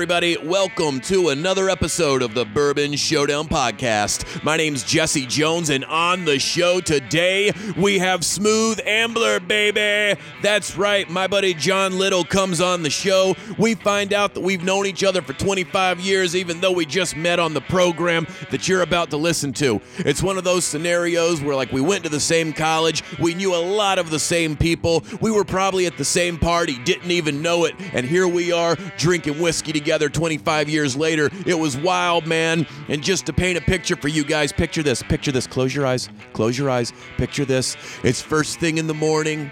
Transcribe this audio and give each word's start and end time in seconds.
everybody. 0.00 0.38
Welcome 0.38 1.00
to 1.00 1.28
another 1.28 1.68
episode 1.68 2.22
of 2.22 2.32
the 2.32 2.46
Bourbon 2.46 2.96
Showdown 2.96 3.48
Podcast. 3.48 4.42
My 4.42 4.56
name's 4.56 4.82
Jesse 4.82 5.26
Jones, 5.26 5.68
and 5.68 5.84
on 5.84 6.24
the 6.24 6.38
show 6.38 6.80
today, 6.80 7.52
we 7.76 7.98
have 7.98 8.24
Smooth 8.24 8.80
Ambler, 8.86 9.40
baby. 9.40 10.18
That's 10.40 10.74
right, 10.74 11.06
my 11.10 11.26
buddy 11.26 11.52
John 11.52 11.98
Little 11.98 12.24
comes 12.24 12.62
on 12.62 12.82
the 12.82 12.88
show. 12.88 13.36
We 13.58 13.74
find 13.74 14.14
out 14.14 14.32
that 14.32 14.40
we've 14.40 14.64
known 14.64 14.86
each 14.86 15.04
other 15.04 15.20
for 15.20 15.34
25 15.34 16.00
years, 16.00 16.34
even 16.34 16.62
though 16.62 16.72
we 16.72 16.86
just 16.86 17.14
met 17.14 17.38
on 17.38 17.52
the 17.52 17.60
program 17.60 18.26
that 18.50 18.68
you're 18.68 18.80
about 18.80 19.10
to 19.10 19.18
listen 19.18 19.52
to. 19.54 19.82
It's 19.98 20.22
one 20.22 20.38
of 20.38 20.44
those 20.44 20.64
scenarios 20.64 21.42
where, 21.42 21.54
like, 21.54 21.72
we 21.72 21.82
went 21.82 22.04
to 22.04 22.10
the 22.10 22.20
same 22.20 22.54
college, 22.54 23.04
we 23.18 23.34
knew 23.34 23.54
a 23.54 23.60
lot 23.60 23.98
of 23.98 24.08
the 24.08 24.18
same 24.18 24.56
people, 24.56 25.04
we 25.20 25.30
were 25.30 25.44
probably 25.44 25.84
at 25.84 25.98
the 25.98 26.06
same 26.06 26.38
party, 26.38 26.78
didn't 26.84 27.10
even 27.10 27.42
know 27.42 27.66
it, 27.66 27.74
and 27.92 28.06
here 28.06 28.26
we 28.26 28.50
are 28.50 28.76
drinking 28.96 29.38
whiskey 29.38 29.74
together 29.74 29.89
25 29.98 30.68
years 30.68 30.96
later. 30.96 31.30
It 31.46 31.58
was 31.58 31.76
wild, 31.76 32.26
man. 32.26 32.66
And 32.88 33.02
just 33.02 33.26
to 33.26 33.32
paint 33.32 33.58
a 33.58 33.60
picture 33.60 33.96
for 33.96 34.08
you 34.08 34.24
guys, 34.24 34.52
picture 34.52 34.82
this. 34.82 35.02
Picture 35.02 35.32
this. 35.32 35.46
Close 35.46 35.74
your 35.74 35.86
eyes. 35.86 36.08
Close 36.32 36.58
your 36.58 36.70
eyes. 36.70 36.92
Picture 37.16 37.44
this. 37.44 37.76
It's 38.02 38.20
first 38.20 38.60
thing 38.60 38.78
in 38.78 38.86
the 38.86 38.94
morning. 38.94 39.50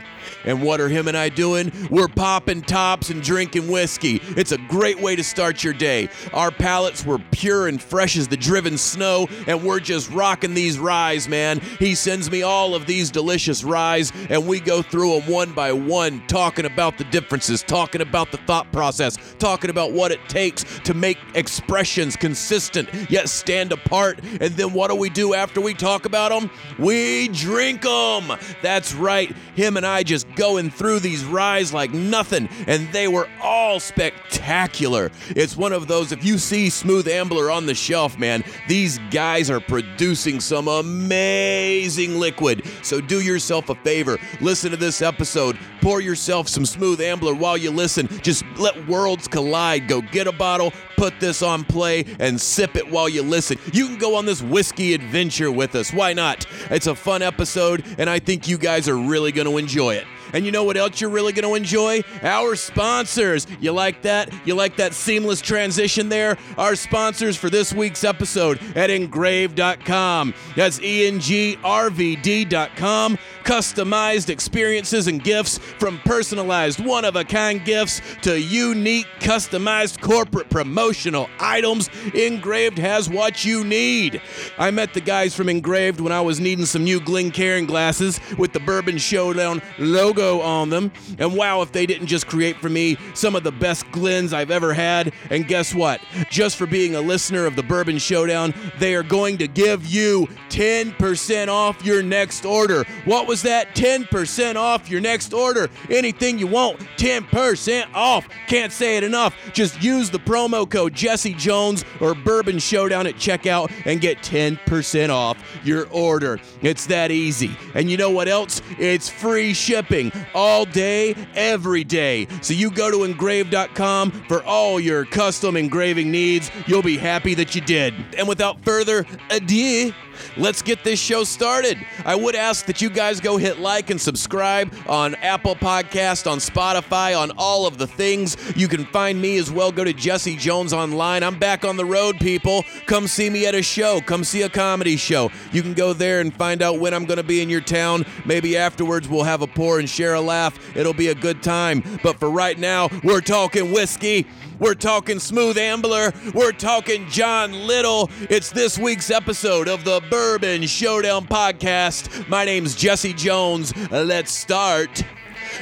And 0.49 0.63
what 0.63 0.81
are 0.81 0.89
him 0.89 1.09
and 1.09 1.17
I 1.17 1.29
doing? 1.29 1.71
We're 1.91 2.09
popping 2.09 2.63
tops 2.63 3.11
and 3.11 3.23
drinking 3.23 3.69
whiskey. 3.69 4.23
It's 4.37 4.51
a 4.51 4.57
great 4.57 4.99
way 4.99 5.15
to 5.15 5.23
start 5.23 5.63
your 5.63 5.75
day. 5.75 6.09
Our 6.33 6.51
palates 6.51 7.05
were 7.05 7.19
pure 7.31 7.69
and 7.69 7.81
fresh 7.81 8.17
as 8.17 8.29
the 8.29 8.37
driven 8.39 8.79
snow, 8.79 9.29
and 9.47 9.63
we're 9.63 9.79
just 9.79 10.11
rocking 10.11 10.55
these 10.55 10.79
ryes, 10.79 11.29
man. 11.29 11.61
He 11.79 11.95
sends 11.95 12.31
me 12.31 12.43
all 12.43 12.75
of 12.75 12.87
these 12.87 13.11
delicious 13.11 13.63
ryes, 13.63 14.11
and 14.31 14.49
we 14.49 14.59
go 14.59 14.81
through 14.81 15.21
them 15.21 15.31
one 15.31 15.53
by 15.53 15.71
one, 15.73 16.27
talking 16.29 16.65
about 16.65 16.97
the 16.97 17.05
differences, 17.05 17.63
talking 17.63 18.01
about 18.01 18.31
the 18.31 18.39
thought 18.39 18.73
process, 18.73 19.19
talking 19.39 19.69
about 19.69 19.93
what 19.93 20.13
it 20.13 20.21
takes 20.29 20.65
to 20.81 20.95
make 20.95 21.19
expressions 21.35 22.17
consistent 22.17 22.89
yet 23.11 23.29
stand 23.29 23.71
apart. 23.71 24.19
And 24.41 24.55
then 24.55 24.73
what 24.73 24.91
do 24.91 24.97
we 24.97 25.11
do 25.11 25.35
after 25.35 25.61
we 25.61 25.75
talk 25.75 26.07
about 26.07 26.31
them? 26.31 26.51
We 26.79 27.29
drink 27.29 27.83
them. 27.83 28.33
That's 28.63 28.95
right. 28.95 29.31
Him 29.55 29.77
and 29.77 29.85
I 29.85 30.05
just 30.05 30.27
going 30.39 30.71
through 30.71 31.01
these 31.01 31.25
rides 31.25 31.75
like 31.75 31.93
nothing, 31.93 32.49
and 32.67 32.91
they 32.93 33.09
were 33.09 33.29
all 33.43 33.81
spectacular. 33.81 35.11
It's 35.31 35.57
one 35.57 35.73
of 35.75 35.89
those, 35.89 36.13
if 36.13 36.25
you 36.25 36.39
see 36.39 36.71
Smooth 36.71 37.09
Ambler 37.09 37.51
on 37.51 37.67
the 37.67 37.75
shelf, 37.75 38.17
man, 38.17 38.43
these 38.69 38.99
guys 39.11 39.51
are 39.51 39.61
producing 39.61 40.41
some 40.41 40.69
amazing 40.69 42.19
liquid. 42.19 42.65
So 42.83 43.01
do 43.01 43.21
yourself 43.21 43.69
a 43.69 43.75
favor, 43.75 44.17
listen 44.41 44.71
to 44.71 44.77
this 44.77 45.03
episode, 45.03 45.59
pour 45.81 46.01
yourself 46.01 46.49
some 46.49 46.65
Smooth 46.65 47.01
Ambler 47.01 47.35
while 47.35 47.57
you 47.57 47.71
listen. 47.71 48.07
Just 48.23 48.45
let 48.57 48.89
worlds 48.89 49.29
collide. 49.29 49.89
Go 49.89 50.01
get 50.01 50.27
a 50.27 50.33
bottle, 50.33 50.73
put 50.97 51.19
this 51.21 51.43
on 51.43 51.65
play, 51.65 52.05
and 52.19 52.41
sip 52.41 52.77
it 52.77 52.89
while 52.89 53.09
you 53.09 53.23
listen. 53.23 53.59
You 53.73 53.87
can 53.87 53.99
go 53.99 54.15
on 54.15 54.25
this 54.25 54.43
whiskey 54.43 54.95
adventure 54.95 55.51
with 55.51 55.75
us. 55.75 55.93
Why 55.93 56.13
not? 56.13 56.47
It's 56.71 56.87
a 56.87 56.95
fun 56.95 57.23
episode, 57.23 57.85
and 57.99 58.09
I 58.09 58.19
think 58.19 58.47
you 58.49 58.59
guys 58.59 58.89
are 58.89 58.97
really 58.97 59.33
going 59.33 59.49
to 59.49 59.59
enjoy 59.59 59.95
it. 59.95 60.07
And 60.33 60.45
you 60.45 60.53
know 60.53 60.65
what 60.65 60.77
else 60.77 61.01
you're 61.01 61.11
really 61.11 61.33
going 61.33 61.49
to 61.49 61.55
enjoy? 61.55 62.03
Our 62.23 62.57
sponsors. 62.57 63.47
You 63.61 63.73
like 63.73 64.03
that? 64.03 64.33
You 64.47 64.55
like 64.55 64.77
that 64.77 64.95
seamless 64.95 65.41
transition 65.41 66.09
there? 66.09 66.37
Our 66.57 66.77
sponsors 66.77 67.37
for 67.37 67.51
this 67.51 67.73
week's 67.73 68.05
episode 68.05 68.61
at 68.77 68.91
engrave.com. 68.91 70.35
That's 70.57 70.81
E 70.81 71.07
N 71.07 71.21
G 71.21 71.57
R 71.65 71.91
V 71.91 72.17
D.com. 72.17 73.19
Customized 73.45 74.29
experiences 74.29 75.07
and 75.07 75.23
gifts 75.25 75.57
from 75.59 75.99
personalized 76.01 76.85
one 76.85 77.05
of 77.07 77.17
a 77.17 77.25
kind 77.25 77.65
gifts 77.65 78.03
to 78.23 78.39
unique 78.39 79.07
customized 79.21 80.01
corporate 80.03 80.51
promotional 80.51 81.31
items. 81.41 81.89
Engraved 82.13 82.77
has 82.79 83.09
what 83.09 83.45
you 83.45 83.65
need. 83.65 84.21
I 84.59 84.71
met 84.71 84.93
the 84.93 85.01
guys 85.01 85.35
from 85.35 85.49
Engraved 85.49 86.01
when 86.01 86.13
I 86.13 86.21
was 86.21 86.41
needing 86.41 86.67
some 86.67 86.85
new 86.85 87.01
Glencairn 87.01 87.67
glasses 87.67 88.21
with 88.37 88.53
the 88.53 88.61
Bourbon 88.61 88.99
Showdown 88.99 89.63
logo 89.79 90.18
on 90.19 90.71
them. 90.71 90.93
And 91.19 91.35
wow, 91.37 91.63
if 91.63 91.73
they 91.73 91.87
didn't 91.87 92.07
just 92.07 92.27
create 92.27 92.57
for 92.57 92.69
me 92.69 92.97
some 93.15 93.37
of 93.37 93.45
the 93.45 93.53
best 93.53 93.91
Glens 93.91 94.33
I've 94.33 94.51
ever 94.51 94.75
had. 94.75 95.13
And 95.31 95.47
guess 95.47 95.75
what? 95.75 96.01
Just 96.31 96.57
for 96.57 96.67
being 96.67 96.95
a 96.95 97.01
listener 97.01 97.47
of 97.47 97.57
the 97.57 97.63
Bourbon 97.63 97.99
Showdown, 97.99 98.55
they 98.79 98.95
are 98.95 99.03
going 99.03 99.39
to 99.39 99.49
give 99.49 99.87
you 99.87 100.29
10% 100.51 101.49
off 101.49 101.85
your 101.85 102.03
next 102.03 102.45
order. 102.45 102.85
What 103.05 103.27
was 103.27 103.43
that? 103.43 103.75
10% 103.75 104.57
off 104.57 104.91
your 104.91 105.01
next 105.01 105.33
order. 105.33 105.69
Anything 105.91 106.39
you 106.39 106.47
want, 106.47 106.81
10% 106.97 107.87
off. 107.95 108.29
Can't 108.47 108.73
say 108.73 108.97
it 108.97 109.05
enough. 109.05 109.37
Just 109.53 109.83
use 109.83 110.11
the 110.11 110.19
promo 110.19 110.69
code 110.69 110.95
Jesse 110.95 111.35
Jones 111.35 111.85
or 112.01 112.15
Bourbon 112.15 112.59
Showdown 112.59 113.07
at 113.07 113.15
checkout 113.15 113.71
and 113.85 114.01
get 114.01 114.19
10% 114.19 115.11
off 115.11 115.39
your 115.65 115.89
order. 115.91 116.41
It's 116.63 116.87
that 116.87 117.11
easy. 117.11 117.57
And 117.75 117.91
you 117.91 117.97
know 117.97 118.11
what 118.11 118.29
else? 118.29 118.63
It's 118.79 119.09
free 119.09 119.55
shipping 119.55 120.08
all 120.35 120.65
day, 120.65 121.15
every 121.35 121.85
day. 121.85 122.27
So 122.43 122.55
you 122.55 122.71
go 122.71 122.91
to 122.91 123.05
engrave.com 123.05 124.11
for 124.29 124.43
all 124.45 124.81
your 124.81 125.05
custom 125.05 125.57
engraving 125.57 126.11
needs. 126.11 126.51
You'll 126.67 126.83
be 126.83 126.97
happy 126.97 127.35
that 127.35 127.55
you 127.55 127.61
did. 127.61 127.95
And 128.17 128.29
without 128.29 128.65
further 128.65 129.07
ado, 129.31 129.93
let's 130.37 130.63
get 130.63 130.85
this 130.85 131.01
show 131.01 131.25
started. 131.25 131.79
I 132.05 132.15
would 132.15 132.35
ask 132.35 132.67
that 132.67 132.81
you 132.81 132.91
guys 132.91 133.21
go 133.21 133.37
hit 133.37 133.59
like 133.59 133.91
and 133.91 134.01
subscribe 134.01 134.73
on 134.89 135.15
Apple 135.17 135.55
Podcast, 135.55 136.31
on 136.31 136.39
Spotify, 136.39 137.19
on 137.19 137.33
all 137.37 137.67
of 137.67 137.79
the 137.79 137.87
things. 137.87 138.37
You 138.57 138.69
can 138.69 138.85
find 138.87 139.21
me 139.21 139.39
as 139.39 139.51
well. 139.51 139.73
Go 139.73 139.85
to 139.85 139.93
Jesse 139.93 140.37
Jones 140.37 140.73
online. 140.73 141.23
I'm 141.23 141.39
back 141.39 141.65
on 141.65 141.77
the 141.77 141.85
road, 141.85 142.19
people. 142.19 142.65
Come 142.87 143.07
see 143.07 143.31
me 143.31 143.47
at 143.47 143.55
a 143.55 143.63
show. 143.63 144.01
Come 144.01 144.25
see 144.25 144.43
a 144.43 144.49
comedy 144.49 144.97
show. 144.97 145.31
You 145.53 145.63
can 145.63 145.75
go 145.75 145.93
there 145.93 146.21
and 146.21 146.35
find 146.35 146.63
out 146.63 146.79
when 146.79 146.95
I'm 146.95 147.05
going 147.05 147.19
to 147.19 147.23
be 147.23 147.41
in 147.41 147.49
your 147.51 147.61
town. 147.61 148.05
Maybe 148.25 148.57
afterwards 148.57 149.09
we'll 149.09 149.25
have 149.25 149.43
a 149.43 149.47
pour 149.47 149.79
and 149.79 149.89
share 149.99 150.15
a 150.15 150.21
laugh. 150.21 150.57
It'll 150.77 150.95
be 150.95 151.09
a 151.09 151.15
good 151.15 151.43
time. 151.43 151.83
But 152.05 152.21
for 152.21 152.31
right 152.31 152.57
now, 152.57 152.89
we're 153.03 153.21
talking 153.21 153.73
whiskey. 153.73 154.29
We're 154.61 154.75
talking 154.75 155.19
Smooth 155.19 155.59
Ambler. 155.59 156.13
We're 156.35 156.53
talking 156.53 157.09
John 157.09 157.53
Little. 157.67 158.09
It's 158.31 158.53
this 158.53 158.79
week's 158.79 159.11
episode 159.11 159.67
of 159.67 159.83
the 159.83 160.01
Bourbon 160.09 160.69
Showdown 160.69 161.27
Podcast. 161.27 162.29
My 162.29 162.45
name's 162.45 162.77
Jesse 162.77 163.13
Jones. 163.13 163.75
Let's 163.91 164.31
start 164.31 165.03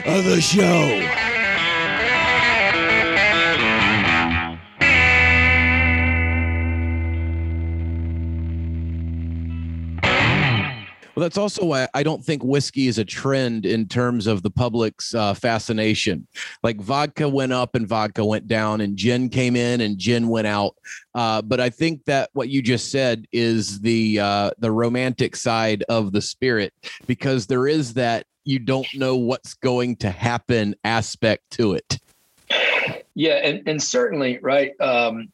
the 0.04 0.38
show. 0.42 1.75
Well, 11.16 11.22
that's 11.22 11.38
also 11.38 11.65
why 11.65 11.88
I 11.94 12.03
don't 12.03 12.22
think 12.22 12.44
whiskey 12.44 12.88
is 12.88 12.99
a 12.99 13.04
trend 13.04 13.65
in 13.65 13.88
terms 13.88 14.27
of 14.27 14.43
the 14.43 14.50
public's 14.50 15.15
uh, 15.15 15.32
fascination. 15.32 16.27
Like 16.62 16.78
vodka 16.78 17.27
went 17.27 17.54
up 17.54 17.75
and 17.75 17.88
vodka 17.88 18.22
went 18.22 18.47
down, 18.47 18.82
and 18.82 18.99
gin 18.99 19.31
came 19.31 19.56
in 19.56 19.81
and 19.81 19.97
gin 19.97 20.28
went 20.28 20.47
out. 20.47 20.76
Uh, 21.15 21.41
but 21.41 21.59
I 21.59 21.71
think 21.71 22.05
that 22.05 22.28
what 22.34 22.50
you 22.50 22.60
just 22.60 22.91
said 22.91 23.26
is 23.32 23.81
the 23.81 24.21
uh, 24.21 24.50
the 24.59 24.71
romantic 24.71 25.37
side 25.37 25.82
of 25.88 26.12
the 26.12 26.21
spirit, 26.21 26.75
because 27.06 27.47
there 27.47 27.66
is 27.66 27.94
that 27.94 28.26
you 28.44 28.59
don't 28.59 28.87
know 28.94 29.16
what's 29.16 29.55
going 29.55 29.97
to 29.97 30.10
happen 30.10 30.75
aspect 30.84 31.50
to 31.53 31.72
it. 31.72 31.99
Yeah, 33.15 33.37
and 33.37 33.66
and 33.66 33.82
certainly 33.82 34.38
right. 34.43 34.78
Um, 34.82 35.32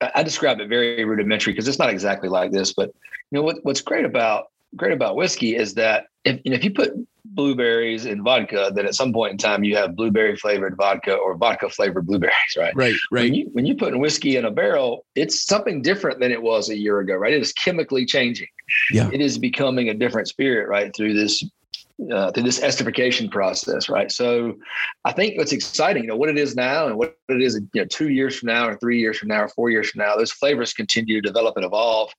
I 0.00 0.24
describe 0.24 0.58
it 0.58 0.68
very 0.68 1.04
rudimentary 1.04 1.52
because 1.52 1.68
it's 1.68 1.78
not 1.78 1.90
exactly 1.90 2.28
like 2.28 2.50
this, 2.50 2.72
but 2.72 2.88
you 3.30 3.38
know 3.38 3.42
what, 3.42 3.58
what's 3.62 3.82
great 3.82 4.04
about 4.04 4.50
great 4.76 4.92
about 4.92 5.16
whiskey 5.16 5.56
is 5.56 5.74
that 5.74 6.06
if 6.24 6.40
you 6.44 6.50
know, 6.50 6.56
if 6.56 6.64
you 6.64 6.72
put 6.72 6.92
blueberries 7.24 8.06
in 8.06 8.22
vodka, 8.22 8.70
then 8.74 8.86
at 8.86 8.94
some 8.94 9.12
point 9.12 9.32
in 9.32 9.38
time 9.38 9.64
you 9.64 9.76
have 9.76 9.96
blueberry 9.96 10.36
flavored 10.36 10.76
vodka 10.76 11.14
or 11.14 11.36
vodka 11.36 11.68
flavored 11.68 12.06
blueberries, 12.06 12.34
right? 12.56 12.74
Right, 12.74 12.94
right. 13.10 13.24
When 13.24 13.34
you 13.34 13.48
when 13.52 13.66
you 13.66 13.74
put 13.74 13.96
whiskey 13.98 14.36
in 14.36 14.44
a 14.44 14.50
barrel, 14.50 15.04
it's 15.14 15.44
something 15.44 15.82
different 15.82 16.20
than 16.20 16.32
it 16.32 16.42
was 16.42 16.70
a 16.70 16.76
year 16.76 17.00
ago, 17.00 17.14
right? 17.14 17.32
It 17.32 17.40
is 17.40 17.52
chemically 17.52 18.04
changing. 18.04 18.48
Yeah. 18.92 19.10
It 19.12 19.20
is 19.20 19.38
becoming 19.38 19.88
a 19.88 19.94
different 19.94 20.28
spirit, 20.28 20.68
right? 20.68 20.94
Through 20.94 21.14
this 21.14 21.42
uh, 22.12 22.30
through 22.32 22.44
this 22.44 22.60
esterification 22.60 23.30
process, 23.30 23.88
right? 23.88 24.10
So, 24.10 24.56
I 25.04 25.12
think 25.12 25.36
what's 25.36 25.52
exciting, 25.52 26.04
you 26.04 26.08
know, 26.08 26.16
what 26.16 26.30
it 26.30 26.38
is 26.38 26.56
now 26.56 26.86
and 26.86 26.96
what 26.96 27.18
it 27.28 27.42
is, 27.42 27.60
you 27.74 27.82
know, 27.82 27.86
two 27.86 28.08
years 28.08 28.38
from 28.38 28.46
now, 28.46 28.68
or 28.68 28.76
three 28.78 28.98
years 28.98 29.18
from 29.18 29.28
now, 29.28 29.42
or 29.42 29.48
four 29.48 29.70
years 29.70 29.90
from 29.90 29.98
now, 29.98 30.16
those 30.16 30.32
flavors 30.32 30.72
continue 30.72 31.20
to 31.20 31.28
develop 31.28 31.56
and 31.56 31.66
evolve. 31.66 32.10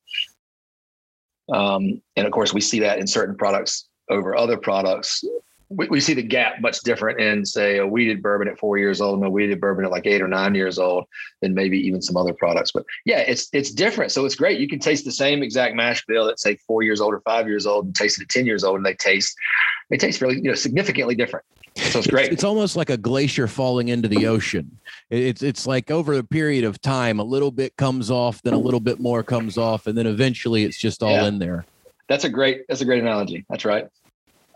Um, 1.52 2.00
and 2.16 2.26
of 2.26 2.32
course, 2.32 2.52
we 2.52 2.60
see 2.60 2.80
that 2.80 2.98
in 2.98 3.06
certain 3.06 3.36
products 3.36 3.88
over 4.10 4.36
other 4.36 4.56
products. 4.56 5.24
We, 5.68 5.88
we 5.88 6.00
see 6.00 6.14
the 6.14 6.22
gap 6.22 6.60
much 6.60 6.80
different 6.80 7.20
in, 7.20 7.46
say, 7.46 7.78
a 7.78 7.86
wheated 7.86 8.22
bourbon 8.22 8.48
at 8.48 8.58
four 8.58 8.76
years 8.76 9.00
old 9.00 9.18
and 9.18 9.26
a 9.26 9.30
wheated 9.30 9.60
bourbon 9.60 9.84
at 9.84 9.90
like 9.90 10.06
eight 10.06 10.20
or 10.20 10.28
nine 10.28 10.54
years 10.54 10.78
old 10.78 11.04
than 11.40 11.54
maybe 11.54 11.78
even 11.78 12.02
some 12.02 12.16
other 12.16 12.34
products. 12.34 12.72
But 12.72 12.84
yeah, 13.04 13.20
it's 13.20 13.48
it's 13.52 13.70
different. 13.70 14.12
So 14.12 14.24
it's 14.24 14.34
great. 14.34 14.60
You 14.60 14.68
can 14.68 14.80
taste 14.80 15.04
the 15.04 15.12
same 15.12 15.42
exact 15.42 15.74
mash 15.74 16.04
bill 16.06 16.28
at 16.28 16.40
say 16.40 16.56
four 16.66 16.82
years 16.82 17.00
old 17.00 17.14
or 17.14 17.20
five 17.20 17.46
years 17.46 17.66
old 17.66 17.86
and 17.86 17.94
taste 17.94 18.20
it 18.20 18.24
at 18.24 18.28
10 18.28 18.46
years 18.46 18.64
old 18.64 18.76
and 18.76 18.86
they 18.86 18.94
taste 18.94 19.34
they 19.90 19.96
taste 19.96 20.20
really, 20.20 20.36
you 20.36 20.42
know, 20.42 20.54
significantly 20.54 21.14
different. 21.14 21.44
So 21.76 21.98
it's 21.98 22.08
great. 22.08 22.26
It's, 22.26 22.34
it's 22.34 22.44
almost 22.44 22.76
like 22.76 22.90
a 22.90 22.96
glacier 22.96 23.46
falling 23.46 23.88
into 23.88 24.08
the 24.08 24.26
ocean. 24.26 24.78
It's 25.10 25.42
it's 25.42 25.66
like 25.66 25.90
over 25.90 26.14
a 26.14 26.24
period 26.24 26.64
of 26.64 26.80
time, 26.80 27.18
a 27.18 27.24
little 27.24 27.50
bit 27.50 27.76
comes 27.76 28.10
off, 28.10 28.42
then 28.42 28.52
a 28.54 28.58
little 28.58 28.80
bit 28.80 29.00
more 29.00 29.22
comes 29.22 29.56
off, 29.56 29.86
and 29.86 29.96
then 29.96 30.06
eventually 30.06 30.64
it's 30.64 30.78
just 30.78 31.02
all 31.02 31.12
yeah. 31.12 31.26
in 31.26 31.38
there. 31.38 31.64
That's 32.08 32.24
a 32.24 32.28
great. 32.28 32.66
That's 32.68 32.80
a 32.80 32.84
great 32.84 33.02
analogy. 33.02 33.44
That's 33.48 33.64
right. 33.64 33.86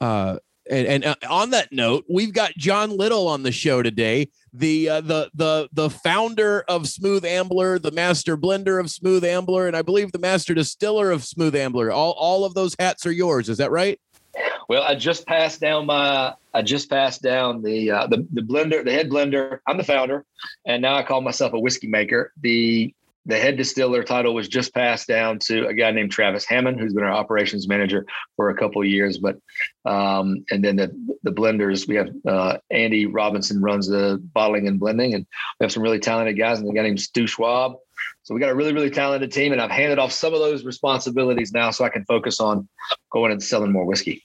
Uh, 0.00 0.38
and, 0.68 0.86
and 0.86 1.04
uh, 1.04 1.14
on 1.30 1.50
that 1.50 1.70
note, 1.70 2.04
we've 2.08 2.32
got 2.32 2.52
John 2.56 2.96
Little 2.96 3.28
on 3.28 3.44
the 3.44 3.52
show 3.52 3.82
today, 3.82 4.28
the 4.52 4.88
uh, 4.88 5.00
the 5.00 5.30
the 5.34 5.68
the 5.72 5.90
founder 5.90 6.64
of 6.68 6.88
Smooth 6.88 7.24
Ambler, 7.24 7.78
the 7.78 7.92
master 7.92 8.36
blender 8.36 8.80
of 8.80 8.90
Smooth 8.90 9.24
Ambler, 9.24 9.68
and 9.68 9.76
I 9.76 9.82
believe 9.82 10.12
the 10.12 10.18
master 10.18 10.54
distiller 10.54 11.10
of 11.10 11.24
Smooth 11.24 11.54
Ambler. 11.54 11.92
All 11.92 12.12
all 12.12 12.44
of 12.44 12.54
those 12.54 12.74
hats 12.78 13.06
are 13.06 13.12
yours. 13.12 13.48
Is 13.48 13.58
that 13.58 13.70
right? 13.70 14.00
Well, 14.69 14.83
I 14.83 14.94
just 14.94 15.27
passed 15.27 15.61
down 15.61 15.87
my 15.87 16.35
I 16.53 16.62
just 16.62 16.91
passed 16.91 17.23
down 17.23 17.62
the 17.62 17.91
uh, 17.91 18.06
the 18.06 18.27
the 18.33 18.41
blender, 18.41 18.85
the 18.85 18.93
head 18.93 19.09
blender. 19.09 19.61
I'm 19.67 19.77
the 19.77 19.85
founder, 19.85 20.25
and 20.67 20.83
now 20.83 20.97
I 20.97 21.03
call 21.03 21.21
myself 21.21 21.53
a 21.53 21.61
whiskey 21.61 21.87
maker. 21.87 22.33
The 22.41 22.94
the 23.27 23.37
head 23.37 23.56
distiller 23.56 24.05
title 24.05 24.35
was 24.35 24.49
just 24.49 24.73
passed 24.73 25.09
down 25.09 25.41
to 25.41 25.67
a 25.67 25.75
guy 25.75 25.91
named 25.91 26.12
Travis 26.12 26.44
Hammond, 26.47 26.79
who's 26.79 26.94
been 26.94 27.03
our 27.03 27.12
operations 27.12 27.67
manager 27.67 28.06
for 28.37 28.50
a 28.50 28.56
couple 28.56 28.85
years. 28.85 29.19
But 29.19 29.37
um, 29.85 30.44
and 30.50 30.65
then 30.65 30.77
the 30.77 31.17
the 31.25 31.33
blenders, 31.33 31.87
we 31.88 31.97
have 31.97 32.09
uh, 32.27 32.59
Andy 32.71 33.06
Robinson 33.06 33.61
runs 33.61 33.88
the 33.88 34.23
bottling 34.33 34.69
and 34.69 34.81
blending, 34.81 35.15
and 35.15 35.27
we 35.61 35.65
have 35.65 35.73
some 35.73 35.83
really 35.83 35.99
talented 35.99 36.38
guys, 36.38 36.59
and 36.61 36.71
a 36.71 36.73
guy 36.73 36.83
named 36.83 37.00
Stu 37.00 37.27
Schwab. 37.27 37.77
So 38.23 38.35
we 38.35 38.41
got 38.41 38.50
a 38.50 38.55
really 38.55 38.73
really 38.73 38.91
talented 38.91 39.33
team, 39.33 39.53
and 39.53 39.61
I've 39.61 39.71
handed 39.71 39.99
off 39.99 40.12
some 40.12 40.33
of 40.33 40.41
those 40.41 40.65
responsibilities 40.65 41.53
now, 41.53 41.71
so 41.71 41.85
I 41.85 41.88
can 41.88 42.05
focus 42.05 42.41
on 42.41 42.69
going 43.11 43.33
and 43.33 43.43
selling 43.43 43.73
more 43.73 43.85
whiskey. 43.85 44.23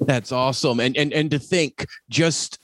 That's 0.00 0.32
awesome, 0.32 0.80
and 0.80 0.96
and 0.96 1.12
and 1.12 1.30
to 1.30 1.38
think 1.38 1.86
just 2.08 2.58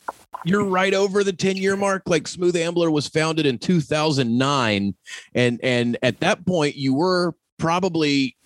you're 0.46 0.64
right 0.64 0.94
over 0.94 1.24
the 1.24 1.32
10 1.32 1.56
year 1.56 1.76
mark. 1.76 2.04
Like 2.06 2.28
Smooth 2.28 2.56
Ambler 2.56 2.90
was 2.90 3.08
founded 3.08 3.46
in 3.46 3.58
2009. 3.58 4.94
And, 5.34 5.60
and 5.62 5.98
at 6.02 6.20
that 6.20 6.46
point 6.46 6.76
you 6.76 6.94
were 6.94 7.34
probably 7.58 8.36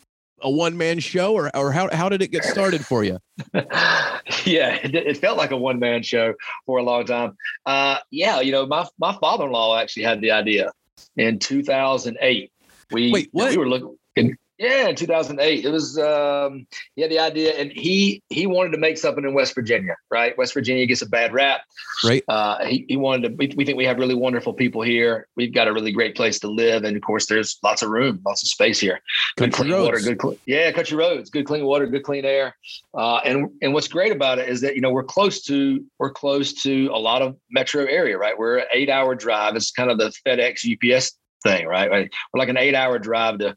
a 0.42 0.50
one 0.50 0.78
man 0.78 0.98
show 1.00 1.34
or, 1.34 1.54
or 1.54 1.70
how, 1.72 1.94
how 1.94 2.08
did 2.08 2.22
it 2.22 2.28
get 2.28 2.44
started 2.44 2.84
for 2.84 3.04
you? 3.04 3.18
yeah, 3.54 4.78
it, 4.82 4.94
it, 4.94 5.18
felt 5.18 5.36
like 5.36 5.50
a 5.50 5.56
one 5.56 5.78
man 5.78 6.02
show 6.02 6.32
for 6.64 6.78
a 6.78 6.82
long 6.82 7.04
time. 7.04 7.36
Uh, 7.66 7.98
yeah. 8.10 8.40
You 8.40 8.52
know, 8.52 8.66
my, 8.66 8.86
my 8.98 9.14
father-in-law 9.20 9.78
actually 9.78 10.04
had 10.04 10.22
the 10.22 10.30
idea 10.30 10.72
in 11.16 11.38
2008. 11.38 12.50
We, 12.92 13.12
Wait, 13.12 13.28
what? 13.32 13.50
we 13.50 13.56
were 13.58 13.68
looking, 13.68 14.36
yeah, 14.60 14.88
in 14.88 14.94
2008, 14.94 15.64
it 15.64 15.70
was 15.70 15.98
um, 15.98 16.66
he 16.94 17.00
had 17.00 17.10
the 17.10 17.18
idea, 17.18 17.54
and 17.54 17.72
he 17.72 18.22
he 18.28 18.46
wanted 18.46 18.72
to 18.72 18.78
make 18.78 18.98
something 18.98 19.24
in 19.24 19.32
West 19.32 19.54
Virginia, 19.54 19.96
right? 20.10 20.36
West 20.36 20.52
Virginia 20.52 20.84
gets 20.84 21.00
a 21.00 21.08
bad 21.08 21.32
rap, 21.32 21.62
right? 22.04 22.22
Uh, 22.28 22.62
he 22.66 22.84
he 22.86 22.98
wanted 22.98 23.30
to. 23.30 23.34
We, 23.36 23.54
we 23.56 23.64
think 23.64 23.78
we 23.78 23.86
have 23.86 23.98
really 23.98 24.14
wonderful 24.14 24.52
people 24.52 24.82
here. 24.82 25.26
We've 25.34 25.54
got 25.54 25.66
a 25.66 25.72
really 25.72 25.92
great 25.92 26.14
place 26.14 26.38
to 26.40 26.48
live, 26.48 26.84
and 26.84 26.94
of 26.94 27.02
course, 27.02 27.24
there's 27.24 27.58
lots 27.62 27.80
of 27.80 27.88
room, 27.88 28.20
lots 28.26 28.42
of 28.42 28.50
space 28.50 28.78
here. 28.78 29.00
Good 29.38 29.54
country 29.54 29.70
clean 29.70 29.72
roads. 29.72 29.86
water, 29.86 30.00
good 30.00 30.18
clean, 30.18 30.38
yeah, 30.44 30.70
country 30.72 30.98
roads, 30.98 31.30
good 31.30 31.46
clean 31.46 31.64
water, 31.64 31.86
good 31.86 32.02
clean 32.02 32.26
air. 32.26 32.54
Uh, 32.92 33.16
and 33.24 33.48
and 33.62 33.72
what's 33.72 33.88
great 33.88 34.12
about 34.12 34.38
it 34.38 34.50
is 34.50 34.60
that 34.60 34.74
you 34.74 34.82
know 34.82 34.90
we're 34.90 35.04
close 35.04 35.40
to 35.44 35.82
we're 35.98 36.12
close 36.12 36.52
to 36.64 36.90
a 36.92 36.98
lot 36.98 37.22
of 37.22 37.34
metro 37.50 37.86
area, 37.86 38.18
right? 38.18 38.36
We're 38.36 38.58
an 38.58 38.66
eight 38.74 38.90
hour 38.90 39.14
drive. 39.14 39.56
It's 39.56 39.70
kind 39.70 39.90
of 39.90 39.96
the 39.96 40.12
FedEx 40.26 40.66
UPS 40.70 41.12
thing, 41.42 41.66
right? 41.66 41.90
We're 41.90 42.08
like 42.34 42.50
an 42.50 42.58
eight 42.58 42.74
hour 42.74 42.98
drive 42.98 43.38
to 43.38 43.56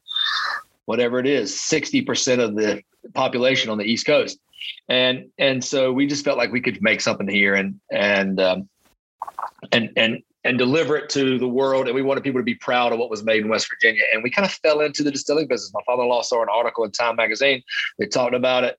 whatever 0.86 1.20
it 1.20 1.28
is, 1.28 1.54
60% 1.54 2.40
of 2.40 2.56
the 2.56 2.82
population 3.14 3.70
on 3.70 3.78
the 3.78 3.86
East 3.86 4.06
Coast. 4.06 4.40
And 4.88 5.30
and 5.38 5.64
so 5.64 5.92
we 5.92 6.08
just 6.08 6.24
felt 6.24 6.38
like 6.38 6.52
we 6.52 6.62
could 6.62 6.82
make 6.82 7.02
something 7.02 7.28
here 7.28 7.54
and 7.54 7.80
and 7.92 8.40
um, 8.40 8.70
and 9.72 9.90
and 9.98 10.24
and 10.46 10.58
deliver 10.58 10.96
it 10.98 11.10
to 11.12 11.38
the 11.38 11.48
world. 11.48 11.88
And 11.88 11.96
we 11.96 12.02
wanted 12.02 12.24
people 12.24 12.40
to 12.40 12.46
be 12.46 12.56
proud 12.56 12.92
of 12.92 13.00
what 13.00 13.10
was 13.10 13.24
made 13.24 13.44
in 13.44 13.50
West 13.50 13.70
Virginia. 13.70 14.04
And 14.14 14.24
we 14.24 14.30
kind 14.30 14.46
of 14.46 14.52
fell 14.52 14.82
into 14.82 15.04
the 15.04 15.12
distilling 15.12 15.48
business. 15.48 15.72
My 15.74 15.82
father-in-law 15.86 16.22
saw 16.24 16.42
an 16.42 16.50
article 16.50 16.84
in 16.84 16.92
Time 16.92 17.16
magazine. 17.16 17.64
They 17.98 18.08
talked 18.08 18.36
about 18.36 18.64
it. 18.64 18.78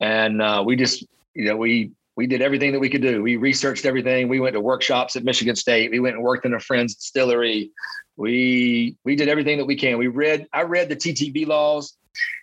And 0.00 0.42
uh, 0.42 0.62
we 0.64 0.76
just, 0.76 1.04
you 1.34 1.46
know, 1.46 1.56
we 1.56 1.92
we 2.18 2.26
did 2.26 2.42
everything 2.42 2.72
that 2.72 2.80
we 2.80 2.90
could 2.90 3.00
do. 3.00 3.22
We 3.22 3.36
researched 3.36 3.86
everything. 3.86 4.28
We 4.28 4.40
went 4.40 4.54
to 4.54 4.60
workshops 4.60 5.16
at 5.16 5.24
Michigan 5.24 5.56
State. 5.56 5.90
We 5.90 6.00
went 6.00 6.16
and 6.16 6.24
worked 6.24 6.44
in 6.44 6.52
a 6.52 6.60
friend's 6.60 6.94
distillery 6.96 7.70
we 8.18 8.96
we 9.04 9.16
did 9.16 9.28
everything 9.28 9.56
that 9.58 9.64
we 9.64 9.76
can. 9.76 9.96
We 9.96 10.08
read 10.08 10.46
I 10.52 10.62
read 10.62 10.90
the 10.90 10.96
TTB 10.96 11.46
laws 11.46 11.96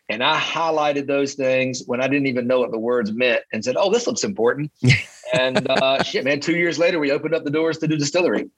and 0.09 0.23
I 0.23 0.39
highlighted 0.39 1.05
those 1.05 1.33
things 1.35 1.83
when 1.85 2.01
I 2.01 2.07
didn't 2.07 2.27
even 2.27 2.47
know 2.47 2.61
what 2.61 2.71
the 2.71 2.79
words 2.79 3.11
meant 3.11 3.41
and 3.51 3.63
said, 3.63 3.75
"Oh, 3.77 3.91
this 3.91 4.07
looks 4.07 4.23
important." 4.23 4.71
and 5.33 5.69
uh, 5.69 6.01
shit, 6.01 6.23
man, 6.23 6.39
2 6.39 6.55
years 6.55 6.79
later 6.79 6.97
we 6.97 7.11
opened 7.11 7.35
up 7.35 7.43
the 7.43 7.51
doors 7.51 7.77
to 7.79 7.87
the 7.87 7.97
distillery. 7.97 8.49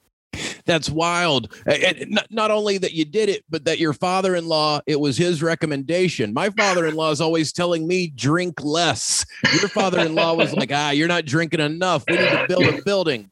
That's 0.68 0.90
wild. 0.90 1.56
And 1.66 2.20
not 2.30 2.52
only 2.52 2.78
that 2.78 2.94
you 2.94 3.06
did 3.06 3.30
it, 3.30 3.44
but 3.50 3.66
that 3.66 3.80
your 3.80 3.94
father-in-law, 3.94 4.82
it 4.86 5.00
was 5.00 5.18
his 5.18 5.42
recommendation. 5.42 6.34
My 6.34 6.50
father-in-law 6.50 7.12
is 7.12 7.22
always 7.22 7.54
telling 7.54 7.88
me 7.88 8.08
drink 8.08 8.62
less. 8.62 9.26
Your 9.54 9.70
father-in-law 9.70 10.36
was 10.36 10.54
like, 10.54 10.72
"Ah, 10.74 10.92
you're 10.92 11.08
not 11.08 11.26
drinking 11.26 11.62
enough. 11.62 12.04
We 12.10 12.18
need 12.18 12.30
to 12.30 12.46
build 12.48 12.66
a 12.66 12.82
building." 12.84 13.32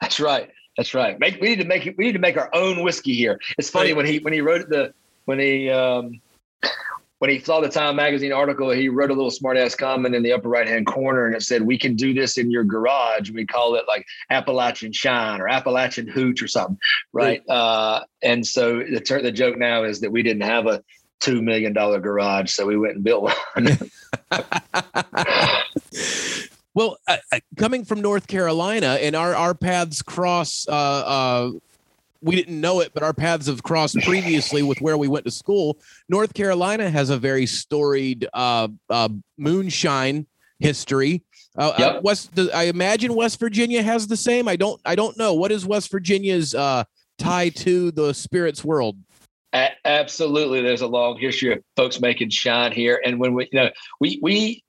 That's 0.00 0.18
right. 0.18 0.50
That's 0.76 0.94
right. 0.94 1.20
Make 1.20 1.40
we 1.40 1.50
need 1.50 1.60
to 1.60 1.66
make 1.66 1.94
we 1.98 2.06
need 2.06 2.12
to 2.12 2.18
make 2.18 2.38
our 2.38 2.48
own 2.54 2.82
whiskey 2.82 3.14
here. 3.14 3.38
It's 3.58 3.68
funny 3.68 3.92
when 3.92 4.06
he 4.06 4.18
when 4.20 4.32
he 4.32 4.40
wrote 4.40 4.68
the 4.70 4.94
when 5.26 5.38
he 5.38 5.68
um, 5.68 6.20
when 7.22 7.30
he 7.30 7.38
saw 7.38 7.60
the 7.60 7.68
Time 7.68 7.94
magazine 7.94 8.32
article, 8.32 8.70
he 8.70 8.88
wrote 8.88 9.12
a 9.12 9.14
little 9.14 9.30
smart 9.30 9.56
ass 9.56 9.76
comment 9.76 10.12
in 10.12 10.24
the 10.24 10.32
upper 10.32 10.48
right 10.48 10.66
hand 10.66 10.86
corner, 10.86 11.24
and 11.24 11.36
it 11.36 11.42
said, 11.42 11.62
"We 11.62 11.78
can 11.78 11.94
do 11.94 12.12
this 12.12 12.36
in 12.36 12.50
your 12.50 12.64
garage. 12.64 13.30
We 13.30 13.46
call 13.46 13.76
it 13.76 13.84
like 13.86 14.04
Appalachian 14.30 14.92
Shine 14.92 15.40
or 15.40 15.48
Appalachian 15.48 16.08
Hooch 16.08 16.42
or 16.42 16.48
something, 16.48 16.78
right?" 17.12 17.40
Uh, 17.48 18.00
and 18.24 18.44
so 18.44 18.78
the 18.78 18.98
ter- 18.98 19.22
the 19.22 19.30
joke 19.30 19.56
now 19.56 19.84
is 19.84 20.00
that 20.00 20.10
we 20.10 20.24
didn't 20.24 20.42
have 20.42 20.66
a 20.66 20.82
two 21.20 21.42
million 21.42 21.72
dollar 21.72 22.00
garage, 22.00 22.50
so 22.50 22.66
we 22.66 22.76
went 22.76 22.96
and 22.96 23.04
built 23.04 23.32
one. 23.54 23.78
Well, 26.74 26.96
uh, 27.06 27.18
uh, 27.30 27.40
coming 27.58 27.84
from 27.84 28.00
North 28.00 28.26
Carolina, 28.26 28.98
and 29.00 29.14
our 29.14 29.34
our 29.34 29.54
paths 29.54 30.00
cross. 30.00 30.66
Uh, 30.66 30.72
uh, 30.72 31.50
we 32.22 32.36
didn't 32.36 32.60
know 32.60 32.80
it, 32.80 32.92
but 32.94 33.02
our 33.02 33.12
paths 33.12 33.46
have 33.46 33.62
crossed 33.62 33.96
previously 34.02 34.62
with 34.62 34.80
where 34.80 34.96
we 34.96 35.08
went 35.08 35.24
to 35.24 35.30
school. 35.30 35.78
North 36.08 36.34
Carolina 36.34 36.88
has 36.88 37.10
a 37.10 37.18
very 37.18 37.46
storied 37.46 38.28
uh, 38.32 38.68
uh, 38.88 39.08
moonshine 39.36 40.26
history. 40.58 41.22
Uh, 41.56 41.72
yep. 41.78 41.96
uh, 41.96 42.00
West, 42.02 42.38
I 42.54 42.64
imagine 42.64 43.14
West 43.14 43.38
Virginia 43.38 43.82
has 43.82 44.06
the 44.06 44.16
same. 44.16 44.48
I 44.48 44.56
don't. 44.56 44.80
I 44.84 44.94
don't 44.94 45.18
know. 45.18 45.34
What 45.34 45.52
is 45.52 45.66
West 45.66 45.90
Virginia's 45.90 46.54
uh, 46.54 46.84
tie 47.18 47.50
to 47.50 47.90
the 47.90 48.14
spirits 48.14 48.64
world? 48.64 48.96
A- 49.52 49.72
absolutely, 49.84 50.62
there's 50.62 50.80
a 50.80 50.86
long 50.86 51.18
history 51.18 51.52
of 51.52 51.62
folks 51.76 52.00
making 52.00 52.30
shine 52.30 52.72
here, 52.72 53.02
and 53.04 53.18
when 53.18 53.34
we, 53.34 53.48
you 53.52 53.58
know, 53.58 53.70
we 54.00 54.18
we 54.22 54.64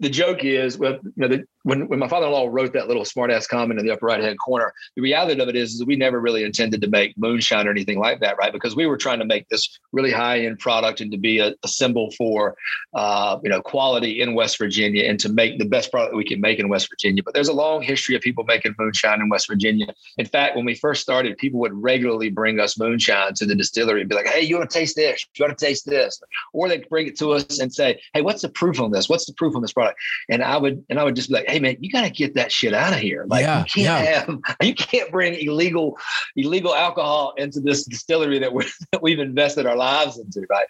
the 0.00 0.08
joke 0.08 0.44
is, 0.44 0.78
well, 0.78 0.98
you 1.02 1.12
know, 1.16 1.28
the, 1.28 1.44
when, 1.64 1.88
when 1.88 1.98
my 1.98 2.08
father-in-law 2.08 2.48
wrote 2.50 2.72
that 2.72 2.88
little 2.88 3.04
smartass 3.04 3.48
comment 3.48 3.78
in 3.78 3.86
the 3.86 3.92
upper 3.92 4.06
right-hand 4.06 4.38
corner, 4.38 4.72
the 4.96 5.02
reality 5.02 5.40
of 5.40 5.48
it 5.48 5.56
is, 5.56 5.74
is 5.74 5.84
we 5.84 5.96
never 5.96 6.20
really 6.20 6.44
intended 6.44 6.80
to 6.80 6.88
make 6.88 7.16
moonshine 7.16 7.66
or 7.66 7.70
anything 7.70 7.98
like 7.98 8.20
that, 8.20 8.36
right? 8.38 8.52
Because 8.52 8.74
we 8.74 8.86
were 8.86 8.96
trying 8.96 9.18
to 9.18 9.24
make 9.24 9.48
this 9.48 9.78
really 9.92 10.10
high-end 10.10 10.58
product 10.58 11.00
and 11.00 11.10
to 11.12 11.18
be 11.18 11.38
a, 11.38 11.54
a 11.62 11.68
symbol 11.68 12.10
for, 12.12 12.56
uh, 12.94 13.38
you 13.42 13.50
know, 13.50 13.62
quality 13.62 14.20
in 14.20 14.34
West 14.34 14.58
Virginia 14.58 15.04
and 15.04 15.18
to 15.20 15.28
make 15.28 15.58
the 15.58 15.64
best 15.64 15.90
product 15.90 16.14
we 16.14 16.24
can 16.24 16.40
make 16.40 16.58
in 16.58 16.68
West 16.68 16.88
Virginia. 16.90 17.22
But 17.22 17.34
there's 17.34 17.48
a 17.48 17.52
long 17.52 17.82
history 17.82 18.16
of 18.16 18.22
people 18.22 18.44
making 18.44 18.74
moonshine 18.78 19.20
in 19.20 19.28
West 19.28 19.46
Virginia. 19.48 19.86
In 20.18 20.26
fact, 20.26 20.56
when 20.56 20.64
we 20.64 20.74
first 20.74 21.02
started, 21.02 21.36
people 21.38 21.60
would 21.60 21.72
regularly 21.74 22.30
bring 22.30 22.58
us 22.60 22.78
moonshine 22.78 23.34
to 23.34 23.46
the 23.46 23.54
distillery 23.54 24.00
and 24.00 24.08
be 24.08 24.16
like, 24.16 24.26
"Hey, 24.26 24.42
you 24.42 24.56
want 24.58 24.68
to 24.68 24.78
taste 24.78 24.96
this? 24.96 25.24
You 25.36 25.44
want 25.44 25.56
to 25.56 25.64
taste 25.64 25.86
this?" 25.86 26.20
Or 26.52 26.68
they'd 26.68 26.88
bring 26.88 27.06
it 27.06 27.18
to 27.18 27.32
us 27.32 27.60
and 27.60 27.72
say, 27.72 28.00
"Hey, 28.14 28.22
what's 28.22 28.42
the 28.42 28.48
proof 28.48 28.80
on 28.80 28.90
this? 28.90 29.08
What's 29.08 29.26
the 29.26 29.34
proof 29.34 29.54
on 29.54 29.62
this 29.62 29.72
product?" 29.72 29.98
And 30.28 30.42
I 30.42 30.56
would 30.56 30.84
and 30.90 30.98
I 30.98 31.04
would 31.04 31.16
just 31.16 31.28
be 31.28 31.34
like, 31.34 31.51
"Hey, 31.52 31.60
man, 31.60 31.76
you 31.80 31.90
got 31.90 32.02
to 32.02 32.10
get 32.10 32.34
that 32.34 32.50
shit 32.50 32.74
out 32.74 32.92
of 32.92 32.98
here. 32.98 33.24
Like 33.28 33.42
yeah, 33.42 33.58
you 33.60 33.64
can't 33.64 34.04
yeah. 34.04 34.24
have 34.24 34.56
you 34.62 34.74
can't 34.74 35.10
bring 35.10 35.34
illegal 35.34 35.98
illegal 36.36 36.74
alcohol 36.74 37.34
into 37.36 37.60
this 37.60 37.84
distillery 37.84 38.38
that 38.38 38.52
we 38.52 38.64
that 38.92 39.02
we've 39.02 39.20
invested 39.20 39.66
our 39.66 39.76
lives 39.76 40.18
into, 40.18 40.46
right? 40.48 40.66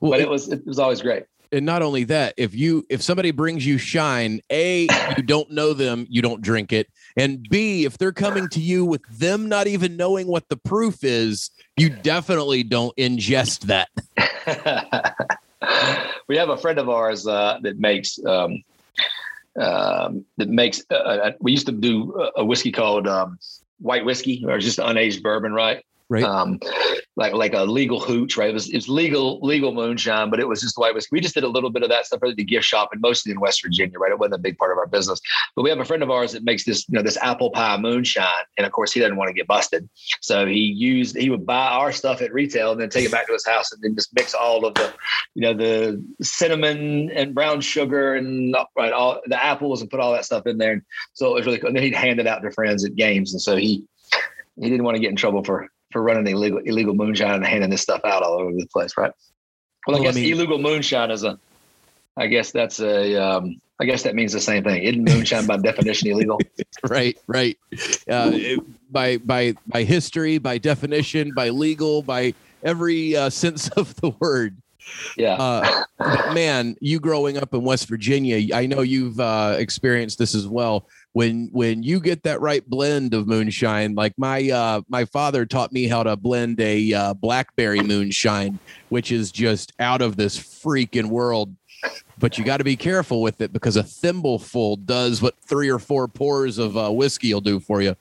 Well, 0.00 0.12
but 0.12 0.20
it 0.20 0.28
was 0.28 0.48
it 0.50 0.66
was 0.66 0.78
always 0.78 1.02
great. 1.02 1.24
And 1.52 1.64
not 1.64 1.82
only 1.82 2.04
that, 2.04 2.34
if 2.36 2.54
you 2.54 2.84
if 2.88 3.00
somebody 3.02 3.30
brings 3.30 3.64
you 3.64 3.78
shine, 3.78 4.40
a 4.50 4.88
you 5.16 5.22
don't 5.26 5.50
know 5.50 5.72
them, 5.72 6.06
you 6.08 6.20
don't 6.22 6.42
drink 6.42 6.72
it, 6.72 6.88
and 7.16 7.46
b 7.48 7.84
if 7.84 7.98
they're 7.98 8.12
coming 8.12 8.48
to 8.48 8.60
you 8.60 8.84
with 8.84 9.02
them 9.08 9.48
not 9.48 9.66
even 9.66 9.96
knowing 9.96 10.26
what 10.26 10.48
the 10.48 10.56
proof 10.56 11.04
is, 11.04 11.50
you 11.76 11.90
definitely 11.90 12.62
don't 12.64 12.96
ingest 12.96 13.60
that. 13.66 13.88
we 16.28 16.36
have 16.36 16.48
a 16.48 16.56
friend 16.56 16.78
of 16.78 16.88
ours 16.88 17.26
uh, 17.26 17.58
that 17.62 17.78
makes 17.78 18.18
um, 18.26 18.62
um, 19.58 20.24
that 20.36 20.48
makes. 20.48 20.82
Uh, 20.90 20.94
uh, 20.94 21.32
we 21.40 21.52
used 21.52 21.66
to 21.66 21.72
do 21.72 22.30
a 22.36 22.44
whiskey 22.44 22.72
called 22.72 23.06
um, 23.06 23.38
white 23.78 24.04
whiskey, 24.04 24.44
or 24.46 24.58
just 24.58 24.78
unaged 24.78 25.22
bourbon, 25.22 25.52
right? 25.52 25.84
Right? 26.14 26.24
Um, 26.24 26.60
like 27.16 27.32
like 27.34 27.54
a 27.54 27.62
legal 27.62 28.00
hooch, 28.00 28.36
right? 28.36 28.50
It 28.50 28.54
was 28.54 28.68
it 28.70 28.76
was 28.76 28.88
legal 28.88 29.40
legal 29.40 29.72
moonshine, 29.72 30.30
but 30.30 30.40
it 30.40 30.48
was 30.48 30.60
just 30.60 30.76
the 30.76 30.80
way 30.80 30.88
it 30.88 30.94
was. 30.94 31.08
We 31.10 31.20
just 31.20 31.34
did 31.34 31.44
a 31.44 31.48
little 31.48 31.70
bit 31.70 31.82
of 31.82 31.88
that 31.90 32.06
stuff 32.06 32.20
for 32.20 32.32
the 32.32 32.44
gift 32.44 32.66
shop, 32.66 32.90
and 32.92 33.00
mostly 33.00 33.32
in 33.32 33.40
West 33.40 33.62
Virginia, 33.62 33.98
right? 33.98 34.12
It 34.12 34.18
wasn't 34.18 34.36
a 34.36 34.38
big 34.38 34.58
part 34.58 34.72
of 34.72 34.78
our 34.78 34.86
business, 34.86 35.20
but 35.54 35.62
we 35.62 35.70
have 35.70 35.80
a 35.80 35.84
friend 35.84 36.02
of 36.02 36.10
ours 36.10 36.32
that 36.32 36.44
makes 36.44 36.64
this 36.64 36.88
you 36.88 36.94
know 36.94 37.02
this 37.02 37.18
apple 37.18 37.50
pie 37.50 37.76
moonshine, 37.76 38.44
and 38.56 38.66
of 38.66 38.72
course 38.72 38.92
he 38.92 39.00
doesn't 39.00 39.16
want 39.16 39.28
to 39.28 39.34
get 39.34 39.46
busted, 39.46 39.88
so 40.20 40.46
he 40.46 40.60
used 40.60 41.16
he 41.16 41.30
would 41.30 41.46
buy 41.46 41.68
our 41.68 41.92
stuff 41.92 42.22
at 42.22 42.32
retail 42.32 42.72
and 42.72 42.80
then 42.80 42.88
take 42.88 43.04
it 43.04 43.12
back 43.12 43.26
to 43.26 43.32
his 43.32 43.46
house 43.46 43.72
and 43.72 43.82
then 43.82 43.94
just 43.94 44.14
mix 44.14 44.34
all 44.34 44.64
of 44.64 44.74
the 44.74 44.92
you 45.34 45.42
know 45.42 45.54
the 45.54 46.02
cinnamon 46.22 47.10
and 47.10 47.34
brown 47.34 47.60
sugar 47.60 48.14
and 48.14 48.56
right 48.76 48.92
all 48.92 49.20
the 49.26 49.44
apples 49.44 49.80
and 49.80 49.90
put 49.90 50.00
all 50.00 50.12
that 50.12 50.24
stuff 50.24 50.46
in 50.46 50.58
there. 50.58 50.72
And 50.72 50.82
so 51.12 51.30
it 51.30 51.34
was 51.34 51.46
really 51.46 51.58
cool. 51.58 51.68
And 51.68 51.76
then 51.76 51.84
he'd 51.84 51.94
hand 51.94 52.20
it 52.20 52.26
out 52.26 52.42
to 52.42 52.50
friends 52.50 52.84
at 52.84 52.94
games, 52.94 53.32
and 53.32 53.40
so 53.40 53.56
he 53.56 53.84
he 54.60 54.70
didn't 54.70 54.84
want 54.84 54.94
to 54.94 55.00
get 55.00 55.10
in 55.10 55.16
trouble 55.16 55.42
for 55.42 55.68
for 55.94 56.02
running 56.02 56.26
illegal 56.26 56.58
illegal 56.58 56.92
moonshine 56.92 57.36
and 57.36 57.46
handing 57.46 57.70
this 57.70 57.80
stuff 57.80 58.04
out 58.04 58.22
all 58.22 58.34
over 58.34 58.52
the 58.52 58.66
place, 58.66 58.98
right? 58.98 59.12
Well, 59.86 59.96
I 59.96 60.02
guess 60.02 60.16
I 60.16 60.20
mean, 60.20 60.32
illegal 60.32 60.58
moonshine 60.58 61.10
is 61.12 61.22
a, 61.22 61.38
I 62.16 62.26
guess 62.26 62.50
that's 62.50 62.80
a, 62.80 63.14
um, 63.14 63.60
I 63.80 63.84
guess 63.84 64.02
that 64.02 64.16
means 64.16 64.32
the 64.32 64.40
same 64.40 64.64
thing. 64.64 64.82
Isn't 64.82 65.04
moonshine 65.04 65.46
by 65.46 65.56
definition 65.58 66.08
illegal? 66.08 66.40
right, 66.88 67.16
right. 67.28 67.56
Uh, 68.10 68.32
it, 68.34 68.60
by 68.92 69.18
by 69.18 69.54
by 69.68 69.84
history, 69.84 70.38
by 70.38 70.58
definition, 70.58 71.32
by 71.32 71.50
legal, 71.50 72.02
by 72.02 72.34
every 72.64 73.16
uh, 73.16 73.30
sense 73.30 73.68
of 73.70 73.94
the 73.96 74.10
word. 74.10 74.56
Yeah. 75.16 75.34
Uh, 75.34 75.84
man, 76.34 76.76
you 76.80 76.98
growing 76.98 77.38
up 77.38 77.54
in 77.54 77.62
West 77.62 77.88
Virginia, 77.88 78.54
I 78.54 78.66
know 78.66 78.82
you've 78.82 79.18
uh, 79.20 79.56
experienced 79.58 80.18
this 80.18 80.34
as 80.34 80.46
well 80.46 80.86
when 81.14 81.48
when 81.52 81.82
you 81.82 81.98
get 81.98 82.22
that 82.22 82.40
right 82.40 82.68
blend 82.68 83.14
of 83.14 83.26
moonshine 83.26 83.94
like 83.94 84.12
my 84.18 84.50
uh 84.50 84.80
my 84.88 85.04
father 85.04 85.46
taught 85.46 85.72
me 85.72 85.86
how 85.86 86.02
to 86.02 86.16
blend 86.16 86.60
a 86.60 86.92
uh, 86.92 87.14
blackberry 87.14 87.80
moonshine 87.80 88.58
which 88.94 89.10
is 89.10 89.32
just 89.32 89.72
out 89.80 90.00
of 90.00 90.16
this 90.16 90.38
freaking 90.38 91.06
world. 91.06 91.54
But 92.16 92.38
you 92.38 92.44
got 92.44 92.58
to 92.58 92.64
be 92.64 92.76
careful 92.76 93.20
with 93.22 93.40
it 93.40 93.52
because 93.52 93.76
a 93.76 93.82
thimbleful 93.82 94.76
does 94.76 95.20
what 95.20 95.34
three 95.40 95.68
or 95.68 95.80
four 95.80 96.06
pours 96.06 96.58
of 96.58 96.76
uh, 96.76 96.90
whiskey 96.90 97.34
will 97.34 97.40
do 97.40 97.58
for 97.58 97.82
you. 97.82 97.96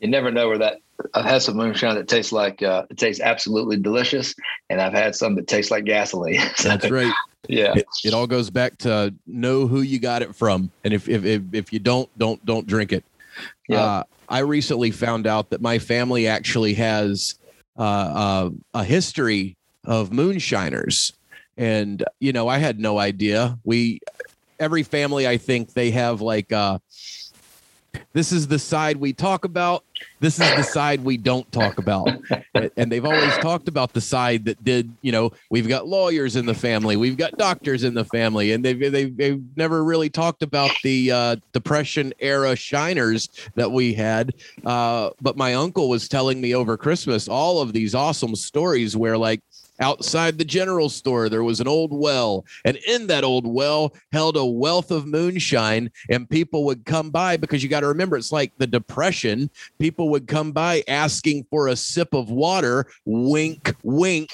You 0.00 0.08
never 0.08 0.30
know 0.30 0.48
where 0.48 0.58
that 0.58 0.80
I've 1.14 1.24
had 1.24 1.42
some 1.42 1.56
moonshine 1.56 1.94
that 1.96 2.08
tastes 2.08 2.32
like 2.32 2.62
uh, 2.62 2.84
it 2.90 2.98
tastes 2.98 3.20
absolutely 3.20 3.76
delicious, 3.76 4.34
and 4.70 4.80
I've 4.80 4.92
had 4.92 5.14
some 5.14 5.34
that 5.36 5.46
tastes 5.46 5.70
like 5.70 5.84
gasoline. 5.84 6.40
That's 6.62 6.90
right. 6.90 7.12
Yeah, 7.48 7.74
it, 7.76 7.86
it, 8.04 8.14
all 8.14 8.26
goes 8.26 8.50
back 8.50 8.76
to 8.78 9.14
know 9.26 9.66
who 9.68 9.82
you 9.82 10.00
got 10.00 10.22
it 10.22 10.34
from, 10.34 10.70
and 10.84 10.92
if 10.92 11.08
if 11.08 11.24
if, 11.24 11.42
if 11.52 11.72
you 11.72 11.78
don't, 11.78 12.08
don't 12.18 12.44
don't 12.44 12.66
drink 12.66 12.92
it. 12.92 13.04
Yeah. 13.68 13.80
Uh, 13.80 14.02
I 14.28 14.40
recently 14.40 14.90
found 14.90 15.26
out 15.26 15.50
that 15.50 15.60
my 15.60 15.78
family 15.78 16.26
actually 16.26 16.74
has 16.74 17.38
uh, 17.78 17.82
uh, 17.82 18.50
a 18.74 18.84
history 18.84 19.56
of 19.84 20.12
moonshiners, 20.12 21.12
and 21.56 22.02
you 22.20 22.32
know 22.32 22.48
I 22.48 22.58
had 22.58 22.80
no 22.80 22.98
idea. 22.98 23.58
We 23.64 24.00
every 24.58 24.82
family 24.82 25.28
I 25.28 25.36
think 25.36 25.72
they 25.72 25.90
have 25.92 26.20
like 26.20 26.52
uh, 26.52 26.78
this 28.12 28.32
is 28.32 28.48
the 28.48 28.58
side 28.58 28.96
we 28.96 29.12
talk 29.12 29.44
about 29.44 29.84
this 30.20 30.40
is 30.40 30.54
the 30.56 30.62
side 30.62 31.04
we 31.04 31.16
don't 31.16 31.50
talk 31.52 31.78
about. 31.78 32.08
And 32.78 32.90
they've 32.90 33.04
always 33.04 33.36
talked 33.38 33.68
about 33.68 33.92
the 33.92 34.00
side 34.00 34.46
that 34.46 34.64
did 34.64 34.90
you 35.02 35.12
know 35.12 35.30
we've 35.50 35.68
got 35.68 35.86
lawyers 35.86 36.36
in 36.36 36.46
the 36.46 36.54
family 36.54 36.96
we've 36.96 37.16
got 37.16 37.36
doctors 37.36 37.84
in 37.84 37.92
the 37.92 38.04
family 38.04 38.52
and 38.52 38.64
they've 38.64 38.90
they've, 38.90 39.14
they've 39.14 39.42
never 39.56 39.84
really 39.84 40.08
talked 40.08 40.42
about 40.42 40.70
the 40.82 41.12
uh, 41.12 41.36
depression 41.52 42.14
era 42.18 42.56
shiners 42.56 43.28
that 43.56 43.70
we 43.70 43.92
had. 43.92 44.32
Uh, 44.64 45.10
but 45.20 45.36
my 45.36 45.54
uncle 45.54 45.90
was 45.90 46.08
telling 46.08 46.40
me 46.40 46.54
over 46.54 46.78
christmas 46.78 47.28
all 47.28 47.60
of 47.60 47.74
these 47.74 47.94
awesome 47.94 48.34
stories 48.34 48.96
where 48.96 49.18
like 49.18 49.42
Outside 49.80 50.38
the 50.38 50.44
general 50.44 50.88
store, 50.88 51.28
there 51.28 51.42
was 51.42 51.60
an 51.60 51.68
old 51.68 51.92
well, 51.92 52.46
and 52.64 52.78
in 52.88 53.06
that 53.08 53.24
old 53.24 53.46
well 53.46 53.94
held 54.10 54.36
a 54.36 54.44
wealth 54.44 54.90
of 54.90 55.06
moonshine, 55.06 55.90
and 56.08 56.28
people 56.28 56.64
would 56.64 56.84
come 56.84 57.10
by 57.10 57.36
because 57.36 57.62
you 57.62 57.68
got 57.68 57.80
to 57.80 57.88
remember 57.88 58.16
it's 58.16 58.32
like 58.32 58.52
the 58.56 58.66
Depression. 58.66 59.50
People 59.78 60.08
would 60.10 60.26
come 60.26 60.52
by 60.52 60.82
asking 60.88 61.46
for 61.50 61.68
a 61.68 61.76
sip 61.76 62.14
of 62.14 62.30
water, 62.30 62.86
wink, 63.04 63.74
wink, 63.82 64.30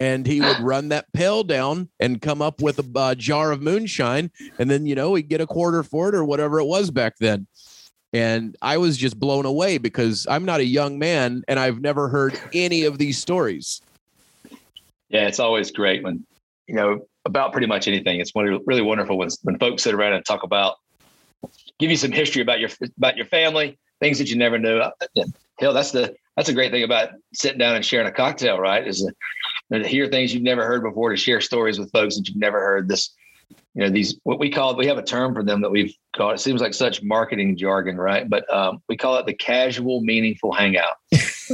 and 0.00 0.26
he 0.26 0.40
would 0.40 0.58
run 0.60 0.88
that 0.90 1.10
pail 1.12 1.44
down 1.44 1.88
and 2.00 2.20
come 2.20 2.42
up 2.42 2.60
with 2.60 2.78
a 2.78 2.98
uh, 2.98 3.14
jar 3.14 3.52
of 3.52 3.62
moonshine, 3.62 4.30
and 4.58 4.70
then 4.70 4.86
you 4.86 4.94
know 4.94 5.14
he'd 5.14 5.28
get 5.28 5.40
a 5.40 5.46
quarter 5.46 5.82
for 5.82 6.08
it 6.08 6.14
or 6.14 6.24
whatever 6.24 6.58
it 6.60 6.66
was 6.66 6.90
back 6.90 7.16
then. 7.18 7.46
And 8.12 8.56
I 8.62 8.76
was 8.78 8.96
just 8.96 9.18
blown 9.18 9.44
away 9.44 9.78
because 9.78 10.24
I'm 10.30 10.44
not 10.44 10.60
a 10.60 10.64
young 10.64 11.00
man 11.00 11.42
and 11.48 11.58
I've 11.58 11.80
never 11.80 12.08
heard 12.08 12.38
any 12.52 12.84
of 12.84 12.96
these 12.96 13.18
stories. 13.18 13.82
Yeah, 15.14 15.28
it's 15.28 15.38
always 15.38 15.70
great 15.70 16.02
when, 16.02 16.26
you 16.66 16.74
know, 16.74 17.06
about 17.24 17.52
pretty 17.52 17.68
much 17.68 17.86
anything. 17.86 18.18
It's 18.18 18.32
really 18.34 18.82
wonderful 18.82 19.16
when, 19.16 19.28
when 19.44 19.56
folks 19.60 19.84
sit 19.84 19.94
around 19.94 20.14
and 20.14 20.24
talk 20.24 20.42
about, 20.42 20.74
give 21.78 21.88
you 21.88 21.96
some 21.96 22.10
history 22.10 22.42
about 22.42 22.58
your 22.58 22.70
about 22.96 23.16
your 23.16 23.26
family, 23.26 23.78
things 24.00 24.18
that 24.18 24.28
you 24.28 24.36
never 24.36 24.58
knew. 24.58 24.78
Uh, 24.78 24.90
hell, 25.60 25.72
that's 25.72 25.92
the 25.92 26.16
that's 26.36 26.48
a 26.48 26.52
great 26.52 26.72
thing 26.72 26.82
about 26.82 27.10
sitting 27.32 27.60
down 27.60 27.76
and 27.76 27.86
sharing 27.86 28.08
a 28.08 28.10
cocktail, 28.10 28.58
right? 28.58 28.84
Is 28.84 29.08
to 29.72 29.86
hear 29.86 30.08
things 30.08 30.34
you've 30.34 30.42
never 30.42 30.66
heard 30.66 30.82
before, 30.82 31.10
to 31.10 31.16
share 31.16 31.40
stories 31.40 31.78
with 31.78 31.92
folks 31.92 32.16
that 32.16 32.26
you've 32.26 32.36
never 32.36 32.58
heard. 32.58 32.88
This, 32.88 33.14
you 33.74 33.82
know, 33.82 33.90
these 33.90 34.18
what 34.24 34.40
we 34.40 34.50
call 34.50 34.76
we 34.76 34.88
have 34.88 34.98
a 34.98 35.02
term 35.02 35.32
for 35.32 35.44
them 35.44 35.60
that 35.60 35.70
we've 35.70 35.94
called. 36.16 36.34
It 36.34 36.40
seems 36.40 36.60
like 36.60 36.74
such 36.74 37.04
marketing 37.04 37.56
jargon, 37.56 37.98
right? 37.98 38.28
But 38.28 38.52
um, 38.52 38.82
we 38.88 38.96
call 38.96 39.16
it 39.18 39.26
the 39.26 39.34
casual, 39.34 40.00
meaningful 40.00 40.50
hangout. 40.50 40.96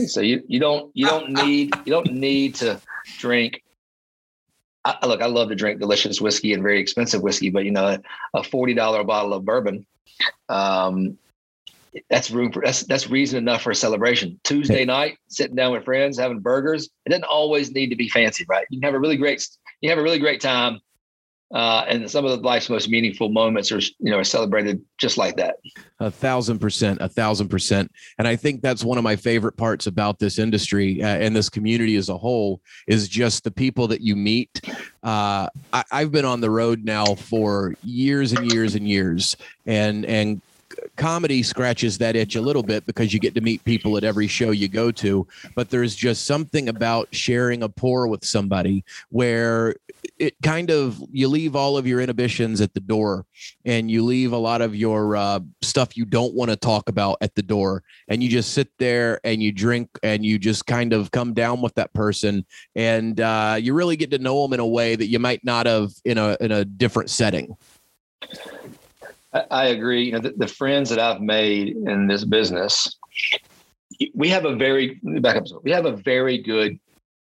So 0.07 0.21
you 0.21 0.43
you 0.47 0.61
don't 0.61 0.91
you 0.95 1.07
don't 1.07 1.31
need 1.31 1.75
you 1.85 1.93
don't 1.93 2.13
need 2.13 2.55
to 2.57 2.81
drink. 3.19 3.63
I, 4.85 5.07
look, 5.07 5.21
I 5.21 5.27
love 5.27 5.51
to 5.51 5.55
drink 5.55 5.79
delicious 5.79 6.23
whiskey 6.23 6.55
and 6.55 6.63
very 6.63 6.81
expensive 6.81 7.23
whiskey, 7.23 7.51
but 7.51 7.65
you 7.65 7.71
know, 7.71 7.99
a 8.35 8.43
forty 8.43 8.75
dollar 8.75 9.05
bottle 9.05 9.35
of 9.35 9.45
bourbon, 9.45 9.85
um, 10.49 11.19
that's 12.09 12.31
room 12.31 12.53
for 12.53 12.63
that's 12.65 12.85
that's 12.85 13.11
reason 13.11 13.39
enough 13.39 13.63
for 13.63 13.73
a 13.73 13.75
celebration. 13.75 14.41
Tuesday 14.45 14.85
night, 14.85 15.19
sitting 15.29 15.57
down 15.57 15.73
with 15.73 15.85
friends, 15.85 16.19
having 16.19 16.41
burgers. 16.41 16.89
It 17.05 17.11
doesn't 17.11 17.25
always 17.25 17.73
need 17.73 17.89
to 17.91 17.97
be 17.97 18.09
fancy, 18.09 18.47
right? 18.49 18.67
You 18.71 18.81
can 18.81 18.87
have 18.87 18.95
a 18.95 19.01
really 19.01 19.17
great 19.17 19.47
you 19.81 19.91
have 19.91 19.99
a 19.99 20.03
really 20.03 20.19
great 20.19 20.41
time 20.41 20.81
uh, 21.53 21.85
and 21.89 22.09
some 22.09 22.25
of 22.25 22.41
life's 22.43 22.71
most 22.71 22.89
meaningful 22.89 23.29
moments 23.29 23.73
are 23.73 23.81
you 23.81 24.11
know 24.11 24.19
are 24.19 24.25
celebrated 24.25 24.81
just 24.99 25.19
like 25.19 25.37
that. 25.37 25.57
A 25.99 26.11
thousand 26.11 26.61
percent 26.61 26.99
a 27.01 27.09
thousand 27.09 27.49
percent. 27.49 27.91
And 28.19 28.29
i 28.29 28.37
think 28.37 28.63
that's 28.63 28.85
one 28.85 28.99
of 28.99 29.05
my 29.05 29.17
favorite 29.17 29.57
parts 29.57 29.87
about 29.87 30.19
this 30.19 30.39
industry 30.39 31.03
uh, 31.03 31.07
and 31.07 31.35
this 31.35 31.49
community 31.49 31.97
as 31.97 32.09
a 32.09 32.17
whole 32.17 32.61
is 32.87 33.09
just 33.09 33.43
the 33.43 33.51
people 33.51 33.89
that 33.89 34.01
you 34.01 34.15
meet. 34.15 34.61
Uh, 35.03 35.49
I, 35.73 35.85
i've 35.91 36.13
been 36.13 36.25
on 36.25 36.41
the 36.41 36.51
road 36.51 36.85
now 36.85 37.15
for 37.15 37.75
years 37.83 38.33
and 38.33 38.53
years 38.53 38.75
and 38.75 38.89
years 38.89 39.37
and 39.67 40.05
and 40.07 40.41
comedy 40.97 41.43
scratches 41.43 41.99
that 41.99 42.17
itch 42.17 42.37
a 42.37 42.41
little 42.41 42.63
bit 42.63 42.87
because 42.87 43.13
you 43.13 43.21
get 43.21 43.35
to 43.35 43.41
meet 43.41 43.63
people 43.65 43.97
at 43.97 44.05
every 44.05 44.27
show 44.27 44.51
you 44.51 44.69
go 44.69 44.91
to 44.91 45.27
but 45.55 45.71
there's 45.71 45.95
just 45.95 46.27
something 46.27 46.69
about 46.69 47.09
sharing 47.13 47.63
a 47.63 47.69
pour 47.69 48.07
with 48.07 48.25
somebody 48.25 48.85
where 49.11 49.75
it 50.19 50.35
kind 50.43 50.71
of 50.71 51.03
you 51.11 51.29
leave 51.29 51.57
all 51.57 51.77
of 51.77 51.87
your 51.87 52.01
inhibitions 52.01 52.61
at 52.61 52.73
the 52.75 52.81
door 52.81 53.27
and 53.65 53.91
you 53.91 54.05
leave 54.05 54.33
a 54.33 54.37
lot 54.37 54.63
of 54.63 54.75
your 54.75 55.17
uh, 55.17 55.41
stuff 55.63 55.97
you 55.97 56.05
don't 56.05 56.35
want 56.35 56.51
to 56.51 56.57
talk 56.57 56.89
about 56.89 57.17
at 57.21 57.35
the 57.35 57.43
door 57.43 57.83
and 58.09 58.23
you 58.23 58.29
just 58.29 58.53
sit 58.53 58.69
there 58.79 59.21
and 59.25 59.43
you 59.43 59.53
drink 59.53 59.89
and 60.03 60.25
you 60.25 60.39
just 60.39 60.67
kind 60.67 60.93
of 60.93 61.11
come 61.11 61.33
down 61.35 61.61
with 61.61 61.75
that 61.75 61.93
person 61.93 62.45
and 62.75 63.21
uh, 63.21 63.57
you 63.61 63.75
really 63.75 63.97
get 63.97 64.11
to 64.11 64.19
know 64.19 64.43
them 64.43 64.53
in 64.53 64.61
a 64.61 64.67
way 64.67 64.97
that 64.97 65.09
you 65.09 65.19
might 65.19 65.45
not 65.45 65.67
have 65.67 65.91
in 66.05 66.19
a 66.19 66.37
in 66.41 66.53
a 66.53 66.65
different 66.65 67.11
setting 67.11 67.57
I, 69.33 69.45
I 69.51 69.65
agree. 69.67 70.05
You 70.05 70.13
know, 70.13 70.21
the, 70.21 70.35
the, 70.37 70.47
friends 70.47 70.91
that 70.91 70.99
I've 70.99 71.21
made 71.21 71.77
in 71.77 72.07
this 72.07 72.25
business, 72.25 72.97
we 74.15 74.29
have 74.29 74.45
a 74.45 74.57
very 74.57 74.99
back 75.03 75.37
up. 75.37 75.45
We 75.63 75.71
have 75.71 75.87
a 75.87 75.97
very 75.97 76.39
good 76.39 76.79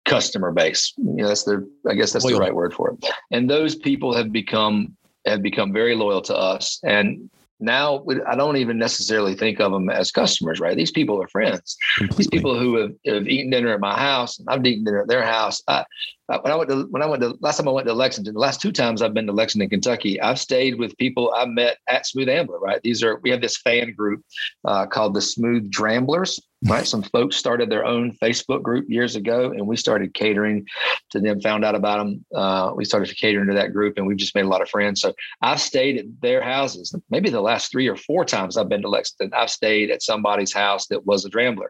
customer 0.04 0.52
base. 0.52 0.92
You 0.96 1.16
know, 1.16 1.28
that's 1.28 1.44
the 1.44 1.68
I 1.88 1.94
guess 1.94 2.12
that's 2.12 2.24
Loyal. 2.24 2.38
the 2.38 2.44
right 2.44 2.54
word 2.54 2.74
for 2.74 2.90
it. 2.90 3.06
And 3.30 3.48
those 3.48 3.74
people 3.74 4.14
have 4.14 4.32
become 4.32 4.96
have 5.26 5.42
become 5.42 5.72
very 5.72 5.94
loyal 5.94 6.20
to 6.22 6.36
us. 6.36 6.78
And 6.84 7.30
now 7.60 8.04
I 8.26 8.36
don't 8.36 8.56
even 8.56 8.78
necessarily 8.78 9.34
think 9.34 9.60
of 9.60 9.72
them 9.72 9.88
as 9.88 10.10
customers, 10.10 10.60
right? 10.60 10.76
These 10.76 10.90
people 10.90 11.22
are 11.22 11.28
friends. 11.28 11.76
Completely. 11.96 12.16
These 12.16 12.28
people 12.28 12.58
who 12.58 12.76
have, 12.76 12.92
have 13.06 13.28
eaten 13.28 13.50
dinner 13.50 13.72
at 13.72 13.80
my 13.80 13.98
house, 13.98 14.38
and 14.38 14.48
I've 14.48 14.64
eaten 14.66 14.84
dinner 14.84 15.02
at 15.02 15.08
their 15.08 15.24
house. 15.24 15.62
I, 15.68 15.84
when 16.26 16.52
I 16.52 16.57
went 16.57 16.71
to 16.71 16.87
when 16.90 17.02
I 17.02 17.07
went 17.07 17.23
to 17.23 17.37
last 17.40 17.59
time 17.59 17.69
I 17.69 17.73
went 17.73 17.87
to 17.87 17.93
Lexington, 17.93 18.35
the 18.35 18.40
last 18.40 18.61
two 18.61 18.73
times 18.73 19.02
I've 19.02 19.12
been 19.12 19.26
to 19.26 19.33
Lexington, 19.33 19.69
Kentucky, 19.69 20.21
I've 20.21 20.40
stayed 20.40 20.78
with 20.78 20.97
people 20.97 21.33
I 21.37 21.45
met 21.45 21.78
at 21.88 22.07
Smooth 22.07 22.28
Ambler. 22.28 22.59
Right, 22.59 22.81
these 22.83 23.02
are 23.02 23.21
we 23.23 23.31
have 23.31 23.43
this 23.43 23.59
fan 23.59 23.93
group 23.93 24.25
uh, 24.64 24.87
called 24.87 25.14
the 25.14 25.21
Smooth 25.21 25.71
Dramblers. 25.71 26.40
Right, 26.66 26.87
some 26.87 27.02
folks 27.02 27.37
started 27.37 27.69
their 27.69 27.85
own 27.85 28.16
Facebook 28.23 28.62
group 28.62 28.87
years 28.88 29.16
ago, 29.16 29.50
and 29.50 29.66
we 29.66 29.76
started 29.76 30.14
catering 30.14 30.66
to 31.11 31.21
them. 31.21 31.43
Found 31.43 31.62
out 31.62 31.75
about 31.75 31.99
them. 31.99 32.25
Uh, 32.35 32.73
we 32.75 32.87
started 32.87 33.14
catering 33.19 33.49
to 33.49 33.54
that 33.54 33.75
group, 33.75 33.99
and 33.99 34.07
we've 34.07 34.16
just 34.16 34.35
made 34.35 34.47
a 34.47 34.49
lot 34.49 34.62
of 34.62 34.71
friends. 34.71 35.02
So 35.02 35.12
I've 35.43 35.61
stayed 35.61 35.99
at 35.99 36.07
their 36.23 36.43
houses. 36.43 36.95
Maybe 37.11 37.28
the 37.28 37.43
last 37.43 37.71
three 37.71 37.87
or 37.87 37.97
four 37.97 38.25
times 38.25 38.57
I've 38.57 38.71
been 38.71 38.81
to 38.81 38.88
Lexington, 38.88 39.35
I've 39.35 39.50
stayed 39.50 39.90
at 39.90 40.02
somebody's 40.02 40.54
house 40.54 40.87
that 40.87 41.04
was 41.04 41.26
a 41.26 41.31
Drambler, 41.31 41.69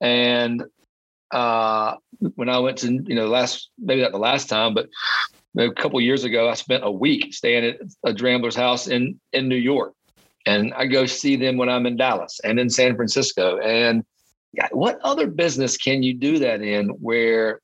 and 0.00 0.62
uh, 1.30 1.96
when 2.34 2.48
I 2.48 2.58
went 2.58 2.78
to, 2.78 2.92
you 2.92 3.14
know, 3.14 3.24
the 3.24 3.30
last, 3.30 3.70
maybe 3.78 4.02
not 4.02 4.12
the 4.12 4.18
last 4.18 4.48
time, 4.48 4.74
but 4.74 4.88
a 5.56 5.72
couple 5.72 6.00
years 6.00 6.24
ago, 6.24 6.48
I 6.48 6.54
spent 6.54 6.84
a 6.84 6.90
week 6.90 7.34
staying 7.34 7.64
at 7.64 7.80
a 8.04 8.12
Dramblers 8.12 8.54
house 8.54 8.86
in, 8.86 9.18
in 9.32 9.48
New 9.48 9.56
York. 9.56 9.94
And 10.46 10.72
I 10.74 10.86
go 10.86 11.06
see 11.06 11.36
them 11.36 11.56
when 11.56 11.68
I'm 11.68 11.86
in 11.86 11.96
Dallas 11.96 12.40
and 12.42 12.58
in 12.58 12.70
San 12.70 12.96
Francisco. 12.96 13.58
And 13.58 14.04
what 14.70 14.98
other 15.02 15.26
business 15.26 15.76
can 15.76 16.02
you 16.02 16.14
do 16.14 16.38
that 16.38 16.62
in 16.62 16.88
where 16.88 17.60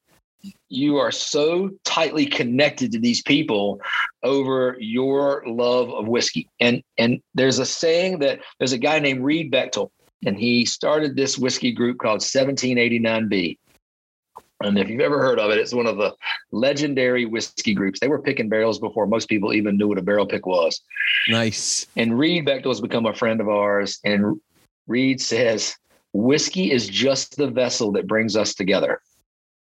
you 0.69 0.97
are 0.97 1.11
so 1.11 1.71
tightly 1.85 2.27
connected 2.27 2.93
to 2.93 2.99
these 2.99 3.23
people 3.23 3.81
over 4.23 4.77
your 4.79 5.43
love 5.47 5.91
of 5.91 6.07
whiskey. 6.07 6.49
And 6.61 6.83
and 6.99 7.21
there's 7.35 7.59
a 7.59 7.67
saying 7.67 8.19
that 8.21 8.41
there's 8.59 8.73
a 8.73 8.79
guy 8.79 8.99
named 8.99 9.25
Reed 9.25 9.51
Bechtel, 9.51 9.91
and 10.27 10.39
he 10.39 10.65
started 10.65 11.17
this 11.17 11.39
whiskey 11.39 11.73
group 11.73 11.99
called 11.99 12.21
1789B. 12.21 13.59
And 14.63 14.79
if 14.79 14.89
you've 14.89 15.01
ever 15.01 15.21
heard 15.21 15.39
of 15.39 15.51
it, 15.51 15.59
it's 15.59 15.75
one 15.75 15.87
of 15.87 15.99
the 15.99 16.15
legendary 16.53 17.27
whiskey 17.27 17.75
groups. 17.75 18.01
They 18.01 18.09
were 18.09 18.23
picking 18.23 18.49
barrels 18.49 18.79
before 18.79 19.07
most 19.07 19.29
people 19.29 19.53
even 19.53 19.77
knew 19.77 19.89
what 19.89 19.99
a 19.99 20.03
barrel 20.03 20.27
pick 20.27 20.47
was. 20.47 20.81
Nice. 21.29 21.87
And 21.97 22.19
Reed 22.19 22.47
Bechtel 22.47 22.69
has 22.69 22.81
become 22.81 23.07
a 23.07 23.15
friend 23.15 23.41
of 23.41 23.49
ours. 23.49 23.99
And 24.05 24.41
Reed 24.87 25.21
says, 25.21 25.77
whiskey 26.13 26.71
is 26.71 26.89
just 26.89 27.37
the 27.37 27.49
vessel 27.49 27.93
that 27.93 28.07
brings 28.07 28.37
us 28.37 28.55
together. 28.55 29.01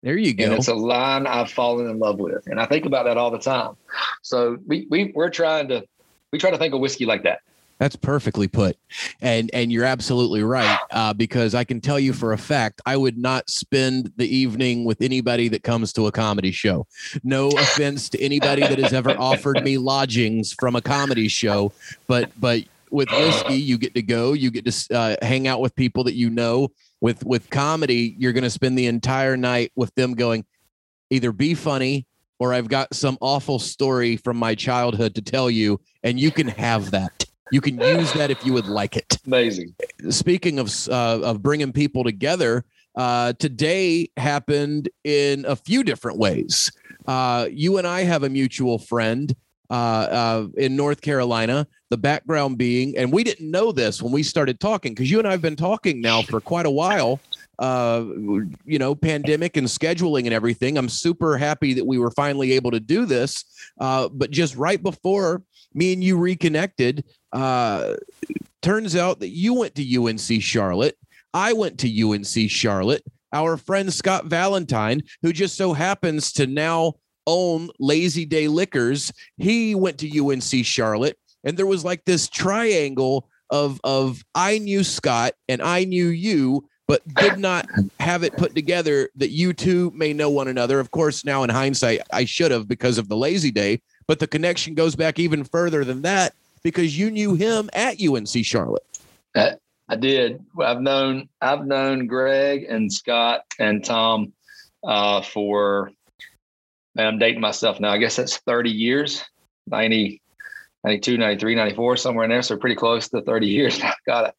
There 0.04 0.18
you 0.18 0.34
go. 0.34 0.46
And 0.46 0.54
it's 0.54 0.68
a 0.68 0.76
line 0.76 1.26
I've 1.26 1.52
fallen 1.52 1.90
in 1.90 2.00
love 2.00 2.20
with. 2.20 2.46
And 2.48 2.60
I 2.60 2.66
think 2.66 2.86
about 2.86 3.06
that 3.06 3.18
all 3.18 3.32
the 3.32 3.40
time. 3.40 3.76
So 4.22 4.58
we, 4.68 4.88
we 4.90 5.12
we're 5.16 5.30
trying 5.30 5.68
to 5.70 5.86
we 6.32 6.40
try 6.40 6.50
to 6.52 6.58
think 6.58 6.74
of 6.74 6.80
whiskey 6.80 7.06
like 7.06 7.24
that. 7.24 7.42
That's 7.82 7.96
perfectly 7.96 8.48
put, 8.48 8.78
and 9.22 9.50
and 9.56 9.72
you're 9.72 9.86
absolutely 9.86 10.44
right. 10.44 10.78
Uh, 10.92 11.16
because 11.16 11.56
I 11.56 11.64
can 11.64 11.82
tell 11.82 12.00
you 12.00 12.14
for 12.14 12.32
a 12.32 12.38
fact, 12.38 12.80
I 12.86 12.96
would 12.96 13.18
not 13.18 13.50
spend 13.50 14.12
the 14.18 14.28
evening 14.28 14.86
with 14.86 15.02
anybody 15.02 15.48
that 15.48 15.64
comes 15.64 15.92
to 15.94 16.06
a 16.06 16.12
comedy 16.12 16.52
show. 16.52 16.86
No 17.24 17.48
offense 17.48 18.08
to 18.10 18.22
anybody 18.22 18.62
that 18.62 18.78
has 18.78 18.94
ever 18.94 19.18
offered 19.18 19.64
me 19.64 19.80
lodgings 19.80 20.54
from 20.54 20.76
a 20.76 20.82
comedy 20.82 21.28
show, 21.28 21.74
but 22.06 22.30
but 22.40 22.66
with 22.92 23.10
whiskey, 23.10 23.56
you 23.56 23.80
get 23.80 23.96
to 23.96 24.04
go, 24.04 24.34
you 24.34 24.52
get 24.52 24.66
to 24.66 24.96
uh, 24.96 25.16
hang 25.24 25.48
out 25.48 25.60
with 25.60 25.76
people 25.76 26.04
that 26.04 26.14
you 26.14 26.30
know 26.30 26.70
with 27.00 27.26
with 27.26 27.50
comedy 27.50 28.16
you're 28.20 28.32
going 28.32 28.44
to 28.44 28.50
spend 28.52 28.78
the 28.78 28.86
entire 28.86 29.36
night 29.36 29.72
with 29.76 29.92
them 29.96 30.14
going 30.14 30.46
either 31.10 31.32
be 31.32 31.56
funny 31.56 32.06
or 32.38 32.54
i've 32.54 32.70
got 32.70 32.94
some 32.94 33.18
awful 33.22 33.58
story 33.58 34.16
from 34.18 34.38
my 34.38 34.54
childhood 34.54 35.16
to 35.16 35.22
tell 35.22 35.50
you 35.50 35.82
and 36.04 36.20
you 36.20 36.30
can 36.30 36.48
have 36.48 36.92
that 36.92 37.26
you 37.52 37.62
can 37.62 37.80
use 37.80 38.12
that 38.14 38.32
if 38.32 38.44
you 38.46 38.54
would 38.54 38.68
like 38.68 38.96
it 38.98 39.18
amazing 39.26 39.74
speaking 40.10 40.60
of 40.60 40.72
uh, 40.90 41.20
of 41.22 41.42
bringing 41.42 41.72
people 41.72 42.04
together 42.04 42.66
uh, 42.96 43.32
today 43.34 44.10
happened 44.18 44.90
in 45.04 45.46
a 45.46 45.56
few 45.56 45.84
different 45.84 46.18
ways 46.18 46.72
uh, 47.08 47.48
you 47.52 47.78
and 47.78 47.88
i 47.88 48.02
have 48.02 48.24
a 48.24 48.30
mutual 48.30 48.78
friend 48.78 49.36
uh, 49.70 49.74
uh, 49.74 50.48
in 50.58 50.76
north 50.76 51.02
carolina 51.02 51.68
the 51.92 51.98
background 51.98 52.58
being, 52.58 52.98
and 52.98 53.12
we 53.12 53.22
didn't 53.22 53.52
know 53.52 53.74
this 53.74 54.02
when 54.02 54.14
we 54.14 54.24
started 54.24 54.62
talking 54.62 54.94
because 54.94 55.12
you 55.12 55.20
and 55.20 55.28
I 55.28 55.32
have 55.32 55.42
been 55.42 55.58
talking 55.58 56.02
now 56.02 56.22
for 56.22 56.40
quite 56.40 56.66
a 56.66 56.72
while. 56.72 57.20
Uh, 57.60 58.06
you 58.66 58.80
know, 58.80 58.96
pandemic 58.96 59.56
and 59.56 59.68
scheduling 59.68 60.24
and 60.24 60.34
everything. 60.34 60.78
I'm 60.78 60.90
super 60.90 61.38
happy 61.38 61.74
that 61.74 61.86
we 61.86 62.00
were 62.00 62.10
finally 62.10 62.54
able 62.54 62.72
to 62.72 62.80
do 62.80 63.06
this. 63.06 63.44
Uh, 63.80 64.10
but 64.10 64.32
just 64.32 64.56
right 64.56 64.82
before 64.82 65.44
me 65.74 65.94
and 65.94 66.04
you 66.04 66.18
reconnected, 66.18 67.06
uh, 67.32 67.96
turns 68.62 68.96
out 68.96 69.20
that 69.20 69.30
you 69.30 69.54
went 69.54 69.76
to 69.76 70.06
UNC 70.06 70.42
Charlotte. 70.42 70.98
I 71.34 71.54
went 71.54 71.80
to 71.80 72.12
UNC 72.12 72.50
Charlotte. 72.50 73.04
Our 73.34 73.56
friend 73.56 73.94
Scott 73.94 74.26
Valentine, 74.26 75.04
who 75.22 75.32
just 75.32 75.56
so 75.56 75.72
happens 75.72 76.34
to 76.34 76.48
now 76.48 76.96
own 77.26 77.70
Lazy 77.80 78.26
Day 78.26 78.48
Liquors, 78.48 79.12
he 79.38 79.74
went 79.74 79.98
to 80.00 80.20
UNC 80.20 80.66
Charlotte 80.66 81.18
and 81.44 81.58
there 81.58 81.66
was 81.66 81.86
like 81.86 82.06
this 82.06 82.28
triangle 82.28 83.28
of 83.50 83.80
of 83.84 84.24
I 84.36 84.60
knew 84.60 84.84
Scott 84.84 85.34
and 85.50 85.62
I 85.62 85.84
knew 85.84 86.08
you, 86.08 86.68
but 86.88 87.02
did 87.16 87.38
not 87.38 87.68
have 88.00 88.24
it 88.24 88.38
put 88.38 88.56
together 88.56 89.10
that 89.16 89.32
you 89.32 89.54
two 89.54 89.92
may 89.92 90.14
know 90.14 90.30
one 90.30 90.48
another. 90.48 90.80
Of 90.80 90.92
course, 90.92 91.26
now 91.26 91.44
in 91.44 91.50
hindsight, 91.50 92.02
I 92.12 92.26
should 92.26 92.52
have 92.52 92.68
because 92.68 92.98
of 92.98 93.10
the 93.10 93.18
lazy 93.18 93.52
day, 93.52 93.82
but 94.12 94.20
the 94.20 94.28
connection 94.28 94.74
goes 94.74 94.94
back 94.94 95.20
even 95.20 95.46
further 95.46 95.86
than 95.86 96.02
that 96.02 96.36
because 96.64 97.00
you 97.00 97.10
knew 97.10 97.34
him 97.34 97.70
at 97.72 97.96
UNC 98.06 98.44
Charlotte. 98.44 98.84
I, 99.34 99.54
I 99.88 99.96
did. 99.96 100.44
I've 100.60 100.82
known 100.82 101.30
I've 101.40 101.66
known 101.66 102.08
Greg 102.08 102.66
and 102.68 102.92
Scott 102.92 103.46
and 103.58 103.82
Tom 103.86 104.34
uh, 104.84 105.22
for 105.22 105.94
man, 106.94 107.08
I'm 107.08 107.20
dating 107.20 107.40
myself 107.40 107.80
now. 107.80 107.90
I 107.90 108.00
guess 108.00 108.18
that's 108.18 108.36
30 108.40 108.70
years. 108.70 109.24
90 109.68 110.22
92, 110.84 111.18
93, 111.18 111.56
94, 111.56 111.96
somewhere 111.96 112.26
in 112.26 112.32
there. 112.32 112.42
So 112.42 112.58
pretty 112.58 112.76
close 112.76 113.08
to 113.08 113.22
30 113.22 113.48
years. 113.48 113.82
Got 114.06 114.28
it. 114.28 114.36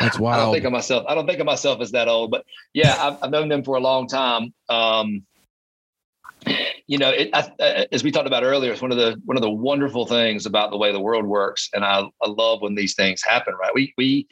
That's 0.00 0.18
wild. 0.18 0.38
I 0.38 0.44
don't 0.44 0.52
think 0.52 0.66
of 0.66 0.72
myself. 0.72 1.06
I 1.08 1.14
don't 1.14 1.26
think 1.26 1.40
of 1.40 1.46
myself 1.46 1.80
as 1.80 1.92
that 1.92 2.08
old, 2.08 2.30
but 2.30 2.44
yeah, 2.74 2.94
I've, 3.00 3.22
I've 3.22 3.30
known 3.30 3.48
them 3.48 3.64
for 3.64 3.76
a 3.76 3.80
long 3.80 4.06
time. 4.06 4.52
Um, 4.68 5.24
you 6.86 6.98
know, 6.98 7.10
it, 7.10 7.30
I, 7.32 7.86
as 7.92 8.04
we 8.04 8.10
talked 8.10 8.26
about 8.26 8.42
earlier, 8.42 8.72
it's 8.72 8.82
one 8.82 8.92
of 8.92 8.98
the 8.98 9.20
one 9.24 9.36
of 9.36 9.42
the 9.42 9.50
wonderful 9.50 10.06
things 10.06 10.44
about 10.44 10.70
the 10.70 10.76
way 10.76 10.92
the 10.92 11.00
world 11.00 11.24
works, 11.24 11.70
and 11.72 11.84
I, 11.84 12.02
I 12.22 12.28
love 12.28 12.60
when 12.60 12.74
these 12.74 12.94
things 12.94 13.22
happen. 13.22 13.54
Right? 13.54 13.72
We 13.74 13.94
we 13.96 14.28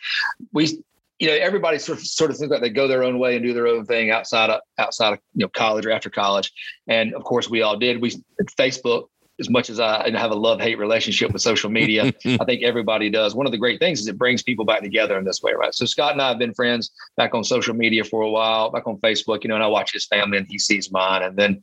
we 0.53 0.83
you 1.19 1.29
know 1.29 1.35
everybody 1.35 1.79
sort 1.79 1.99
of 1.99 2.05
sort 2.05 2.31
of 2.31 2.37
thinks 2.37 2.51
like 2.51 2.61
they 2.61 2.69
go 2.69 2.89
their 2.89 3.05
own 3.05 3.19
way 3.19 3.37
and 3.37 3.45
do 3.45 3.55
their 3.55 3.69
own 3.69 3.87
thing 3.87 4.11
outside 4.11 4.51
of 4.51 4.61
outside 4.77 5.15
of 5.15 5.19
you 5.35 5.45
know 5.45 5.49
college 5.49 5.87
or 5.87 5.93
after 5.93 6.11
college, 6.11 6.53
and 6.87 7.15
of 7.15 7.25
course 7.25 7.49
we 7.49 7.63
all 7.63 7.79
did. 7.79 8.03
We 8.03 8.11
Facebook 8.59 9.09
as 9.43 9.51
much 9.51 9.69
as 9.69 9.81
I 9.81 10.09
have 10.17 10.31
a 10.31 10.37
love 10.37 10.61
hate 10.61 10.79
relationship 10.79 11.33
with 11.33 11.43
social 11.43 11.69
media, 11.69 12.05
I 12.25 12.45
think 12.45 12.63
everybody 12.63 13.11
does. 13.11 13.35
One 13.35 13.47
of 13.47 13.53
the 13.53 13.59
great 13.59 13.81
things 13.81 14.01
is 14.01 14.07
it 14.07 14.17
brings 14.17 14.43
people 14.43 14.65
back 14.65 14.83
together 14.83 15.19
in 15.19 15.25
this 15.25 15.43
way, 15.43 15.53
right? 15.53 15.75
So 15.75 15.85
Scott 15.85 16.13
and 16.13 16.23
I 16.23 16.29
have 16.29 16.39
been 16.39 16.55
friends 16.55 16.93
back 17.17 17.35
on 17.35 17.45
social 17.45 17.75
media 17.75 18.05
for 18.05 18.23
a 18.23 18.31
while, 18.31 18.71
back 18.71 18.87
on 18.87 18.97
Facebook, 18.99 19.43
you 19.43 19.49
know, 19.49 19.57
and 19.57 19.65
I 19.65 19.67
watch 19.67 19.93
his 19.93 20.07
family 20.07 20.39
and 20.39 20.47
he 20.49 20.59
sees 20.59 20.93
mine. 20.93 21.23
And 21.23 21.37
then, 21.37 21.63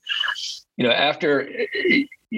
you 0.77 0.85
know, 0.85 0.91
after 0.91 1.49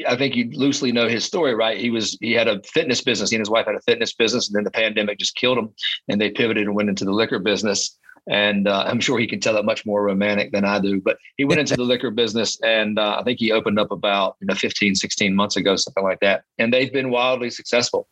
I 0.08 0.16
think 0.16 0.36
you 0.36 0.50
loosely 0.52 0.92
know 0.92 1.08
his 1.10 1.26
story, 1.26 1.54
right? 1.54 1.78
He 1.78 1.90
was 1.90 2.18
he 2.22 2.32
had 2.32 2.48
a 2.48 2.62
fitness 2.64 3.02
business. 3.02 3.30
He 3.30 3.36
and 3.36 3.42
his 3.42 3.50
wife 3.50 3.66
had 3.66 3.76
a 3.76 3.82
fitness 3.82 4.14
business, 4.14 4.48
and 4.48 4.56
then 4.56 4.64
the 4.64 4.72
pandemic 4.72 5.20
just 5.20 5.36
killed 5.36 5.58
him, 5.58 5.74
and 6.08 6.22
they 6.22 6.30
pivoted 6.30 6.66
and 6.66 6.76
went 6.76 6.90
into 6.90 7.04
the 7.04 7.12
liquor 7.12 7.40
business 7.40 7.98
and 8.30 8.68
uh, 8.68 8.84
I'm 8.88 9.00
sure 9.00 9.20
he 9.20 9.28
can 9.28 9.40
tell 9.40 9.58
it 9.58 9.66
much 9.66 9.86
more 9.86 10.04
romantic 10.04 10.52
than 10.52 10.64
I 10.66 10.80
do. 10.80 11.02
But 11.02 11.18
he 11.38 11.46
went 11.46 11.60
into 11.60 11.76
the 11.76 11.84
liquor 11.84 12.12
business, 12.12 12.60
and 12.62 13.00
uh, 13.00 13.18
I 13.20 13.24
think 13.24 13.40
he 13.40 13.52
opened 13.52 13.80
up 13.80 13.92
about 13.92 14.38
you 14.40 14.48
know 14.48 14.56
15, 14.56 14.96
16 14.96 15.36
months 15.36 15.56
ago, 15.56 15.76
something 15.76 16.04
like 16.04 16.20
that. 16.20 16.44
And 16.60 16.74
they've 16.74 16.92
been 16.92 17.10
wildly 17.10 17.50
successful. 17.50 18.08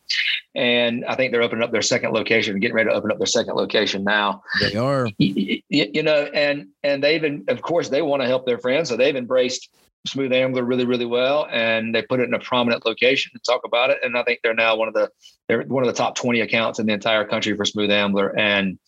And 0.54 1.04
I 1.04 1.14
think 1.14 1.32
they're 1.32 1.42
opening 1.42 1.62
up 1.62 1.72
their 1.72 1.82
second 1.82 2.12
location, 2.12 2.58
getting 2.58 2.74
ready 2.74 2.90
to 2.90 2.94
open 2.94 3.12
up 3.12 3.18
their 3.18 3.26
second 3.26 3.54
location 3.54 4.02
now. 4.02 4.42
They 4.60 4.76
are, 4.76 5.08
you, 5.18 5.62
you 5.68 6.02
know, 6.02 6.28
and 6.34 6.68
and 6.82 7.02
they've 7.02 7.20
been, 7.20 7.44
of 7.48 7.62
course, 7.62 7.88
they 7.88 8.02
want 8.02 8.22
to 8.22 8.28
help 8.28 8.46
their 8.46 8.58
friends, 8.58 8.88
so 8.88 8.96
they've 8.96 9.16
embraced 9.16 9.68
Smooth 10.06 10.32
Ambler 10.32 10.64
really, 10.64 10.86
really 10.86 11.04
well, 11.04 11.46
and 11.50 11.94
they 11.94 12.02
put 12.02 12.20
it 12.20 12.24
in 12.24 12.34
a 12.34 12.38
prominent 12.38 12.86
location 12.86 13.32
to 13.34 13.40
talk 13.40 13.62
about 13.64 13.90
it. 13.90 13.98
And 14.02 14.16
I 14.16 14.22
think 14.22 14.40
they're 14.42 14.54
now 14.54 14.76
one 14.76 14.88
of 14.88 14.94
the 14.94 15.10
they're 15.46 15.62
one 15.64 15.82
of 15.82 15.88
the 15.88 15.96
top 15.96 16.14
twenty 16.14 16.40
accounts 16.40 16.78
in 16.78 16.86
the 16.86 16.92
entire 16.94 17.24
country 17.24 17.54
for 17.54 17.64
Smooth 17.66 17.90
Ambler. 17.90 18.36
And 18.38 18.78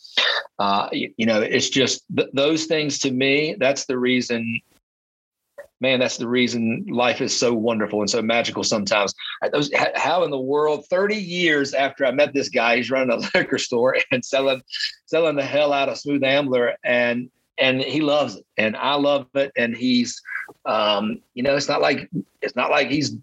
uh, 0.59 0.89
you, 0.93 1.13
you, 1.19 1.27
know, 1.27 1.41
it's 1.41 1.69
just 1.69 2.03
th- 2.17 2.31
those 2.33 2.65
things 2.65 2.99
to 3.01 3.11
me. 3.11 3.57
That's 3.59 3.85
the 3.85 3.99
reason. 3.99 4.61
Man, 5.81 5.99
that's 5.99 6.17
the 6.17 6.29
reason 6.29 6.87
life 6.89 7.21
is 7.21 7.37
so 7.37 7.53
wonderful 7.53 8.01
and 8.01 8.09
so 8.09 8.23
magical 8.23 8.63
sometimes. 8.63 9.13
Those, 9.53 9.69
how 9.97 10.23
in 10.23 10.31
the 10.31 10.39
world, 10.39 10.87
30 10.89 11.17
years 11.17 11.75
after 11.75 12.07
I 12.07 12.13
met 12.13 12.33
this 12.33 12.49
guy, 12.49 12.77
he's 12.77 12.89
running 12.89 13.11
a 13.11 13.17
liquor 13.39 13.59
store 13.59 13.97
and 14.13 14.25
selling 14.25 14.63
selling 15.07 15.35
the 15.35 15.45
hell 15.45 15.73
out 15.73 15.89
of 15.89 15.99
Smooth 15.99 16.23
Ambler, 16.23 16.77
and 16.85 17.31
and 17.59 17.81
he 17.81 18.01
loves 18.01 18.37
it 18.37 18.45
and 18.57 18.77
I 18.77 18.95
love 18.95 19.27
it. 19.35 19.53
And 19.57 19.77
he's, 19.77 20.21
um, 20.65 21.21
you 21.35 21.43
know, 21.43 21.57
it's 21.57 21.69
not 21.69 21.81
like, 21.81 22.09
it's 22.41 22.57
not 22.57 22.71
like 22.71 22.89
he's, 22.89 23.17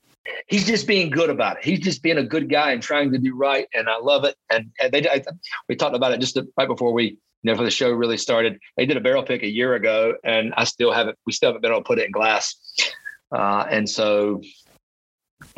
he's 0.47 0.65
just 0.65 0.87
being 0.87 1.09
good 1.09 1.29
about 1.29 1.57
it. 1.57 1.65
He's 1.65 1.79
just 1.79 2.03
being 2.03 2.17
a 2.17 2.23
good 2.23 2.49
guy 2.49 2.71
and 2.71 2.81
trying 2.81 3.11
to 3.11 3.17
do 3.17 3.35
right. 3.35 3.67
And 3.73 3.89
I 3.89 3.97
love 3.97 4.23
it. 4.23 4.35
And, 4.51 4.71
and 4.81 4.91
they, 4.91 5.07
I, 5.09 5.23
we 5.67 5.75
talked 5.75 5.95
about 5.95 6.11
it 6.11 6.19
just 6.19 6.37
right 6.57 6.67
before 6.67 6.93
we, 6.93 7.05
you 7.05 7.51
know, 7.51 7.55
for 7.55 7.63
the 7.63 7.71
show 7.71 7.91
really 7.91 8.17
started, 8.17 8.59
they 8.77 8.85
did 8.85 8.97
a 8.97 9.01
barrel 9.01 9.23
pick 9.23 9.43
a 9.43 9.49
year 9.49 9.75
ago 9.75 10.15
and 10.23 10.53
I 10.55 10.65
still 10.65 10.91
haven't, 10.91 11.17
we 11.25 11.33
still 11.33 11.49
haven't 11.49 11.61
been 11.61 11.71
able 11.71 11.81
to 11.81 11.87
put 11.87 11.99
it 11.99 12.05
in 12.05 12.11
glass. 12.11 12.55
Uh, 13.31 13.65
and 13.69 13.89
so, 13.89 14.41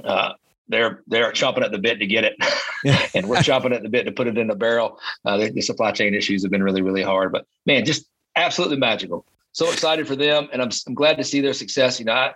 uh, 0.03 0.33
they're 0.71 1.03
they're 1.07 1.31
chomping 1.31 1.63
at 1.63 1.71
the 1.71 1.77
bit 1.77 1.99
to 1.99 2.07
get 2.07 2.23
it, 2.23 2.35
and 3.15 3.27
we're 3.27 3.37
chomping 3.37 3.75
at 3.75 3.83
the 3.83 3.89
bit 3.89 4.05
to 4.05 4.11
put 4.11 4.27
it 4.27 4.37
in 4.37 4.47
the 4.47 4.55
barrel. 4.55 4.99
Uh, 5.25 5.37
the, 5.37 5.51
the, 5.51 5.61
supply 5.61 5.91
chain 5.91 6.15
issues 6.15 6.41
have 6.43 6.51
been 6.51 6.63
really 6.63 6.81
really 6.81 7.03
hard, 7.03 7.31
but 7.31 7.45
man, 7.65 7.85
just 7.85 8.05
absolutely 8.35 8.77
magical. 8.77 9.25
So 9.53 9.69
excited 9.69 10.07
for 10.07 10.15
them, 10.15 10.47
and 10.53 10.61
I'm, 10.61 10.69
I'm 10.87 10.93
glad 10.93 11.17
to 11.17 11.25
see 11.25 11.41
their 11.41 11.53
success. 11.53 11.99
You 11.99 12.05
know, 12.05 12.13
I, 12.13 12.27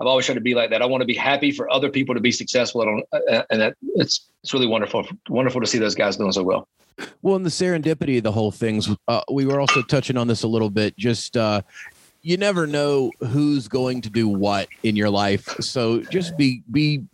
I've 0.00 0.06
always 0.06 0.24
tried 0.24 0.36
to 0.36 0.40
be 0.40 0.54
like 0.54 0.70
that. 0.70 0.80
I 0.80 0.86
want 0.86 1.02
to 1.02 1.06
be 1.06 1.14
happy 1.14 1.52
for 1.52 1.70
other 1.70 1.90
people 1.90 2.14
to 2.14 2.20
be 2.20 2.32
successful, 2.32 2.82
and, 2.82 3.02
uh, 3.12 3.42
and 3.50 3.60
that 3.60 3.76
it's 3.94 4.28
it's 4.42 4.54
really 4.54 4.66
wonderful, 4.66 5.06
wonderful 5.28 5.60
to 5.60 5.66
see 5.66 5.78
those 5.78 5.94
guys 5.94 6.16
doing 6.16 6.32
so 6.32 6.42
well. 6.42 6.66
Well, 7.20 7.36
and 7.36 7.44
the 7.44 7.50
serendipity 7.50 8.16
of 8.16 8.22
the 8.22 8.32
whole 8.32 8.50
things. 8.50 8.88
Uh, 9.06 9.20
we 9.30 9.44
were 9.44 9.60
also 9.60 9.82
touching 9.82 10.16
on 10.16 10.28
this 10.28 10.44
a 10.44 10.48
little 10.48 10.70
bit. 10.70 10.96
Just 10.96 11.36
uh, 11.36 11.60
you 12.22 12.38
never 12.38 12.66
know 12.66 13.10
who's 13.20 13.68
going 13.68 14.00
to 14.02 14.10
do 14.10 14.26
what 14.28 14.68
in 14.82 14.96
your 14.96 15.10
life. 15.10 15.44
So 15.60 16.00
just 16.00 16.38
be 16.38 16.62
be 16.70 17.04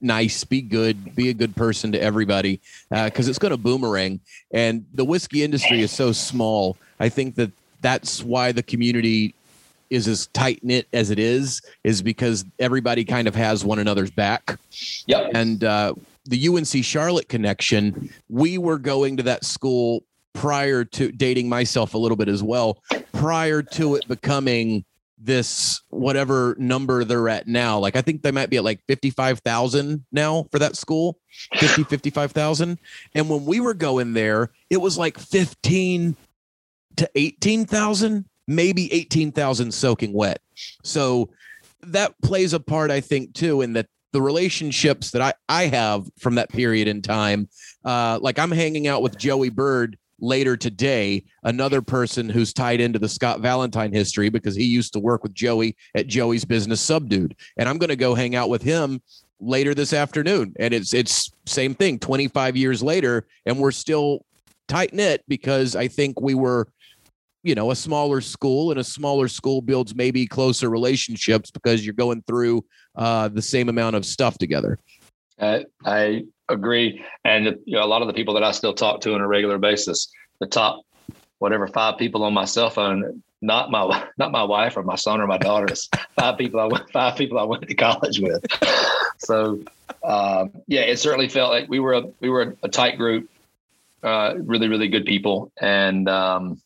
nice, 0.00 0.44
be 0.44 0.62
good, 0.62 1.14
be 1.14 1.28
a 1.28 1.34
good 1.34 1.54
person 1.56 1.92
to 1.92 2.00
everybody 2.00 2.60
because 2.90 3.26
uh, 3.26 3.30
it's 3.30 3.38
going 3.38 3.50
to 3.50 3.56
boomerang. 3.56 4.20
And 4.52 4.86
the 4.94 5.04
whiskey 5.04 5.42
industry 5.42 5.80
is 5.80 5.90
so 5.90 6.12
small. 6.12 6.76
I 6.98 7.08
think 7.08 7.34
that 7.36 7.50
that's 7.80 8.22
why 8.22 8.52
the 8.52 8.62
community 8.62 9.34
is 9.90 10.06
as 10.06 10.28
tight 10.28 10.62
knit 10.62 10.86
as 10.92 11.10
it 11.10 11.18
is, 11.18 11.60
is 11.82 12.00
because 12.00 12.44
everybody 12.58 13.04
kind 13.04 13.26
of 13.26 13.34
has 13.34 13.64
one 13.64 13.78
another's 13.78 14.10
back. 14.10 14.58
Yep. 15.06 15.32
And 15.34 15.64
uh, 15.64 15.94
the 16.26 16.48
UNC 16.48 16.84
Charlotte 16.84 17.28
connection, 17.28 18.10
we 18.28 18.56
were 18.56 18.78
going 18.78 19.16
to 19.16 19.22
that 19.24 19.44
school 19.44 20.04
prior 20.32 20.84
to 20.84 21.10
dating 21.10 21.48
myself 21.48 21.94
a 21.94 21.98
little 21.98 22.16
bit 22.16 22.28
as 22.28 22.42
well, 22.42 22.78
prior 23.12 23.62
to 23.62 23.96
it 23.96 24.06
becoming 24.06 24.84
this 25.22 25.82
whatever 25.90 26.56
number 26.58 27.04
they're 27.04 27.28
at 27.28 27.46
now. 27.46 27.78
Like 27.78 27.94
I 27.96 28.00
think 28.00 28.22
they 28.22 28.30
might 28.30 28.48
be 28.48 28.56
at 28.56 28.64
like 28.64 28.80
55,000 28.86 30.04
now 30.12 30.46
for 30.50 30.58
that 30.58 30.76
school, 30.76 31.18
50, 31.56 31.84
55,000. 31.84 32.78
And 33.14 33.28
when 33.28 33.44
we 33.44 33.60
were 33.60 33.74
going 33.74 34.14
there, 34.14 34.50
it 34.70 34.78
was 34.78 34.96
like 34.96 35.18
15 35.18 36.16
to 37.00 37.10
18,000, 37.14 38.26
maybe 38.46 38.92
18,000 38.92 39.72
soaking 39.72 40.12
wet. 40.12 40.40
So 40.84 41.30
that 41.82 42.12
plays 42.22 42.52
a 42.52 42.60
part, 42.60 42.90
I 42.90 43.00
think, 43.00 43.32
too, 43.32 43.62
in 43.62 43.72
that 43.72 43.86
the 44.12 44.20
relationships 44.20 45.10
that 45.12 45.22
I, 45.22 45.32
I 45.48 45.66
have 45.68 46.06
from 46.18 46.34
that 46.34 46.50
period 46.50 46.88
in 46.88 47.00
time, 47.00 47.48
uh, 47.86 48.18
like 48.20 48.38
I'm 48.38 48.50
hanging 48.50 48.86
out 48.86 49.00
with 49.00 49.16
Joey 49.16 49.48
Bird 49.48 49.96
later 50.20 50.58
today, 50.58 51.24
another 51.44 51.80
person 51.80 52.28
who's 52.28 52.52
tied 52.52 52.82
into 52.82 52.98
the 52.98 53.08
Scott 53.08 53.40
Valentine 53.40 53.94
history 53.94 54.28
because 54.28 54.54
he 54.54 54.64
used 54.64 54.92
to 54.92 55.00
work 55.00 55.22
with 55.22 55.32
Joey 55.32 55.74
at 55.94 56.06
Joey's 56.06 56.44
Business 56.44 56.82
Subdued. 56.82 57.34
And 57.56 57.66
I'm 57.66 57.78
going 57.78 57.88
to 57.88 57.96
go 57.96 58.14
hang 58.14 58.34
out 58.34 58.50
with 58.50 58.60
him 58.60 59.00
later 59.40 59.74
this 59.74 59.94
afternoon. 59.94 60.52
And 60.58 60.74
it's 60.74 60.92
it's 60.92 61.30
same 61.46 61.74
thing 61.74 61.98
25 61.98 62.58
years 62.58 62.82
later 62.82 63.26
and 63.46 63.58
we're 63.58 63.70
still 63.70 64.26
tight 64.70 64.94
knit 64.94 65.24
because 65.28 65.74
I 65.74 65.88
think 65.88 66.20
we 66.20 66.34
were 66.34 66.68
you 67.42 67.54
know 67.54 67.70
a 67.70 67.76
smaller 67.76 68.20
school 68.20 68.70
and 68.70 68.80
a 68.80 68.84
smaller 68.84 69.28
school 69.28 69.60
builds 69.60 69.94
maybe 69.94 70.26
closer 70.26 70.68
relationships 70.68 71.50
because 71.50 71.84
you're 71.84 71.94
going 71.94 72.22
through 72.22 72.64
uh, 72.96 73.28
the 73.28 73.42
same 73.42 73.68
amount 73.68 73.96
of 73.96 74.04
stuff 74.04 74.38
together. 74.38 74.78
Uh, 75.38 75.60
I 75.84 76.24
agree. 76.48 77.04
And 77.24 77.58
you 77.64 77.76
know, 77.76 77.84
a 77.84 77.86
lot 77.86 78.02
of 78.02 78.08
the 78.08 78.14
people 78.14 78.34
that 78.34 78.44
I 78.44 78.50
still 78.52 78.74
talk 78.74 79.00
to 79.02 79.14
on 79.14 79.20
a 79.20 79.26
regular 79.26 79.58
basis, 79.58 80.10
the 80.38 80.46
top 80.46 80.82
whatever 81.38 81.66
five 81.66 81.98
people 81.98 82.22
on 82.22 82.34
my 82.34 82.44
cell 82.44 82.70
phone, 82.70 83.22
not 83.40 83.70
my 83.70 84.06
not 84.18 84.32
my 84.32 84.42
wife 84.42 84.76
or 84.76 84.82
my 84.82 84.96
son 84.96 85.20
or 85.20 85.26
my 85.26 85.38
daughters, 85.38 85.88
five 86.16 86.36
people 86.36 86.60
I 86.60 86.66
went 86.66 86.90
five 86.90 87.16
people 87.16 87.38
I 87.38 87.44
went 87.44 87.66
to 87.66 87.74
college 87.74 88.20
with. 88.20 88.44
So 89.22 89.60
um, 90.02 90.50
yeah, 90.66 90.80
it 90.80 90.98
certainly 90.98 91.28
felt 91.28 91.50
like 91.50 91.68
we 91.68 91.78
were 91.78 91.92
a 91.92 92.02
we 92.20 92.30
were 92.30 92.56
a 92.62 92.68
tight 92.70 92.96
group, 92.96 93.28
uh, 94.02 94.32
really 94.38 94.66
really 94.66 94.88
good 94.88 95.04
people, 95.04 95.52
and 95.60 96.08
um, 96.08 96.60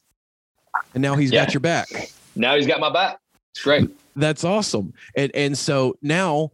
and 0.95 1.03
now 1.03 1.17
he's 1.17 1.31
yeah. 1.31 1.45
got 1.45 1.55
your 1.55 1.61
back. 1.61 1.89
Now 2.37 2.57
he's 2.57 2.67
got 2.67 2.81
my 2.81 2.91
back. 2.93 3.19
It's 3.53 3.63
great. 3.63 3.91
That's 4.17 4.45
awesome. 4.45 4.95
And 5.17 5.31
and 5.35 5.57
so 5.59 5.97
now 6.03 6.53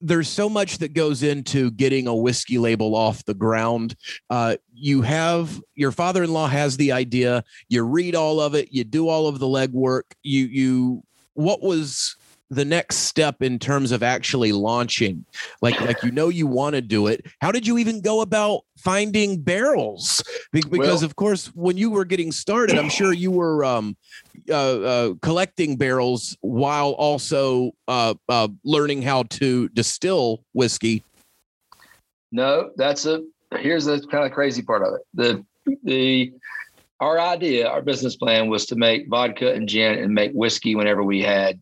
there's 0.00 0.28
so 0.28 0.48
much 0.48 0.78
that 0.78 0.94
goes 0.94 1.22
into 1.22 1.70
getting 1.70 2.08
a 2.08 2.14
whiskey 2.14 2.58
label 2.58 2.96
off 2.96 3.24
the 3.24 3.34
ground. 3.34 3.94
Uh, 4.28 4.56
you 4.74 5.02
have 5.02 5.62
your 5.76 5.92
father-in-law 5.92 6.48
has 6.48 6.76
the 6.76 6.90
idea. 6.90 7.44
You 7.68 7.84
read 7.84 8.16
all 8.16 8.40
of 8.40 8.54
it. 8.54 8.72
You 8.72 8.82
do 8.82 9.08
all 9.08 9.28
of 9.28 9.38
the 9.38 9.46
legwork. 9.46 10.02
You 10.22 10.46
you 10.46 11.02
what 11.34 11.62
was 11.62 12.16
the 12.52 12.64
next 12.64 12.96
step 12.98 13.42
in 13.42 13.58
terms 13.58 13.92
of 13.92 14.02
actually 14.02 14.52
launching? 14.52 15.24
Like 15.60 15.80
like 15.80 16.02
you 16.02 16.10
know 16.10 16.28
you 16.28 16.46
want 16.46 16.74
to 16.74 16.82
do 16.82 17.06
it. 17.06 17.26
How 17.40 17.50
did 17.50 17.66
you 17.66 17.78
even 17.78 18.00
go 18.00 18.20
about 18.20 18.62
finding 18.76 19.40
barrels? 19.40 20.22
Because 20.52 20.78
well, 20.78 21.04
of 21.04 21.16
course 21.16 21.46
when 21.54 21.76
you 21.76 21.90
were 21.90 22.04
getting 22.04 22.30
started 22.32 22.78
i'm 22.78 22.88
sure 22.88 23.12
you 23.12 23.30
were 23.30 23.64
um, 23.64 23.96
uh, 24.48 24.54
uh, 24.54 25.14
collecting 25.22 25.76
barrels 25.76 26.36
while 26.40 26.90
also 26.90 27.72
uh, 27.88 28.14
uh 28.28 28.48
learning 28.64 29.02
how 29.02 29.22
to 29.24 29.68
distill 29.70 30.44
whiskey. 30.52 31.02
No 32.30 32.70
that's 32.76 33.06
a 33.06 33.22
here's 33.58 33.86
the 33.86 34.00
kind 34.10 34.24
of 34.24 34.32
crazy 34.32 34.62
part 34.62 34.82
of 34.82 34.94
it. 34.94 35.00
The 35.14 35.78
the 35.84 36.32
our 37.00 37.18
idea 37.20 37.68
our 37.68 37.82
business 37.82 38.16
plan 38.16 38.48
was 38.48 38.66
to 38.66 38.76
make 38.76 39.08
vodka 39.08 39.52
and 39.52 39.68
gin 39.68 39.98
and 39.98 40.12
make 40.12 40.32
whiskey 40.32 40.74
whenever 40.74 41.02
we 41.02 41.20
had 41.20 41.60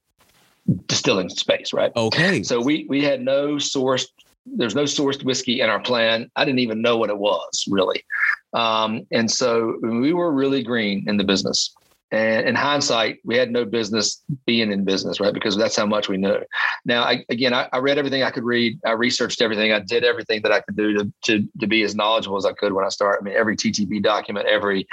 distilling 0.87 1.29
space, 1.29 1.73
right? 1.73 1.93
Okay. 1.97 2.43
So 2.43 2.61
we 2.61 2.87
we 2.89 3.03
had 3.03 3.21
no 3.21 3.57
sourced. 3.57 4.07
There's 4.47 4.75
no 4.75 4.85
sourced 4.85 5.23
whiskey 5.25 5.61
in 5.61 5.69
our 5.69 5.81
plan. 5.81 6.31
I 6.37 6.45
didn't 6.45 6.61
even 6.61 6.83
know 6.83 6.97
what 6.97 7.11
it 7.11 7.19
was 7.19 7.65
really, 7.69 8.05
um, 8.53 9.07
and 9.13 9.31
so 9.31 9.79
we 9.83 10.13
were 10.13 10.33
really 10.33 10.63
green 10.63 11.05
in 11.09 11.17
the 11.17 11.25
business. 11.25 11.75
And 12.13 12.49
in 12.49 12.55
hindsight, 12.57 13.19
we 13.25 13.37
had 13.37 13.53
no 13.53 13.65
business 13.65 14.23
being 14.45 14.73
in 14.73 14.85
business, 14.85 15.21
right? 15.21 15.33
Because 15.33 15.57
that's 15.57 15.77
how 15.77 15.87
much 15.87 16.09
we 16.09 16.17
knew. 16.17 16.39
Now, 16.85 17.05
I, 17.05 17.25
again, 17.29 17.55
I, 17.55 17.69
I, 17.73 17.79
read 17.79 17.99
everything 17.99 18.25
I 18.25 18.33
could 18.33 18.43
read. 18.43 18.81
I 18.85 18.93
researched 18.93 19.41
everything. 19.41 19.73
I 19.73 19.79
did 19.79 20.03
everything 20.03 20.43
that 20.43 20.51
I 20.51 20.61
could 20.61 20.77
do 20.77 20.95
to, 20.95 21.13
to, 21.25 21.49
to 21.61 21.67
be 21.69 21.83
as 21.83 21.95
knowledgeable 21.95 22.37
as 22.37 22.45
I 22.45 22.53
could 22.53 22.73
when 22.73 22.85
I 22.85 22.89
started. 22.89 23.21
I 23.21 23.25
mean, 23.25 23.37
every 23.37 23.57
TTB 23.57 24.03
document, 24.03 24.47
every 24.47 24.89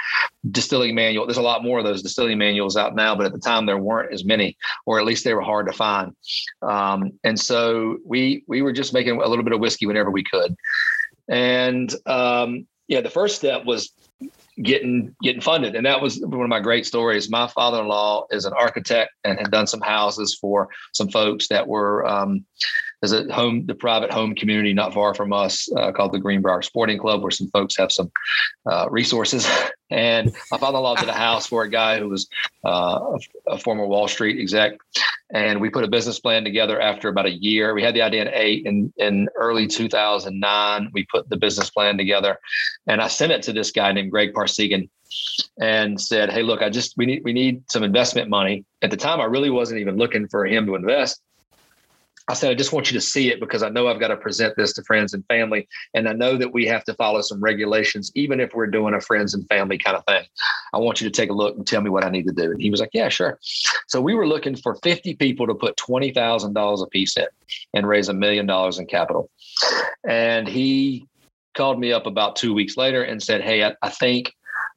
distilling 0.50 0.94
manual. 0.94 1.26
There's 1.26 1.38
a 1.38 1.42
lot 1.42 1.64
more 1.64 1.80
of 1.80 1.84
those 1.84 2.02
distilling 2.02 2.38
manuals 2.38 2.76
out 2.76 2.94
now, 2.94 3.16
but 3.16 3.26
at 3.26 3.32
the 3.32 3.40
time 3.40 3.66
there 3.66 3.78
weren't 3.78 4.12
as 4.12 4.24
many, 4.24 4.56
or 4.86 5.00
at 5.00 5.06
least 5.06 5.24
they 5.24 5.34
were 5.34 5.42
hard 5.42 5.66
to 5.66 5.72
find. 5.72 6.14
Um, 6.62 7.12
and 7.24 7.38
so 7.38 7.98
we 8.04 8.44
we 8.46 8.62
were 8.62 8.72
just 8.72 8.94
making 8.94 9.20
a 9.20 9.26
little 9.26 9.44
bit 9.44 9.52
of 9.52 9.60
whiskey 9.60 9.86
whenever 9.86 10.10
we 10.10 10.22
could. 10.22 10.54
And 11.28 11.92
um, 12.06 12.66
yeah, 12.88 13.02
the 13.02 13.10
first 13.10 13.36
step 13.36 13.64
was 13.64 13.92
getting 14.62 15.14
getting 15.22 15.40
funded. 15.40 15.74
And 15.76 15.86
that 15.86 16.00
was 16.00 16.20
one 16.20 16.42
of 16.42 16.48
my 16.48 16.60
great 16.60 16.86
stories. 16.86 17.30
My 17.30 17.46
father-in-law 17.48 18.26
is 18.30 18.44
an 18.44 18.52
architect 18.52 19.12
and 19.24 19.38
had 19.38 19.50
done 19.50 19.66
some 19.66 19.80
houses 19.80 20.36
for 20.40 20.68
some 20.92 21.08
folks 21.08 21.48
that 21.48 21.66
were 21.66 22.06
um, 22.06 22.44
there's 23.00 23.12
a 23.12 23.32
home, 23.32 23.64
the 23.66 23.74
private 23.74 24.12
home 24.12 24.34
community 24.34 24.72
not 24.72 24.92
far 24.92 25.14
from 25.14 25.32
us 25.32 25.68
uh, 25.76 25.92
called 25.92 26.12
the 26.12 26.18
Greenbrier 26.18 26.62
Sporting 26.62 26.98
Club, 26.98 27.22
where 27.22 27.30
some 27.30 27.48
folks 27.48 27.76
have 27.76 27.92
some 27.92 28.10
uh, 28.70 28.88
resources. 28.90 29.46
And 29.90 30.34
my 30.50 30.58
father-in-law 30.58 30.96
did 30.96 31.08
a 31.08 31.14
house 31.14 31.46
for 31.46 31.62
a 31.62 31.70
guy 31.70 31.98
who 31.98 32.10
was 32.10 32.28
uh, 32.62 33.16
a, 33.46 33.58
former 33.58 33.86
Wall 33.86 34.06
Street 34.06 34.38
exec, 34.38 34.72
and 35.32 35.62
we 35.62 35.70
put 35.70 35.82
a 35.82 35.88
business 35.88 36.20
plan 36.20 36.44
together 36.44 36.78
after 36.78 37.08
about 37.08 37.24
a 37.24 37.30
year. 37.30 37.72
We 37.72 37.82
had 37.82 37.94
the 37.94 38.02
idea 38.02 38.20
in 38.20 38.28
eight 38.34 38.66
and 38.66 38.92
in 38.98 39.30
early 39.34 39.66
2009. 39.66 40.90
We 40.92 41.06
put 41.10 41.30
the 41.30 41.38
business 41.38 41.70
plan 41.70 41.96
together, 41.96 42.38
and 42.86 43.00
I 43.00 43.08
sent 43.08 43.32
it 43.32 43.40
to 43.44 43.54
this 43.54 43.70
guy 43.70 43.90
named 43.92 44.10
Greg 44.10 44.34
Parsegan, 44.34 44.90
and 45.58 45.98
said, 45.98 46.30
"Hey, 46.30 46.42
look, 46.42 46.60
I 46.60 46.68
just 46.68 46.92
we 46.98 47.06
need 47.06 47.22
we 47.24 47.32
need 47.32 47.62
some 47.70 47.82
investment 47.82 48.28
money." 48.28 48.66
At 48.82 48.90
the 48.90 48.98
time, 48.98 49.22
I 49.22 49.24
really 49.24 49.48
wasn't 49.48 49.80
even 49.80 49.96
looking 49.96 50.28
for 50.28 50.44
him 50.44 50.66
to 50.66 50.74
invest. 50.74 51.22
I 52.28 52.34
said, 52.34 52.50
I 52.50 52.54
just 52.54 52.72
want 52.72 52.90
you 52.90 52.98
to 52.98 53.04
see 53.04 53.30
it 53.30 53.40
because 53.40 53.62
I 53.62 53.70
know 53.70 53.88
I've 53.88 54.00
got 54.00 54.08
to 54.08 54.16
present 54.16 54.54
this 54.56 54.74
to 54.74 54.82
friends 54.82 55.14
and 55.14 55.24
family. 55.26 55.66
And 55.94 56.08
I 56.08 56.12
know 56.12 56.36
that 56.36 56.52
we 56.52 56.66
have 56.66 56.84
to 56.84 56.94
follow 56.94 57.22
some 57.22 57.40
regulations, 57.40 58.12
even 58.14 58.38
if 58.38 58.54
we're 58.54 58.66
doing 58.66 58.94
a 58.94 59.00
friends 59.00 59.32
and 59.32 59.48
family 59.48 59.78
kind 59.78 59.96
of 59.96 60.04
thing. 60.04 60.24
I 60.74 60.78
want 60.78 61.00
you 61.00 61.08
to 61.08 61.14
take 61.14 61.30
a 61.30 61.34
look 61.34 61.56
and 61.56 61.66
tell 61.66 61.80
me 61.80 61.88
what 61.88 62.04
I 62.04 62.10
need 62.10 62.26
to 62.26 62.32
do. 62.32 62.50
And 62.50 62.60
he 62.60 62.70
was 62.70 62.80
like, 62.80 62.90
Yeah, 62.92 63.08
sure. 63.08 63.38
So 63.86 64.00
we 64.00 64.14
were 64.14 64.26
looking 64.26 64.56
for 64.56 64.74
50 64.76 65.14
people 65.16 65.46
to 65.46 65.54
put 65.54 65.76
$20,000 65.76 66.82
a 66.82 66.86
piece 66.88 67.16
in 67.16 67.26
and 67.72 67.88
raise 67.88 68.08
a 68.08 68.14
million 68.14 68.46
dollars 68.46 68.78
in 68.78 68.86
capital. 68.86 69.30
And 70.06 70.46
he 70.46 71.06
called 71.54 71.80
me 71.80 71.92
up 71.92 72.06
about 72.06 72.36
two 72.36 72.52
weeks 72.52 72.76
later 72.76 73.02
and 73.02 73.22
said, 73.22 73.40
Hey, 73.40 73.64
I, 73.64 73.74
I 73.82 73.88
think 73.88 74.34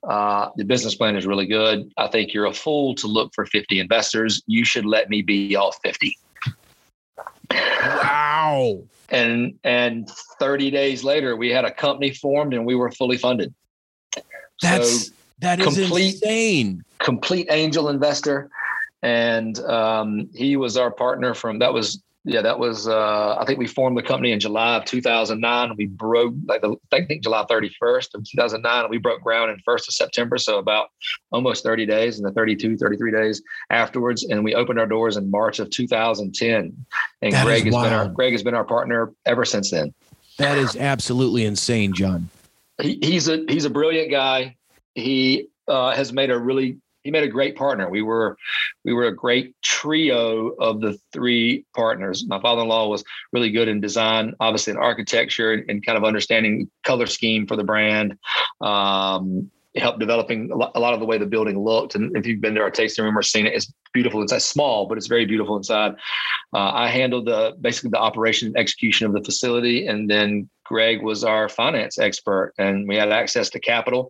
uh, 0.08 0.50
the 0.56 0.64
business 0.64 0.96
plan 0.96 1.18
is 1.18 1.28
really 1.28 1.46
good. 1.46 1.92
I 1.98 2.08
think 2.08 2.34
you're 2.34 2.46
a 2.46 2.54
fool 2.54 2.96
to 2.96 3.08
look 3.08 3.34
for 3.36 3.46
50 3.46 3.80
investors. 3.80 4.42
You 4.48 4.64
should 4.64 4.86
let 4.86 5.10
me 5.10 5.22
be 5.22 5.56
all 5.56 5.74
50. 5.84 6.18
Wow. 7.52 8.84
And 9.10 9.58
and 9.64 10.10
30 10.40 10.72
days 10.72 11.04
later, 11.04 11.36
we 11.36 11.50
had 11.50 11.66
a 11.66 11.72
company 11.72 12.14
formed 12.14 12.54
and 12.54 12.66
we 12.66 12.76
were 12.76 12.92
fully 12.92 13.18
funded. 13.18 13.54
That's 14.62 15.08
so 15.08 15.14
that 15.40 15.60
is 15.60 15.66
complete, 15.66 16.16
insane. 16.16 16.84
Complete 17.00 17.48
angel 17.50 17.90
investor. 17.90 18.50
And 19.02 19.58
um, 19.62 20.30
he 20.34 20.56
was 20.58 20.78
our 20.78 20.92
partner 20.92 21.34
from 21.34 21.60
that 21.60 21.74
was 21.74 22.02
yeah, 22.24 22.42
that 22.42 22.60
was 22.60 22.88
uh, 22.88 23.36
I 23.40 23.46
think 23.46 23.58
we 23.58 23.66
formed 23.66 23.98
the 23.98 24.04
company 24.04 24.32
in 24.32 24.40
July 24.40 24.76
of 24.78 24.86
2009. 24.86 25.76
We 25.76 25.88
broke 25.88 26.36
like 26.46 26.62
the, 26.62 26.76
I 26.92 27.04
think 27.06 27.24
July 27.24 27.46
31st 27.50 28.14
of 28.14 28.24
2009. 28.30 28.90
We 28.90 29.00
broke 29.00 29.22
ground 29.22 29.50
in 29.50 29.58
1st 29.68 29.88
of 29.88 29.94
September, 29.96 30.38
so 30.38 30.60
about 30.60 30.90
almost 31.32 31.64
30 31.64 31.88
days, 31.88 32.20
and 32.20 32.28
the 32.28 32.32
32, 32.32 32.78
33 32.78 33.12
days 33.12 33.42
afterwards. 33.72 34.24
And 34.24 34.44
we 34.44 34.54
opened 34.54 34.80
our 34.80 34.86
doors 34.86 35.18
in 35.18 35.32
March 35.32 35.58
of 35.58 35.72
2010. 35.72 36.86
And 37.24 37.34
that 37.34 37.44
Greg 37.44 37.66
has 37.66 37.74
wild. 37.74 37.86
been 37.86 37.94
our 37.94 38.08
Greg 38.10 38.34
has 38.34 38.44
been 38.44 38.56
our 38.56 38.66
partner 38.66 39.12
ever 39.26 39.44
since 39.44 39.72
then. 39.72 39.92
That 40.38 40.60
is 40.60 40.76
absolutely 40.76 41.46
insane, 41.46 41.94
John. 41.94 42.30
He, 42.80 43.00
he's 43.02 43.30
a 43.30 43.44
he's 43.50 43.66
a 43.66 43.70
brilliant 43.70 44.12
guy. 44.12 44.58
He 44.94 45.48
uh, 45.68 45.96
has 45.96 46.14
made 46.14 46.30
a 46.30 46.38
really 46.38 46.78
he 47.04 47.12
made 47.12 47.24
a 47.24 47.28
great 47.28 47.56
partner. 47.56 47.90
We 47.90 48.02
were 48.02 48.38
we 48.86 48.94
were 48.94 49.06
a 49.06 49.16
great 49.16 49.56
trio 49.62 50.50
of 50.50 50.82
the 50.82 50.98
three 51.14 51.66
partners. 51.76 52.26
My 52.28 52.40
father-in-law 52.40 52.88
was 52.88 53.04
really 53.32 53.52
good 53.52 53.68
in 53.68 53.82
design, 53.82 54.34
obviously 54.40 54.72
in 54.72 54.78
architecture 54.78 55.54
and, 55.54 55.70
and 55.70 55.86
kind 55.86 55.98
of 55.98 56.04
understanding 56.04 56.70
color 56.84 57.08
scheme 57.08 57.48
for 57.48 57.56
the 57.56 57.64
brand. 57.64 58.18
Um, 58.62 59.52
helped 59.78 60.00
developing 60.00 60.52
a 60.52 60.80
lot 60.80 60.94
of 60.94 61.00
the 61.00 61.06
way 61.06 61.18
the 61.18 61.26
building 61.26 61.58
looked. 61.58 61.96
And 61.96 62.16
if 62.18 62.28
you've 62.28 62.42
been 62.42 62.56
to 62.56 62.62
our 62.62 62.70
tasting 62.70 63.06
room 63.06 63.18
or 63.18 63.22
seen 63.22 63.46
it, 63.46 63.54
it's 63.54 63.72
beautiful 63.94 64.22
inside. 64.22 64.42
Small, 64.42 64.86
but 64.86 64.98
it's 64.98 65.08
very 65.08 65.26
beautiful 65.26 65.56
inside. 65.56 65.94
Uh, 66.54 66.72
I 66.74 66.90
handled 66.90 67.26
the 67.26 67.56
basically 67.62 67.92
the 67.92 68.00
operation 68.00 68.50
and 68.50 68.58
execution 68.58 69.08
of 69.08 69.14
the 69.14 69.24
facility, 69.24 69.88
and 69.88 70.10
then 70.10 70.50
Greg 70.72 71.04
was 71.04 71.24
our 71.24 71.50
finance 71.50 72.00
expert, 72.00 72.54
and 72.58 72.88
we 72.88 72.96
had 72.96 73.12
access 73.12 73.50
to 73.50 73.60
capital, 73.60 74.10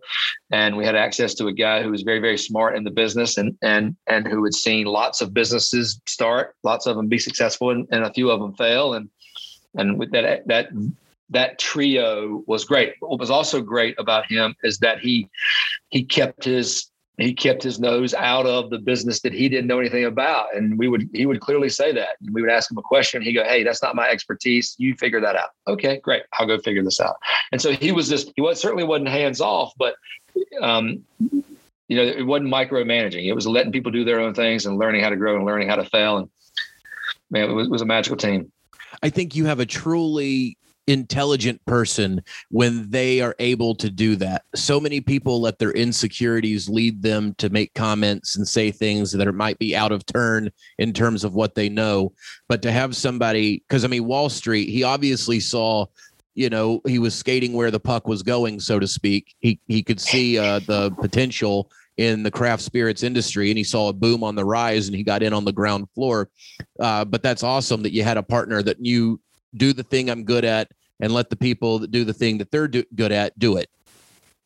and 0.51 0.77
we 0.77 0.85
had 0.85 0.95
access 0.95 1.33
to 1.35 1.47
a 1.47 1.53
guy 1.53 1.81
who 1.81 1.89
was 1.89 2.03
very 2.03 2.19
very 2.19 2.37
smart 2.37 2.77
in 2.77 2.83
the 2.83 2.91
business, 2.91 3.37
and 3.37 3.57
and 3.63 3.95
and 4.07 4.27
who 4.27 4.43
had 4.43 4.53
seen 4.53 4.85
lots 4.85 5.21
of 5.21 5.33
businesses 5.33 5.99
start, 6.05 6.55
lots 6.63 6.85
of 6.85 6.95
them 6.95 7.07
be 7.07 7.17
successful, 7.17 7.71
and, 7.71 7.87
and 7.91 8.03
a 8.03 8.13
few 8.13 8.29
of 8.29 8.39
them 8.39 8.53
fail, 8.53 8.93
and 8.93 9.09
and 9.73 9.97
with 9.97 10.11
that 10.11 10.47
that 10.47 10.69
that 11.31 11.57
trio 11.57 12.43
was 12.45 12.63
great. 12.63 12.93
What 12.99 13.19
was 13.19 13.31
also 13.31 13.61
great 13.61 13.95
about 13.97 14.29
him 14.29 14.55
is 14.63 14.77
that 14.79 14.99
he 14.99 15.29
he 15.89 16.03
kept 16.03 16.43
his 16.43 16.90
he 17.17 17.33
kept 17.33 17.61
his 17.61 17.79
nose 17.79 18.13
out 18.13 18.45
of 18.45 18.69
the 18.69 18.79
business 18.79 19.21
that 19.21 19.33
he 19.33 19.49
didn't 19.49 19.67
know 19.67 19.79
anything 19.79 20.05
about, 20.05 20.55
and 20.55 20.77
we 20.77 20.87
would 20.87 21.09
he 21.13 21.25
would 21.25 21.41
clearly 21.41 21.69
say 21.69 21.91
that. 21.91 22.15
We 22.31 22.41
would 22.41 22.49
ask 22.49 22.71
him 22.71 22.77
a 22.77 22.81
question. 22.81 23.21
He'd 23.21 23.33
go, 23.33 23.43
"Hey, 23.43 23.63
that's 23.63 23.83
not 23.83 23.95
my 23.95 24.09
expertise. 24.09 24.75
You 24.77 24.95
figure 24.95 25.21
that 25.21 25.35
out." 25.35 25.49
Okay, 25.67 25.99
great. 26.03 26.23
I'll 26.33 26.47
go 26.47 26.57
figure 26.59 26.83
this 26.83 26.99
out. 26.99 27.17
And 27.51 27.61
so 27.61 27.71
he 27.71 27.91
was 27.91 28.09
just 28.09 28.31
he 28.35 28.41
was 28.41 28.59
certainly 28.59 28.83
wasn't 28.83 29.09
hands 29.09 29.41
off, 29.41 29.73
but 29.77 29.95
um, 30.61 31.03
you 31.91 31.97
know, 31.97 32.03
it 32.03 32.25
wasn't 32.25 32.51
micromanaging. 32.51 33.25
It 33.25 33.33
was 33.33 33.45
letting 33.45 33.71
people 33.71 33.91
do 33.91 34.05
their 34.05 34.19
own 34.19 34.33
things 34.33 34.65
and 34.65 34.77
learning 34.77 35.03
how 35.03 35.09
to 35.09 35.17
grow 35.17 35.35
and 35.35 35.45
learning 35.45 35.67
how 35.67 35.75
to 35.75 35.85
fail. 35.85 36.17
And 36.17 36.29
man, 37.29 37.49
it 37.49 37.53
was, 37.53 37.67
it 37.67 37.71
was 37.71 37.81
a 37.81 37.85
magical 37.85 38.17
team. 38.17 38.51
I 39.03 39.09
think 39.09 39.35
you 39.35 39.45
have 39.45 39.59
a 39.59 39.65
truly 39.65 40.57
intelligent 40.91 41.65
person 41.65 42.21
when 42.49 42.89
they 42.89 43.21
are 43.21 43.35
able 43.39 43.73
to 43.75 43.89
do 43.89 44.17
that. 44.17 44.43
So 44.53 44.79
many 44.79 44.99
people 44.99 45.39
let 45.39 45.57
their 45.57 45.71
insecurities 45.71 46.67
lead 46.67 47.01
them 47.01 47.33
to 47.35 47.49
make 47.49 47.73
comments 47.73 48.35
and 48.35 48.45
say 48.45 48.71
things 48.71 49.13
that 49.13 49.31
might 49.31 49.57
be 49.57 49.73
out 49.75 49.93
of 49.93 50.05
turn 50.05 50.51
in 50.77 50.91
terms 50.91 51.23
of 51.23 51.33
what 51.33 51.55
they 51.55 51.69
know. 51.69 52.11
But 52.49 52.61
to 52.63 52.71
have 52.71 52.95
somebody, 52.95 53.63
because 53.67 53.85
I 53.85 53.87
mean, 53.87 54.05
Wall 54.05 54.27
Street, 54.29 54.69
he 54.69 54.83
obviously 54.83 55.39
saw 55.39 55.85
you 56.33 56.49
know 56.49 56.81
he 56.85 56.99
was 56.99 57.13
skating 57.13 57.53
where 57.53 57.71
the 57.71 57.79
puck 57.79 58.07
was 58.07 58.23
going 58.23 58.57
so 58.57 58.79
to 58.79 58.87
speak 58.87 59.35
he 59.41 59.59
he 59.67 59.83
could 59.83 59.99
see 59.99 60.37
uh, 60.37 60.59
the 60.59 60.89
potential 60.91 61.69
in 61.97 62.23
the 62.23 62.31
craft 62.31 62.63
spirits 62.63 63.03
industry 63.03 63.49
and 63.51 63.57
he 63.57 63.65
saw 63.65 63.89
a 63.89 63.93
boom 63.93 64.23
on 64.23 64.33
the 64.33 64.45
rise 64.45 64.87
and 64.87 64.95
he 64.95 65.03
got 65.03 65.21
in 65.21 65.33
on 65.33 65.43
the 65.43 65.51
ground 65.51 65.89
floor 65.93 66.29
uh, 66.79 67.03
but 67.03 67.21
that's 67.21 67.43
awesome 67.43 67.83
that 67.83 67.91
you 67.91 68.01
had 68.01 68.15
a 68.15 68.23
partner 68.23 68.63
that 68.63 68.79
knew 68.79 69.19
do 69.55 69.73
the 69.73 69.83
thing 69.83 70.09
i'm 70.09 70.23
good 70.23 70.45
at 70.45 70.71
and 71.01 71.13
let 71.13 71.29
the 71.29 71.35
people 71.35 71.79
that 71.79 71.91
do 71.91 72.03
the 72.03 72.13
thing 72.13 72.37
that 72.37 72.51
they're 72.51 72.67
do- 72.67 72.85
good 72.95 73.11
at 73.11 73.37
do 73.37 73.57
it. 73.57 73.69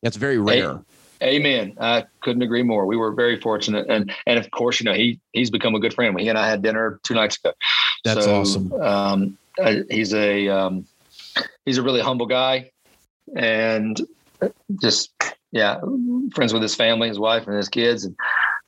That's 0.01 0.17
very 0.17 0.37
rare. 0.37 0.81
Amen. 1.23 1.77
I 1.79 2.05
couldn't 2.21 2.41
agree 2.41 2.63
more. 2.63 2.85
We 2.85 2.97
were 2.97 3.11
very 3.13 3.39
fortunate, 3.39 3.87
and 3.89 4.13
and 4.27 4.37
of 4.37 4.51
course, 4.51 4.79
you 4.79 4.85
know, 4.85 4.93
he 4.93 5.19
he's 5.31 5.49
become 5.49 5.73
a 5.73 5.79
good 5.79 5.93
friend. 5.93 6.19
He 6.19 6.27
and 6.27 6.37
I 6.37 6.47
had 6.47 6.61
dinner 6.61 6.99
two 7.03 7.13
nights 7.13 7.37
ago. 7.37 7.53
That's 8.03 8.25
so, 8.25 8.41
awesome. 8.41 8.73
Um, 8.73 9.37
he's 9.89 10.13
a 10.13 10.49
um, 10.49 10.85
he's 11.65 11.77
a 11.77 11.83
really 11.83 12.01
humble 12.01 12.25
guy, 12.25 12.71
and 13.35 13.99
just 14.81 15.13
yeah, 15.51 15.79
friends 16.33 16.53
with 16.53 16.61
his 16.61 16.75
family, 16.75 17.07
his 17.07 17.17
wife, 17.17 17.47
and 17.47 17.55
his 17.55 17.69
kids, 17.69 18.03
and 18.03 18.15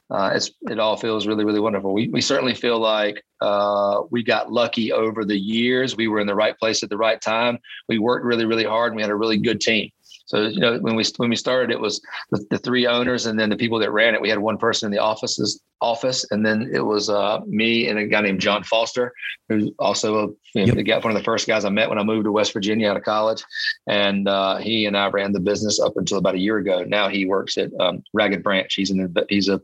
uh, 0.09 0.31
it's 0.33 0.51
it 0.69 0.79
all 0.79 0.95
feels 0.95 1.27
really 1.27 1.43
really 1.43 1.59
wonderful. 1.59 1.93
We 1.93 2.07
we 2.09 2.21
certainly 2.21 2.53
feel 2.53 2.79
like 2.79 3.23
uh, 3.41 4.03
we 4.09 4.23
got 4.23 4.51
lucky 4.51 4.91
over 4.91 5.25
the 5.25 5.37
years. 5.37 5.97
We 5.97 6.07
were 6.07 6.19
in 6.19 6.27
the 6.27 6.35
right 6.35 6.57
place 6.57 6.81
at 6.83 6.89
the 6.89 6.97
right 6.97 7.19
time. 7.19 7.59
We 7.89 7.99
worked 7.99 8.25
really 8.25 8.45
really 8.45 8.63
hard, 8.63 8.91
and 8.91 8.95
we 8.95 9.01
had 9.01 9.11
a 9.11 9.15
really 9.15 9.37
good 9.37 9.59
team. 9.59 9.91
So 10.27 10.47
you 10.47 10.59
know 10.59 10.77
when 10.79 10.95
we 10.95 11.03
when 11.17 11.29
we 11.29 11.35
started, 11.35 11.71
it 11.71 11.79
was 11.79 12.01
the, 12.31 12.45
the 12.49 12.57
three 12.57 12.85
owners 12.85 13.25
and 13.25 13.39
then 13.39 13.49
the 13.49 13.55
people 13.57 13.79
that 13.79 13.91
ran 13.91 14.13
it. 14.13 14.21
We 14.21 14.29
had 14.29 14.39
one 14.39 14.57
person 14.57 14.87
in 14.87 14.91
the 14.91 15.01
offices 15.01 15.61
office, 15.81 16.25
and 16.31 16.45
then 16.45 16.69
it 16.73 16.81
was 16.81 17.09
uh, 17.09 17.39
me 17.45 17.87
and 17.87 17.99
a 17.99 18.07
guy 18.07 18.21
named 18.21 18.41
John 18.41 18.63
Foster, 18.63 19.13
who's 19.47 19.71
also 19.79 20.15
a, 20.15 20.27
you 20.53 20.65
know, 20.65 20.73
yep. 20.73 21.01
the 21.01 21.07
one 21.07 21.15
of 21.15 21.17
the 21.17 21.23
first 21.23 21.47
guys 21.47 21.65
I 21.65 21.69
met 21.69 21.89
when 21.89 21.99
I 21.99 22.03
moved 22.03 22.25
to 22.25 22.31
West 22.31 22.53
Virginia 22.53 22.89
out 22.89 22.97
of 22.97 23.03
college. 23.03 23.43
And 23.87 24.27
uh, 24.27 24.57
he 24.57 24.85
and 24.85 24.97
I 24.97 25.07
ran 25.09 25.33
the 25.33 25.39
business 25.39 25.79
up 25.79 25.97
until 25.97 26.17
about 26.17 26.35
a 26.35 26.39
year 26.39 26.57
ago. 26.57 26.83
Now 26.83 27.09
he 27.09 27.25
works 27.25 27.57
at 27.57 27.71
um, 27.79 28.03
Ragged 28.13 28.43
Branch. 28.43 28.73
He's 28.73 28.91
in 28.91 28.97
the, 28.97 29.25
he's 29.29 29.49
a 29.49 29.61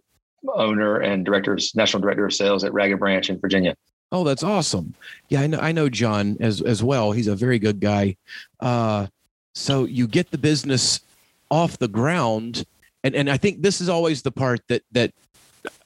owner 0.48 1.00
and 1.00 1.26
director 1.26 1.54
of 1.54 1.62
national 1.76 2.02
director 2.02 2.26
of 2.26 2.34
sales 2.34 2.64
at 2.64 2.74
Ragged 2.74 3.00
Branch 3.00 3.30
in 3.30 3.40
Virginia. 3.40 3.76
Oh, 4.12 4.24
that's 4.24 4.44
awesome. 4.44 4.94
Yeah, 5.30 5.42
I 5.42 5.48
know 5.48 5.60
I 5.60 5.72
know 5.72 5.90
John 5.90 6.38
as 6.40 6.62
as 6.62 6.84
well. 6.84 7.12
He's 7.12 7.28
a 7.28 7.36
very 7.36 7.60
good 7.60 7.80
guy. 7.80 8.16
Uh, 8.60 9.08
so 9.56 9.86
you 9.86 10.08
get 10.08 10.32
the 10.32 10.38
business 10.38 11.00
off 11.50 11.78
the 11.80 11.88
ground, 11.88 12.66
and 13.04 13.16
and 13.16 13.30
I 13.30 13.38
think 13.38 13.62
this 13.62 13.82
is 13.82 13.90
always 13.90 14.22
the 14.22 14.32
part 14.32 14.62
that 14.68 14.84
that 14.92 15.14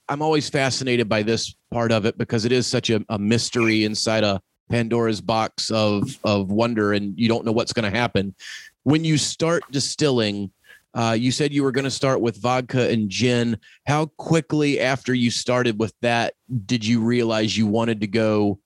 I'm 0.09 0.21
always 0.21 0.49
fascinated 0.49 1.07
by 1.07 1.23
this 1.23 1.55
part 1.71 1.91
of 1.91 2.05
it 2.05 2.17
because 2.17 2.45
it 2.45 2.51
is 2.51 2.67
such 2.67 2.89
a, 2.89 3.03
a 3.09 3.17
mystery 3.19 3.83
inside 3.83 4.23
a 4.23 4.41
Pandora's 4.69 5.21
box 5.21 5.71
of 5.71 6.17
of 6.23 6.51
wonder, 6.51 6.93
and 6.93 7.17
you 7.17 7.29
don't 7.29 7.45
know 7.45 7.51
what's 7.51 7.73
going 7.73 7.89
to 7.89 7.97
happen 7.97 8.35
when 8.83 9.03
you 9.03 9.17
start 9.17 9.63
distilling 9.69 10.49
uh, 10.97 11.13
you 11.13 11.31
said 11.31 11.53
you 11.53 11.61
were 11.61 11.71
going 11.71 11.85
to 11.85 11.91
start 11.91 12.21
with 12.21 12.41
vodka 12.41 12.89
and 12.89 13.07
gin. 13.07 13.59
How 13.85 14.07
quickly 14.17 14.79
after 14.79 15.13
you 15.13 15.29
started 15.29 15.79
with 15.79 15.93
that 16.01 16.33
did 16.65 16.83
you 16.83 17.01
realize 17.01 17.55
you 17.55 17.67
wanted 17.67 18.01
to 18.01 18.07
go 18.07 18.59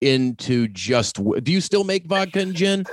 into 0.00 0.66
just? 0.68 1.22
Do 1.44 1.52
you 1.52 1.60
still 1.60 1.84
make 1.84 2.06
vodka 2.06 2.40
and 2.40 2.54
gin? 2.54 2.86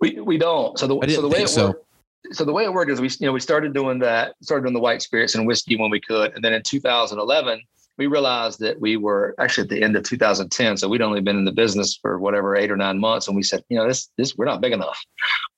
We 0.00 0.20
we 0.20 0.38
don't. 0.38 0.78
So 0.78 0.86
the 0.86 1.10
so 1.10 1.20
the 1.20 1.28
way 1.28 1.42
it 1.42 1.48
so. 1.48 1.66
worked. 1.68 1.84
So 2.32 2.44
the 2.46 2.52
way 2.52 2.64
it 2.64 2.72
worked 2.72 2.90
is 2.90 2.98
we 2.98 3.08
you 3.08 3.26
know 3.26 3.32
we 3.32 3.40
started 3.40 3.74
doing 3.74 3.98
that 3.98 4.34
started 4.40 4.62
doing 4.62 4.74
the 4.74 4.80
white 4.80 5.02
spirits 5.02 5.34
and 5.34 5.46
whiskey 5.46 5.76
when 5.76 5.90
we 5.90 6.00
could, 6.00 6.32
and 6.34 6.42
then 6.42 6.54
in 6.54 6.62
2011 6.62 7.60
we 7.98 8.06
realized 8.06 8.60
that 8.60 8.80
we 8.80 8.96
were 8.96 9.34
actually 9.38 9.64
at 9.64 9.68
the 9.68 9.82
end 9.82 9.96
of 9.96 10.04
2010. 10.04 10.76
So 10.76 10.88
we'd 10.88 11.02
only 11.02 11.20
been 11.20 11.36
in 11.36 11.44
the 11.44 11.52
business 11.52 11.98
for 12.00 12.18
whatever 12.18 12.56
eight 12.56 12.70
or 12.70 12.76
nine 12.76 12.98
months. 12.98 13.28
And 13.28 13.36
we 13.36 13.42
said, 13.42 13.62
you 13.68 13.76
know, 13.76 13.86
this, 13.86 14.10
this, 14.16 14.36
we're 14.36 14.46
not 14.46 14.60
big 14.60 14.72
enough. 14.72 14.98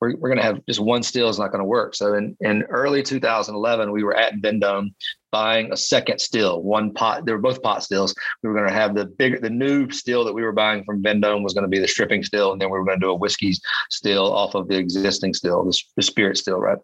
We're, 0.01 0.17
we're 0.17 0.29
going 0.29 0.39
to 0.39 0.45
have 0.45 0.65
just 0.67 0.81
one 0.81 1.03
still 1.03 1.29
is 1.29 1.39
not 1.39 1.53
going 1.53 1.61
to 1.61 1.65
work. 1.65 1.95
So 1.95 2.15
in, 2.15 2.37
in 2.41 2.63
early 2.65 3.03
2011, 3.03 3.93
we 3.93 4.03
were 4.03 4.17
at 4.17 4.35
Vendome 4.41 4.91
buying 5.31 5.73
a 5.73 5.77
second 5.77 6.21
still, 6.21 6.63
one 6.63 6.93
pot. 6.93 7.25
They 7.25 7.33
were 7.33 7.39
both 7.39 7.63
pot 7.63 7.83
stills. 7.83 8.15
We 8.43 8.49
were 8.49 8.55
going 8.55 8.69
to 8.69 8.75
have 8.75 8.95
the 8.95 9.07
bigger, 9.07 9.39
the 9.39 9.49
new 9.49 9.91
still 9.91 10.25
that 10.25 10.35
we 10.35 10.43
were 10.43 10.53
buying 10.53 10.85
from 10.85 11.03
Vendome 11.03 11.43
was 11.43 11.55
going 11.55 11.63
to 11.63 11.69
be 11.69 11.79
the 11.79 11.89
stripping 11.89 12.23
still. 12.23 12.53
And 12.53 12.61
then 12.61 12.71
we 12.71 12.79
were 12.79 12.85
going 12.85 12.99
to 12.99 13.07
do 13.07 13.11
a 13.11 13.15
whiskey 13.15 13.55
still 13.89 14.33
off 14.33 14.55
of 14.55 14.69
the 14.69 14.77
existing 14.77 15.35
still, 15.35 15.65
the, 15.65 15.79
the 15.97 16.03
spirit 16.03 16.37
still, 16.37 16.59
right? 16.59 16.79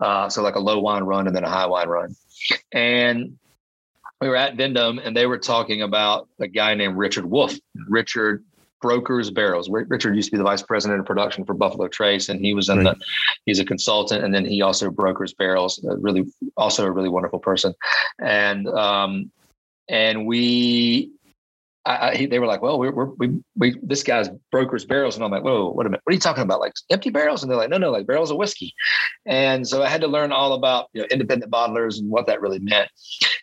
Uh, 0.00 0.28
so 0.28 0.42
like 0.42 0.54
a 0.54 0.60
low 0.60 0.78
wine 0.78 1.02
run 1.02 1.26
and 1.26 1.34
then 1.34 1.44
a 1.44 1.50
high 1.50 1.66
wine 1.66 1.88
run. 1.88 2.14
And 2.72 3.38
we 4.24 4.30
were 4.30 4.36
at 4.36 4.56
Vendome 4.56 4.98
and 5.04 5.14
they 5.14 5.26
were 5.26 5.36
talking 5.36 5.82
about 5.82 6.30
a 6.40 6.48
guy 6.48 6.74
named 6.74 6.96
Richard 6.96 7.26
Wolf. 7.26 7.52
Richard 7.90 8.42
brokers 8.80 9.30
barrels. 9.30 9.68
Richard 9.68 10.16
used 10.16 10.28
to 10.28 10.32
be 10.32 10.38
the 10.38 10.44
vice 10.44 10.62
president 10.62 11.00
of 11.00 11.04
production 11.04 11.44
for 11.44 11.52
Buffalo 11.52 11.88
Trace, 11.88 12.30
and 12.30 12.40
he 12.40 12.54
was 12.54 12.70
in 12.70 12.78
right. 12.78 12.98
the. 12.98 13.04
He's 13.44 13.58
a 13.58 13.66
consultant, 13.66 14.24
and 14.24 14.34
then 14.34 14.46
he 14.46 14.62
also 14.62 14.90
brokers 14.90 15.34
barrels. 15.34 15.78
really, 15.84 16.24
also 16.56 16.86
a 16.86 16.90
really 16.90 17.10
wonderful 17.10 17.38
person, 17.38 17.74
and 18.18 18.66
um, 18.68 19.30
and 19.90 20.26
we 20.26 21.10
I, 21.86 22.10
I, 22.10 22.26
they 22.26 22.38
were 22.38 22.46
like, 22.46 22.62
well, 22.62 22.78
we're, 22.78 22.92
we're, 22.92 23.10
we, 23.18 23.40
we, 23.56 23.78
this 23.82 24.02
guy's 24.02 24.28
brokers 24.50 24.84
barrels. 24.84 25.16
And 25.16 25.24
I'm 25.24 25.30
like, 25.30 25.44
whoa, 25.44 25.70
wait 25.70 25.86
a 25.86 25.90
minute. 25.90 26.00
What 26.04 26.12
are 26.12 26.14
you 26.14 26.20
talking 26.20 26.42
about? 26.42 26.60
Like 26.60 26.72
empty 26.90 27.10
barrels? 27.10 27.42
And 27.42 27.50
they're 27.50 27.58
like, 27.58 27.70
no, 27.70 27.76
no, 27.76 27.90
like 27.90 28.06
barrels 28.06 28.30
of 28.30 28.38
whiskey. 28.38 28.74
And 29.26 29.66
so 29.68 29.82
I 29.82 29.88
had 29.88 30.00
to 30.00 30.06
learn 30.06 30.32
all 30.32 30.54
about, 30.54 30.88
you 30.92 31.02
know, 31.02 31.08
independent 31.10 31.52
bottlers 31.52 31.98
and 31.98 32.10
what 32.10 32.26
that 32.26 32.40
really 32.40 32.58
meant. 32.58 32.88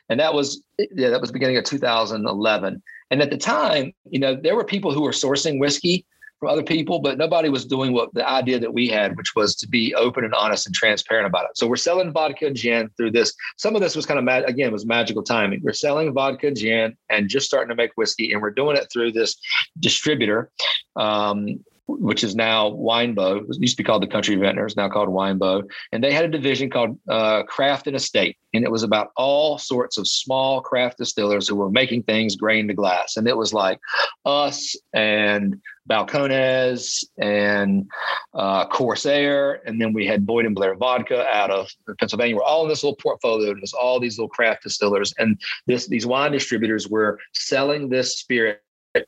And 0.10 0.20
that 0.20 0.34
was, 0.34 0.64
yeah, 0.80 1.10
that 1.10 1.22
was 1.22 1.32
beginning 1.32 1.58
of 1.58 1.66
2011. 1.66 2.82
And 3.12 3.22
at 3.22 3.30
the 3.30 3.38
time, 3.38 3.94
you 4.10 4.20
know, 4.20 4.36
there 4.36 4.56
were 4.56 4.64
people 4.64 4.94
who 4.94 5.02
were 5.02 5.12
sourcing 5.12 5.60
whiskey 5.60 6.06
from 6.42 6.50
other 6.50 6.64
people, 6.64 7.00
but 7.00 7.20
nobody 7.20 7.50
was 7.50 7.66
doing 7.66 7.94
what 7.94 8.12
the 8.16 8.28
idea 8.28 8.60
that 8.60 8.74
we 8.74 8.88
had, 8.88 9.16
which 9.16 9.36
was 9.36 9.56
to 9.56 9.70
be 9.70 9.94
open 9.94 10.26
and 10.26 10.34
honest 10.34 10.66
and 10.66 10.74
transparent 10.74 11.28
about 11.28 11.46
it. 11.46 11.56
So 11.56 11.68
we're 11.68 11.76
selling 11.76 12.12
vodka 12.12 12.48
and 12.48 12.56
gin 12.56 12.90
through 12.98 13.12
this. 13.12 13.32
Some 13.58 13.76
of 13.76 13.82
this 13.82 13.96
was 13.96 14.08
kind 14.08 14.18
of 14.18 14.26
mad, 14.26 14.50
again, 14.50 14.72
was 14.72 14.84
magical 14.84 15.22
timing. 15.22 15.62
We're 15.64 15.74
selling 15.74 16.12
vodka 16.14 16.48
and 16.48 16.58
gin 16.58 16.98
and 17.12 17.30
just 17.30 17.46
starting 17.46 17.70
to 17.70 17.76
make 17.76 17.92
whiskey, 17.96 18.34
and 18.34 18.42
we're 18.42 18.50
doing 18.50 18.76
it 18.76 18.88
through 18.92 19.12
this 19.12 19.38
distributor. 19.80 20.50
Um, 20.96 21.64
which 22.00 22.24
is 22.24 22.36
now 22.36 22.70
Winebow. 22.70 23.50
It 23.50 23.58
used 23.60 23.78
to 23.78 23.84
be 23.84 23.86
called 23.86 24.04
the 24.04 24.08
Country 24.08 24.36
Vintners, 24.36 24.76
now 24.76 24.90
called 24.90 25.10
Winebow. 25.10 25.70
And 25.92 26.04
they 26.04 26.14
had 26.14 26.26
a 26.26 26.30
division 26.30 26.70
called 26.70 26.98
uh, 27.10 27.44
Craft 27.44 27.88
and 27.88 27.96
Estate. 27.96 28.38
And 28.54 28.64
it 28.64 28.72
was 28.72 28.84
about 28.84 29.12
all 29.16 29.58
sorts 29.58 29.98
of 29.98 30.08
small 30.08 30.62
craft 30.62 30.98
distillers 30.98 31.48
who 31.48 31.56
were 31.56 31.70
making 31.70 32.04
things 32.04 32.36
grain 32.36 32.68
to 32.68 32.74
glass. 32.74 33.16
And 33.16 33.28
it 33.28 33.38
was 33.38 33.54
like 33.54 33.80
us 34.26 34.76
and 34.94 35.62
Balcones 35.90 37.04
and 37.18 37.90
uh, 38.34 38.68
Corsair. 38.68 39.62
And 39.66 39.82
then 39.82 39.94
we 39.94 40.06
had 40.06 40.26
Boyd 40.26 40.46
and 40.46 40.56
Blair 40.56 40.76
Vodka 40.76 41.26
out 41.28 41.50
of 41.50 41.70
Pennsylvania. 42.00 42.36
We're 42.36 42.44
all 42.44 42.64
in 42.64 42.70
this 42.70 42.84
little 42.84 42.98
portfolio. 42.98 43.54
There's 43.54 43.74
all 43.74 44.00
these 44.00 44.18
little 44.18 44.30
craft 44.30 44.64
distillers. 44.64 45.14
And 45.18 45.40
this 45.68 45.88
these 45.88 46.06
wine 46.06 46.32
distributors 46.32 46.88
were 46.88 47.20
selling 47.34 47.90
this 47.90 48.18
spirit 48.18 48.62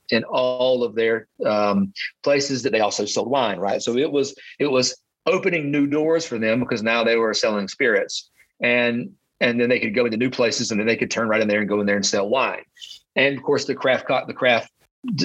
in 0.10 0.24
all 0.26 0.84
of 0.84 0.96
their 0.96 1.28
um, 1.46 1.94
places 2.24 2.64
that 2.64 2.72
they 2.72 2.80
also 2.80 3.06
sold 3.06 3.30
wine, 3.30 3.60
right? 3.60 3.82
So 3.82 3.98
it 3.98 4.12
was 4.12 4.36
it 4.60 4.68
was 4.68 4.96
opening 5.26 5.72
new 5.72 5.88
doors 5.88 6.26
for 6.26 6.38
them 6.38 6.60
because 6.60 6.84
now 6.84 7.04
they 7.04 7.16
were 7.16 7.34
selling 7.34 7.68
spirits, 7.68 8.30
and 8.62 9.12
and 9.40 9.60
then 9.60 9.70
they 9.70 9.80
could 9.80 9.96
go 9.96 10.06
into 10.06 10.18
new 10.18 10.30
places, 10.30 10.72
and 10.72 10.80
then 10.80 10.88
they 10.88 10.98
could 10.98 11.12
turn 11.12 11.28
right 11.28 11.42
in 11.42 11.48
there 11.48 11.60
and 11.60 11.70
go 11.70 11.80
in 11.80 11.86
there 11.86 11.96
and 11.96 12.06
sell 12.06 12.30
wine. 12.30 12.64
And 13.16 13.38
of 13.38 13.44
course, 13.44 13.66
the 13.66 13.76
craft 13.76 14.08
the 14.28 14.34
craft 14.34 14.72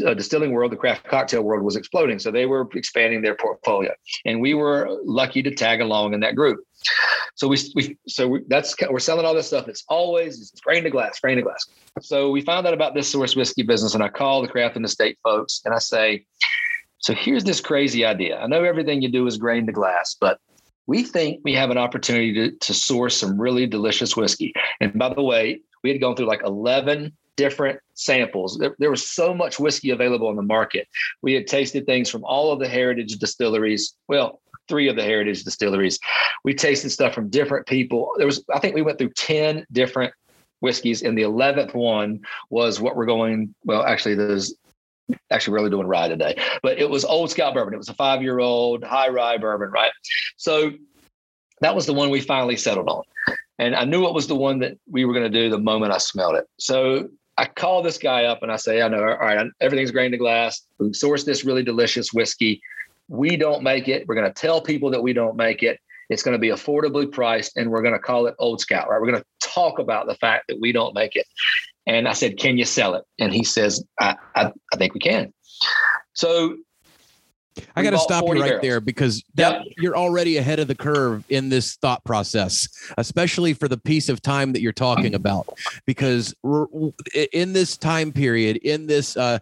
uh, 0.05 0.15
distilling 0.15 0.53
world, 0.53 0.73
the 0.73 0.77
craft 0.77 1.05
cocktail 1.05 1.43
world 1.43 1.63
was 1.63 1.77
exploding. 1.77 2.19
So 2.19 2.31
they 2.31 2.47
were 2.47 2.69
expanding 2.75 3.23
their 3.23 3.35
portfolio, 3.35 3.93
and 4.25 4.41
we 4.41 4.55
were 4.55 4.89
lucky 5.05 5.43
to 5.43 5.55
tag 5.55 5.81
along 5.81 6.15
in 6.15 6.21
that 6.21 6.35
group. 6.35 6.61
So 7.37 7.47
we, 7.47 7.59
we 7.75 7.99
so 8.09 8.27
we, 8.27 8.45
that's 8.49 8.75
we're 8.91 8.99
selling 8.99 9.25
all 9.25 9.35
this 9.35 9.47
stuff. 9.47 9.69
It's 9.69 9.85
always 9.89 10.41
it's 10.41 10.61
grain 10.61 10.85
to 10.85 10.91
glass, 10.91 11.21
grain 11.21 11.37
to 11.37 11.43
glass. 11.43 11.65
So 12.01 12.31
we 12.31 12.41
found 12.41 12.67
out 12.67 12.75
about 12.75 12.95
this 12.95 13.09
source 13.09 13.37
whiskey 13.37 13.63
business, 13.63 13.95
and 13.95 14.03
I 14.03 14.09
call 14.09 14.43
the 14.43 14.49
craft 14.49 14.77
and 14.77 14.85
estate 14.85 15.19
folks, 15.23 15.61
and 15.65 15.75
I 15.75 15.79
say, 15.79 16.25
so 16.99 17.15
here's 17.15 17.45
this 17.45 17.61
crazy 17.61 18.05
idea. 18.05 18.39
I 18.39 18.47
know 18.49 18.65
everything 18.65 19.03
you 19.03 19.11
do 19.11 19.27
is 19.27 19.37
grain 19.37 19.67
to 19.67 19.73
glass, 19.73 20.17
but 20.21 20.41
we 20.87 21.05
think 21.05 21.41
we 21.45 21.55
have 21.55 21.71
an 21.71 21.79
opportunity 21.79 22.33
to, 22.35 22.51
to 22.51 22.75
source 22.75 23.17
some 23.17 23.41
really 23.41 23.67
delicious 23.67 24.17
whiskey. 24.17 24.53
And 24.81 24.99
by 24.99 25.13
the 25.13 25.23
way, 25.23 25.61
we 25.85 25.91
had 25.91 26.01
gone 26.01 26.17
through 26.17 26.27
like 26.27 26.43
11 26.45 27.13
different 27.39 27.79
samples. 27.95 28.59
There, 28.59 28.75
there, 28.81 28.91
was 28.91 29.09
so 29.09 29.33
much 29.33 29.61
whiskey 29.61 29.91
available 29.91 30.27
on 30.27 30.35
the 30.35 30.43
market. 30.43 30.89
We 31.23 31.35
had 31.35 31.47
tasted 31.47 31.87
things 31.87 32.11
from 32.11 32.25
all 32.25 32.53
of 32.53 32.59
the 32.59 32.69
heritage 32.69 33.17
distilleries. 33.17 33.95
Well, 34.09 34.43
three 34.69 34.89
of 34.89 34.97
the 34.97 35.05
heritage 35.05 35.45
distilleries. 35.45 36.01
We 36.43 36.53
tasted 36.53 36.91
stuff 36.91 37.15
from 37.15 37.31
different 37.31 37.67
people. 37.67 38.11
There 38.17 38.27
was, 38.27 38.45
I 38.53 38.59
think 38.59 38.75
we 38.75 38.83
went 38.83 38.99
through 38.99 39.11
10 39.11 39.65
different 39.71 40.13
whiskeys, 40.59 41.03
and 41.03 41.17
the 41.17 41.23
11th 41.23 41.75
one 41.75 42.21
was 42.51 42.81
what 42.81 42.97
we're 42.97 43.07
going, 43.07 43.55
well, 43.65 43.85
actually, 43.85 44.17
there's 44.17 44.53
actually 45.31 45.55
really 45.55 45.71
doing 45.71 45.87
rye 45.87 46.09
today, 46.09 46.37
but 46.61 46.79
it 46.79 46.91
was 46.91 47.05
Old 47.05 47.31
Scout 47.31 47.55
bourbon. 47.55 47.73
It 47.73 47.79
was 47.79 47.89
a 47.89 47.95
five 47.95 48.21
year 48.21 48.41
old 48.41 48.83
high 48.83 49.09
rye 49.09 49.39
bourbon, 49.39 49.71
right? 49.71 49.93
So 50.37 50.73
that 51.61 51.77
was 51.77 51.87
the 51.87 51.95
one 51.95 52.11
we 52.11 52.21
finally 52.21 52.57
settled 52.57 52.89
on. 52.89 53.05
And 53.59 53.75
I 53.75 53.85
knew 53.85 54.07
it 54.07 54.15
was 54.15 54.27
the 54.27 54.37
one 54.37 54.61
that 54.61 54.79
we 54.89 55.05
were 55.05 55.13
going 55.13 55.31
to 55.31 55.43
do 55.43 55.51
the 55.51 55.59
moment 55.59 55.93
I 55.93 55.99
smelled 55.99 56.37
it. 56.37 56.45
So 56.59 57.09
I 57.39 57.47
call 57.47 57.83
this 57.83 57.99
guy 57.99 58.25
up 58.25 58.43
and 58.43 58.51
I 58.51 58.57
say, 58.57 58.83
I 58.83 58.89
know, 58.89 59.03
all 59.03 59.17
right, 59.17 59.47
everything's 59.61 59.93
grain 59.93 60.11
to 60.11 60.17
glass. 60.17 60.63
We 60.79 60.93
source 60.93 61.23
this 61.23 61.45
really 61.45 61.63
delicious 61.63 62.13
whiskey. 62.13 62.61
We 63.07 63.37
don't 63.37 63.63
make 63.63 63.87
it. 63.87 64.07
We're 64.09 64.17
going 64.17 64.27
to 64.27 64.33
tell 64.33 64.61
people 64.61 64.91
that 64.91 65.03
we 65.03 65.13
don't 65.13 65.37
make 65.37 65.63
it. 65.63 65.79
It's 66.11 66.23
going 66.23 66.33
to 66.33 66.39
be 66.39 66.49
affordably 66.49 67.11
priced, 67.11 67.57
and 67.57 67.71
we're 67.71 67.83
going 67.83 67.95
to 67.95 68.01
call 68.01 68.27
it 68.27 68.35
Old 68.39 68.61
Scout. 68.61 68.89
Right? 68.89 69.01
We're 69.01 69.11
going 69.11 69.23
to 69.23 69.27
talk 69.41 69.79
about 69.79 70.07
the 70.07 70.15
fact 70.17 70.45
that 70.49 70.59
we 70.61 70.73
don't 70.73 70.95
make 70.95 71.17
it. 71.17 71.27
And 71.87 72.09
I 72.09 72.13
said, 72.13 72.39
"Can 72.39 72.57
you 72.57 72.65
sell 72.65 72.95
it?" 72.95 73.05
And 73.19 73.33
he 73.33 73.45
says, 73.45 73.85
"I, 74.01 74.17
I, 74.35 74.51
I 74.73 74.77
think 74.77 74.95
we 74.95 75.01
can." 75.01 75.33
So 76.15 76.57
I 77.77 77.83
got 77.83 77.91
to 77.91 77.99
stop 77.99 78.25
you 78.25 78.33
right 78.33 78.41
barrels. 78.41 78.63
there 78.63 78.81
because 78.81 79.23
that, 79.35 79.65
yep. 79.65 79.75
you're 79.79 79.97
already 79.97 80.37
ahead 80.37 80.59
of 80.59 80.69
the 80.69 80.75
curve 80.75 81.25
in 81.29 81.49
this 81.49 81.77
thought 81.77 82.05
process, 82.05 82.69
especially 82.97 83.55
for 83.55 83.69
the 83.69 83.79
piece 83.79 84.09
of 84.09 84.23
time 84.23 84.53
that 84.53 84.61
you're 84.61 84.73
talking 84.73 85.15
about. 85.15 85.49
Because 85.87 86.35
in 87.33 87.53
this 87.53 87.77
time 87.77 88.13
period, 88.13 88.59
in 88.59 88.87
this 88.87 89.17
uh, 89.17 89.39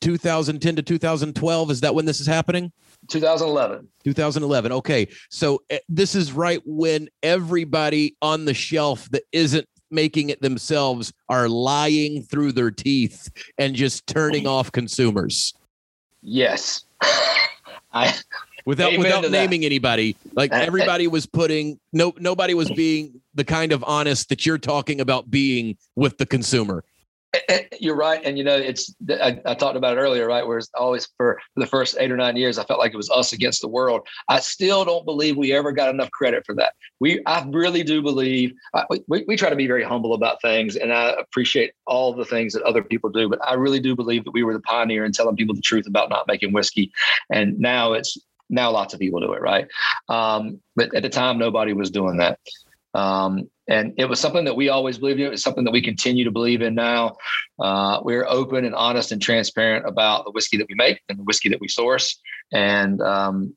2010 0.00 0.76
to 0.76 0.82
2012, 0.82 1.70
is 1.70 1.80
that 1.80 1.94
when 1.94 2.04
this 2.04 2.20
is 2.20 2.26
happening? 2.26 2.72
2011. 3.08 3.88
2011. 4.04 4.72
Okay. 4.72 5.08
So 5.30 5.62
uh, 5.70 5.76
this 5.88 6.14
is 6.14 6.32
right 6.32 6.60
when 6.64 7.08
everybody 7.22 8.16
on 8.20 8.44
the 8.44 8.54
shelf 8.54 9.08
that 9.10 9.22
isn't 9.32 9.66
making 9.90 10.30
it 10.30 10.40
themselves 10.42 11.12
are 11.28 11.48
lying 11.48 12.22
through 12.22 12.52
their 12.52 12.70
teeth 12.70 13.30
and 13.56 13.74
just 13.74 14.06
turning 14.06 14.46
off 14.46 14.70
consumers. 14.70 15.54
Yes. 16.22 16.84
I 17.92 18.14
without 18.64 18.96
without 18.98 19.30
naming 19.30 19.62
that. 19.62 19.66
anybody, 19.66 20.16
like 20.34 20.52
everybody 20.52 21.06
was 21.06 21.26
putting 21.26 21.78
no 21.92 22.14
nobody 22.18 22.54
was 22.54 22.70
being 22.70 23.20
the 23.34 23.44
kind 23.44 23.72
of 23.72 23.82
honest 23.86 24.28
that 24.28 24.44
you're 24.44 24.58
talking 24.58 25.00
about 25.00 25.30
being 25.30 25.76
with 25.96 26.18
the 26.18 26.26
consumer. 26.26 26.84
You're 27.80 27.96
right, 27.96 28.20
and 28.24 28.38
you 28.38 28.44
know 28.44 28.56
it's. 28.56 28.94
I, 29.10 29.40
I, 29.44 29.54
talked 29.54 29.76
about 29.76 29.96
it 29.96 30.00
earlier, 30.00 30.26
right? 30.26 30.46
Where 30.46 30.58
it's 30.58 30.70
always 30.74 31.08
for, 31.16 31.38
the 31.56 31.66
first 31.66 31.96
eight 32.00 32.10
or 32.10 32.16
nine 32.16 32.36
years, 32.36 32.58
I 32.58 32.64
felt 32.64 32.80
like 32.80 32.94
it 32.94 32.96
was 32.96 33.10
us 33.10 33.32
against 33.32 33.60
the 33.60 33.68
world. 33.68 34.06
I 34.28 34.40
still 34.40 34.84
don't 34.84 35.04
believe 35.04 35.36
we 35.36 35.52
ever 35.52 35.70
got 35.72 35.90
enough 35.90 36.10
credit 36.10 36.46
for 36.46 36.54
that. 36.54 36.72
We, 37.00 37.22
I 37.26 37.44
really 37.48 37.82
do 37.82 38.00
believe. 38.00 38.52
We, 39.08 39.24
we 39.28 39.36
try 39.36 39.50
to 39.50 39.56
be 39.56 39.66
very 39.66 39.84
humble 39.84 40.14
about 40.14 40.40
things, 40.40 40.76
and 40.76 40.92
I 40.92 41.10
appreciate 41.10 41.72
all 41.86 42.14
the 42.14 42.24
things 42.24 42.54
that 42.54 42.62
other 42.62 42.82
people 42.82 43.10
do. 43.10 43.28
But 43.28 43.40
I 43.46 43.54
really 43.54 43.80
do 43.80 43.94
believe 43.94 44.24
that 44.24 44.32
we 44.32 44.42
were 44.42 44.54
the 44.54 44.60
pioneer 44.60 45.04
in 45.04 45.12
telling 45.12 45.36
people 45.36 45.54
the 45.54 45.60
truth 45.60 45.86
about 45.86 46.08
not 46.08 46.26
making 46.26 46.52
whiskey, 46.52 46.90
and 47.30 47.58
now 47.58 47.92
it's 47.92 48.16
now 48.50 48.70
lots 48.70 48.94
of 48.94 49.00
people 49.00 49.20
do 49.20 49.34
it, 49.34 49.42
right? 49.42 49.68
Um, 50.08 50.60
but 50.76 50.94
at 50.94 51.02
the 51.02 51.10
time, 51.10 51.38
nobody 51.38 51.74
was 51.74 51.90
doing 51.90 52.16
that. 52.18 52.38
Um, 52.94 53.50
and 53.68 53.92
it 53.98 54.06
was 54.06 54.18
something 54.18 54.44
that 54.46 54.56
we 54.56 54.70
always 54.70 54.98
believed 54.98 55.20
in. 55.20 55.32
It's 55.32 55.42
something 55.42 55.64
that 55.64 55.72
we 55.72 55.82
continue 55.82 56.24
to 56.24 56.30
believe 56.30 56.62
in 56.62 56.74
now. 56.74 57.16
Uh, 57.58 58.00
we're 58.02 58.26
open 58.26 58.64
and 58.64 58.74
honest 58.74 59.12
and 59.12 59.20
transparent 59.20 59.86
about 59.86 60.24
the 60.24 60.30
whiskey 60.30 60.56
that 60.56 60.66
we 60.68 60.74
make 60.74 61.00
and 61.08 61.18
the 61.18 61.24
whiskey 61.24 61.50
that 61.50 61.60
we 61.60 61.68
source. 61.68 62.18
And 62.52 63.00
um, 63.02 63.54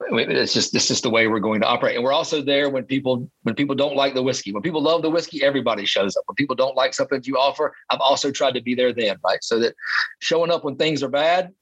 it's 0.00 0.52
just 0.52 0.72
this 0.72 0.90
is 0.92 1.00
the 1.00 1.10
way 1.10 1.26
we're 1.26 1.40
going 1.40 1.60
to 1.60 1.66
operate. 1.66 1.96
And 1.96 2.04
we're 2.04 2.12
also 2.12 2.40
there 2.40 2.70
when 2.70 2.84
people 2.84 3.28
when 3.42 3.56
people 3.56 3.74
don't 3.74 3.96
like 3.96 4.14
the 4.14 4.22
whiskey. 4.22 4.52
When 4.52 4.62
people 4.62 4.80
love 4.80 5.02
the 5.02 5.10
whiskey, 5.10 5.42
everybody 5.42 5.84
shows 5.84 6.16
up. 6.16 6.22
When 6.26 6.36
people 6.36 6.54
don't 6.54 6.76
like 6.76 6.94
something 6.94 7.20
you 7.24 7.36
offer, 7.36 7.74
I've 7.90 8.00
also 8.00 8.30
tried 8.30 8.54
to 8.54 8.62
be 8.62 8.76
there 8.76 8.92
then, 8.92 9.16
right? 9.24 9.42
So 9.42 9.58
that 9.58 9.74
showing 10.20 10.52
up 10.52 10.64
when 10.64 10.76
things 10.76 11.02
are 11.02 11.08
bad, 11.08 11.52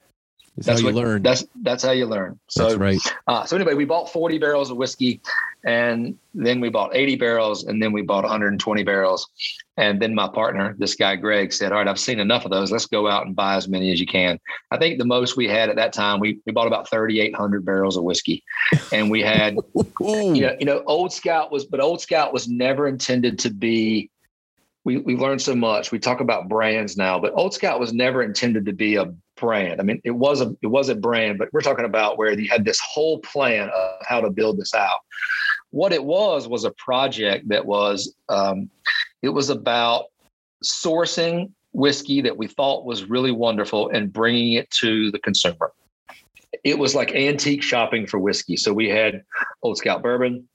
that's, 0.57 0.67
that's 0.67 0.81
how 0.81 0.89
you 0.89 0.95
what, 0.95 1.05
learn. 1.05 1.23
That's 1.23 1.45
that's 1.63 1.85
how 1.85 1.91
you 1.91 2.07
learn. 2.07 2.41
So 2.49 2.65
that's 2.65 2.77
right. 2.77 2.99
Uh, 3.27 3.45
so 3.45 3.57
anyway, 3.57 3.75
we 3.75 3.85
bought 3.85 4.11
40 4.11 4.39
barrels 4.39 4.71
of 4.71 4.79
whiskey, 4.79 5.21
and 5.65 6.17
then 6.35 6.61
we 6.61 6.71
bought 6.71 6.97
80 6.97 7.17
barrels, 7.17 7.65
and 7.65 7.83
then 7.83 7.93
we 7.93 8.01
bought 8.01 8.25
120 8.25 8.83
barrels, 8.83 9.29
and 9.77 10.01
then 10.01 10.15
my 10.15 10.29
partner, 10.29 10.75
this 10.79 10.95
guy 10.95 11.15
Greg, 11.17 11.53
said, 11.53 11.73
"All 11.73 11.79
right, 11.79 11.89
I've 11.89 12.01
seen 12.01 12.21
enough 12.21 12.47
of 12.47 12.51
those. 12.51 12.73
Let's 12.73 12.87
go 12.87 13.07
out 13.07 13.27
and 13.27 13.37
buy 13.37 13.57
as 13.57 13.69
many 13.69 13.93
as 13.93 14.01
you 14.01 14.07
can." 14.07 14.41
I 14.71 14.79
think 14.79 14.99
the 14.99 15.05
most 15.05 15.37
we 15.37 15.47
had 15.47 15.69
at 15.69 15.77
that 15.77 15.93
time, 15.93 16.21
we 16.21 16.41
we 16.47 16.53
bought 16.53 16.67
about 16.67 16.89
3,800 16.89 17.63
barrels 17.63 17.99
of 17.99 18.05
whiskey, 18.05 18.43
and 18.93 19.11
we 19.11 19.21
had, 19.21 19.57
you 20.01 20.41
know, 20.41 20.57
you 20.59 20.65
know, 20.65 20.83
Old 20.87 21.13
Scout 21.13 21.53
was, 21.53 21.67
but 21.67 21.81
Old 21.81 22.01
Scout 22.01 22.33
was 22.33 22.49
never 22.49 22.89
intended 22.89 23.39
to 23.41 23.51
be 23.51 24.11
we 24.85 24.99
we 24.99 25.17
learned 25.17 25.43
so 25.43 25.55
much. 25.55 25.93
We 25.93 25.99
talk 25.99 26.21
about 26.21 26.49
brands 26.49 26.97
now, 26.97 27.19
but 27.19 27.35
Old 27.35 27.53
Scout 27.53 27.79
was 27.79 27.93
never 27.93 28.23
intended 28.23 28.65
to 28.67 28.73
be 28.73 28.95
a 28.95 29.13
brand. 29.37 29.81
I 29.81 29.85
mean, 29.85 30.01
it 30.05 30.13
was 30.13 30.41
a 30.41 30.57
it 30.63 30.67
was 30.67 30.89
a 30.89 30.95
brand, 30.95 31.39
but 31.39 31.53
we're 31.53 31.61
talking 31.61 31.85
about 31.85 32.19
where 32.19 32.39
you 32.39 32.49
had 32.49 32.65
this 32.65 32.81
whole 32.81 33.21
plan 33.21 33.69
of 33.69 33.91
how 34.07 34.21
to 34.21 34.31
build 34.31 34.59
this 34.59 34.75
out. 34.75 35.01
What 35.71 35.93
it 35.93 36.05
was 36.05 36.49
was 36.49 36.65
a 36.65 36.71
project 36.73 37.49
that 37.49 37.65
was 37.65 38.15
um, 38.29 38.71
it 39.23 39.31
was 39.31 39.51
about 39.51 40.07
sourcing 40.65 41.53
whiskey 41.73 42.23
that 42.23 42.37
we 42.37 42.47
thought 42.47 42.87
was 42.87 43.05
really 43.05 43.33
wonderful 43.33 43.91
and 43.91 44.13
bringing 44.13 44.55
it 44.55 44.71
to 44.71 45.11
the 45.11 45.19
consumer. 45.19 45.73
It 46.65 46.79
was 46.79 46.95
like 46.95 47.15
antique 47.15 47.63
shopping 47.63 48.07
for 48.07 48.19
whiskey. 48.19 48.57
So 48.57 48.73
we 48.73 48.89
had 48.89 49.23
Old 49.63 49.77
Scout 49.77 50.03
bourbon, 50.03 50.49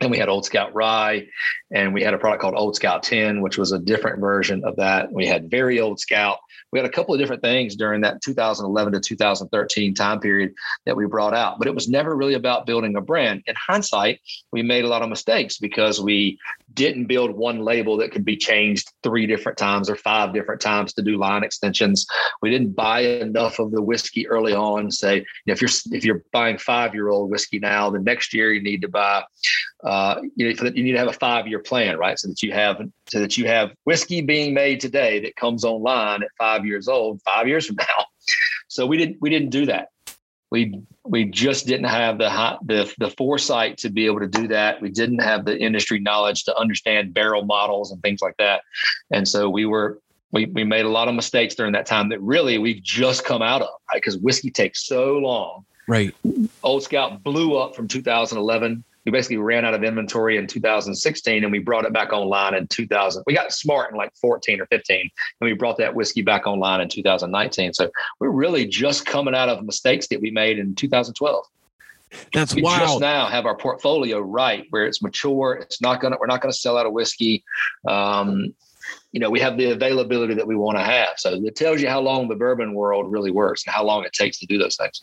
and 0.00 0.10
we 0.10 0.18
had 0.18 0.28
Old 0.28 0.44
Scout 0.44 0.74
Rye, 0.74 1.26
and 1.70 1.92
we 1.92 2.02
had 2.02 2.14
a 2.14 2.18
product 2.18 2.40
called 2.40 2.54
Old 2.56 2.74
Scout 2.74 3.02
10, 3.02 3.42
which 3.42 3.58
was 3.58 3.72
a 3.72 3.78
different 3.78 4.20
version 4.20 4.64
of 4.64 4.76
that. 4.76 5.12
We 5.12 5.26
had 5.26 5.50
very 5.50 5.80
Old 5.80 6.00
Scout. 6.00 6.38
We 6.72 6.78
had 6.78 6.86
a 6.86 6.92
couple 6.92 7.14
of 7.14 7.20
different 7.20 7.42
things 7.42 7.76
during 7.76 8.00
that 8.02 8.22
2011 8.22 8.92
to 8.94 9.00
2013 9.00 9.94
time 9.94 10.20
period 10.20 10.54
that 10.86 10.96
we 10.96 11.06
brought 11.06 11.34
out, 11.34 11.58
but 11.58 11.66
it 11.66 11.74
was 11.74 11.88
never 11.88 12.16
really 12.16 12.34
about 12.34 12.66
building 12.66 12.96
a 12.96 13.00
brand. 13.00 13.42
In 13.46 13.54
hindsight, 13.56 14.20
we 14.52 14.62
made 14.62 14.84
a 14.84 14.88
lot 14.88 15.02
of 15.02 15.08
mistakes 15.08 15.58
because 15.58 16.00
we 16.00 16.38
didn't 16.74 17.06
build 17.06 17.32
one 17.32 17.60
label 17.60 17.96
that 17.96 18.12
could 18.12 18.24
be 18.24 18.36
changed 18.36 18.92
three 19.02 19.26
different 19.26 19.58
times 19.58 19.90
or 19.90 19.96
five 19.96 20.32
different 20.32 20.60
times 20.60 20.92
to 20.94 21.02
do 21.02 21.18
line 21.18 21.42
extensions. 21.42 22.06
We 22.42 22.50
didn't 22.50 22.72
buy 22.72 23.00
enough 23.00 23.58
of 23.58 23.70
the 23.70 23.82
whiskey 23.82 24.26
early 24.28 24.54
on. 24.54 24.90
Say, 24.90 25.16
you 25.16 25.24
know, 25.46 25.52
if 25.52 25.60
you're 25.60 25.70
if 25.92 26.04
you're 26.04 26.22
buying 26.32 26.58
five 26.58 26.94
year 26.94 27.08
old 27.08 27.30
whiskey 27.30 27.58
now, 27.58 27.90
the 27.90 27.98
next 27.98 28.32
year 28.32 28.52
you 28.52 28.62
need 28.62 28.82
to 28.82 28.88
buy, 28.88 29.24
uh, 29.84 30.20
you 30.36 30.52
know, 30.52 30.70
you 30.74 30.84
need 30.84 30.92
to 30.92 30.98
have 30.98 31.08
a 31.08 31.12
five 31.12 31.46
year 31.46 31.60
plan, 31.60 31.98
right? 31.98 32.18
So 32.18 32.28
that 32.28 32.42
you 32.42 32.52
have 32.52 32.80
so 33.08 33.20
that 33.20 33.36
you 33.36 33.46
have 33.46 33.72
whiskey 33.84 34.20
being 34.20 34.54
made 34.54 34.80
today 34.80 35.20
that 35.20 35.36
comes 35.36 35.64
online 35.64 36.22
at 36.22 36.30
five 36.38 36.64
years 36.64 36.88
old, 36.88 37.20
five 37.22 37.48
years 37.48 37.66
from 37.66 37.76
now. 37.76 38.04
So 38.68 38.86
we 38.86 38.96
didn't 38.96 39.16
we 39.20 39.30
didn't 39.30 39.50
do 39.50 39.66
that. 39.66 39.88
we 40.50 40.80
we 41.04 41.24
just 41.24 41.66
didn't 41.66 41.86
have 41.86 42.18
the 42.18 42.28
the 42.64 42.92
the 42.98 43.10
foresight 43.10 43.78
to 43.78 43.90
be 43.90 44.06
able 44.06 44.20
to 44.20 44.28
do 44.28 44.48
that. 44.48 44.80
We 44.80 44.90
didn't 44.90 45.20
have 45.20 45.44
the 45.44 45.58
industry 45.58 45.98
knowledge 45.98 46.44
to 46.44 46.56
understand 46.56 47.14
barrel 47.14 47.44
models 47.44 47.90
and 47.90 48.02
things 48.02 48.20
like 48.20 48.36
that. 48.38 48.62
And 49.10 49.26
so 49.26 49.48
we 49.48 49.64
were 49.64 50.00
we 50.32 50.46
we 50.46 50.64
made 50.64 50.84
a 50.84 50.90
lot 50.90 51.08
of 51.08 51.14
mistakes 51.14 51.54
during 51.54 51.72
that 51.72 51.86
time 51.86 52.08
that 52.10 52.20
really 52.20 52.58
we've 52.58 52.82
just 52.82 53.24
come 53.24 53.42
out 53.42 53.62
of, 53.62 53.68
right? 53.90 53.96
Because 53.96 54.18
whiskey 54.18 54.50
takes 54.50 54.86
so 54.86 55.18
long. 55.18 55.64
Right. 55.88 56.14
Old 56.62 56.82
Scout 56.84 57.22
blew 57.22 57.56
up 57.56 57.74
from 57.74 57.88
2011 57.88 58.84
we 59.04 59.12
basically 59.12 59.38
ran 59.38 59.64
out 59.64 59.74
of 59.74 59.82
inventory 59.82 60.36
in 60.36 60.46
2016 60.46 61.42
and 61.42 61.52
we 61.52 61.58
brought 61.58 61.84
it 61.84 61.92
back 61.92 62.12
online 62.12 62.54
in 62.54 62.66
2000. 62.66 63.22
We 63.26 63.34
got 63.34 63.52
smart 63.52 63.90
in 63.90 63.96
like 63.96 64.14
14 64.16 64.60
or 64.60 64.66
15 64.66 65.00
and 65.00 65.10
we 65.40 65.54
brought 65.54 65.78
that 65.78 65.94
whiskey 65.94 66.22
back 66.22 66.46
online 66.46 66.80
in 66.80 66.88
2019. 66.88 67.72
So 67.72 67.90
we're 68.18 68.30
really 68.30 68.66
just 68.66 69.06
coming 69.06 69.34
out 69.34 69.48
of 69.48 69.64
mistakes 69.64 70.06
that 70.08 70.20
we 70.20 70.30
made 70.30 70.58
in 70.58 70.74
2012. 70.74 71.44
That's 72.32 72.54
we 72.54 72.62
wild. 72.62 72.80
just 72.80 73.00
now 73.00 73.26
have 73.26 73.46
our 73.46 73.56
portfolio 73.56 74.18
right 74.20 74.66
where 74.70 74.84
it's 74.84 75.00
mature. 75.00 75.54
It's 75.54 75.80
not 75.80 76.00
gonna. 76.00 76.16
We're 76.18 76.26
not 76.26 76.40
gonna 76.40 76.52
sell 76.52 76.76
out 76.76 76.84
of 76.84 76.92
whiskey. 76.92 77.44
Um, 77.86 78.52
you 79.12 79.20
know, 79.20 79.30
we 79.30 79.38
have 79.38 79.56
the 79.56 79.70
availability 79.70 80.34
that 80.34 80.46
we 80.46 80.56
want 80.56 80.76
to 80.76 80.82
have. 80.82 81.10
So 81.18 81.40
it 81.44 81.54
tells 81.54 81.80
you 81.80 81.88
how 81.88 82.00
long 82.00 82.28
the 82.28 82.34
bourbon 82.34 82.74
world 82.74 83.12
really 83.12 83.30
works 83.30 83.64
and 83.64 83.72
how 83.72 83.84
long 83.84 84.04
it 84.04 84.12
takes 84.12 84.40
to 84.40 84.46
do 84.46 84.58
those 84.58 84.76
things. 84.76 85.02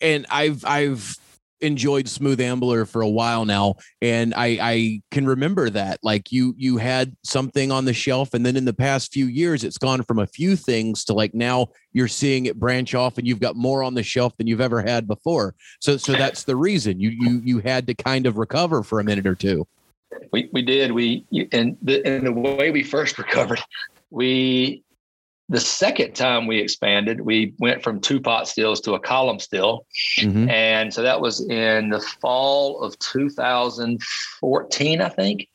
And 0.00 0.26
I've 0.30 0.64
I've 0.64 1.18
enjoyed 1.62 2.08
Smooth 2.08 2.40
Ambler 2.40 2.84
for 2.84 3.02
a 3.02 3.08
while 3.08 3.44
now, 3.44 3.76
and 4.00 4.34
I, 4.34 4.58
I 4.60 5.02
can 5.10 5.26
remember 5.26 5.70
that. 5.70 6.00
Like 6.02 6.32
you, 6.32 6.54
you 6.56 6.76
had 6.76 7.16
something 7.24 7.72
on 7.72 7.84
the 7.84 7.94
shelf, 7.94 8.34
and 8.34 8.44
then 8.44 8.56
in 8.56 8.64
the 8.64 8.74
past 8.74 9.12
few 9.12 9.26
years, 9.26 9.64
it's 9.64 9.78
gone 9.78 10.02
from 10.02 10.18
a 10.18 10.26
few 10.26 10.56
things 10.56 11.04
to 11.04 11.14
like 11.14 11.34
now 11.34 11.68
you're 11.92 12.08
seeing 12.08 12.46
it 12.46 12.58
branch 12.58 12.94
off, 12.94 13.18
and 13.18 13.26
you've 13.26 13.40
got 13.40 13.56
more 13.56 13.82
on 13.82 13.94
the 13.94 14.02
shelf 14.02 14.36
than 14.36 14.46
you've 14.46 14.60
ever 14.60 14.82
had 14.82 15.06
before. 15.06 15.54
So, 15.80 15.96
so 15.96 16.12
that's 16.12 16.44
the 16.44 16.56
reason 16.56 17.00
you 17.00 17.10
you 17.10 17.40
you 17.44 17.58
had 17.60 17.86
to 17.86 17.94
kind 17.94 18.26
of 18.26 18.36
recover 18.36 18.82
for 18.82 19.00
a 19.00 19.04
minute 19.04 19.26
or 19.26 19.34
two. 19.34 19.66
We 20.32 20.48
we 20.52 20.62
did 20.62 20.92
we 20.92 21.24
and 21.52 21.76
the 21.82 22.04
and 22.06 22.26
the 22.26 22.32
way 22.32 22.70
we 22.70 22.82
first 22.82 23.18
recovered, 23.24 23.60
we 24.10 24.82
the 25.48 25.60
second 25.60 26.14
time 26.14 26.46
we 26.46 26.58
expanded, 26.58 27.20
we 27.20 27.54
went 27.58 27.82
from 27.82 28.00
two 28.00 28.20
pot 28.20 28.48
stills 28.48 28.80
to 28.82 28.94
a 28.94 29.00
column 29.00 29.38
still. 29.38 29.86
Mm-hmm. 30.18 30.48
And 30.48 30.94
so 30.94 31.02
that 31.02 31.20
was 31.20 31.46
in 31.48 31.90
the 31.90 32.00
fall 32.00 32.80
of 32.80 32.98
2014, 33.00 35.00
I 35.00 35.08
think. 35.08 35.48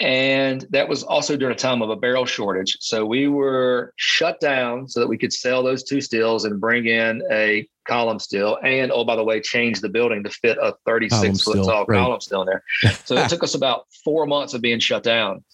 And 0.00 0.66
that 0.70 0.88
was 0.88 1.04
also 1.04 1.36
during 1.36 1.54
a 1.54 1.58
time 1.58 1.80
of 1.80 1.88
a 1.88 1.96
barrel 1.96 2.26
shortage. 2.26 2.76
So 2.80 3.06
we 3.06 3.28
were 3.28 3.94
shut 3.96 4.40
down 4.40 4.88
so 4.88 5.00
that 5.00 5.06
we 5.06 5.16
could 5.16 5.32
sell 5.32 5.62
those 5.62 5.84
two 5.84 6.00
stills 6.00 6.44
and 6.44 6.60
bring 6.60 6.86
in 6.86 7.22
a 7.30 7.66
column 7.86 8.18
still. 8.18 8.58
And 8.64 8.90
oh, 8.90 9.04
by 9.04 9.14
the 9.14 9.22
way, 9.22 9.40
change 9.40 9.80
the 9.80 9.88
building 9.88 10.24
to 10.24 10.30
fit 10.30 10.58
a 10.60 10.74
36 10.84 11.42
foot 11.42 11.64
tall 11.64 11.84
right. 11.86 11.96
column 11.96 12.20
still 12.20 12.42
in 12.42 12.48
there. 12.48 12.64
So 13.04 13.16
it 13.16 13.30
took 13.30 13.44
us 13.44 13.54
about 13.54 13.86
four 14.04 14.26
months 14.26 14.52
of 14.52 14.60
being 14.60 14.80
shut 14.80 15.04
down 15.04 15.44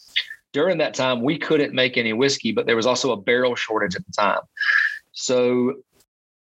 during 0.52 0.78
that 0.78 0.94
time, 0.94 1.22
we 1.22 1.38
couldn't 1.38 1.74
make 1.74 1.96
any 1.96 2.12
whiskey, 2.12 2.52
but 2.52 2.66
there 2.66 2.76
was 2.76 2.86
also 2.86 3.12
a 3.12 3.16
barrel 3.16 3.54
shortage 3.54 3.94
at 3.94 4.04
the 4.06 4.12
time. 4.12 4.40
So 5.12 5.74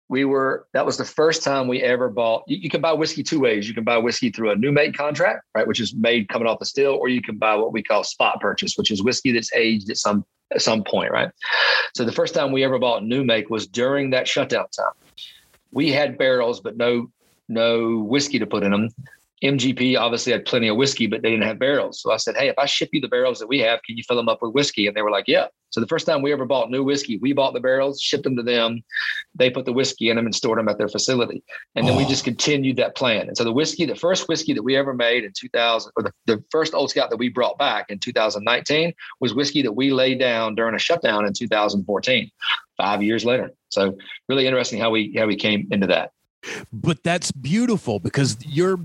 we 0.09 0.25
were 0.25 0.67
that 0.73 0.85
was 0.85 0.97
the 0.97 1.05
first 1.05 1.43
time 1.43 1.67
we 1.67 1.81
ever 1.81 2.09
bought 2.09 2.43
you, 2.45 2.57
you, 2.57 2.69
can 2.69 2.81
buy 2.81 2.93
whiskey 2.93 3.23
two 3.23 3.39
ways. 3.39 3.67
You 3.67 3.73
can 3.73 3.83
buy 3.83 3.97
whiskey 3.97 4.29
through 4.29 4.51
a 4.51 4.55
new 4.55 4.71
make 4.71 4.95
contract 4.95 5.45
right 5.55 5.65
which 5.65 5.79
is 5.79 5.95
made 5.95 6.27
coming 6.27 6.47
off 6.47 6.59
the 6.59 6.65
still 6.65 6.93
or 6.93 7.07
you 7.07 7.21
can 7.21 7.37
buy 7.37 7.55
what 7.55 7.73
we 7.73 7.81
call 7.81 8.03
spot 8.03 8.39
purchase 8.39 8.75
which 8.77 8.91
is 8.91 9.01
whiskey 9.01 9.31
that's 9.31 9.51
aged 9.53 9.89
at 9.89 9.97
some 9.97 10.25
at 10.51 10.61
some 10.61 10.83
point 10.83 11.11
right? 11.11 11.31
So 11.95 12.03
the 12.03 12.11
first 12.11 12.33
time 12.33 12.51
we 12.51 12.63
ever 12.63 12.77
bought 12.77 13.03
new 13.03 13.23
make 13.23 13.49
was 13.49 13.65
during 13.65 14.11
that 14.11 14.27
shutdown 14.27 14.65
time. 14.77 14.93
We 15.71 15.91
had 15.91 16.17
barrels 16.17 16.59
but 16.59 16.77
no 16.77 17.07
no 17.49 17.99
whiskey 17.99 18.39
to 18.39 18.45
put 18.45 18.63
in 18.63 18.71
them 18.71 18.89
MGP 19.43 19.99
obviously 19.99 20.31
had 20.31 20.45
plenty 20.45 20.69
of 20.69 20.77
whiskey, 20.77 21.05
but 21.05 21.21
they 21.21 21.31
didn't 21.31 21.45
have 21.45 21.59
barrels. 21.59 22.01
So 22.01 22.11
I 22.11 22.17
said, 22.17 22.35
Hey, 22.35 22.47
if 22.47 22.57
I 22.57 22.65
ship 22.65 22.89
you 22.93 23.01
the 23.01 23.07
barrels 23.07 23.39
that 23.39 23.47
we 23.47 23.59
have, 23.59 23.81
can 23.83 23.97
you 23.97 24.03
fill 24.03 24.17
them 24.17 24.29
up 24.29 24.41
with 24.41 24.53
whiskey? 24.53 24.87
And 24.87 24.95
they 24.95 25.01
were 25.01 25.11
like, 25.11 25.25
Yeah. 25.27 25.47
So 25.71 25.81
the 25.81 25.87
first 25.87 26.05
time 26.05 26.21
we 26.21 26.31
ever 26.31 26.45
bought 26.45 26.69
new 26.69 26.83
whiskey, 26.83 27.17
we 27.17 27.33
bought 27.33 27.55
the 27.55 27.59
barrels, 27.59 27.99
shipped 27.99 28.23
them 28.23 28.35
to 28.35 28.43
them. 28.43 28.83
They 29.33 29.49
put 29.49 29.65
the 29.65 29.73
whiskey 29.73 30.09
in 30.09 30.17
them 30.17 30.25
and 30.25 30.35
stored 30.35 30.59
them 30.59 30.69
at 30.69 30.77
their 30.77 30.87
facility. 30.87 31.43
And 31.75 31.87
then 31.87 31.95
oh. 31.95 31.97
we 31.97 32.05
just 32.05 32.23
continued 32.23 32.77
that 32.77 32.95
plan. 32.95 33.27
And 33.27 33.35
so 33.35 33.43
the 33.43 33.51
whiskey, 33.51 33.85
the 33.85 33.95
first 33.95 34.27
whiskey 34.27 34.53
that 34.53 34.61
we 34.61 34.77
ever 34.77 34.93
made 34.93 35.23
in 35.23 35.31
2000, 35.35 35.91
or 35.95 36.03
the, 36.03 36.11
the 36.27 36.43
first 36.51 36.75
Old 36.75 36.91
Scout 36.91 37.09
that 37.09 37.17
we 37.17 37.29
brought 37.29 37.57
back 37.57 37.89
in 37.89 37.97
2019 37.97 38.93
was 39.19 39.33
whiskey 39.33 39.63
that 39.63 39.71
we 39.71 39.91
laid 39.91 40.19
down 40.19 40.53
during 40.53 40.75
a 40.75 40.79
shutdown 40.79 41.25
in 41.25 41.33
2014, 41.33 42.29
five 42.77 43.01
years 43.01 43.25
later. 43.25 43.51
So 43.69 43.97
really 44.29 44.45
interesting 44.45 44.79
how 44.79 44.91
we 44.91 45.15
how 45.17 45.25
we 45.25 45.35
came 45.35 45.67
into 45.71 45.87
that 45.87 46.11
but 46.71 47.03
that's 47.03 47.31
beautiful 47.31 47.99
because 47.99 48.37
you're 48.45 48.77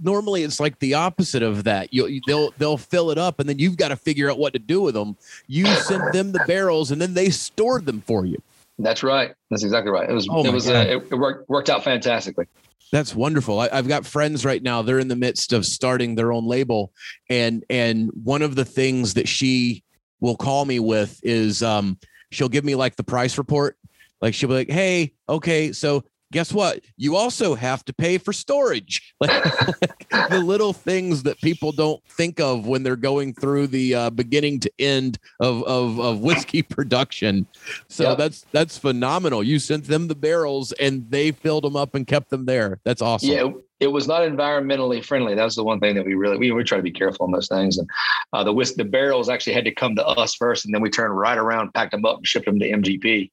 normally 0.00 0.42
it's 0.42 0.60
like 0.60 0.78
the 0.78 0.94
opposite 0.94 1.42
of 1.42 1.64
that 1.64 1.92
you 1.92 2.20
they'll 2.26 2.52
they'll 2.58 2.78
fill 2.78 3.10
it 3.10 3.18
up 3.18 3.38
and 3.40 3.48
then 3.48 3.58
you've 3.58 3.76
got 3.76 3.88
to 3.88 3.96
figure 3.96 4.30
out 4.30 4.38
what 4.38 4.52
to 4.52 4.58
do 4.58 4.80
with 4.80 4.94
them 4.94 5.16
you 5.46 5.66
sent 5.66 6.12
them 6.12 6.32
the 6.32 6.42
barrels 6.46 6.90
and 6.90 7.00
then 7.00 7.14
they 7.14 7.30
stored 7.30 7.86
them 7.86 8.00
for 8.00 8.24
you 8.24 8.40
that's 8.78 9.02
right 9.02 9.34
that's 9.50 9.62
exactly 9.62 9.90
right 9.90 10.08
it 10.08 10.14
was 10.14 10.26
oh 10.30 10.44
it 10.44 10.52
was 10.52 10.68
uh, 10.68 10.84
it, 10.88 11.06
it 11.10 11.14
worked 11.14 11.48
worked 11.48 11.70
out 11.70 11.84
fantastically 11.84 12.46
that's 12.92 13.14
wonderful. 13.14 13.58
I, 13.58 13.74
have 13.74 13.88
got 13.88 14.04
friends 14.04 14.44
right 14.44 14.62
now. 14.62 14.82
They're 14.82 14.98
in 14.98 15.08
the 15.08 15.16
midst 15.16 15.54
of 15.54 15.64
starting 15.64 16.14
their 16.14 16.30
own 16.30 16.46
label, 16.46 16.92
and 17.30 17.64
and 17.70 18.10
one 18.22 18.42
of 18.42 18.54
the 18.54 18.66
things 18.66 19.14
that 19.14 19.26
she 19.26 19.82
will 20.20 20.36
call 20.36 20.66
me 20.66 20.78
with 20.78 21.18
is 21.22 21.62
um, 21.62 21.98
she'll 22.30 22.50
give 22.50 22.66
me 22.66 22.74
like 22.74 22.96
the 22.96 23.02
price 23.02 23.38
report. 23.38 23.78
Like 24.20 24.34
she'll 24.34 24.50
be 24.50 24.56
like, 24.56 24.70
"Hey, 24.70 25.14
okay, 25.26 25.72
so 25.72 26.04
guess 26.32 26.52
what? 26.52 26.80
You 26.96 27.14
also 27.14 27.54
have 27.54 27.84
to 27.84 27.92
pay 27.92 28.18
for 28.18 28.32
storage. 28.32 29.14
Like, 29.22 29.80
like 30.10 30.30
the 30.30 30.40
little 30.40 30.72
things 30.72 31.22
that 31.22 31.40
people 31.40 31.70
don't 31.70 32.02
think 32.08 32.40
of 32.40 32.66
when 32.66 32.82
they're 32.82 32.96
going 32.96 33.34
through 33.34 33.68
the 33.68 33.94
uh, 33.94 34.10
beginning 34.10 34.58
to 34.60 34.72
end 34.80 35.18
of, 35.38 35.62
of, 35.62 36.00
of 36.00 36.18
whiskey 36.20 36.62
production. 36.62 37.46
So 37.86 38.10
yep. 38.10 38.18
that's 38.18 38.44
that's 38.50 38.76
phenomenal. 38.78 39.44
You 39.44 39.60
sent 39.60 39.84
them 39.84 40.08
the 40.08 40.16
barrels 40.16 40.72
and 40.72 41.08
they 41.08 41.30
filled 41.30 41.62
them 41.62 41.76
up 41.76 41.94
and 41.94 42.04
kept 42.04 42.30
them 42.30 42.46
there. 42.46 42.80
That's 42.82 43.00
awesome. 43.00 43.28
Yeah, 43.30 43.50
it 43.82 43.90
was 43.90 44.06
not 44.06 44.22
environmentally 44.22 45.04
friendly. 45.04 45.34
That 45.34 45.42
was 45.42 45.56
the 45.56 45.64
one 45.64 45.80
thing 45.80 45.96
that 45.96 46.06
we 46.06 46.14
really 46.14 46.38
we, 46.38 46.52
we 46.52 46.62
try 46.62 46.76
to 46.78 46.82
be 46.82 46.92
careful 46.92 47.26
on 47.26 47.32
those 47.32 47.48
things. 47.48 47.78
And 47.78 47.90
uh, 48.32 48.44
the 48.44 48.52
whisk 48.52 48.76
the 48.76 48.84
barrels 48.84 49.28
actually 49.28 49.54
had 49.54 49.64
to 49.64 49.74
come 49.74 49.96
to 49.96 50.06
us 50.06 50.36
first, 50.36 50.64
and 50.64 50.72
then 50.72 50.82
we 50.82 50.88
turned 50.88 51.18
right 51.18 51.36
around, 51.36 51.74
packed 51.74 51.90
them 51.90 52.04
up, 52.04 52.18
and 52.18 52.26
shipped 52.26 52.46
them 52.46 52.60
to 52.60 52.70
MGP. 52.70 53.28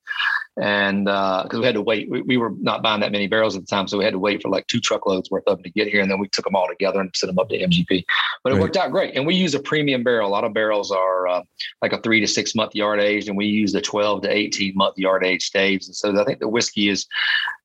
And 0.59 1.05
because 1.05 1.53
uh, 1.53 1.59
we 1.59 1.65
had 1.65 1.75
to 1.75 1.81
wait, 1.81 2.09
we, 2.09 2.23
we, 2.23 2.37
were 2.37 2.51
not 2.59 2.81
buying 2.81 2.99
that 3.01 3.11
many 3.11 3.27
barrels 3.27 3.55
at 3.55 3.61
the 3.61 3.67
time, 3.67 3.87
so 3.87 3.99
we 3.99 4.03
had 4.03 4.13
to 4.13 4.19
wait 4.19 4.41
for 4.41 4.49
like 4.49 4.65
two 4.67 4.79
truckloads 4.79 5.29
worth 5.29 5.43
of 5.45 5.57
them 5.57 5.63
to 5.63 5.69
get 5.69 5.87
here, 5.87 6.01
and 6.01 6.09
then 6.09 6.19
we 6.19 6.27
took 6.27 6.45
them 6.45 6.55
all 6.55 6.67
together 6.67 6.99
and 6.99 7.15
sent 7.15 7.29
them 7.29 7.37
up 7.37 7.49
to 7.49 7.57
MGP. 7.59 8.03
But 8.43 8.51
it 8.51 8.55
right. 8.55 8.61
worked 8.61 8.75
out 8.75 8.91
great. 8.91 9.15
And 9.15 9.27
we 9.27 9.35
use 9.35 9.53
a 9.53 9.59
premium 9.59 10.03
barrel. 10.03 10.27
A 10.27 10.31
lot 10.31 10.43
of 10.43 10.53
barrels 10.53 10.91
are 10.91 11.27
uh, 11.27 11.43
like 11.83 11.93
a 11.93 12.01
three 12.01 12.19
to 12.21 12.27
six 12.27 12.55
month 12.55 12.73
yard 12.73 12.99
aged, 12.99 13.29
and 13.29 13.37
we 13.37 13.45
use 13.45 13.71
the 13.71 13.81
twelve 13.81 14.23
to 14.23 14.35
eighteen 14.35 14.73
month 14.75 14.97
yard 14.97 15.23
aged 15.23 15.43
staves. 15.43 15.87
And 15.87 15.95
so 15.95 16.19
I 16.19 16.25
think 16.25 16.39
the 16.39 16.47
whiskey 16.47 16.89
is 16.89 17.05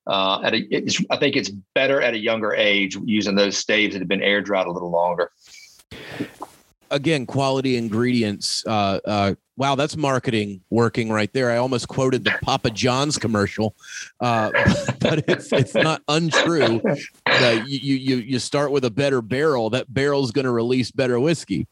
uh, 0.07 0.41
at 0.43 0.53
a, 0.53 1.05
I 1.09 1.17
think 1.17 1.35
it's 1.35 1.49
better 1.73 2.01
at 2.01 2.13
a 2.13 2.17
younger 2.17 2.53
age 2.53 2.97
using 3.03 3.35
those 3.35 3.57
staves 3.57 3.93
that 3.93 3.99
have 3.99 4.07
been 4.07 4.21
air 4.21 4.41
dried 4.41 4.67
a 4.67 4.71
little 4.71 4.91
longer. 4.91 5.31
Again, 6.91 7.25
quality 7.25 7.77
ingredients. 7.77 8.63
Uh, 8.65 8.99
uh, 9.05 9.35
wow, 9.57 9.73
that's 9.75 9.97
marketing 9.97 10.61
working 10.69 11.09
right 11.09 11.31
there. 11.33 11.49
I 11.49 11.57
almost 11.57 11.87
quoted 11.87 12.23
the 12.23 12.37
Papa 12.43 12.69
John's 12.69 13.17
commercial, 13.17 13.75
uh, 14.19 14.51
but 14.99 15.27
it's 15.27 15.51
it's 15.51 15.73
not 15.73 16.03
untrue. 16.07 16.81
That 17.25 17.63
you 17.67 17.95
you 17.95 18.17
you 18.17 18.39
start 18.39 18.71
with 18.71 18.85
a 18.85 18.91
better 18.91 19.23
barrel. 19.23 19.71
That 19.71 19.91
barrel's 19.91 20.31
going 20.31 20.45
to 20.45 20.51
release 20.51 20.91
better 20.91 21.19
whiskey. 21.19 21.67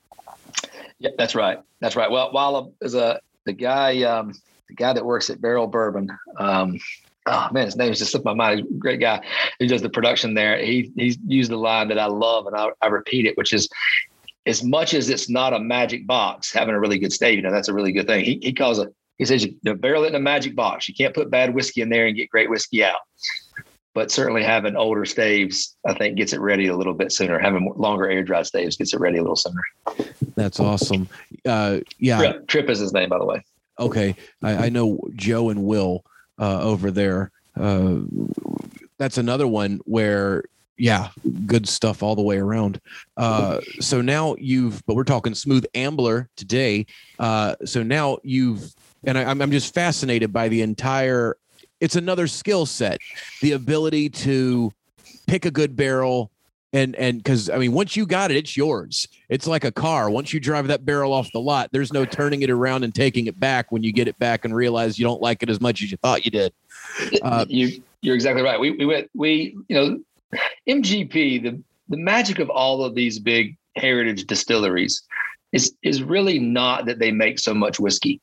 Yeah, 0.98 1.12
that's 1.18 1.36
right. 1.36 1.60
That's 1.80 1.96
right. 1.96 2.10
Well, 2.10 2.32
while 2.32 2.74
as 2.82 2.96
a 2.96 3.22
the 3.46 3.54
guy 3.54 4.02
um, 4.02 4.34
the 4.68 4.74
guy 4.74 4.94
that 4.94 5.06
works 5.06 5.30
at 5.30 5.40
Barrell 5.40 5.68
Bourbon. 5.68 6.10
Um, 6.38 6.80
oh 7.26 7.48
man, 7.52 7.66
his 7.66 7.76
name 7.76 7.92
is 7.92 8.00
just 8.00 8.12
slipped 8.12 8.26
my 8.26 8.34
mind. 8.34 8.66
Great 8.80 9.00
guy 9.00 9.22
who 9.60 9.68
does 9.68 9.82
the 9.82 9.90
production 9.90 10.34
there. 10.34 10.58
He 10.58 10.92
he's 10.96 11.18
used 11.26 11.52
the 11.52 11.58
line 11.58 11.88
that 11.90 12.00
I 12.00 12.06
love 12.06 12.48
and 12.48 12.56
I, 12.56 12.70
I 12.82 12.88
repeat 12.88 13.26
it, 13.26 13.38
which 13.38 13.54
is 13.54 13.70
as 14.46 14.64
much 14.64 14.94
as 14.94 15.10
it's 15.10 15.30
not 15.30 15.54
a 15.54 15.60
magic 15.60 16.06
box, 16.06 16.52
having 16.52 16.76
a 16.76 16.80
really 16.80 17.00
good 17.00 17.14
stave, 17.14 17.38
you 17.38 17.42
know, 17.42 17.52
that's 17.52 17.70
a 17.70 17.74
really 17.74 17.92
good 17.92 18.08
thing. 18.08 18.26
He 18.26 18.40
he 18.42 18.54
calls 18.54 18.80
it, 18.80 18.94
he 19.18 19.26
says 19.26 19.46
you 19.46 19.76
barrel 19.76 20.04
it 20.04 20.10
in 20.10 20.16
a 20.16 20.20
magic 20.20 20.56
box. 20.56 20.88
You 20.88 20.96
can't 20.96 21.16
put 21.16 21.30
bad 21.30 21.54
whiskey 21.54 21.82
in 21.82 21.90
there 21.90 22.08
and 22.08 22.16
get 22.16 22.30
great 22.30 22.50
whiskey 22.50 22.84
out. 22.84 23.00
But 23.96 24.10
certainly 24.10 24.42
having 24.42 24.76
older 24.76 25.06
staves, 25.06 25.78
I 25.86 25.94
think, 25.94 26.18
gets 26.18 26.34
it 26.34 26.40
ready 26.40 26.66
a 26.66 26.76
little 26.76 26.96
bit 26.96 27.12
sooner. 27.12 27.38
Having 27.38 27.74
longer 27.76 28.10
air 28.10 28.24
dry 28.24 28.42
staves 28.42 28.76
gets 28.76 28.92
it 28.92 29.00
ready 29.00 29.20
a 29.20 29.22
little 29.22 29.36
sooner. 29.36 29.62
That's 30.36 30.60
awesome. 30.60 31.08
Uh, 31.46 31.82
yeah. 32.00 32.18
Tripp, 32.18 32.48
Tripp 32.48 32.70
is 32.72 32.80
his 32.80 32.92
name, 32.92 33.10
by 33.10 33.20
the 33.20 33.26
way. 33.26 33.46
Okay. 33.80 34.16
I, 34.42 34.66
I 34.66 34.70
know 34.70 35.00
Joe 35.14 35.50
and 35.50 35.64
Will 35.64 36.04
uh, 36.40 36.62
over 36.62 36.92
there. 36.92 37.32
Uh, 37.60 38.00
that's 38.98 39.18
another 39.18 39.48
one 39.48 39.80
where 39.86 40.44
yeah 40.76 41.10
good 41.46 41.68
stuff 41.68 42.02
all 42.02 42.16
the 42.16 42.22
way 42.22 42.40
around 42.40 42.82
uh, 43.18 43.60
so 43.80 44.02
now 44.02 44.36
you've 44.40 44.84
but 44.88 44.96
we're 44.96 45.04
talking 45.04 45.36
smooth 45.36 45.64
ambler 45.76 46.28
today 46.36 46.84
uh, 47.20 47.54
so 47.64 47.84
now 47.84 48.18
you've 48.24 48.74
and 49.04 49.16
I, 49.16 49.24
I'm 49.30 49.52
just 49.52 49.72
fascinated 49.76 50.34
by 50.34 50.48
the 50.48 50.64
entire 50.64 51.38
it's 51.84 51.98
another 51.98 52.28
skill 52.28 52.66
set, 52.66 53.00
the 53.42 53.52
ability 53.52 54.10
to 54.10 54.72
pick 55.28 55.44
a 55.44 55.52
good 55.52 55.76
barrel 55.76 56.32
and 56.74 56.96
and 56.96 57.18
because 57.18 57.50
I 57.50 57.58
mean, 57.58 57.72
once 57.72 57.96
you 57.96 58.06
got 58.06 58.32
it, 58.32 58.38
it's 58.38 58.58
yours. 58.58 59.08
It's 59.30 59.48
like 59.48 59.64
a 59.64 59.72
car. 59.72 60.10
Once 60.10 60.34
you 60.34 60.40
drive 60.40 60.68
that 60.68 60.86
barrel 60.86 61.14
off 61.14 61.32
the 61.32 61.40
lot, 61.40 61.70
there's 61.72 61.94
no 61.94 62.04
turning 62.04 62.42
it 62.42 62.50
around 62.50 62.84
and 62.84 62.94
taking 62.94 63.28
it 63.28 63.40
back 63.40 63.72
when 63.72 63.84
you 63.84 63.94
get 63.94 64.08
it 64.08 64.18
back 64.20 64.44
and 64.44 64.56
realize 64.56 64.98
you 64.98 65.06
don't 65.06 65.22
like 65.22 65.44
it 65.44 65.50
as 65.50 65.62
much 65.62 65.84
as 65.84 65.92
you 65.92 65.98
thought 65.98 66.26
you 66.26 66.32
did. 66.32 66.52
Uh, 67.22 67.46
you 67.48 67.82
you're 68.02 68.16
exactly 68.16 68.42
right. 68.42 68.60
We 68.60 68.72
we 68.72 68.86
went 68.86 69.10
we 69.14 69.56
you 69.68 69.76
know 69.76 70.40
MGP 70.68 71.44
the 71.44 71.64
the 71.90 71.98
magic 71.98 72.40
of 72.40 72.50
all 72.50 72.84
of 72.84 72.96
these 72.96 73.20
big 73.20 73.56
heritage 73.76 74.26
distilleries 74.26 75.04
is 75.52 75.76
is 75.84 76.04
really 76.04 76.40
not 76.40 76.86
that 76.88 77.00
they 77.00 77.12
make 77.12 77.40
so 77.40 77.54
much 77.54 77.80
whiskey. 77.80 78.20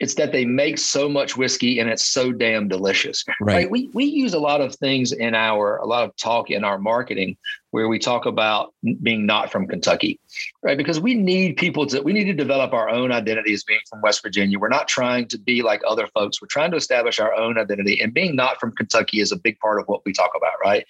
It's 0.00 0.14
that 0.16 0.32
they 0.32 0.44
make 0.44 0.78
so 0.78 1.08
much 1.08 1.36
whiskey 1.36 1.78
and 1.78 1.88
it's 1.88 2.04
so 2.04 2.32
damn 2.32 2.68
delicious. 2.68 3.24
Right. 3.40 3.54
right. 3.54 3.70
We 3.70 3.90
we 3.94 4.04
use 4.04 4.34
a 4.34 4.38
lot 4.38 4.60
of 4.60 4.74
things 4.74 5.12
in 5.12 5.34
our 5.34 5.76
a 5.76 5.86
lot 5.86 6.04
of 6.04 6.16
talk 6.16 6.50
in 6.50 6.64
our 6.64 6.78
marketing 6.78 7.36
where 7.70 7.88
we 7.88 7.98
talk 7.98 8.26
about 8.26 8.72
being 9.02 9.26
not 9.26 9.50
from 9.50 9.66
Kentucky, 9.66 10.20
right? 10.62 10.76
Because 10.78 11.00
we 11.00 11.14
need 11.14 11.56
people 11.56 11.86
to 11.86 12.00
we 12.00 12.12
need 12.12 12.24
to 12.24 12.32
develop 12.32 12.72
our 12.72 12.88
own 12.88 13.12
identity 13.12 13.52
as 13.52 13.64
being 13.64 13.80
from 13.88 14.00
West 14.00 14.22
Virginia. 14.22 14.58
We're 14.58 14.68
not 14.68 14.88
trying 14.88 15.26
to 15.28 15.38
be 15.38 15.62
like 15.62 15.80
other 15.86 16.06
folks. 16.08 16.40
We're 16.40 16.48
trying 16.48 16.70
to 16.72 16.76
establish 16.76 17.20
our 17.20 17.34
own 17.34 17.58
identity, 17.58 18.00
and 18.00 18.12
being 18.12 18.36
not 18.36 18.60
from 18.60 18.72
Kentucky 18.72 19.20
is 19.20 19.32
a 19.32 19.36
big 19.36 19.58
part 19.58 19.80
of 19.80 19.86
what 19.86 20.04
we 20.04 20.12
talk 20.12 20.30
about, 20.36 20.52
right? 20.62 20.86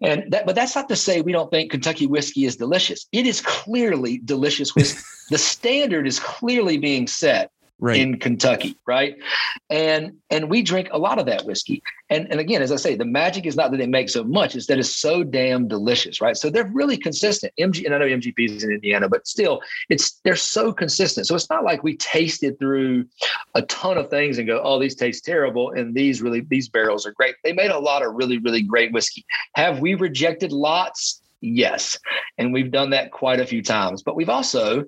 And 0.00 0.30
that, 0.30 0.46
but 0.46 0.54
that's 0.54 0.76
not 0.76 0.88
to 0.90 0.96
say 0.96 1.20
we 1.20 1.32
don't 1.32 1.50
think 1.50 1.70
Kentucky 1.70 2.06
whiskey 2.06 2.44
is 2.44 2.56
delicious. 2.56 3.06
It 3.12 3.26
is 3.26 3.40
clearly 3.40 4.18
delicious 4.24 4.74
whiskey. 4.74 5.02
the 5.30 5.38
standard 5.38 6.06
is 6.06 6.20
clearly 6.20 6.78
being 6.78 7.06
set 7.06 7.50
right. 7.78 7.96
in 7.96 8.18
Kentucky, 8.18 8.76
right? 8.86 9.16
And 9.70 10.16
and 10.30 10.50
we 10.50 10.62
drink 10.62 10.88
a 10.92 10.98
lot 10.98 11.18
of 11.18 11.26
that 11.26 11.44
whiskey. 11.44 11.82
And 12.10 12.30
and 12.30 12.40
again, 12.40 12.62
as 12.62 12.72
I 12.72 12.76
say, 12.76 12.94
the 12.94 13.04
magic 13.04 13.46
is 13.46 13.56
not 13.56 13.70
that 13.70 13.76
they 13.76 13.86
make 13.86 14.08
so 14.08 14.24
much; 14.24 14.56
it's 14.56 14.66
that 14.66 14.78
it's 14.78 14.96
so 14.96 15.22
damn 15.22 15.68
delicious, 15.68 16.20
right? 16.20 16.36
So 16.36 16.50
they're 16.50 16.70
really 16.72 16.96
consistent. 16.96 17.52
MG 17.58 17.84
and 17.84 17.94
I 17.94 17.98
know 17.98 18.06
MGP 18.06 18.56
is 18.56 18.64
in 18.64 18.70
Indiana, 18.70 19.08
but 19.08 19.26
still, 19.26 19.60
it's 19.88 20.20
they're 20.24 20.36
so 20.36 20.72
consistent. 20.72 21.26
So 21.26 21.34
it's 21.34 21.50
not 21.50 21.64
like 21.64 21.82
we 21.82 21.96
tasted 21.96 22.58
through 22.58 23.06
a 23.54 23.62
ton 23.62 23.98
of 23.98 24.10
things 24.10 24.38
and 24.38 24.46
go, 24.46 24.60
"Oh, 24.62 24.78
these 24.78 24.94
taste 24.94 25.24
terrible," 25.24 25.70
and 25.72 25.94
these 25.94 26.22
really 26.22 26.40
these 26.40 26.68
barrels 26.68 27.06
are 27.06 27.12
great. 27.12 27.34
They 27.44 27.52
made 27.52 27.70
a 27.70 27.78
lot 27.78 28.02
of 28.02 28.14
really 28.14 28.38
really 28.38 28.62
great 28.62 28.92
whiskey. 28.92 29.24
Have 29.54 29.80
we 29.80 29.94
rejected 29.94 30.52
lots? 30.52 31.20
Yes. 31.40 31.98
And 32.36 32.52
we've 32.52 32.70
done 32.70 32.90
that 32.90 33.12
quite 33.12 33.40
a 33.40 33.46
few 33.46 33.62
times. 33.62 34.02
But 34.02 34.16
we've 34.16 34.28
also 34.28 34.84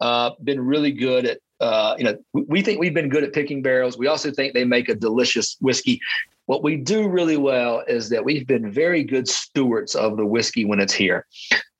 uh, 0.00 0.30
been 0.44 0.60
really 0.60 0.92
good 0.92 1.24
at 1.24 1.38
uh, 1.60 1.94
you 1.98 2.04
know, 2.04 2.16
we 2.32 2.62
think 2.62 2.80
we've 2.80 2.94
been 2.94 3.08
good 3.08 3.24
at 3.24 3.32
picking 3.32 3.62
barrels. 3.62 3.96
We 3.96 4.06
also 4.06 4.30
think 4.30 4.52
they 4.52 4.64
make 4.64 4.88
a 4.88 4.94
delicious 4.94 5.56
whiskey. 5.60 6.00
What 6.46 6.62
we 6.62 6.76
do 6.76 7.08
really 7.08 7.36
well 7.36 7.82
is 7.88 8.08
that 8.10 8.24
we've 8.24 8.46
been 8.46 8.70
very 8.70 9.02
good 9.02 9.28
stewards 9.28 9.94
of 9.94 10.16
the 10.16 10.26
whiskey 10.26 10.64
when 10.64 10.80
it's 10.80 10.92
here. 10.92 11.26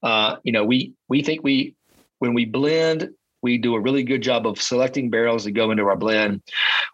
Uh, 0.02 0.36
you 0.42 0.52
know, 0.52 0.64
we 0.64 0.92
we 1.08 1.22
think 1.22 1.42
we 1.42 1.74
when 2.18 2.34
we 2.34 2.44
blend, 2.44 3.10
we 3.42 3.58
do 3.58 3.74
a 3.74 3.80
really 3.80 4.02
good 4.02 4.22
job 4.22 4.46
of 4.46 4.60
selecting 4.60 5.10
barrels 5.10 5.44
that 5.44 5.52
go 5.52 5.70
into 5.70 5.84
our 5.84 5.96
blend. 5.96 6.42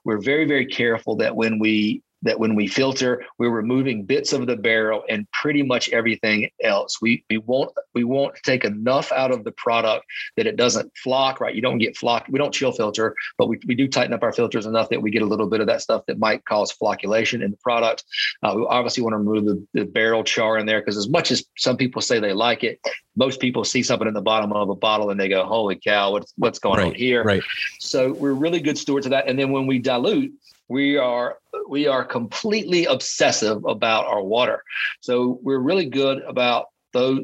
We're 0.05 0.21
very 0.21 0.45
very 0.45 0.67
careful 0.67 1.17
that 1.17 1.37
when 1.37 1.59
we 1.59 2.03
that 2.23 2.39
when 2.39 2.55
we 2.55 2.67
filter, 2.67 3.25
we're 3.39 3.51
removing 3.51 4.05
bits 4.05 4.33
of 4.33 4.47
the 4.47 4.57
barrel 4.57 5.05
and 5.09 5.31
pretty 5.33 5.63
much 5.63 5.89
everything 5.91 6.49
else. 6.63 7.01
We 7.01 7.25
we 7.29 7.39
won't 7.39 7.73
we 7.95 8.05
won't 8.05 8.35
take 8.43 8.65
enough 8.65 9.13
out 9.13 9.31
of 9.31 9.45
the 9.45 9.53
product 9.53 10.07
that 10.37 10.47
it 10.47 10.57
doesn't 10.57 10.97
flock, 10.97 11.41
right? 11.41 11.55
You 11.55 11.63
don't 11.63 11.79
get 11.79 11.97
flock. 11.97 12.27
We 12.29 12.39
don't 12.39 12.55
chill 12.55 12.73
filter, 12.73 13.15
but 13.39 13.49
we, 13.49 13.59
we 13.67 13.75
do 13.75 13.89
tighten 13.89 14.13
up 14.13 14.23
our 14.23 14.33
filters 14.33 14.67
enough 14.67 14.89
that 14.91 15.03
we 15.03 15.11
get 15.11 15.23
a 15.23 15.27
little 15.27 15.49
bit 15.49 15.61
of 15.61 15.67
that 15.67 15.83
stuff 15.83 16.05
that 16.07 16.19
might 16.19 16.45
cause 16.45 16.73
flocculation 16.73 17.43
in 17.45 17.51
the 17.51 17.57
product. 17.59 18.05
Uh, 18.43 18.55
we 18.57 18.67
obviously 18.67 19.03
want 19.03 19.15
to 19.15 19.19
remove 19.19 19.45
the, 19.45 19.67
the 19.75 19.85
barrel 19.85 20.25
char 20.25 20.59
in 20.59 20.67
there 20.67 20.81
because 20.81 20.97
as 20.97 21.09
much 21.09 21.31
as 21.31 21.45
some 21.57 21.77
people 21.77 22.01
say 22.01 22.19
they 22.19 22.33
like 22.33 22.65
it, 22.65 22.81
most 23.17 23.41
people 23.41 23.65
see 23.65 23.83
something 23.83 24.09
in 24.09 24.15
the 24.15 24.23
bottom 24.23 24.53
of 24.53 24.71
a 24.71 24.75
bottle 24.75 25.11
and 25.11 25.21
they 25.21 25.29
go, 25.29 25.45
"Holy 25.45 25.77
cow, 25.77 26.13
what's 26.13 26.33
what's 26.37 26.59
going 26.59 26.79
right, 26.79 26.89
on 26.89 26.95
here?" 26.95 27.23
Right. 27.23 27.43
So 27.79 28.13
we're 28.13 28.33
really 28.33 28.61
good 28.61 28.79
stewards 28.79 29.07
of 29.07 29.11
that. 29.11 29.29
And 29.29 29.39
then 29.39 29.51
when 29.51 29.67
we 29.67 29.79
dilute, 29.79 30.33
we 30.69 30.97
are 30.97 31.39
we 31.69 31.87
are 31.87 32.05
completely 32.05 32.87
obsessive 32.87 33.65
about 33.65 34.07
our 34.07 34.23
water. 34.23 34.63
So 35.01 35.39
we're 35.43 35.59
really 35.59 35.87
good 35.87 36.23
about 36.23 36.67
those 36.93 37.21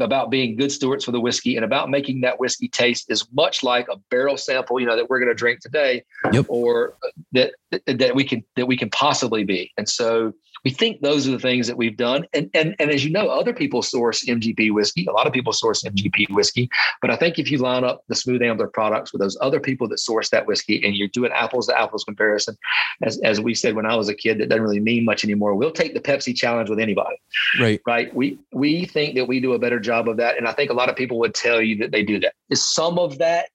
about 0.00 0.30
being 0.30 0.56
good 0.56 0.70
stewards 0.70 1.04
for 1.04 1.12
the 1.12 1.20
whiskey 1.20 1.56
and 1.56 1.64
about 1.64 1.90
making 1.90 2.20
that 2.20 2.38
whiskey 2.38 2.68
taste 2.68 3.10
as 3.10 3.26
much 3.32 3.62
like 3.62 3.86
a 3.90 3.96
barrel 4.10 4.36
sample, 4.36 4.78
you 4.78 4.86
know, 4.86 4.96
that 4.96 5.08
we're 5.08 5.18
going 5.18 5.30
to 5.30 5.34
drink 5.34 5.60
today, 5.60 6.04
yep. 6.32 6.46
or 6.48 6.96
that 7.32 7.54
that 7.86 8.14
we 8.14 8.24
can 8.24 8.44
that 8.56 8.66
we 8.66 8.76
can 8.76 8.90
possibly 8.90 9.44
be. 9.44 9.72
And 9.76 9.88
so 9.88 10.32
we 10.64 10.70
think 10.70 11.00
those 11.00 11.26
are 11.26 11.32
the 11.32 11.38
things 11.38 11.66
that 11.66 11.76
we've 11.76 11.96
done. 11.96 12.26
And, 12.32 12.50
and, 12.54 12.74
and 12.78 12.90
as 12.90 13.04
you 13.04 13.10
know, 13.10 13.28
other 13.28 13.52
people 13.52 13.82
source 13.82 14.24
MGP 14.24 14.72
whiskey. 14.72 15.06
A 15.06 15.12
lot 15.12 15.26
of 15.26 15.32
people 15.32 15.52
source 15.52 15.82
MGP 15.82 16.30
whiskey. 16.30 16.68
But 17.00 17.10
I 17.10 17.16
think 17.16 17.38
if 17.38 17.50
you 17.50 17.58
line 17.58 17.84
up 17.84 18.02
the 18.08 18.14
Smooth 18.14 18.42
Ambler 18.42 18.68
products 18.68 19.12
with 19.12 19.20
those 19.20 19.36
other 19.40 19.60
people 19.60 19.88
that 19.88 19.98
source 19.98 20.30
that 20.30 20.46
whiskey 20.46 20.84
and 20.84 20.94
you're 20.94 21.08
doing 21.08 21.32
apples 21.32 21.66
to 21.68 21.78
apples 21.78 22.04
comparison, 22.04 22.56
as, 23.02 23.18
as 23.20 23.40
we 23.40 23.54
said 23.54 23.74
when 23.74 23.86
I 23.86 23.96
was 23.96 24.08
a 24.08 24.14
kid, 24.14 24.38
that 24.38 24.48
doesn't 24.48 24.62
really 24.62 24.80
mean 24.80 25.04
much 25.04 25.24
anymore. 25.24 25.54
We'll 25.54 25.72
take 25.72 25.94
the 25.94 26.00
Pepsi 26.00 26.34
challenge 26.34 26.70
with 26.70 26.78
anybody. 26.78 27.16
Right. 27.58 27.80
Right. 27.86 28.14
We, 28.14 28.38
we 28.52 28.84
think 28.84 29.14
that 29.14 29.26
we 29.26 29.40
do 29.40 29.52
a 29.54 29.58
better 29.58 29.80
job 29.80 30.08
of 30.08 30.16
that. 30.18 30.36
And 30.36 30.46
I 30.46 30.52
think 30.52 30.70
a 30.70 30.74
lot 30.74 30.88
of 30.88 30.96
people 30.96 31.18
would 31.20 31.34
tell 31.34 31.60
you 31.60 31.76
that 31.78 31.90
they 31.90 32.02
do 32.02 32.20
that. 32.20 32.34
Is 32.50 32.66
some 32.68 32.98
of 32.98 33.18
that 33.18 33.48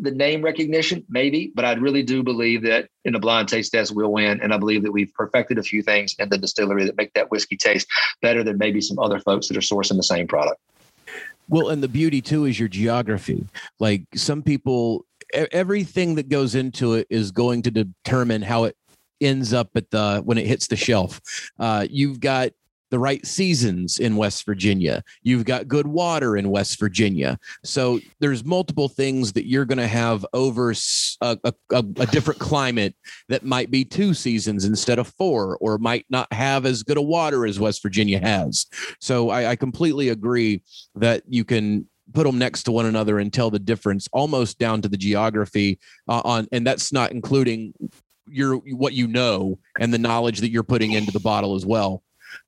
the 0.00 0.10
name 0.10 0.42
recognition, 0.42 1.04
maybe, 1.08 1.52
but 1.54 1.64
I 1.64 1.72
really 1.74 2.02
do 2.02 2.22
believe 2.22 2.62
that 2.62 2.88
in 3.04 3.14
a 3.14 3.20
blind 3.20 3.48
taste 3.48 3.72
test 3.72 3.94
we'll 3.94 4.12
win. 4.12 4.40
And 4.40 4.52
I 4.52 4.58
believe 4.58 4.82
that 4.82 4.92
we've 4.92 5.12
perfected 5.14 5.58
a 5.58 5.62
few 5.62 5.82
things 5.82 6.14
in 6.18 6.28
the 6.28 6.38
distillery 6.38 6.84
that 6.86 6.96
make 6.96 7.12
that 7.14 7.30
whiskey 7.30 7.56
taste 7.56 7.86
better 8.20 8.42
than 8.42 8.58
maybe 8.58 8.80
some 8.80 8.98
other 8.98 9.20
folks 9.20 9.48
that 9.48 9.56
are 9.56 9.60
sourcing 9.60 9.96
the 9.96 10.02
same 10.02 10.26
product. 10.26 10.60
Well, 11.48 11.68
and 11.68 11.82
the 11.82 11.88
beauty 11.88 12.20
too 12.20 12.46
is 12.46 12.58
your 12.58 12.68
geography. 12.68 13.46
Like 13.78 14.02
some 14.14 14.42
people, 14.42 15.04
everything 15.32 16.14
that 16.16 16.28
goes 16.28 16.54
into 16.54 16.94
it 16.94 17.06
is 17.10 17.30
going 17.30 17.62
to 17.62 17.70
determine 17.70 18.42
how 18.42 18.64
it 18.64 18.76
ends 19.20 19.52
up 19.52 19.70
at 19.76 19.90
the 19.90 20.20
when 20.24 20.38
it 20.38 20.46
hits 20.46 20.66
the 20.66 20.76
shelf. 20.76 21.20
Uh, 21.58 21.86
you've 21.88 22.20
got 22.20 22.50
the 22.92 22.98
right 22.98 23.26
seasons 23.26 23.98
in 23.98 24.16
West 24.16 24.44
Virginia. 24.44 25.02
You've 25.22 25.46
got 25.46 25.66
good 25.66 25.86
water 25.86 26.36
in 26.36 26.50
West 26.50 26.78
Virginia. 26.78 27.38
So 27.64 28.00
there's 28.20 28.44
multiple 28.44 28.86
things 28.86 29.32
that 29.32 29.46
you're 29.48 29.64
going 29.64 29.78
to 29.78 29.88
have 29.88 30.26
over 30.34 30.74
a, 31.22 31.38
a, 31.42 31.54
a, 31.70 32.06
different 32.06 32.38
climate 32.38 32.94
that 33.30 33.46
might 33.46 33.70
be 33.70 33.82
two 33.82 34.12
seasons 34.12 34.66
instead 34.66 34.98
of 34.98 35.08
four, 35.08 35.56
or 35.62 35.78
might 35.78 36.04
not 36.10 36.30
have 36.34 36.66
as 36.66 36.82
good 36.82 36.98
a 36.98 37.02
water 37.02 37.46
as 37.46 37.58
West 37.58 37.82
Virginia 37.82 38.20
has. 38.20 38.66
So 39.00 39.30
I, 39.30 39.52
I 39.52 39.56
completely 39.56 40.10
agree 40.10 40.62
that 40.94 41.22
you 41.26 41.46
can 41.46 41.88
put 42.12 42.26
them 42.26 42.36
next 42.36 42.64
to 42.64 42.72
one 42.72 42.84
another 42.84 43.18
and 43.20 43.32
tell 43.32 43.50
the 43.50 43.58
difference 43.58 44.06
almost 44.12 44.58
down 44.58 44.82
to 44.82 44.88
the 44.90 44.98
geography 44.98 45.78
uh, 46.08 46.20
on 46.26 46.46
and 46.52 46.66
that's 46.66 46.92
not 46.92 47.10
including 47.10 47.72
your 48.28 48.56
what 48.56 48.92
you 48.92 49.06
know 49.06 49.58
and 49.80 49.94
the 49.94 49.98
knowledge 49.98 50.40
that 50.40 50.50
you're 50.50 50.62
putting 50.62 50.92
into 50.92 51.10
the 51.10 51.20
bottle 51.20 51.54
as 51.54 51.64
well 51.64 52.02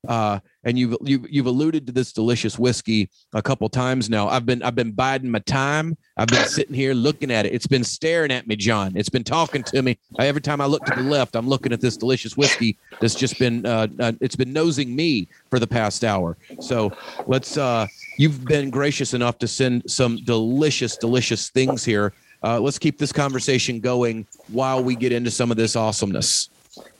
uh, 0.07 0.39
and 0.63 0.77
you've 0.77 0.95
you've 1.01 1.29
you've 1.29 1.45
alluded 1.45 1.85
to 1.87 1.93
this 1.93 2.11
delicious 2.11 2.57
whiskey 2.57 3.09
a 3.33 3.41
couple 3.41 3.69
times 3.69 4.09
now. 4.09 4.27
I've 4.27 4.45
been 4.45 4.63
I've 4.63 4.75
been 4.75 4.91
biding 4.91 5.29
my 5.29 5.39
time. 5.39 5.97
I've 6.17 6.27
been 6.27 6.47
sitting 6.47 6.75
here 6.75 6.93
looking 6.93 7.31
at 7.31 7.45
it. 7.45 7.53
It's 7.53 7.67
been 7.67 7.83
staring 7.83 8.31
at 8.31 8.47
me, 8.47 8.55
John. 8.55 8.93
It's 8.95 9.09
been 9.09 9.23
talking 9.23 9.63
to 9.63 9.81
me. 9.81 9.97
Every 10.19 10.41
time 10.41 10.61
I 10.61 10.65
look 10.65 10.85
to 10.85 10.95
the 10.95 11.03
left, 11.03 11.35
I'm 11.35 11.47
looking 11.47 11.73
at 11.73 11.81
this 11.81 11.97
delicious 11.97 12.37
whiskey 12.37 12.77
that's 12.99 13.15
just 13.15 13.37
been 13.39 13.65
uh, 13.65 13.87
uh, 13.99 14.13
it's 14.21 14.35
been 14.35 14.53
nosing 14.53 14.95
me 14.95 15.27
for 15.49 15.59
the 15.59 15.67
past 15.67 16.03
hour. 16.03 16.37
So 16.59 16.91
let's. 17.27 17.57
Uh, 17.57 17.87
you've 18.17 18.45
been 18.45 18.69
gracious 18.69 19.13
enough 19.13 19.37
to 19.39 19.47
send 19.47 19.89
some 19.89 20.17
delicious, 20.23 20.97
delicious 20.97 21.49
things 21.49 21.83
here. 21.83 22.13
Uh, 22.43 22.59
let's 22.59 22.77
keep 22.77 22.97
this 22.97 23.11
conversation 23.11 23.79
going 23.79 24.25
while 24.49 24.83
we 24.83 24.95
get 24.95 25.11
into 25.11 25.31
some 25.31 25.51
of 25.51 25.57
this 25.57 25.75
awesomeness. 25.75 26.49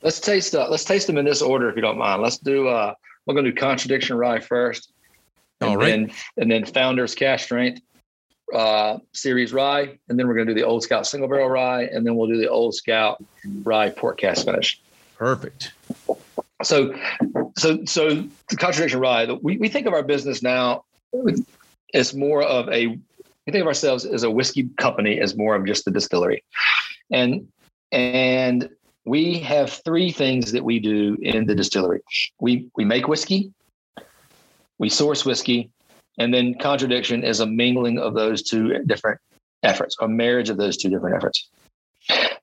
Let's 0.01 0.19
taste. 0.19 0.55
Uh, 0.55 0.67
let's 0.69 0.83
taste 0.83 1.07
them 1.07 1.17
in 1.17 1.25
this 1.25 1.41
order, 1.41 1.69
if 1.69 1.75
you 1.75 1.81
don't 1.81 1.97
mind. 1.97 2.21
Let's 2.21 2.37
do. 2.37 2.67
Uh, 2.67 2.93
we're 3.25 3.33
going 3.33 3.45
to 3.45 3.51
do 3.51 3.57
contradiction 3.57 4.17
rye 4.17 4.39
first. 4.39 4.91
And 5.61 5.69
All 5.69 5.77
right. 5.77 5.87
Then, 5.87 6.11
and 6.37 6.51
then 6.51 6.65
founders 6.65 7.15
cask 7.15 7.45
strength 7.45 7.81
uh, 8.53 8.99
series 9.13 9.53
rye, 9.53 9.97
and 10.09 10.19
then 10.19 10.27
we're 10.27 10.35
going 10.35 10.47
to 10.47 10.53
do 10.53 10.59
the 10.59 10.65
old 10.65 10.83
scout 10.83 11.07
single 11.07 11.27
barrel 11.27 11.49
rye, 11.49 11.83
and 11.83 12.05
then 12.05 12.15
we'll 12.15 12.27
do 12.27 12.37
the 12.37 12.49
old 12.49 12.75
scout 12.75 13.23
rye 13.63 13.89
port 13.89 14.19
cask 14.19 14.45
finish. 14.45 14.79
Perfect. 15.17 15.71
So, 16.63 16.95
so, 17.57 17.83
so 17.85 18.23
the 18.49 18.55
contradiction 18.57 18.99
rye. 18.99 19.25
We 19.41 19.57
we 19.57 19.69
think 19.69 19.87
of 19.87 19.93
our 19.93 20.03
business 20.03 20.41
now 20.41 20.85
as 21.93 22.13
more 22.13 22.43
of 22.43 22.69
a. 22.69 22.87
We 22.87 23.51
think 23.51 23.61
of 23.61 23.67
ourselves 23.67 24.05
as 24.05 24.23
a 24.23 24.31
whiskey 24.31 24.69
company 24.77 25.19
as 25.19 25.37
more 25.37 25.55
of 25.55 25.65
just 25.65 25.87
a 25.87 25.91
distillery, 25.91 26.43
and 27.11 27.47
and 27.91 28.69
we 29.05 29.39
have 29.39 29.71
three 29.85 30.11
things 30.11 30.51
that 30.51 30.63
we 30.63 30.79
do 30.79 31.17
in 31.21 31.45
the 31.45 31.55
distillery. 31.55 32.01
We 32.39 32.67
we 32.75 32.85
make 32.85 33.07
whiskey, 33.07 33.53
we 34.77 34.89
source 34.89 35.25
whiskey, 35.25 35.69
and 36.17 36.33
then 36.33 36.55
contradiction 36.55 37.23
is 37.23 37.39
a 37.39 37.45
mingling 37.45 37.99
of 37.99 38.13
those 38.13 38.43
two 38.43 38.79
different 38.85 39.19
efforts, 39.63 39.95
a 40.01 40.07
marriage 40.07 40.49
of 40.49 40.57
those 40.57 40.77
two 40.77 40.89
different 40.89 41.15
efforts. 41.15 41.49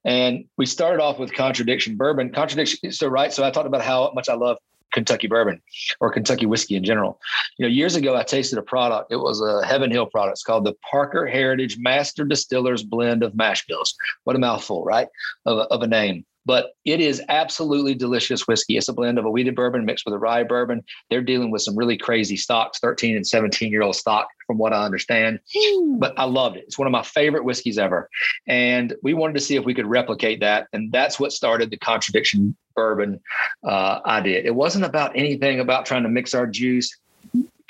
And 0.05 0.45
we 0.57 0.67
started 0.67 1.01
off 1.01 1.19
with 1.19 1.33
contradiction 1.33 1.97
bourbon. 1.97 2.31
Contradiction. 2.33 2.91
So 2.93 3.07
right. 3.09 3.33
So 3.33 3.45
I 3.45 3.51
talked 3.51 3.69
about 3.69 3.83
how 3.83 4.11
much 4.15 4.29
I 4.29 4.35
love 4.35 4.57
Kentucky 4.93 5.29
bourbon 5.29 5.63
or 6.01 6.13
Kentucky 6.13 6.47
whiskey 6.47 6.75
in 6.75 6.85
general. 6.85 7.21
You 7.59 7.65
know, 7.67 7.71
years 7.71 7.95
ago 7.95 8.17
I 8.17 8.25
tasted 8.25 8.59
a 8.59 8.63
product. 8.63 9.13
It 9.13 9.17
was 9.17 9.41
a 9.41 9.65
Heaven 9.65 9.91
Hill 9.91 10.07
product. 10.07 10.35
It's 10.35 10.43
called 10.43 10.65
the 10.65 10.75
Parker 10.91 11.27
Heritage 11.27 11.79
Master 11.79 12.25
Distillers 12.25 12.83
Blend 12.83 13.23
of 13.23 13.35
Mash 13.35 13.65
Bills. 13.67 13.95
What 14.25 14.37
a 14.37 14.41
mouthful, 14.41 14.85
right? 14.85 15.09
Of 15.47 15.59
a, 15.59 15.63
of 15.63 15.83
a 15.83 15.87
name 15.87 16.25
but 16.45 16.73
it 16.85 17.01
is 17.01 17.23
absolutely 17.29 17.95
delicious 17.95 18.47
whiskey. 18.47 18.77
It's 18.77 18.89
a 18.89 18.93
blend 18.93 19.19
of 19.19 19.25
a 19.25 19.31
wheated 19.31 19.55
bourbon 19.55 19.85
mixed 19.85 20.05
with 20.05 20.15
a 20.15 20.19
rye 20.19 20.43
bourbon. 20.43 20.83
They're 21.11 21.23
dealing 21.23 21.51
with 21.51 21.63
some 21.63 21.77
really 21.77 21.97
crazy 21.97 22.37
stocks, 22.37 22.79
13 22.81 23.17
and 23.17 23.27
17 23.27 23.71
year 23.71 23.83
old 23.83 23.97
stock, 23.97 24.29
from 24.47 24.59
what 24.59 24.73
I 24.73 24.85
understand. 24.85 25.41
Mm. 25.57 26.01
But 26.01 26.15
I 26.19 26.25
loved 26.25 26.57
it. 26.57 26.65
It's 26.67 26.79
one 26.79 26.87
of 26.87 26.93
my 26.93 27.03
favorite 27.03 27.45
whiskeys 27.45 27.79
ever. 27.79 28.09
And 28.47 28.95
we 29.03 29.15
wanted 29.15 29.35
to 29.35 29.41
see 29.41 29.57
if 29.57 29.65
we 29.65 29.75
could 29.75 29.87
replicate 29.87 30.41
that. 30.41 30.69
And 30.73 30.91
that's 30.93 31.21
what 31.21 31.33
started 31.33 31.71
the 31.71 31.79
contradiction 31.79 32.57
bourbon 32.75 33.21
uh, 33.65 34.01
idea. 34.07 34.41
It 34.43 34.55
wasn't 34.55 34.85
about 34.85 35.13
anything 35.15 35.61
about 35.61 35.87
trying 35.87 36.03
to 36.03 36.09
mix 36.09 36.35
our 36.35 36.47
juice 36.47 36.97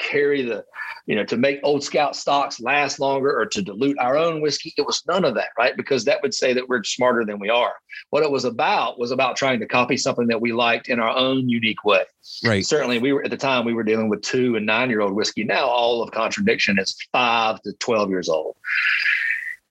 carry 0.02 0.42
the, 0.42 0.64
you 1.06 1.14
know, 1.14 1.24
to 1.24 1.36
make 1.36 1.60
old 1.62 1.82
scout 1.82 2.16
stocks 2.16 2.60
last 2.60 2.98
longer 2.98 3.38
or 3.38 3.46
to 3.46 3.62
dilute 3.62 3.98
our 3.98 4.16
own 4.16 4.40
whiskey. 4.40 4.74
It 4.76 4.86
was 4.86 5.02
none 5.06 5.24
of 5.24 5.34
that, 5.34 5.50
right? 5.58 5.76
Because 5.76 6.04
that 6.04 6.20
would 6.22 6.34
say 6.34 6.52
that 6.52 6.68
we're 6.68 6.82
smarter 6.84 7.24
than 7.24 7.38
we 7.38 7.48
are. 7.48 7.72
What 8.10 8.22
it 8.22 8.30
was 8.30 8.44
about 8.44 8.98
was 8.98 9.10
about 9.10 9.36
trying 9.36 9.60
to 9.60 9.66
copy 9.66 9.96
something 9.96 10.26
that 10.28 10.40
we 10.40 10.52
liked 10.52 10.88
in 10.88 11.00
our 11.00 11.16
own 11.16 11.48
unique 11.48 11.84
way. 11.84 12.04
Right. 12.44 12.64
Certainly, 12.64 12.98
we 12.98 13.12
were 13.12 13.24
at 13.24 13.30
the 13.30 13.36
time 13.36 13.64
we 13.64 13.74
were 13.74 13.84
dealing 13.84 14.08
with 14.08 14.22
two 14.22 14.56
and 14.56 14.66
nine 14.66 14.90
year 14.90 15.00
old 15.00 15.14
whiskey. 15.14 15.44
Now 15.44 15.66
all 15.66 16.02
of 16.02 16.10
contradiction 16.10 16.78
is 16.78 16.96
five 17.12 17.60
to 17.62 17.72
12 17.78 18.10
years 18.10 18.28
old. 18.28 18.56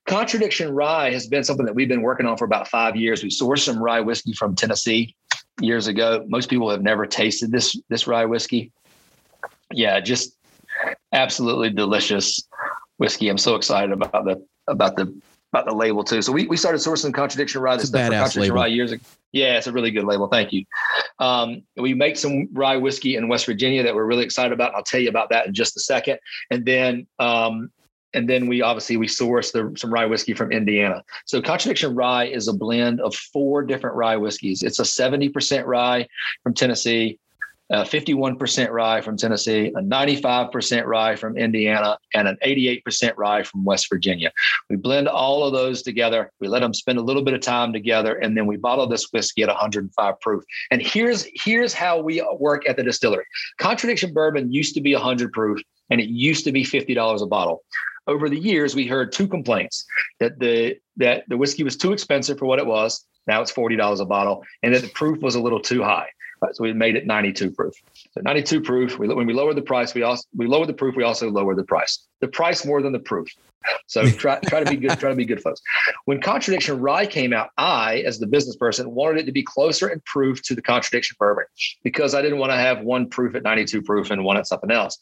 Contradiction 0.07 0.73
rye 0.73 1.11
has 1.11 1.27
been 1.27 1.43
something 1.43 1.65
that 1.65 1.75
we've 1.75 1.87
been 1.87 2.01
working 2.01 2.25
on 2.25 2.35
for 2.35 2.45
about 2.45 2.67
five 2.67 2.95
years. 2.95 3.23
We 3.23 3.29
sourced 3.29 3.59
some 3.59 3.81
rye 3.81 4.01
whiskey 4.01 4.33
from 4.33 4.55
Tennessee 4.55 5.15
years 5.61 5.87
ago. 5.87 6.25
Most 6.27 6.49
people 6.49 6.69
have 6.69 6.81
never 6.81 7.05
tasted 7.05 7.51
this 7.51 7.79
this 7.89 8.07
rye 8.07 8.25
whiskey 8.25 8.71
yeah, 9.73 9.99
just 9.99 10.37
absolutely 11.13 11.69
delicious 11.69 12.47
whiskey. 12.97 13.29
I'm 13.29 13.37
so 13.37 13.55
excited 13.55 13.91
about 13.91 14.25
the 14.25 14.45
about 14.67 14.95
the 14.95 15.13
about 15.53 15.65
the 15.65 15.73
label 15.73 16.03
too. 16.03 16.21
So 16.21 16.31
we, 16.31 16.47
we 16.47 16.55
started 16.55 16.79
sourcing 16.79 17.13
contradiction 17.13 17.61
rye. 17.61 17.75
This 17.75 17.89
stuff 17.89 18.05
for 18.05 18.11
contradiction 18.11 18.41
label. 18.43 18.55
rye 18.55 18.67
years 18.67 18.91
ago. 18.93 19.03
Yeah, 19.33 19.57
it's 19.57 19.67
a 19.67 19.71
really 19.71 19.91
good 19.91 20.05
label. 20.05 20.27
Thank 20.27 20.53
you. 20.53 20.65
Um, 21.19 21.63
we 21.75 21.93
make 21.93 22.17
some 22.17 22.47
rye 22.53 22.77
whiskey 22.77 23.15
in 23.15 23.27
West 23.27 23.45
Virginia 23.45 23.83
that 23.83 23.93
we're 23.93 24.05
really 24.05 24.23
excited 24.23 24.53
about. 24.53 24.73
I'll 24.75 24.83
tell 24.83 25.01
you 25.01 25.09
about 25.09 25.29
that 25.29 25.47
in 25.47 25.53
just 25.53 25.75
a 25.75 25.81
second. 25.81 26.19
And 26.51 26.65
then 26.65 27.05
um, 27.19 27.69
and 28.13 28.29
then 28.29 28.47
we 28.47 28.61
obviously 28.61 28.97
we 28.97 29.07
source 29.07 29.51
the, 29.51 29.73
some 29.77 29.93
rye 29.93 30.05
whiskey 30.05 30.33
from 30.33 30.51
Indiana. 30.51 31.03
So 31.25 31.41
Contradiction 31.41 31.95
Rye 31.95 32.25
is 32.25 32.47
a 32.47 32.53
blend 32.53 32.99
of 33.01 33.15
four 33.15 33.63
different 33.63 33.95
rye 33.95 34.17
whiskeys. 34.17 34.63
It's 34.63 34.79
a 34.79 34.83
70% 34.83 35.65
rye 35.65 36.07
from 36.43 36.53
Tennessee, 36.53 37.19
uh, 37.71 37.83
51% 37.83 38.69
rye 38.69 39.01
from 39.01 39.15
Tennessee, 39.15 39.67
a 39.67 39.81
95% 39.81 40.85
rye 40.85 41.15
from 41.15 41.37
Indiana, 41.37 41.97
and 42.13 42.27
an 42.27 42.37
88% 42.45 43.13
rye 43.15 43.43
from 43.43 43.63
West 43.63 43.87
Virginia. 43.89 44.31
We 44.69 44.75
blend 44.75 45.07
all 45.07 45.43
of 45.45 45.53
those 45.53 45.81
together. 45.81 46.31
We 46.39 46.47
let 46.47 46.59
them 46.59 46.73
spend 46.73 46.99
a 46.99 47.01
little 47.01 47.23
bit 47.23 47.33
of 47.33 47.41
time 47.41 47.71
together, 47.71 48.15
and 48.15 48.35
then 48.35 48.45
we 48.45 48.57
bottle 48.57 48.87
this 48.87 49.07
whiskey 49.11 49.43
at 49.43 49.47
105 49.47 50.19
proof. 50.19 50.43
And 50.69 50.81
here's 50.81 51.27
here's 51.33 51.73
how 51.73 52.01
we 52.01 52.25
work 52.37 52.67
at 52.67 52.75
the 52.75 52.83
distillery. 52.83 53.25
Contradiction 53.57 54.13
bourbon 54.13 54.51
used 54.51 54.75
to 54.75 54.81
be 54.81 54.93
100 54.93 55.31
proof, 55.31 55.61
and 55.89 56.01
it 56.01 56.09
used 56.09 56.43
to 56.45 56.51
be 56.51 56.63
$50 56.65 57.21
a 57.21 57.25
bottle. 57.25 57.63
Over 58.07 58.29
the 58.29 58.39
years, 58.39 58.75
we 58.75 58.87
heard 58.87 59.11
two 59.11 59.27
complaints 59.27 59.85
that 60.19 60.39
the 60.39 60.77
that 60.97 61.23
the 61.29 61.37
whiskey 61.37 61.63
was 61.63 61.77
too 61.77 61.93
expensive 61.93 62.37
for 62.37 62.45
what 62.45 62.59
it 62.59 62.65
was. 62.65 63.05
Now 63.27 63.41
it's 63.41 63.51
$40 63.51 64.01
a 64.01 64.05
bottle, 64.05 64.43
and 64.63 64.73
that 64.73 64.81
the 64.81 64.89
proof 64.89 65.21
was 65.21 65.35
a 65.35 65.41
little 65.41 65.61
too 65.61 65.83
high. 65.83 66.09
Right, 66.41 66.55
so 66.55 66.63
we 66.63 66.73
made 66.73 66.95
it 66.95 67.05
92 67.05 67.51
proof. 67.51 67.75
So 68.13 68.21
92 68.21 68.61
proof. 68.61 68.97
We, 68.97 69.07
when 69.07 69.27
we 69.27 69.33
lowered 69.33 69.57
the 69.57 69.61
price, 69.61 69.93
we 69.93 70.01
also 70.01 70.23
we 70.35 70.47
lowered 70.47 70.69
the 70.69 70.73
proof. 70.73 70.95
We 70.95 71.03
also 71.03 71.29
lowered 71.29 71.57
the 71.57 71.63
price. 71.63 72.07
The 72.19 72.27
price 72.27 72.65
more 72.65 72.81
than 72.81 72.93
the 72.93 72.99
proof. 72.99 73.27
So 73.85 74.09
try 74.17 74.39
try 74.39 74.59
to 74.59 74.65
be 74.65 74.77
good. 74.77 74.99
Try 74.99 75.11
to 75.11 75.15
be 75.15 75.25
good, 75.25 75.41
folks. 75.41 75.61
When 76.05 76.19
contradiction 76.19 76.79
rye 76.79 77.05
came 77.05 77.31
out, 77.31 77.49
I, 77.57 77.99
as 78.07 78.17
the 78.17 78.25
business 78.25 78.55
person, 78.55 78.89
wanted 78.89 79.21
it 79.21 79.25
to 79.27 79.31
be 79.31 79.43
closer 79.43 79.87
in 79.89 80.01
proof 80.05 80.41
to 80.43 80.55
the 80.55 80.63
contradiction 80.63 81.15
bourbon 81.19 81.45
because 81.83 82.15
I 82.15 82.23
didn't 82.23 82.39
want 82.39 82.51
to 82.51 82.57
have 82.57 82.81
one 82.81 83.07
proof 83.07 83.35
at 83.35 83.43
92 83.43 83.83
proof 83.83 84.09
and 84.09 84.23
one 84.23 84.37
at 84.37 84.47
something 84.47 84.71
else. 84.71 84.97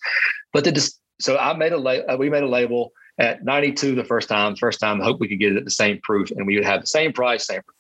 But 0.51 0.65
the 0.65 0.91
so 1.21 1.37
I 1.37 1.53
made 1.53 1.71
a 1.71 1.77
la- 1.77 2.13
uh, 2.13 2.17
we 2.17 2.29
made 2.29 2.43
a 2.43 2.49
label 2.49 2.91
at 3.17 3.45
92 3.45 3.95
the 3.95 4.03
first 4.03 4.27
time. 4.27 4.57
First 4.57 4.81
time, 4.81 4.99
I 5.01 5.05
hope 5.05 5.21
we 5.21 5.29
could 5.29 5.39
get 5.39 5.53
it 5.53 5.57
at 5.57 5.63
the 5.63 5.71
same 5.71 5.99
proof 6.03 6.31
and 6.31 6.45
we 6.45 6.55
would 6.55 6.65
have 6.65 6.81
the 6.81 6.87
same 6.87 7.13
price, 7.13 7.47
same. 7.47 7.61
Proof. 7.61 7.75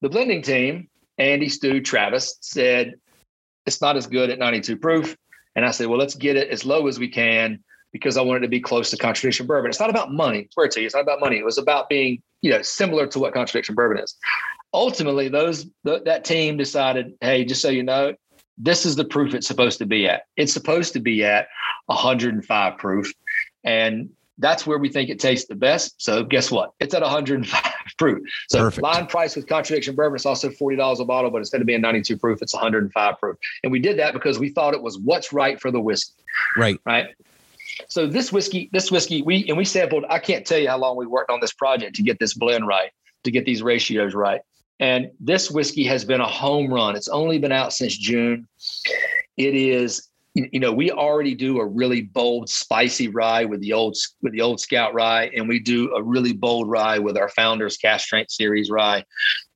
The 0.00 0.08
blending 0.08 0.42
team 0.42 0.88
Andy, 1.18 1.48
Stu, 1.48 1.80
Travis 1.80 2.36
said 2.40 2.94
it's 3.66 3.80
not 3.80 3.96
as 3.96 4.06
good 4.06 4.30
at 4.30 4.38
92 4.38 4.76
proof. 4.76 5.16
And 5.54 5.64
I 5.64 5.70
said, 5.70 5.86
well, 5.86 5.98
let's 5.98 6.14
get 6.14 6.36
it 6.36 6.48
as 6.50 6.64
low 6.64 6.86
as 6.86 6.98
we 6.98 7.08
can 7.08 7.62
because 7.92 8.16
I 8.16 8.22
wanted 8.22 8.38
it 8.38 8.46
to 8.46 8.48
be 8.48 8.60
close 8.60 8.90
to 8.90 8.96
contradiction 8.96 9.46
bourbon. 9.46 9.70
It's 9.70 9.80
not 9.80 9.90
about 9.90 10.12
money. 10.12 10.48
Swear 10.52 10.68
to 10.68 10.80
you, 10.80 10.86
it's 10.86 10.94
not 10.94 11.02
about 11.02 11.20
money. 11.20 11.38
It 11.38 11.44
was 11.44 11.56
about 11.58 11.88
being, 11.88 12.22
you 12.42 12.50
know, 12.50 12.60
similar 12.62 13.06
to 13.06 13.18
what 13.18 13.32
contradiction 13.32 13.74
bourbon 13.74 14.02
is. 14.02 14.14
Ultimately, 14.74 15.28
those 15.28 15.66
th- 15.86 16.04
that 16.04 16.24
team 16.24 16.58
decided, 16.58 17.14
hey, 17.22 17.44
just 17.44 17.62
so 17.62 17.70
you 17.70 17.82
know, 17.82 18.14
this 18.58 18.84
is 18.84 18.96
the 18.96 19.04
proof 19.04 19.34
it's 19.34 19.46
supposed 19.46 19.78
to 19.78 19.86
be 19.86 20.06
at. 20.06 20.22
It's 20.36 20.52
supposed 20.52 20.92
to 20.92 21.00
be 21.00 21.24
at 21.24 21.48
105 21.86 22.78
proof. 22.78 23.12
And 23.64 24.10
that's 24.38 24.66
where 24.66 24.78
we 24.78 24.90
think 24.90 25.08
it 25.08 25.18
tastes 25.18 25.48
the 25.48 25.54
best. 25.54 25.94
So 26.02 26.22
guess 26.22 26.50
what? 26.50 26.72
It's 26.80 26.94
at 26.94 27.02
105 27.02 27.72
proof. 27.98 28.22
So 28.48 28.60
Perfect. 28.60 28.82
line 28.82 29.06
price 29.06 29.36
with 29.36 29.46
contradiction 29.46 29.94
bourbon, 29.94 30.16
it's 30.16 30.26
also 30.26 30.48
$40 30.48 31.00
a 31.00 31.04
bottle, 31.04 31.30
but 31.30 31.38
instead 31.38 31.60
of 31.60 31.66
being 31.66 31.80
92 31.80 32.16
proof, 32.16 32.42
it's 32.42 32.54
105 32.54 33.18
proof. 33.18 33.36
And 33.62 33.72
we 33.72 33.78
did 33.78 33.98
that 33.98 34.12
because 34.12 34.38
we 34.38 34.50
thought 34.50 34.74
it 34.74 34.82
was 34.82 34.98
what's 34.98 35.32
right 35.32 35.60
for 35.60 35.70
the 35.70 35.80
whiskey. 35.80 36.14
Right. 36.56 36.78
Right. 36.84 37.08
So 37.88 38.06
this 38.06 38.32
whiskey, 38.32 38.70
this 38.72 38.90
whiskey, 38.90 39.22
we 39.22 39.46
and 39.48 39.56
we 39.56 39.64
sampled. 39.64 40.04
I 40.08 40.18
can't 40.18 40.46
tell 40.46 40.58
you 40.58 40.68
how 40.68 40.78
long 40.78 40.96
we 40.96 41.06
worked 41.06 41.30
on 41.30 41.40
this 41.40 41.52
project 41.52 41.96
to 41.96 42.02
get 42.02 42.18
this 42.18 42.34
blend 42.34 42.66
right, 42.66 42.90
to 43.24 43.30
get 43.30 43.44
these 43.44 43.62
ratios 43.62 44.14
right. 44.14 44.40
And 44.80 45.10
this 45.20 45.50
whiskey 45.50 45.84
has 45.84 46.04
been 46.04 46.20
a 46.20 46.26
home 46.26 46.72
run. 46.72 46.96
It's 46.96 47.08
only 47.08 47.38
been 47.38 47.52
out 47.52 47.72
since 47.72 47.96
June. 47.96 48.46
It 49.36 49.54
is 49.54 50.08
you 50.36 50.60
know 50.60 50.72
we 50.72 50.90
already 50.90 51.34
do 51.34 51.60
a 51.60 51.66
really 51.66 52.02
bold 52.02 52.48
spicy 52.48 53.08
rye 53.08 53.44
with 53.44 53.60
the 53.60 53.72
old 53.72 53.96
with 54.22 54.32
the 54.34 54.42
old 54.42 54.60
scout 54.60 54.92
rye 54.92 55.30
and 55.34 55.48
we 55.48 55.58
do 55.58 55.94
a 55.94 56.02
really 56.02 56.34
bold 56.34 56.68
rye 56.68 56.98
with 56.98 57.16
our 57.16 57.30
founders 57.30 57.76
cask 57.78 58.06
strength 58.06 58.30
series 58.30 58.70
rye. 58.70 59.02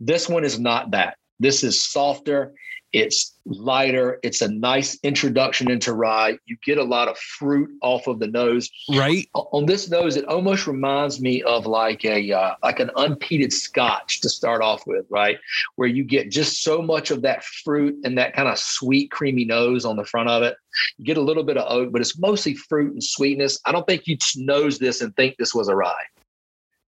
This 0.01 0.29
one 0.29 0.45
is 0.45 0.59
not 0.59 0.91
that. 0.93 1.17
This 1.39 1.63
is 1.63 1.85
softer 1.85 2.55
it's 2.93 3.37
lighter. 3.45 4.19
It's 4.23 4.43
a 4.43 4.51
nice 4.51 4.99
introduction 5.03 5.71
into 5.71 5.93
rye. 5.93 6.39
You 6.47 6.57
get 6.65 6.79
a 6.79 6.85
lot 6.85 7.09
of 7.09 7.17
fruit 7.19 7.71
off 7.83 8.07
of 8.07 8.19
the 8.19 8.27
nose. 8.27 8.71
Right. 8.89 9.29
On 9.35 9.67
this 9.67 9.91
nose, 9.91 10.17
it 10.17 10.25
almost 10.27 10.67
reminds 10.67 11.21
me 11.21 11.43
of 11.43 11.67
like 11.67 12.05
a 12.05 12.33
uh, 12.33 12.55
like 12.63 12.81
an 12.81 12.91
unpeated 12.97 13.53
Scotch 13.53 14.21
to 14.23 14.29
start 14.29 14.63
off 14.63 14.87
with, 14.87 15.07
right? 15.09 15.39
Where 15.77 15.89
you 15.89 16.05
get 16.05 16.31
just 16.31 16.63
so 16.63 16.83
much 16.83 17.11
of 17.11 17.23
that 17.23 17.45
fruit 17.45 17.97
and 18.05 18.19
that 18.19 18.35
kind 18.35 18.49
of 18.49 18.59
sweet, 18.59 19.11
creamy 19.11 19.45
nose 19.45 19.85
on 19.85 19.97
the 19.97 20.05
front 20.05 20.29
of 20.29 20.43
it. 20.43 20.57
You 20.99 21.05
get 21.05 21.17
a 21.17 21.23
little 21.23 21.45
bit 21.45 21.57
of 21.57 21.71
oak, 21.71 21.93
but 21.93 22.01
it's 22.01 22.19
mostly 22.19 22.55
fruit 22.55 22.93
and 22.93 23.03
sweetness. 23.03 23.61
I 23.65 23.73
don't 23.73 23.87
think 23.87 24.07
you'd 24.07 24.23
nose 24.37 24.79
this 24.79 25.01
and 25.01 25.15
think 25.17 25.37
this 25.37 25.55
was 25.55 25.69
a 25.69 25.75
rye 25.75 26.05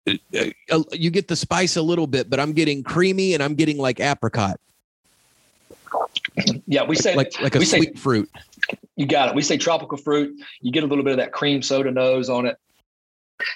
uh, 0.08 0.44
uh, 0.70 0.82
you 0.92 1.10
get 1.10 1.28
the 1.28 1.36
spice 1.36 1.76
a 1.76 1.82
little 1.82 2.06
bit, 2.06 2.28
but 2.28 2.40
I'm 2.40 2.52
getting 2.52 2.82
creamy 2.82 3.34
and 3.34 3.42
I'm 3.42 3.54
getting 3.54 3.78
like 3.78 4.00
apricot. 4.00 4.58
Yeah, 6.66 6.84
we 6.84 6.96
say 6.96 7.14
like 7.14 7.40
like 7.40 7.54
a 7.54 7.64
sweet 7.64 7.68
say, 7.68 7.92
fruit. 7.94 8.30
You 8.96 9.06
got 9.06 9.28
it. 9.28 9.34
We 9.34 9.42
say 9.42 9.56
tropical 9.56 9.98
fruit. 9.98 10.40
You 10.60 10.72
get 10.72 10.84
a 10.84 10.86
little 10.86 11.04
bit 11.04 11.12
of 11.12 11.18
that 11.18 11.32
cream 11.32 11.62
soda 11.62 11.90
nose 11.90 12.28
on 12.28 12.46
it. 12.46 12.56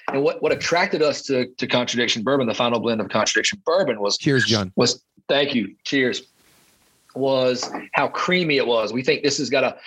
And 0.09 0.23
what, 0.23 0.43
what 0.43 0.53
attracted 0.53 1.01
us 1.01 1.23
to, 1.23 1.47
to 1.47 1.67
contradiction 1.67 2.23
bourbon, 2.23 2.47
the 2.47 2.55
final 2.55 2.81
blend 2.81 3.01
of 3.01 3.09
contradiction 3.09 3.63
bourbon 3.65 4.01
was 4.01 4.19
cheers, 4.19 4.45
John. 4.45 4.73
Was 4.77 5.03
thank 5.29 5.55
you. 5.55 5.75
Cheers. 5.85 6.23
Was 7.15 7.71
how 7.93 8.09
creamy 8.09 8.57
it 8.59 8.67
was. 8.67 8.93
We 8.93 9.03
think 9.03 9.23
this 9.23 9.39
has 9.39 9.49
got 9.49 9.65
a 9.65 9.79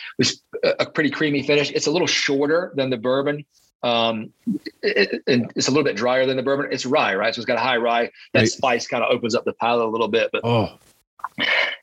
a 0.80 0.86
pretty 0.86 1.12
creamy 1.12 1.44
finish. 1.44 1.72
It's 1.72 1.88
a 1.88 1.92
little 1.92 2.08
shorter 2.08 2.72
than 2.76 2.90
the 2.90 2.98
bourbon. 2.98 3.46
Um, 3.82 4.34
it, 4.82 5.22
it, 5.26 5.52
it's 5.56 5.68
a 5.68 5.72
little 5.72 5.84
bit 5.84 5.96
drier 5.96 6.26
than 6.26 6.38
the 6.38 6.44
bourbon. 6.44 6.68
It's 6.72 6.86
rye, 6.86 7.16
right? 7.16 7.34
So 7.34 7.40
it's 7.40 7.46
got 7.46 7.58
a 7.58 7.62
high 7.62 7.78
rye. 7.78 8.10
That 8.34 8.40
right. 8.40 8.50
spice 8.50 8.88
kind 8.88 9.04
of 9.04 9.12
opens 9.12 9.36
up 9.36 9.46
the 9.46 9.54
palate 9.54 9.88
a 9.88 9.90
little 9.90 10.08
bit. 10.08 10.30
But 10.34 10.42
oh, 10.44 10.80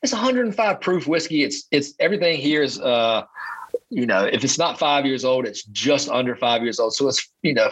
it's 0.03 0.13
105 0.13 0.81
proof 0.81 1.07
whiskey. 1.07 1.43
It's 1.43 1.65
it's 1.71 1.93
everything 1.99 2.37
here 2.37 2.61
is 2.61 2.79
uh 2.79 3.23
you 3.89 4.05
know 4.05 4.25
if 4.25 4.43
it's 4.43 4.57
not 4.57 4.79
five 4.79 5.05
years 5.05 5.25
old, 5.25 5.45
it's 5.45 5.63
just 5.65 6.09
under 6.09 6.35
five 6.35 6.63
years 6.63 6.79
old. 6.79 6.93
So 6.93 7.07
it's 7.07 7.27
you 7.41 7.53
know 7.53 7.69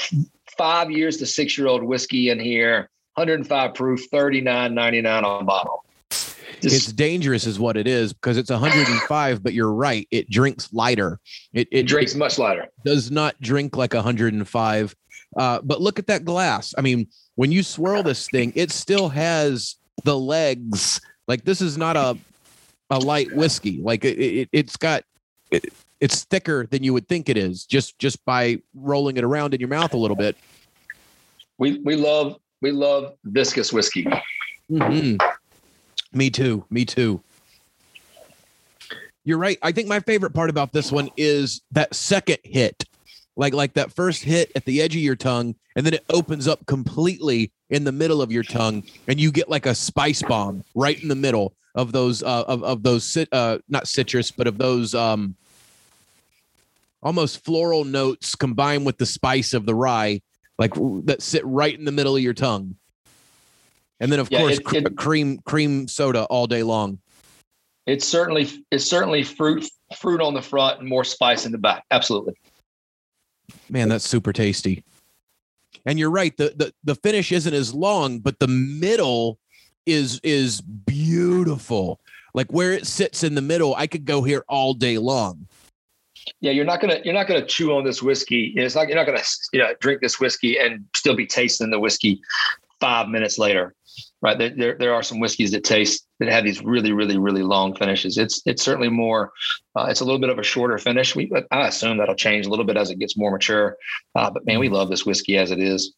five 0.58 0.92
years 0.92 1.18
to 1.18 1.26
six 1.26 1.58
year 1.58 1.68
old 1.68 1.84
whiskey 1.84 2.30
in 2.30 2.40
here. 2.40 2.90
105 3.16 3.74
proof, 3.74 4.12
39.99 4.12 5.24
on 5.24 5.46
bottle. 5.46 5.86
Just, 6.10 6.76
it's 6.76 6.92
dangerous, 6.92 7.46
is 7.46 7.60
what 7.60 7.78
it 7.78 7.88
is, 7.88 8.12
because 8.12 8.38
it's 8.38 8.50
105. 8.50 9.44
but 9.44 9.54
you're 9.54 9.72
right; 9.72 10.08
it 10.12 10.30
drinks 10.30 10.72
lighter. 10.74 11.20
It, 11.54 11.68
it, 11.72 11.80
it 11.80 11.88
drinks 11.88 12.16
much 12.16 12.38
lighter. 12.38 12.68
Does 12.84 13.12
not 13.12 13.40
drink 13.40 13.78
like 13.78 13.94
105. 13.94 14.96
Uh, 15.38 15.60
but 15.64 15.82
look 15.82 16.00
at 16.00 16.08
that 16.08 16.26
glass. 16.26 16.74
I 16.78 16.82
mean, 16.82 17.08
when 17.36 17.52
you 17.52 17.64
swirl 17.64 18.04
this 18.04 18.30
thing, 18.30 18.54
it 18.56 18.72
still 18.72 19.10
has 19.10 19.76
the 20.04 20.18
legs. 20.18 21.02
Like 21.28 21.44
this 21.44 21.62
is 21.62 21.78
not 21.78 21.96
a 21.96 22.18
a 22.90 23.00
light 23.00 23.34
whiskey. 23.36 23.82
Like 23.82 24.06
it, 24.06 24.20
it 24.20 24.50
it's 24.52 24.78
got 24.78 25.04
it, 25.52 25.74
it's 26.00 26.24
thicker 26.26 26.66
than 26.68 26.84
you 26.84 26.94
would 26.94 27.08
think 27.08 27.30
it 27.30 27.38
is 27.38 27.66
just 27.66 27.98
just 28.00 28.24
by 28.26 28.60
rolling 28.74 29.18
it 29.18 29.24
around 29.24 29.54
in 29.54 29.60
your 29.60 29.70
mouth 29.70 29.94
a 29.94 29.98
little 29.98 30.18
bit. 30.18 30.36
We 31.58 31.80
we 31.80 31.96
love 31.96 32.38
we 32.62 32.72
love 32.72 33.14
viscous 33.24 33.72
whiskey. 33.72 34.06
Mm-hmm. 34.70 35.18
Me 36.14 36.30
too. 36.30 36.66
Me 36.70 36.86
too. 36.86 37.22
You're 39.24 39.38
right. 39.38 39.58
I 39.62 39.72
think 39.72 39.88
my 39.88 40.00
favorite 40.00 40.34
part 40.34 40.50
about 40.50 40.72
this 40.72 40.92
one 40.92 41.10
is 41.18 41.62
that 41.72 41.96
second 41.96 42.38
hit. 42.44 42.86
Like 43.38 43.54
like 43.54 43.74
that 43.74 43.92
first 43.92 44.24
hit 44.24 44.52
at 44.56 44.66
the 44.66 44.82
edge 44.82 44.96
of 44.96 45.02
your 45.02 45.16
tongue 45.16 45.56
and 45.76 45.86
then 45.86 45.94
it 45.94 46.06
opens 46.10 46.48
up 46.48 46.66
completely 46.66 47.52
in 47.70 47.84
the 47.84 47.92
middle 47.92 48.22
of 48.22 48.32
your 48.32 48.44
tongue 48.44 48.84
and 49.08 49.20
you 49.20 49.32
get 49.32 49.50
like 49.50 49.66
a 49.66 49.76
spice 49.76 50.22
bomb 50.22 50.64
right 50.74 51.02
in 51.02 51.10
the 51.10 51.16
middle 51.16 51.54
of 51.74 51.92
those 51.92 52.24
uh, 52.24 52.44
of 52.48 52.64
of 52.64 52.84
those 52.84 53.18
uh 53.34 53.58
not 53.68 53.88
citrus 53.88 54.32
but 54.32 54.48
of 54.48 54.58
those 54.58 54.96
um 54.96 55.36
almost 57.04 57.44
floral 57.44 57.84
notes 57.84 58.36
combined 58.36 58.86
with 58.86 58.98
the 58.98 59.06
spice 59.06 59.54
of 59.54 59.66
the 59.66 59.76
rye 59.76 60.22
like 60.58 60.74
that 61.06 61.22
sit 61.22 61.46
right 61.46 61.78
in 61.78 61.86
the 61.86 61.92
middle 61.92 62.16
of 62.16 62.22
your 62.22 62.34
tongue. 62.34 62.76
And 64.00 64.12
then 64.12 64.20
of 64.20 64.30
yeah, 64.32 64.40
course 64.40 64.60
it, 64.60 64.74
it, 64.74 64.98
cream 64.98 65.40
cream 65.46 65.88
soda 65.88 66.24
all 66.26 66.48
day 66.48 66.64
long. 66.64 67.00
It's 67.86 68.08
certainly 68.08 68.50
it's 68.72 68.86
certainly 68.86 69.24
fruit 69.24 69.66
fruit 69.96 70.22
on 70.22 70.34
the 70.34 70.42
front 70.42 70.80
and 70.80 70.90
more 70.90 71.04
spice 71.04 71.46
in 71.46 71.52
the 71.52 71.58
back. 71.58 71.84
Absolutely. 71.92 72.34
Man, 73.70 73.90
that's 73.90 74.08
super 74.08 74.34
tasty. 74.34 74.84
And 75.86 76.00
you're 76.00 76.12
right. 76.12 76.36
The, 76.36 76.54
the 76.56 76.74
the 76.84 76.96
finish 76.96 77.32
isn't 77.32 77.54
as 77.54 77.74
long, 77.74 78.20
but 78.20 78.40
the 78.40 78.48
middle 78.48 79.40
is 79.86 80.20
is 80.24 80.62
beautiful. 80.62 82.00
Like 82.34 82.52
where 82.52 82.74
it 82.74 82.88
sits 82.88 83.24
in 83.24 83.36
the 83.36 83.42
middle, 83.42 83.76
I 83.76 83.88
could 83.88 84.06
go 84.06 84.24
here 84.24 84.44
all 84.48 84.74
day 84.74 84.98
long. 84.98 85.48
Yeah, 86.42 86.52
you're 86.52 86.66
not 86.66 86.82
gonna 86.82 87.00
you're 87.04 87.14
not 87.14 87.28
gonna 87.28 87.46
chew 87.46 87.76
on 87.76 87.84
this 87.84 88.02
whiskey. 88.02 88.54
It's 88.56 88.76
not 88.76 88.88
you're 88.88 88.98
not 88.98 89.06
gonna 89.06 89.24
you 89.54 89.60
know 89.60 89.74
drink 89.80 90.02
this 90.02 90.20
whiskey 90.20 90.58
and 90.58 90.86
still 90.96 91.16
be 91.16 91.28
tasting 91.28 91.70
the 91.70 91.80
whiskey 91.80 92.22
five 92.80 93.08
minutes 93.08 93.38
later 93.38 93.76
right? 94.26 94.40
There, 94.40 94.50
there, 94.50 94.76
there, 94.80 94.94
are 94.96 95.04
some 95.04 95.20
whiskeys 95.20 95.52
that 95.52 95.64
taste 95.64 96.08
that 96.20 96.28
have 96.30 96.44
these 96.44 96.64
really, 96.64 96.92
really, 96.92 97.16
really 97.16 97.44
long 97.44 97.76
finishes. 97.76 98.18
It's 98.18 98.42
it's 98.48 98.64
certainly 98.64 98.90
more. 98.90 99.32
Uh, 99.76 99.86
it's 99.88 100.02
a 100.02 100.04
little 100.04 100.20
bit 100.20 100.32
of 100.32 100.40
a 100.40 100.44
shorter 100.44 100.80
finish. 100.80 101.16
We, 101.16 101.32
I 101.52 101.68
assume 101.68 101.98
that'll 101.98 102.16
change 102.16 102.48
a 102.48 102.50
little 102.50 102.66
bit 102.66 102.76
as 102.76 102.90
it 102.90 102.98
gets 102.98 103.16
more 103.16 103.30
mature. 103.30 103.78
Uh, 104.16 104.32
but 104.32 104.44
man, 104.44 104.58
we 104.58 104.68
love 104.68 104.90
this 104.90 105.06
whiskey 105.06 105.38
as 105.38 105.52
it 105.52 105.60
is. 105.60 105.94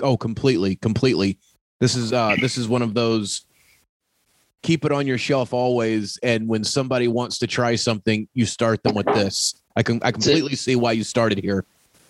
Oh, 0.00 0.18
completely, 0.18 0.76
completely. 0.76 1.38
This 1.78 1.96
is 1.96 2.12
uh, 2.12 2.36
this 2.38 2.58
is 2.58 2.68
one 2.68 2.82
of 2.82 2.92
those. 2.92 3.46
Keep 4.62 4.84
it 4.84 4.92
on 4.92 5.06
your 5.06 5.16
shelf 5.16 5.54
always, 5.54 6.18
and 6.22 6.46
when 6.46 6.64
somebody 6.64 7.08
wants 7.08 7.38
to 7.38 7.46
try 7.46 7.76
something, 7.76 8.28
you 8.34 8.44
start 8.44 8.82
them 8.82 8.94
with 8.94 9.06
this. 9.06 9.54
I 9.74 9.82
can 9.82 10.00
I 10.02 10.12
completely 10.12 10.54
see 10.54 10.76
why 10.76 10.92
you 10.92 11.02
started 11.02 11.38
here. 11.38 11.64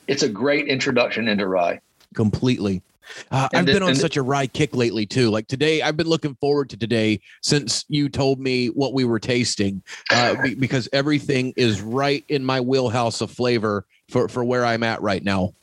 It's 0.09 0.25
a 0.25 0.29
great 0.29 0.67
introduction 0.67 1.29
into 1.29 1.47
rye. 1.47 1.81
Completely. 2.17 2.83
Uh, 3.31 3.49
I've 3.53 3.67
been 3.67 3.83
on 3.83 3.95
such 3.95 4.17
a 4.17 4.23
rye 4.23 4.47
kick 4.47 4.75
lately 4.75 5.07
too. 5.07 5.31
Like 5.31 5.47
today, 5.47 5.83
I've 5.83 5.97
been 5.97 6.09
looking 6.09 6.35
forward 6.37 6.71
to 6.71 6.77
today 6.77 7.21
since 7.43 7.85
you 7.89 8.09
told 8.09 8.41
me 8.41 8.69
what 8.69 8.93
we 8.93 9.05
were 9.05 9.19
tasting, 9.19 9.83
uh, 10.11 10.37
because 10.59 10.89
everything 10.93 11.53
is 11.57 11.81
right 11.81 12.25
in 12.29 12.45
my 12.45 12.61
wheelhouse 12.61 13.21
of 13.21 13.31
flavor 13.31 13.87
for 14.09 14.29
for 14.29 14.45
where 14.45 14.65
I'm 14.65 14.83
at 14.83 15.01
right 15.03 15.23
now. 15.23 15.55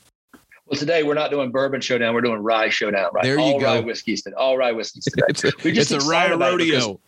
Well, 0.66 0.78
today 0.78 1.04
we're 1.04 1.14
not 1.14 1.32
doing 1.32 1.52
bourbon 1.52 1.82
showdown; 1.82 2.14
we're 2.14 2.22
doing 2.22 2.44
rye 2.44 2.70
showdown. 2.70 3.12
Right? 3.14 3.24
There 3.24 3.36
you 3.36 3.42
all 3.42 3.60
go. 3.60 3.66
Rye 3.66 3.80
whiskeys 3.80 4.24
today. 4.24 4.36
All 4.36 4.58
rye 4.58 4.72
whiskeys 4.74 5.04
today. 5.06 5.26
it's 5.30 5.44
a, 5.44 5.52
it's 5.64 5.92
a 5.92 6.00
rye 6.02 6.34
rodeo. 6.34 7.00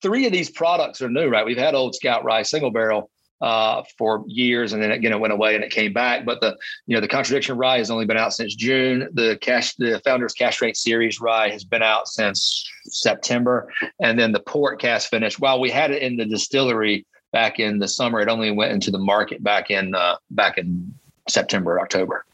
Three 0.00 0.26
of 0.26 0.32
these 0.32 0.50
products 0.50 1.02
are 1.02 1.10
new, 1.10 1.28
right? 1.28 1.44
We've 1.44 1.58
had 1.58 1.74
Old 1.74 1.96
Scout 1.96 2.24
Rye 2.24 2.42
Single 2.42 2.70
Barrel 2.70 3.10
uh, 3.40 3.82
for 3.96 4.24
years, 4.26 4.72
and 4.72 4.82
then 4.82 4.90
again 4.90 5.12
it 5.12 5.20
went 5.20 5.32
away 5.32 5.54
and 5.54 5.64
it 5.64 5.70
came 5.70 5.92
back. 5.92 6.24
But 6.24 6.40
the 6.40 6.56
you 6.86 6.94
know 6.94 7.00
the 7.00 7.08
contradiction 7.08 7.56
rye 7.56 7.78
has 7.78 7.90
only 7.90 8.06
been 8.06 8.16
out 8.16 8.32
since 8.32 8.54
June. 8.54 9.08
The 9.12 9.38
cash 9.40 9.74
the 9.76 10.00
founders 10.04 10.32
cash 10.32 10.60
rate 10.60 10.76
series 10.76 11.20
rye 11.20 11.48
has 11.50 11.64
been 11.64 11.82
out 11.82 12.08
since 12.08 12.68
September, 12.84 13.72
and 14.00 14.18
then 14.18 14.32
the 14.32 14.40
port 14.40 14.80
cask 14.80 15.10
finish. 15.10 15.38
While 15.38 15.60
we 15.60 15.70
had 15.70 15.90
it 15.90 16.02
in 16.02 16.16
the 16.16 16.24
distillery 16.24 17.06
back 17.32 17.58
in 17.60 17.78
the 17.78 17.88
summer, 17.88 18.20
it 18.20 18.28
only 18.28 18.50
went 18.50 18.72
into 18.72 18.90
the 18.90 18.98
market 18.98 19.42
back 19.42 19.70
in 19.70 19.94
uh, 19.94 20.16
back 20.30 20.58
in 20.58 20.94
September 21.28 21.80
October. 21.80 22.24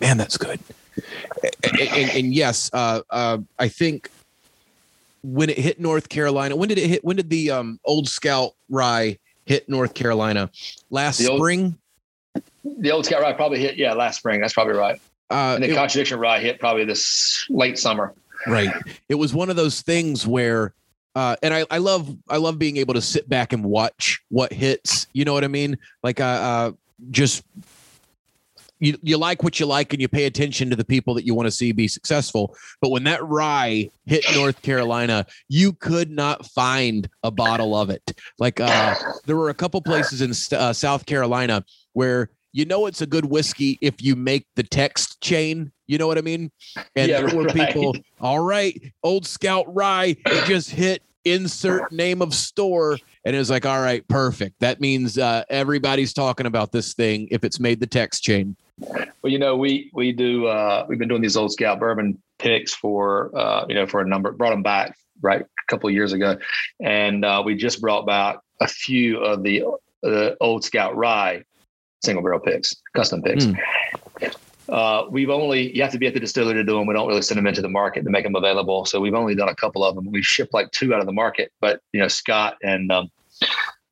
Man, 0.00 0.16
that's 0.16 0.36
good. 0.36 0.58
And, 1.62 1.80
and, 1.80 2.10
and 2.10 2.34
yes, 2.34 2.70
uh, 2.72 3.02
uh, 3.10 3.38
I 3.58 3.68
think 3.68 4.10
when 5.22 5.48
it 5.48 5.58
hit 5.58 5.80
North 5.80 6.08
Carolina, 6.08 6.56
when 6.56 6.68
did 6.68 6.78
it 6.78 6.88
hit? 6.88 7.04
When 7.04 7.16
did 7.16 7.30
the 7.30 7.50
um, 7.50 7.80
Old 7.84 8.08
Scout 8.08 8.54
rye 8.68 9.18
hit 9.44 9.68
North 9.68 9.94
Carolina 9.94 10.50
last 10.90 11.18
the 11.18 11.28
old, 11.28 11.38
spring. 11.38 11.78
The 12.64 12.90
old 12.90 13.06
scout 13.06 13.22
rye 13.22 13.32
probably 13.32 13.60
hit, 13.60 13.76
yeah, 13.76 13.92
last 13.92 14.18
spring. 14.18 14.40
That's 14.40 14.54
probably 14.54 14.74
right. 14.74 15.00
Uh, 15.30 15.54
and 15.54 15.64
the 15.64 15.70
it, 15.70 15.74
contradiction 15.74 16.18
rye 16.18 16.40
hit 16.40 16.60
probably 16.60 16.84
this 16.84 17.46
late 17.48 17.78
summer. 17.78 18.14
Right. 18.46 18.70
It 19.08 19.14
was 19.14 19.32
one 19.32 19.50
of 19.50 19.56
those 19.56 19.82
things 19.82 20.26
where, 20.26 20.74
uh, 21.14 21.36
and 21.42 21.54
I, 21.54 21.64
I 21.70 21.78
love, 21.78 22.16
I 22.28 22.38
love 22.38 22.58
being 22.58 22.76
able 22.76 22.94
to 22.94 23.02
sit 23.02 23.28
back 23.28 23.52
and 23.52 23.64
watch 23.64 24.22
what 24.30 24.52
hits. 24.52 25.06
You 25.12 25.24
know 25.24 25.32
what 25.32 25.44
I 25.44 25.48
mean? 25.48 25.78
Like, 26.02 26.20
uh, 26.20 26.24
uh 26.24 26.72
just 27.10 27.42
you, 28.82 28.98
you 29.00 29.16
like 29.16 29.44
what 29.44 29.60
you 29.60 29.66
like 29.66 29.92
and 29.92 30.02
you 30.02 30.08
pay 30.08 30.24
attention 30.24 30.68
to 30.68 30.76
the 30.76 30.84
people 30.84 31.14
that 31.14 31.24
you 31.24 31.36
want 31.36 31.46
to 31.46 31.52
see 31.52 31.70
be 31.70 31.86
successful. 31.86 32.56
But 32.80 32.90
when 32.90 33.04
that 33.04 33.24
rye 33.24 33.88
hit 34.06 34.24
North 34.34 34.60
Carolina, 34.62 35.24
you 35.48 35.72
could 35.74 36.10
not 36.10 36.44
find 36.46 37.08
a 37.22 37.30
bottle 37.30 37.76
of 37.76 37.90
it. 37.90 38.18
Like 38.40 38.58
uh, 38.58 38.96
there 39.24 39.36
were 39.36 39.50
a 39.50 39.54
couple 39.54 39.80
places 39.82 40.20
in 40.20 40.58
uh, 40.58 40.72
South 40.72 41.06
Carolina 41.06 41.64
where 41.92 42.30
you 42.52 42.64
know 42.64 42.86
it's 42.86 43.00
a 43.00 43.06
good 43.06 43.24
whiskey 43.24 43.78
if 43.80 44.02
you 44.02 44.16
make 44.16 44.46
the 44.56 44.64
text 44.64 45.20
chain. 45.20 45.70
You 45.86 45.98
know 45.98 46.08
what 46.08 46.18
I 46.18 46.22
mean? 46.22 46.50
And 46.96 47.08
yeah, 47.08 47.20
there 47.20 47.36
were 47.36 47.44
right. 47.44 47.68
people, 47.68 47.94
all 48.20 48.40
right, 48.40 48.92
old 49.04 49.26
scout 49.26 49.72
rye, 49.72 50.16
it 50.26 50.46
just 50.46 50.70
hit 50.70 51.02
insert 51.24 51.92
name 51.92 52.20
of 52.20 52.34
store 52.34 52.98
and 53.24 53.36
it 53.36 53.38
was 53.38 53.48
like 53.48 53.64
all 53.64 53.80
right 53.80 54.06
perfect 54.08 54.58
that 54.58 54.80
means 54.80 55.18
uh, 55.18 55.44
everybody's 55.48 56.12
talking 56.12 56.46
about 56.46 56.72
this 56.72 56.94
thing 56.94 57.28
if 57.30 57.44
it's 57.44 57.60
made 57.60 57.78
the 57.78 57.86
text 57.86 58.24
chain 58.24 58.56
well, 58.78 59.32
you 59.32 59.38
know, 59.38 59.56
we 59.56 59.90
we 59.92 60.12
do 60.12 60.46
uh, 60.46 60.86
we've 60.88 60.98
been 60.98 61.08
doing 61.08 61.22
these 61.22 61.36
old 61.36 61.52
Scout 61.52 61.78
bourbon 61.78 62.20
picks 62.38 62.74
for 62.74 63.36
uh, 63.36 63.66
you 63.68 63.74
know 63.74 63.86
for 63.86 64.00
a 64.00 64.06
number 64.06 64.32
brought 64.32 64.50
them 64.50 64.62
back 64.62 64.96
right 65.20 65.42
a 65.42 65.46
couple 65.68 65.88
of 65.88 65.94
years 65.94 66.12
ago, 66.12 66.36
and 66.80 67.24
uh, 67.24 67.42
we 67.44 67.54
just 67.54 67.80
brought 67.80 68.06
back 68.06 68.38
a 68.60 68.68
few 68.68 69.18
of 69.18 69.42
the 69.42 69.64
the 70.02 70.36
old 70.40 70.64
Scout 70.64 70.96
rye 70.96 71.44
single 72.02 72.22
barrel 72.22 72.40
picks, 72.40 72.74
custom 72.94 73.22
picks. 73.22 73.44
Mm. 73.44 73.58
Uh, 74.68 75.06
we've 75.10 75.30
only 75.30 75.74
you 75.74 75.82
have 75.82 75.92
to 75.92 75.98
be 75.98 76.06
at 76.06 76.14
the 76.14 76.20
distillery 76.20 76.54
to 76.54 76.64
do 76.64 76.78
them. 76.78 76.86
We 76.86 76.94
don't 76.94 77.08
really 77.08 77.22
send 77.22 77.38
them 77.38 77.46
into 77.46 77.62
the 77.62 77.68
market 77.68 78.04
to 78.04 78.10
make 78.10 78.24
them 78.24 78.34
available. 78.34 78.84
So 78.86 79.00
we've 79.00 79.14
only 79.14 79.34
done 79.34 79.48
a 79.48 79.54
couple 79.54 79.84
of 79.84 79.94
them. 79.94 80.10
We've 80.10 80.24
shipped 80.24 80.54
like 80.54 80.70
two 80.70 80.94
out 80.94 81.00
of 81.00 81.06
the 81.06 81.12
market, 81.12 81.52
but 81.60 81.80
you 81.92 82.00
know 82.00 82.08
Scott 82.08 82.56
and 82.62 82.90
um, 82.90 83.10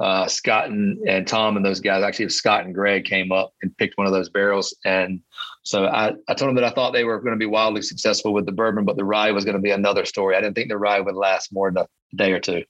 uh, 0.01 0.27
Scott 0.27 0.71
and, 0.71 0.99
and 1.07 1.29
Tom 1.29 1.57
and 1.57 1.65
those 1.65 1.79
guys, 1.79 2.03
actually 2.03 2.31
Scott 2.31 2.65
and 2.65 2.75
Greg 2.75 3.05
came 3.05 3.31
up 3.31 3.53
and 3.63 3.77
picked 3.77 3.99
one 3.99 4.07
of 4.07 4.13
those 4.15 4.31
barrels. 4.31 4.75
And 4.85 5.21
so 5.63 5.85
I, 5.85 6.15
I 6.27 6.35
told 6.35 6.49
them 6.49 6.55
that 6.55 6.65
I 6.65 6.71
thought 6.71 6.93
they 6.93 7.05
were 7.05 7.21
going 7.21 7.35
to 7.35 7.39
be 7.39 7.47
wildly 7.47 7.83
successful 7.83 8.33
with 8.33 8.47
the 8.47 8.53
bourbon, 8.53 8.87
but 8.87 8.97
the 8.97 9.05
rye 9.05 9.31
was 9.31 9.45
going 9.45 9.57
to 9.57 9.63
be 9.63 9.71
another 9.71 10.07
story. 10.07 10.37
I 10.37 10.41
didn't 10.41 10.55
think 10.55 10.71
the 10.71 10.79
rye 10.79 11.01
would 11.01 11.15
last 11.15 11.53
more 11.53 11.71
than 11.71 11.85
a 11.85 12.17
day 12.17 12.33
or 12.33 12.41
two. 12.41 12.65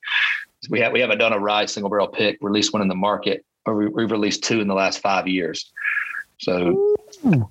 We 0.68 0.81
have 0.81 0.93
we 0.93 1.01
haven't 1.01 1.18
done 1.18 1.33
a 1.33 1.39
rye 1.39 1.66
single 1.66 1.89
barrel 1.89 2.09
pick, 2.09 2.39
released 2.41 2.72
one 2.72 2.83
in 2.83 2.89
the 2.89 2.95
market, 2.97 3.47
or 3.64 3.76
we, 3.76 4.03
have 4.03 4.11
released 4.11 4.43
two 4.43 4.61
in 4.61 4.68
the 4.68 4.74
last 4.74 4.99
five 4.99 5.26
years. 5.26 5.72
So 6.39 6.97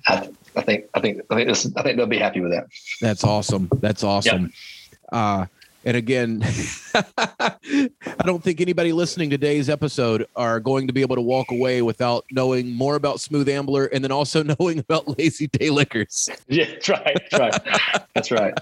I, 0.08 0.30
I, 0.56 0.62
think 0.62 0.86
I 0.94 1.00
think 1.00 1.22
I 1.32 1.36
think 1.36 1.48
this 1.48 1.72
I 1.76 1.82
think 1.82 1.98
they'll 1.98 2.06
be 2.06 2.20
happy 2.20 2.42
with 2.42 2.52
that. 2.52 2.68
That's 3.02 3.24
awesome. 3.24 3.70
That's 3.80 4.04
awesome. 4.04 4.42
Yep. 4.42 4.52
Uh, 5.12 5.46
and 5.86 5.96
again, 5.96 6.42
I 6.94 8.24
don't 8.26 8.44
think 8.44 8.60
anybody 8.62 8.92
listening 8.92 9.30
to 9.30 9.38
today's 9.38 9.70
episode 9.70 10.28
are 10.36 10.60
going 10.60 10.88
to 10.88 10.94
be 10.94 11.02
able 11.02 11.16
to 11.16 11.22
walk 11.22 11.52
away 11.52 11.82
without 11.82 12.26
knowing 12.32 12.72
more 12.72 12.96
about 12.96 13.20
Smooth 13.20 13.48
Ambler 13.48 13.86
and 13.86 14.04
then 14.04 14.12
also 14.12 14.44
knowing 14.60 14.80
about 14.80 15.18
Lazy 15.18 15.48
Day 15.48 15.70
Liquors. 15.70 16.30
Yeah, 16.48 16.66
that's 16.66 16.90
right. 16.90 17.18
That's 17.32 17.40
right. 17.40 18.08
That's 18.14 18.32
right. 18.32 18.60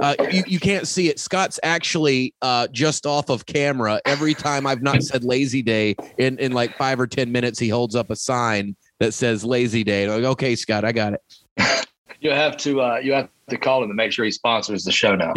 Uh, 0.00 0.14
you, 0.30 0.42
you 0.46 0.60
can't 0.60 0.86
see 0.86 1.08
it. 1.08 1.18
Scott's 1.18 1.58
actually 1.62 2.34
uh, 2.42 2.66
just 2.68 3.06
off 3.06 3.30
of 3.30 3.46
camera. 3.46 4.00
Every 4.04 4.34
time 4.34 4.66
I've 4.66 4.82
not 4.82 5.02
said 5.02 5.24
lazy 5.24 5.62
day 5.62 5.96
in, 6.18 6.38
in 6.38 6.52
like 6.52 6.76
five 6.76 7.00
or 7.00 7.06
10 7.06 7.32
minutes, 7.32 7.58
he 7.58 7.68
holds 7.68 7.94
up 7.94 8.10
a 8.10 8.16
sign 8.16 8.76
that 8.98 9.14
says 9.14 9.44
lazy 9.44 9.84
day. 9.84 10.08
Like, 10.08 10.24
okay, 10.24 10.56
Scott, 10.56 10.84
I 10.84 10.92
got 10.92 11.14
it. 11.14 11.86
You 12.20 12.30
have 12.30 12.56
to, 12.58 12.80
uh, 12.80 12.96
you 13.02 13.12
have 13.12 13.28
to 13.50 13.56
call 13.58 13.82
him 13.82 13.88
to 13.88 13.94
make 13.94 14.12
sure 14.12 14.24
he 14.24 14.30
sponsors 14.30 14.84
the 14.84 14.92
show 14.92 15.14
now. 15.16 15.32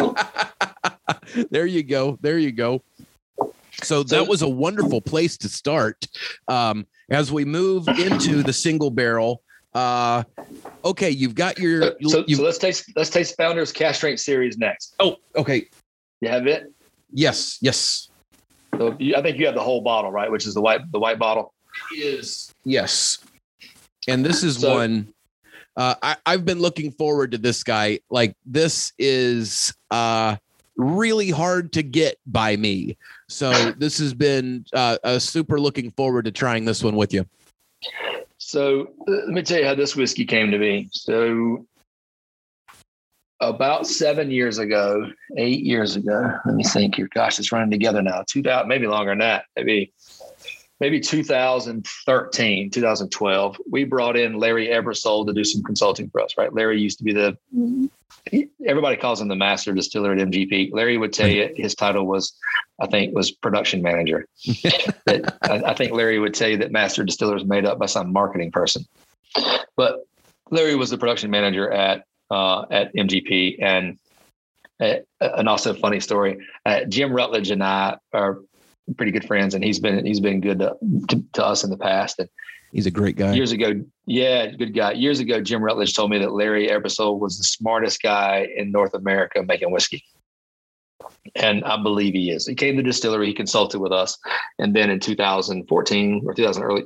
there 1.50 1.66
you 1.66 1.82
go. 1.82 2.18
There 2.20 2.38
you 2.38 2.52
go. 2.52 2.82
So 3.82 4.02
that 4.04 4.26
was 4.26 4.42
a 4.42 4.48
wonderful 4.48 5.00
place 5.00 5.36
to 5.38 5.48
start. 5.48 6.06
Um, 6.48 6.86
as 7.10 7.32
we 7.32 7.44
move 7.44 7.88
into 7.88 8.42
the 8.42 8.52
single 8.52 8.90
barrel, 8.90 9.42
Uh, 9.74 10.24
okay, 10.84 11.10
you've 11.10 11.34
got 11.34 11.58
your. 11.58 11.94
So, 12.02 12.24
you've, 12.26 12.38
so 12.38 12.44
let's 12.44 12.58
taste 12.58 12.90
let's 12.96 13.10
taste 13.10 13.36
Founders 13.36 13.70
Cask 13.70 13.96
Strength 13.98 14.20
Series 14.20 14.56
next. 14.58 14.94
oh, 14.98 15.16
okay. 15.36 15.66
You 16.20 16.28
have 16.30 16.46
it. 16.46 16.72
Yes, 17.12 17.58
yes. 17.60 18.08
So 18.76 18.96
you, 18.98 19.14
I 19.14 19.22
think 19.22 19.38
you 19.38 19.46
have 19.46 19.54
the 19.54 19.60
whole 19.62 19.82
bottle, 19.82 20.10
right? 20.10 20.30
Which 20.30 20.46
is 20.46 20.54
the 20.54 20.60
white 20.62 20.80
the 20.90 20.98
white 20.98 21.18
bottle. 21.18 21.52
Is 21.96 22.52
yes, 22.64 23.18
and 24.08 24.24
this 24.24 24.42
is 24.42 24.58
So- 24.58 24.74
one. 24.74 25.12
Uh, 25.78 25.94
I, 26.02 26.16
I've 26.26 26.44
been 26.44 26.58
looking 26.58 26.90
forward 26.90 27.30
to 27.32 27.38
this 27.38 27.62
guy. 27.62 28.00
Like 28.10 28.36
this 28.44 28.92
is 28.98 29.72
uh 29.90 30.36
really 30.76 31.30
hard 31.30 31.72
to 31.72 31.82
get 31.82 32.16
by 32.26 32.56
me. 32.56 32.96
So 33.28 33.50
this 33.78 33.98
has 33.98 34.12
been 34.12 34.64
uh, 34.72 34.98
a 35.04 35.20
super 35.20 35.60
looking 35.60 35.90
forward 35.92 36.24
to 36.26 36.32
trying 36.32 36.64
this 36.64 36.82
one 36.82 36.96
with 36.96 37.14
you. 37.14 37.24
So 38.38 38.92
uh, 39.08 39.12
let 39.12 39.28
me 39.28 39.42
tell 39.42 39.58
you 39.60 39.66
how 39.66 39.74
this 39.74 39.94
whiskey 39.94 40.24
came 40.24 40.50
to 40.50 40.58
be. 40.58 40.88
So 40.92 41.66
about 43.40 43.86
seven 43.86 44.30
years 44.30 44.58
ago, 44.58 45.10
eight 45.36 45.64
years 45.64 45.94
ago, 45.94 46.32
let 46.44 46.54
me 46.54 46.64
think 46.64 46.96
here. 46.96 47.08
Gosh, 47.14 47.38
it's 47.38 47.52
running 47.52 47.70
together 47.70 48.02
now. 48.02 48.24
Two 48.28 48.42
maybe 48.66 48.86
longer 48.86 49.12
than 49.12 49.18
that. 49.18 49.44
Maybe, 49.56 49.92
maybe 50.80 51.00
2013, 51.00 52.70
2012. 52.70 53.56
We 53.70 53.84
brought 53.84 54.16
in 54.16 54.38
Larry 54.38 54.68
Ebersold 54.68 55.26
to 55.26 55.32
do 55.32 55.44
some 55.44 55.62
consulting 55.62 56.08
for 56.10 56.20
us. 56.20 56.34
Right, 56.36 56.52
Larry 56.52 56.80
used 56.80 56.98
to 56.98 57.04
be 57.04 57.12
the. 57.12 57.36
Everybody 58.66 58.96
calls 58.96 59.20
him 59.20 59.28
the 59.28 59.36
master 59.36 59.72
distiller 59.72 60.12
at 60.12 60.18
MGP. 60.18 60.70
Larry 60.72 60.98
would 60.98 61.14
tell 61.14 61.28
you 61.28 61.50
his 61.56 61.74
title 61.74 62.06
was, 62.06 62.36
I 62.78 62.86
think, 62.86 63.14
was 63.14 63.30
production 63.30 63.80
manager. 63.80 64.26
I, 65.08 65.22
I 65.42 65.74
think 65.74 65.92
Larry 65.92 66.18
would 66.18 66.34
tell 66.34 66.48
you 66.48 66.58
that 66.58 66.70
master 66.70 67.04
distiller 67.04 67.36
is 67.36 67.44
made 67.44 67.64
up 67.64 67.78
by 67.78 67.86
some 67.86 68.12
marketing 68.12 68.52
person. 68.52 68.84
But 69.76 70.04
Larry 70.50 70.74
was 70.74 70.90
the 70.90 70.98
production 70.98 71.30
manager 71.30 71.70
at 71.70 72.04
uh, 72.30 72.66
at 72.70 72.94
MGP, 72.94 73.62
and 73.62 73.98
uh, 74.80 74.96
and 75.20 75.48
also 75.48 75.74
funny 75.74 76.00
story. 76.00 76.38
Uh, 76.66 76.84
Jim 76.84 77.12
Rutledge 77.12 77.50
and 77.50 77.62
I 77.62 77.98
are 78.12 78.40
pretty 78.96 79.12
good 79.12 79.26
friends, 79.26 79.54
and 79.54 79.62
he's 79.62 79.78
been 79.78 80.04
he's 80.04 80.20
been 80.20 80.40
good 80.40 80.58
to, 80.60 80.76
to, 81.08 81.24
to 81.34 81.44
us 81.44 81.64
in 81.64 81.70
the 81.70 81.76
past. 81.76 82.18
And 82.18 82.28
He's 82.72 82.86
a 82.86 82.90
great 82.90 83.16
guy. 83.16 83.32
years 83.32 83.52
ago, 83.52 83.82
yeah, 84.06 84.46
good 84.46 84.74
guy. 84.74 84.92
Years 84.92 85.20
ago, 85.20 85.40
Jim 85.40 85.62
Rutledge 85.62 85.94
told 85.94 86.10
me 86.10 86.18
that 86.18 86.32
Larry 86.32 86.68
Ebersold 86.68 87.18
was 87.18 87.38
the 87.38 87.44
smartest 87.44 88.02
guy 88.02 88.46
in 88.56 88.70
North 88.70 88.92
America 88.92 89.42
making 89.42 89.70
whiskey. 89.70 90.04
And 91.36 91.64
I 91.64 91.80
believe 91.80 92.14
he 92.14 92.30
is. 92.30 92.46
He 92.46 92.54
came 92.54 92.76
to 92.76 92.82
the 92.82 92.88
distillery, 92.88 93.26
he 93.26 93.34
consulted 93.34 93.78
with 93.78 93.92
us. 93.92 94.18
And 94.58 94.74
then 94.74 94.90
in 94.90 95.00
2014 95.00 96.22
or 96.26 96.34
2000 96.34 96.62
early 96.62 96.84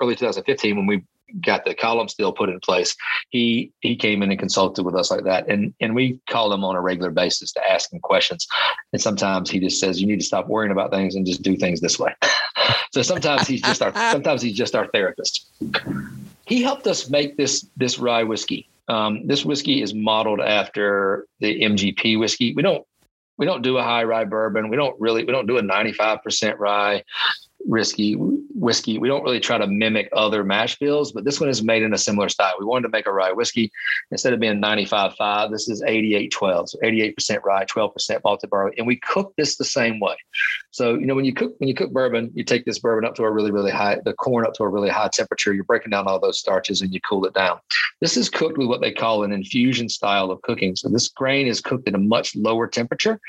early 0.00 0.16
2015, 0.16 0.76
when 0.76 0.86
we 0.86 1.02
got 1.40 1.64
the 1.64 1.74
column 1.74 2.08
still 2.08 2.32
put 2.32 2.48
in 2.48 2.60
place, 2.60 2.94
he 3.30 3.72
he 3.80 3.96
came 3.96 4.22
in 4.22 4.30
and 4.30 4.38
consulted 4.38 4.84
with 4.84 4.94
us 4.94 5.10
like 5.10 5.24
that. 5.24 5.48
And 5.48 5.74
and 5.80 5.94
we 5.94 6.18
call 6.28 6.52
him 6.52 6.64
on 6.64 6.76
a 6.76 6.80
regular 6.80 7.10
basis 7.10 7.52
to 7.52 7.70
ask 7.70 7.92
him 7.92 8.00
questions. 8.00 8.46
And 8.92 9.00
sometimes 9.00 9.50
he 9.50 9.60
just 9.60 9.80
says, 9.80 10.00
you 10.00 10.06
need 10.06 10.20
to 10.20 10.26
stop 10.26 10.48
worrying 10.48 10.72
about 10.72 10.90
things 10.90 11.14
and 11.14 11.26
just 11.26 11.42
do 11.42 11.56
things 11.56 11.80
this 11.80 11.98
way. 11.98 12.14
so 12.92 13.02
sometimes 13.02 13.46
he's 13.46 13.62
just 13.62 13.82
our 13.82 13.94
sometimes 14.10 14.42
he's 14.42 14.56
just 14.56 14.74
our 14.74 14.88
therapist. 14.88 15.48
He 16.46 16.62
helped 16.62 16.86
us 16.86 17.08
make 17.08 17.36
this 17.36 17.66
this 17.76 17.98
rye 17.98 18.24
whiskey. 18.24 18.68
Um, 18.88 19.26
this 19.26 19.44
whiskey 19.44 19.80
is 19.80 19.94
modeled 19.94 20.40
after 20.40 21.26
the 21.40 21.60
MGP 21.60 22.18
whiskey. 22.18 22.52
We 22.52 22.62
don't 22.62 22.84
we 23.38 23.46
don't 23.46 23.62
do 23.62 23.78
a 23.78 23.82
high 23.82 24.04
rye 24.04 24.24
bourbon. 24.24 24.68
We 24.68 24.76
don't 24.76 24.98
really 25.00 25.24
we 25.24 25.32
don't 25.32 25.46
do 25.46 25.58
a 25.58 25.62
95% 25.62 26.58
rye 26.58 27.02
risky 27.66 28.16
whiskey. 28.62 28.96
We 28.96 29.08
don't 29.08 29.24
really 29.24 29.40
try 29.40 29.58
to 29.58 29.66
mimic 29.66 30.08
other 30.12 30.44
mash 30.44 30.78
bills, 30.78 31.12
but 31.12 31.24
this 31.24 31.40
one 31.40 31.50
is 31.50 31.62
made 31.62 31.82
in 31.82 31.92
a 31.92 31.98
similar 31.98 32.28
style. 32.28 32.54
We 32.58 32.64
wanted 32.64 32.84
to 32.84 32.92
make 32.92 33.06
a 33.06 33.12
rye 33.12 33.32
whiskey 33.32 33.72
instead 34.12 34.32
of 34.32 34.40
being 34.40 34.62
95.5. 34.62 35.50
This 35.50 35.68
is 35.68 35.82
88.12, 35.82 36.68
so 36.68 36.78
88% 36.78 37.42
rye, 37.44 37.64
12% 37.64 38.20
malted 38.24 38.50
barley, 38.50 38.72
and 38.78 38.86
we 38.86 38.96
cook 38.96 39.34
this 39.36 39.56
the 39.56 39.64
same 39.64 39.98
way. 39.98 40.14
So 40.70 40.94
you 40.94 41.06
know 41.06 41.14
when 41.14 41.24
you 41.24 41.34
cook 41.34 41.54
when 41.58 41.68
you 41.68 41.74
cook 41.74 41.92
bourbon, 41.92 42.30
you 42.34 42.44
take 42.44 42.64
this 42.64 42.78
bourbon 42.78 43.04
up 43.04 43.14
to 43.16 43.24
a 43.24 43.30
really 43.30 43.50
really 43.50 43.70
high 43.70 43.98
the 44.04 44.14
corn 44.14 44.46
up 44.46 44.54
to 44.54 44.62
a 44.62 44.68
really 44.68 44.88
high 44.88 45.10
temperature. 45.12 45.52
You're 45.52 45.64
breaking 45.64 45.90
down 45.90 46.06
all 46.06 46.20
those 46.20 46.38
starches 46.38 46.80
and 46.80 46.94
you 46.94 47.00
cool 47.00 47.26
it 47.26 47.34
down. 47.34 47.58
This 48.00 48.16
is 48.16 48.30
cooked 48.30 48.56
with 48.56 48.68
what 48.68 48.80
they 48.80 48.92
call 48.92 49.24
an 49.24 49.32
infusion 49.32 49.88
style 49.88 50.30
of 50.30 50.40
cooking. 50.42 50.76
So 50.76 50.88
this 50.88 51.08
grain 51.08 51.46
is 51.46 51.60
cooked 51.60 51.88
at 51.88 51.94
a 51.94 51.98
much 51.98 52.34
lower 52.36 52.68
temperature, 52.68 53.20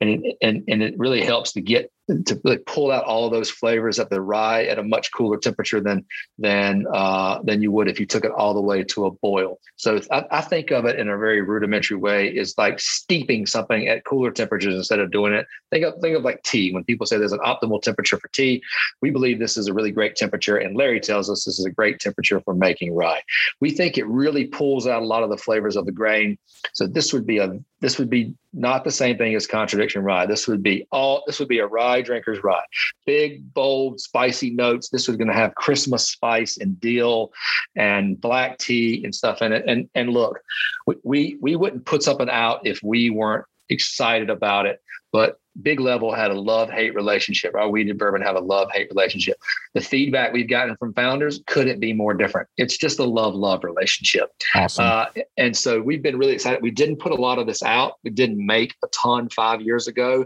and 0.00 0.26
and 0.42 0.64
and 0.68 0.82
it 0.82 0.94
really 0.98 1.22
helps 1.22 1.52
to 1.52 1.60
get 1.60 1.92
to 2.26 2.40
really 2.44 2.58
pull 2.58 2.90
out 2.90 3.04
all 3.04 3.26
of 3.26 3.32
those 3.32 3.50
flavors 3.50 3.98
of 3.98 4.08
the 4.10 4.20
rye 4.20 4.64
at 4.64 4.78
a 4.78 4.82
much 4.82 5.12
cooler 5.12 5.38
temperature 5.38 5.80
than 5.80 6.04
than 6.38 6.86
uh, 6.92 7.40
than 7.42 7.62
you 7.62 7.70
would 7.72 7.88
if 7.88 8.00
you 8.00 8.06
took 8.06 8.24
it 8.24 8.32
all 8.32 8.54
the 8.54 8.60
way 8.60 8.82
to 8.84 9.06
a 9.06 9.10
boil. 9.10 9.58
So 9.76 10.00
I, 10.10 10.24
I 10.30 10.40
think 10.40 10.70
of 10.70 10.84
it 10.84 10.98
in 10.98 11.08
a 11.08 11.16
very 11.16 11.40
rudimentary 11.40 11.96
way 11.96 12.28
is 12.28 12.56
like 12.58 12.80
steeping 12.80 13.46
something 13.46 13.88
at 13.88 14.04
cooler 14.04 14.30
temperatures 14.30 14.74
instead 14.74 14.98
of 14.98 15.10
doing 15.10 15.32
it. 15.32 15.46
Think 15.70 15.84
of 15.84 16.00
think 16.00 16.16
of 16.16 16.22
like 16.22 16.42
tea. 16.42 16.72
When 16.72 16.84
people 16.84 17.06
say 17.06 17.18
there's 17.18 17.32
an 17.32 17.38
optimal 17.40 17.82
temperature 17.82 18.18
for 18.18 18.28
tea, 18.28 18.62
we 19.00 19.10
believe 19.10 19.38
this 19.38 19.56
is 19.56 19.68
a 19.68 19.74
really 19.74 19.92
great 19.92 20.16
temperature, 20.16 20.56
and 20.56 20.76
Larry 20.76 21.00
tells 21.00 21.30
us 21.30 21.44
this 21.44 21.58
is 21.58 21.66
a 21.66 21.70
great 21.70 22.00
temperature 22.00 22.40
for 22.40 22.54
making 22.54 22.94
rye. 22.94 23.22
We 23.60 23.70
think 23.70 23.96
it 23.96 24.06
really 24.06 24.46
pulls 24.46 24.86
out 24.86 25.02
a 25.02 25.06
lot 25.06 25.22
of 25.22 25.30
the 25.30 25.36
flavors 25.36 25.76
of 25.76 25.86
the 25.86 25.92
grain. 25.92 26.38
So 26.72 26.86
this 26.86 27.12
would 27.12 27.26
be 27.26 27.38
a 27.38 27.58
this 27.80 27.98
would 27.98 28.10
be 28.10 28.34
not 28.52 28.84
the 28.84 28.90
same 28.90 29.16
thing 29.16 29.34
as 29.34 29.46
contradiction 29.46 30.02
rye. 30.02 30.26
This 30.26 30.46
would 30.46 30.62
be 30.62 30.86
all 30.92 31.22
this 31.26 31.38
would 31.38 31.48
be 31.48 31.60
a 31.60 31.66
rye 31.66 32.02
drinker's 32.02 32.42
rye. 32.42 32.64
Big, 33.06 33.52
bold, 33.54 34.00
spicy 34.00 34.50
notes. 34.50 34.90
This 34.90 35.08
was 35.08 35.16
going 35.16 35.28
to 35.28 35.34
have 35.34 35.54
Christmas 35.54 36.08
spice 36.08 36.58
and 36.58 36.78
dill 36.78 37.32
and 37.76 38.20
black 38.20 38.58
tea 38.58 39.02
and 39.04 39.14
stuff 39.14 39.40
in 39.42 39.52
it. 39.52 39.64
And 39.66 39.88
and 39.94 40.10
look, 40.10 40.40
we 40.86 40.96
we, 41.04 41.38
we 41.40 41.56
wouldn't 41.56 41.86
put 41.86 42.02
something 42.02 42.28
out 42.28 42.66
if 42.66 42.82
we 42.82 43.10
weren't 43.10 43.46
excited 43.70 44.30
about 44.30 44.66
it. 44.66 44.80
But 45.12 45.40
Big 45.62 45.80
Level 45.80 46.14
had 46.14 46.30
a 46.30 46.40
love 46.40 46.70
hate 46.70 46.94
relationship. 46.94 47.54
Our 47.54 47.68
wheated 47.68 47.98
bourbon 47.98 48.22
have 48.22 48.36
a 48.36 48.40
love 48.40 48.70
hate 48.72 48.88
relationship. 48.90 49.36
The 49.74 49.80
feedback 49.80 50.32
we've 50.32 50.48
gotten 50.48 50.76
from 50.76 50.94
founders 50.94 51.40
couldn't 51.46 51.80
be 51.80 51.92
more 51.92 52.14
different. 52.14 52.48
It's 52.56 52.76
just 52.76 52.98
a 52.98 53.04
love 53.04 53.34
love 53.34 53.64
relationship. 53.64 54.30
Awesome. 54.54 54.84
Uh, 54.84 55.06
and 55.36 55.56
so 55.56 55.80
we've 55.80 56.02
been 56.02 56.16
really 56.16 56.32
excited. 56.32 56.62
We 56.62 56.70
didn't 56.70 56.96
put 56.96 57.12
a 57.12 57.16
lot 57.16 57.38
of 57.38 57.46
this 57.46 57.62
out. 57.62 57.94
We 58.04 58.10
didn't 58.10 58.44
make 58.44 58.74
a 58.84 58.88
ton 58.88 59.28
five 59.28 59.60
years 59.60 59.88
ago. 59.88 60.24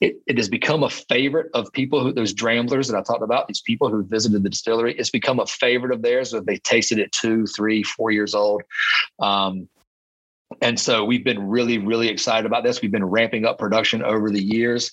It, 0.00 0.16
it 0.26 0.36
has 0.36 0.48
become 0.48 0.84
a 0.84 0.90
favorite 0.90 1.50
of 1.54 1.72
people 1.72 2.00
who 2.00 2.12
those 2.12 2.34
dramblers 2.34 2.88
that 2.90 2.96
I 2.96 3.02
talked 3.02 3.22
about. 3.22 3.48
These 3.48 3.62
people 3.62 3.88
who 3.88 4.04
visited 4.04 4.42
the 4.42 4.50
distillery. 4.50 4.94
It's 4.96 5.10
become 5.10 5.40
a 5.40 5.46
favorite 5.46 5.92
of 5.92 6.02
theirs. 6.02 6.30
That 6.30 6.46
they 6.46 6.58
tasted 6.58 6.98
it 6.98 7.10
two, 7.12 7.46
three, 7.46 7.82
four 7.82 8.10
years 8.10 8.34
old. 8.34 8.62
Um, 9.18 9.68
and 10.60 10.78
so 10.78 11.04
we've 11.04 11.24
been 11.24 11.48
really, 11.48 11.78
really 11.78 12.08
excited 12.08 12.46
about 12.46 12.64
this. 12.64 12.80
We've 12.80 12.90
been 12.90 13.04
ramping 13.04 13.44
up 13.44 13.58
production 13.58 14.02
over 14.02 14.30
the 14.30 14.42
years, 14.42 14.90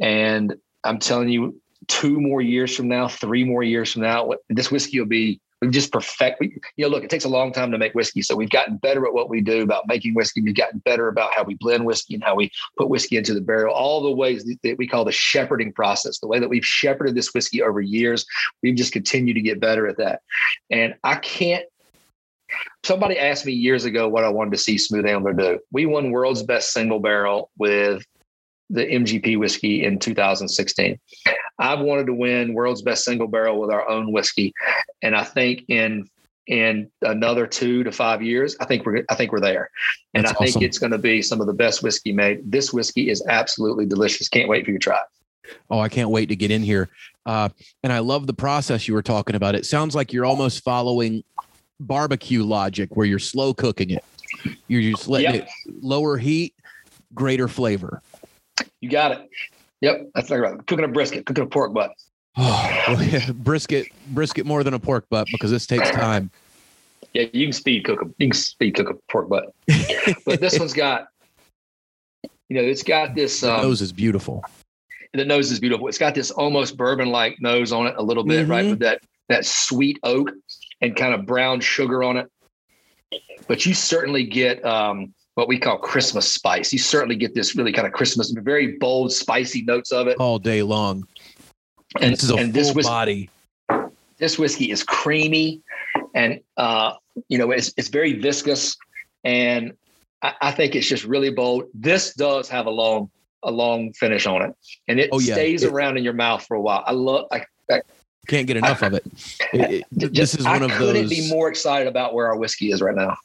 and 0.00 0.54
I'm 0.84 0.98
telling 0.98 1.28
you, 1.28 1.60
two 1.88 2.20
more 2.20 2.40
years 2.40 2.74
from 2.74 2.88
now, 2.88 3.08
three 3.08 3.44
more 3.44 3.62
years 3.62 3.92
from 3.92 4.02
now, 4.02 4.30
this 4.48 4.70
whiskey 4.70 4.98
will 4.98 5.06
be 5.06 5.40
we've 5.64 5.70
just 5.70 5.92
perfect. 5.92 6.40
We, 6.40 6.58
you 6.76 6.84
know, 6.84 6.88
look, 6.88 7.04
it 7.04 7.10
takes 7.10 7.24
a 7.24 7.28
long 7.28 7.52
time 7.52 7.70
to 7.72 7.78
make 7.78 7.94
whiskey, 7.94 8.22
so 8.22 8.36
we've 8.36 8.50
gotten 8.50 8.76
better 8.76 9.06
at 9.06 9.14
what 9.14 9.28
we 9.28 9.40
do 9.40 9.62
about 9.62 9.86
making 9.86 10.14
whiskey. 10.14 10.40
We've 10.40 10.54
gotten 10.54 10.80
better 10.80 11.08
about 11.08 11.32
how 11.34 11.42
we 11.42 11.54
blend 11.54 11.84
whiskey 11.84 12.14
and 12.14 12.24
how 12.24 12.34
we 12.34 12.50
put 12.76 12.88
whiskey 12.88 13.16
into 13.16 13.34
the 13.34 13.40
barrel. 13.40 13.74
All 13.74 14.02
the 14.02 14.10
ways 14.10 14.44
that 14.62 14.78
we 14.78 14.86
call 14.86 15.04
the 15.04 15.12
shepherding 15.12 15.72
process, 15.72 16.18
the 16.18 16.28
way 16.28 16.38
that 16.38 16.48
we've 16.48 16.66
shepherded 16.66 17.14
this 17.14 17.32
whiskey 17.32 17.62
over 17.62 17.80
years, 17.80 18.26
we've 18.62 18.76
just 18.76 18.92
continued 18.92 19.34
to 19.34 19.42
get 19.42 19.60
better 19.60 19.86
at 19.86 19.98
that. 19.98 20.20
And 20.70 20.94
I 21.02 21.16
can't. 21.16 21.64
Somebody 22.84 23.18
asked 23.18 23.46
me 23.46 23.52
years 23.52 23.84
ago 23.84 24.08
what 24.08 24.24
I 24.24 24.28
wanted 24.28 24.52
to 24.52 24.58
see 24.58 24.78
Smooth 24.78 25.06
Ambler 25.06 25.32
do. 25.32 25.58
We 25.72 25.86
won 25.86 26.10
world's 26.10 26.42
best 26.42 26.72
single 26.72 27.00
barrel 27.00 27.50
with 27.58 28.04
the 28.70 28.82
MGP 28.84 29.38
whiskey 29.38 29.84
in 29.84 29.98
2016. 29.98 30.98
I've 31.58 31.80
wanted 31.80 32.06
to 32.06 32.14
win 32.14 32.54
world's 32.54 32.82
best 32.82 33.04
single 33.04 33.28
barrel 33.28 33.60
with 33.60 33.70
our 33.70 33.88
own 33.88 34.12
whiskey, 34.12 34.52
and 35.02 35.14
I 35.16 35.24
think 35.24 35.64
in 35.68 36.08
in 36.46 36.90
another 37.00 37.46
two 37.46 37.84
to 37.84 37.90
five 37.92 38.20
years, 38.20 38.54
I 38.60 38.66
think 38.66 38.84
we're 38.84 39.04
I 39.08 39.14
think 39.14 39.32
we're 39.32 39.40
there, 39.40 39.70
and 40.14 40.24
That's 40.24 40.32
I 40.36 40.44
think 40.44 40.56
awesome. 40.56 40.62
it's 40.64 40.78
going 40.78 40.92
to 40.92 40.98
be 40.98 41.22
some 41.22 41.40
of 41.40 41.46
the 41.46 41.54
best 41.54 41.82
whiskey 41.82 42.12
made. 42.12 42.40
This 42.50 42.72
whiskey 42.72 43.08
is 43.08 43.24
absolutely 43.28 43.86
delicious. 43.86 44.28
Can't 44.28 44.48
wait 44.48 44.64
for 44.64 44.72
you 44.72 44.78
to 44.78 44.82
try. 44.82 44.96
it. 44.96 45.56
Oh, 45.70 45.78
I 45.78 45.88
can't 45.88 46.10
wait 46.10 46.26
to 46.30 46.36
get 46.36 46.50
in 46.50 46.62
here. 46.62 46.88
Uh, 47.26 47.48
and 47.82 47.92
I 47.92 48.00
love 48.00 48.26
the 48.26 48.34
process 48.34 48.88
you 48.88 48.94
were 48.94 49.02
talking 49.02 49.36
about. 49.36 49.54
It 49.54 49.66
sounds 49.66 49.94
like 49.94 50.12
you're 50.12 50.24
almost 50.24 50.64
following 50.64 51.22
barbecue 51.80 52.42
logic 52.44 52.96
where 52.96 53.06
you're 53.06 53.18
slow 53.18 53.54
cooking 53.54 53.90
it. 53.90 54.04
You're 54.68 54.82
just 54.92 55.08
letting 55.08 55.34
Yep. 55.34 55.44
it 55.44 55.74
lower 55.82 56.16
heat, 56.16 56.54
greater 57.14 57.48
flavor. 57.48 58.02
You 58.80 58.90
got 58.90 59.12
it. 59.12 59.28
Yep, 59.80 60.10
that's 60.14 60.30
like 60.30 60.40
right. 60.40 60.66
Cooking 60.66 60.84
a 60.84 60.88
brisket, 60.88 61.26
cooking 61.26 61.44
a 61.44 61.46
pork 61.46 61.72
butt. 61.72 61.90
Oh, 62.36 62.84
well, 62.88 63.02
yeah, 63.02 63.30
brisket, 63.32 63.86
brisket 64.08 64.44
more 64.44 64.62
than 64.64 64.74
a 64.74 64.78
pork 64.78 65.06
butt 65.08 65.26
because 65.32 65.50
this 65.50 65.66
takes 65.66 65.88
time. 65.90 66.30
Yeah, 67.14 67.26
you 67.32 67.46
can 67.46 67.52
speed 67.52 67.84
cook 67.84 68.02
a 68.02 68.06
you 68.18 68.28
can 68.30 68.32
speed 68.32 68.74
cook 68.74 68.90
a 68.90 68.94
pork 69.12 69.28
butt, 69.28 69.54
but 70.26 70.40
this 70.40 70.58
one's 70.58 70.72
got, 70.74 71.06
you 72.48 72.56
know, 72.56 72.62
it's 72.62 72.82
got 72.82 73.14
this. 73.14 73.42
Um, 73.44 73.62
nose 73.62 73.80
is 73.80 73.92
beautiful. 73.92 74.44
the 75.14 75.24
nose 75.24 75.50
is 75.52 75.60
beautiful. 75.60 75.86
It's 75.88 75.96
got 75.96 76.14
this 76.14 76.30
almost 76.32 76.76
bourbon 76.76 77.08
like 77.10 77.36
nose 77.40 77.72
on 77.72 77.86
it 77.86 77.94
a 77.96 78.02
little 78.02 78.24
bit, 78.24 78.48
right? 78.48 78.64
Mhm. 78.66 78.70
With 78.70 78.78
that 78.80 79.00
that 79.28 79.46
sweet 79.46 79.98
oak. 80.02 80.30
And 80.84 80.94
kind 80.96 81.14
of 81.14 81.24
brown 81.26 81.60
sugar 81.60 82.04
on 82.04 82.16
it. 82.18 82.30
But 83.48 83.64
you 83.66 83.74
certainly 83.74 84.24
get 84.24 84.64
um, 84.64 85.14
what 85.34 85.48
we 85.48 85.58
call 85.58 85.78
Christmas 85.78 86.30
spice. 86.30 86.72
You 86.72 86.78
certainly 86.78 87.16
get 87.16 87.34
this 87.34 87.56
really 87.56 87.72
kind 87.72 87.86
of 87.86 87.92
Christmas, 87.92 88.30
very 88.30 88.76
bold, 88.78 89.12
spicy 89.12 89.62
notes 89.62 89.92
of 89.92 90.06
it 90.08 90.16
all 90.18 90.38
day 90.38 90.62
long. 90.62 91.06
And 92.00 92.12
this 92.12 92.22
is 92.22 92.30
a 92.30 92.36
full 92.36 92.48
this 92.52 92.74
whis- 92.74 92.86
body. 92.86 93.30
this 94.18 94.38
whiskey 94.38 94.70
is 94.70 94.82
creamy 94.82 95.62
and 96.14 96.40
uh, 96.56 96.94
you 97.28 97.38
know 97.38 97.50
it's 97.52 97.72
it's 97.76 97.88
very 97.88 98.14
viscous 98.20 98.76
and 99.22 99.72
I, 100.22 100.32
I 100.40 100.50
think 100.52 100.74
it's 100.74 100.88
just 100.88 101.04
really 101.04 101.30
bold. 101.30 101.64
This 101.72 102.14
does 102.14 102.48
have 102.48 102.66
a 102.66 102.70
long 102.70 103.10
a 103.44 103.50
long 103.50 103.92
finish 103.92 104.26
on 104.26 104.42
it 104.42 104.54
and 104.88 104.98
it 104.98 105.10
Oh, 105.12 105.20
yeah. 105.20 105.34
stays 105.34 105.62
It- 105.62 105.70
around 105.72 105.96
in 105.98 106.04
your 106.04 106.14
mouth 106.14 106.44
for 106.44 106.56
a 106.56 106.60
while. 106.60 106.82
I 106.86 106.92
love 106.92 107.26
I, 107.30 107.44
I 107.70 107.80
Can't 108.26 108.46
get 108.46 108.56
enough 108.56 108.82
of 108.82 108.94
it. 108.94 109.04
It- 109.52 109.70
it- 109.70 109.84
this 109.92 110.10
just, 110.10 110.38
is 110.38 110.44
one 110.44 110.62
I 110.62 110.66
of 110.66 110.70
couldn't 110.72 111.08
be 111.08 111.28
more 111.28 111.48
excited 111.48 111.86
about 111.88 112.14
where 112.14 112.26
our 112.26 112.36
whiskey 112.36 112.70
is 112.70 112.80
right 112.82 112.94
now. 112.94 113.16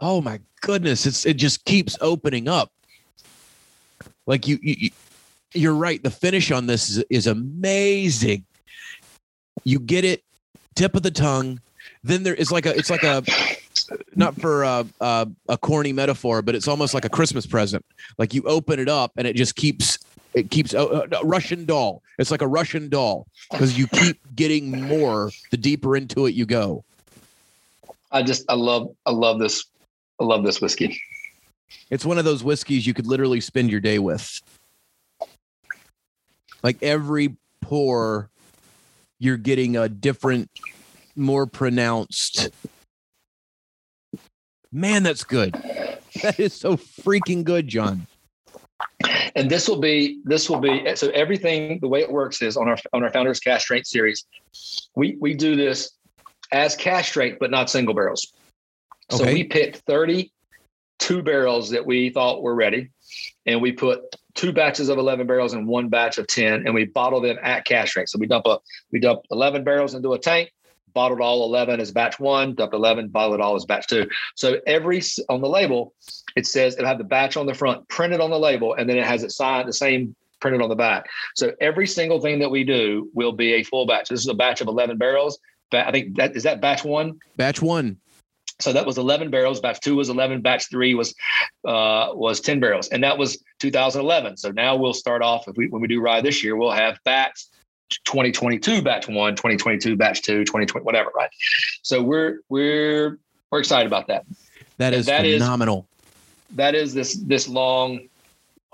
oh 0.00 0.20
my 0.20 0.40
goodness! 0.62 1.06
It's 1.06 1.26
it 1.26 1.34
just 1.34 1.64
keeps 1.64 1.96
opening 2.00 2.48
up. 2.48 2.72
Like 4.26 4.46
you, 4.46 4.58
you, 4.62 4.74
you 4.78 4.90
you're 5.54 5.74
right. 5.74 6.02
The 6.02 6.10
finish 6.10 6.50
on 6.52 6.66
this 6.66 6.88
is, 6.90 7.04
is 7.10 7.26
amazing. 7.26 8.44
You 9.64 9.78
get 9.80 10.04
it, 10.04 10.22
tip 10.76 10.94
of 10.94 11.02
the 11.02 11.10
tongue. 11.10 11.60
Then 12.04 12.22
there 12.22 12.34
is 12.34 12.50
like 12.52 12.66
a. 12.66 12.76
It's 12.76 12.90
like 12.90 13.02
a. 13.02 13.22
Not 14.14 14.40
for 14.40 14.62
a, 14.62 14.86
a, 15.00 15.28
a 15.48 15.58
corny 15.58 15.92
metaphor, 15.92 16.42
but 16.42 16.54
it's 16.54 16.68
almost 16.68 16.94
like 16.94 17.04
a 17.04 17.08
Christmas 17.08 17.44
present. 17.44 17.84
Like 18.18 18.32
you 18.34 18.42
open 18.44 18.78
it 18.78 18.88
up 18.88 19.10
and 19.16 19.26
it 19.26 19.34
just 19.34 19.56
keeps 19.56 19.98
it 20.34 20.50
keeps 20.50 20.74
oh, 20.74 20.88
oh, 20.88 21.06
a, 21.10 21.22
a 21.22 21.24
Russian 21.24 21.64
doll. 21.64 22.02
It's 22.18 22.30
like 22.30 22.42
a 22.42 22.48
Russian 22.48 22.88
doll 22.88 23.26
because 23.50 23.78
you 23.78 23.86
keep 23.88 24.18
getting 24.34 24.82
more 24.82 25.30
the 25.50 25.56
deeper 25.56 25.96
into 25.96 26.26
it 26.26 26.34
you 26.34 26.46
go. 26.46 26.84
I 28.12 28.22
just 28.22 28.44
I 28.48 28.54
love 28.54 28.94
I 29.06 29.10
love 29.10 29.38
this 29.38 29.64
I 30.20 30.24
love 30.24 30.44
this 30.44 30.60
whiskey. 30.60 31.00
It's 31.90 32.04
one 32.04 32.18
of 32.18 32.24
those 32.24 32.44
whiskeys 32.44 32.86
you 32.86 32.94
could 32.94 33.06
literally 33.06 33.40
spend 33.40 33.70
your 33.70 33.80
day 33.80 33.98
with. 33.98 34.40
Like 36.62 36.82
every 36.82 37.36
pour, 37.60 38.30
you're 39.18 39.36
getting 39.36 39.76
a 39.76 39.88
different, 39.88 40.50
more 41.16 41.46
pronounced. 41.46 42.50
Man, 44.72 45.02
that's 45.02 45.24
good. 45.24 45.54
That 46.22 46.38
is 46.38 46.52
so 46.52 46.76
freaking 46.76 47.44
good, 47.44 47.68
John. 47.68 48.06
And 49.34 49.50
this 49.50 49.68
will 49.68 49.80
be 49.80 50.20
this 50.24 50.50
will 50.50 50.60
be 50.60 50.84
so 50.94 51.08
everything 51.10 51.78
the 51.80 51.88
way 51.88 52.00
it 52.00 52.10
works 52.10 52.42
is 52.42 52.56
on 52.56 52.68
our 52.68 52.76
on 52.92 53.02
our 53.02 53.10
founders 53.10 53.40
cask 53.40 53.62
strength 53.62 53.86
series 53.86 54.26
we 54.96 55.16
we 55.20 55.34
do 55.34 55.56
this 55.56 55.92
as 56.52 56.76
cask 56.76 57.08
strength 57.10 57.38
but 57.40 57.50
not 57.50 57.70
single 57.70 57.94
barrels 57.94 58.32
so 59.10 59.24
Okay. 59.24 59.34
we 59.34 59.44
picked 59.44 59.76
32 59.86 61.22
barrels 61.22 61.70
that 61.70 61.86
we 61.86 62.10
thought 62.10 62.42
were 62.42 62.54
ready 62.54 62.90
and 63.46 63.62
we 63.62 63.72
put 63.72 64.00
two 64.34 64.52
batches 64.52 64.88
of 64.88 64.98
11 64.98 65.26
barrels 65.26 65.52
and 65.54 65.66
one 65.66 65.88
batch 65.88 66.18
of 66.18 66.26
10 66.26 66.66
and 66.66 66.74
we 66.74 66.84
bottle 66.84 67.20
them 67.20 67.38
at 67.42 67.64
cask 67.64 67.90
strength 67.90 68.10
so 68.10 68.18
we 68.18 68.26
dump 68.26 68.46
a 68.46 68.58
we 68.92 69.00
dump 69.00 69.20
11 69.30 69.64
barrels 69.64 69.94
into 69.94 70.12
a 70.12 70.18
tank 70.18 70.52
bottled 70.92 71.20
all 71.20 71.44
11 71.44 71.80
as 71.80 71.90
batch 71.92 72.18
one 72.18 72.54
dump 72.54 72.72
11 72.72 73.08
bottled 73.08 73.40
all 73.40 73.56
as 73.56 73.64
batch 73.64 73.86
two. 73.86 74.08
So 74.34 74.60
every 74.66 75.02
on 75.28 75.40
the 75.40 75.48
label 75.48 75.94
it 76.36 76.46
says 76.46 76.74
it'll 76.74 76.86
have 76.86 76.98
the 76.98 77.04
batch 77.04 77.36
on 77.36 77.46
the 77.46 77.54
front 77.54 77.88
printed 77.88 78.20
on 78.20 78.30
the 78.30 78.38
label 78.38 78.74
and 78.74 78.88
then 78.88 78.96
it 78.96 79.06
has 79.06 79.22
it 79.22 79.32
signed 79.32 79.68
the 79.68 79.72
same 79.72 80.14
printed 80.40 80.62
on 80.62 80.68
the 80.68 80.76
back. 80.76 81.06
So 81.34 81.52
every 81.60 81.86
single 81.86 82.20
thing 82.20 82.38
that 82.40 82.50
we 82.50 82.64
do 82.64 83.10
will 83.14 83.32
be 83.32 83.54
a 83.54 83.62
full 83.62 83.86
batch. 83.86 84.08
This 84.08 84.20
is 84.20 84.28
a 84.28 84.34
batch 84.34 84.60
of 84.60 84.68
11 84.68 84.98
barrels. 84.98 85.38
I 85.72 85.92
think 85.92 86.16
that 86.16 86.34
is 86.34 86.42
that 86.42 86.60
batch 86.60 86.84
one? 86.84 87.20
Batch 87.36 87.62
one. 87.62 87.98
so 88.58 88.72
that 88.72 88.84
was 88.84 88.98
11 88.98 89.30
barrels. 89.30 89.60
Batch 89.60 89.80
two 89.80 89.96
was 89.96 90.08
11 90.08 90.40
batch 90.42 90.68
three 90.68 90.94
was 90.94 91.14
uh 91.64 92.08
was 92.12 92.40
10 92.40 92.60
barrels. 92.60 92.88
And 92.88 93.04
that 93.04 93.18
was 93.18 93.42
2011 93.60 94.38
so 94.38 94.50
now 94.50 94.74
we'll 94.74 94.94
start 94.94 95.22
off 95.22 95.46
if 95.46 95.56
we 95.56 95.68
when 95.68 95.82
we 95.82 95.88
do 95.88 96.00
rye 96.00 96.20
this 96.20 96.42
year 96.42 96.56
we'll 96.56 96.70
have 96.70 96.98
batch 97.04 97.44
2022 98.04 98.82
batch 98.82 99.08
one 99.08 99.34
2022 99.34 99.96
batch 99.96 100.22
two 100.22 100.44
2020 100.44 100.84
whatever 100.84 101.10
right 101.14 101.30
so 101.82 102.02
we're 102.02 102.40
we're 102.48 103.18
we're 103.50 103.58
excited 103.58 103.86
about 103.86 104.06
that 104.06 104.24
That 104.78 104.92
is 104.94 105.06
that 105.06 105.24
is- 105.24 105.40
phenomenal. 105.42 105.86
that 106.56 106.74
is 106.74 106.94
this 106.94 107.14
this 107.14 107.48
long 107.48 108.08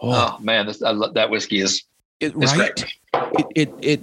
oh, 0.01 0.37
oh 0.39 0.43
man 0.43 0.67
this 0.67 0.83
I 0.83 0.91
love, 0.91 1.15
that 1.15 1.31
whiskey 1.31 1.61
is 1.61 1.85
it, 2.21 2.35
it's 2.37 2.57
right? 2.57 2.75
great 3.13 3.45
it 3.57 3.69
it 3.83 4.01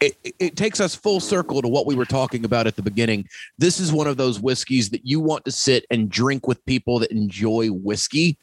it 0.00 0.16
it, 0.24 0.34
it 0.38 0.56
takes 0.56 0.78
us 0.78 0.94
full 0.94 1.20
circle 1.20 1.62
to 1.62 1.68
what 1.68 1.86
we 1.86 1.94
were 1.94 2.04
talking 2.04 2.44
about 2.44 2.66
at 2.66 2.76
the 2.76 2.82
beginning. 2.82 3.26
This 3.56 3.80
is 3.80 3.94
one 3.94 4.06
of 4.06 4.18
those 4.18 4.38
whiskeys 4.38 4.90
that 4.90 5.06
you 5.06 5.20
want 5.20 5.46
to 5.46 5.50
sit 5.50 5.86
and 5.90 6.10
drink 6.10 6.46
with 6.46 6.62
people 6.66 6.98
that 6.98 7.10
enjoy 7.12 7.68
whiskey. 7.68 8.36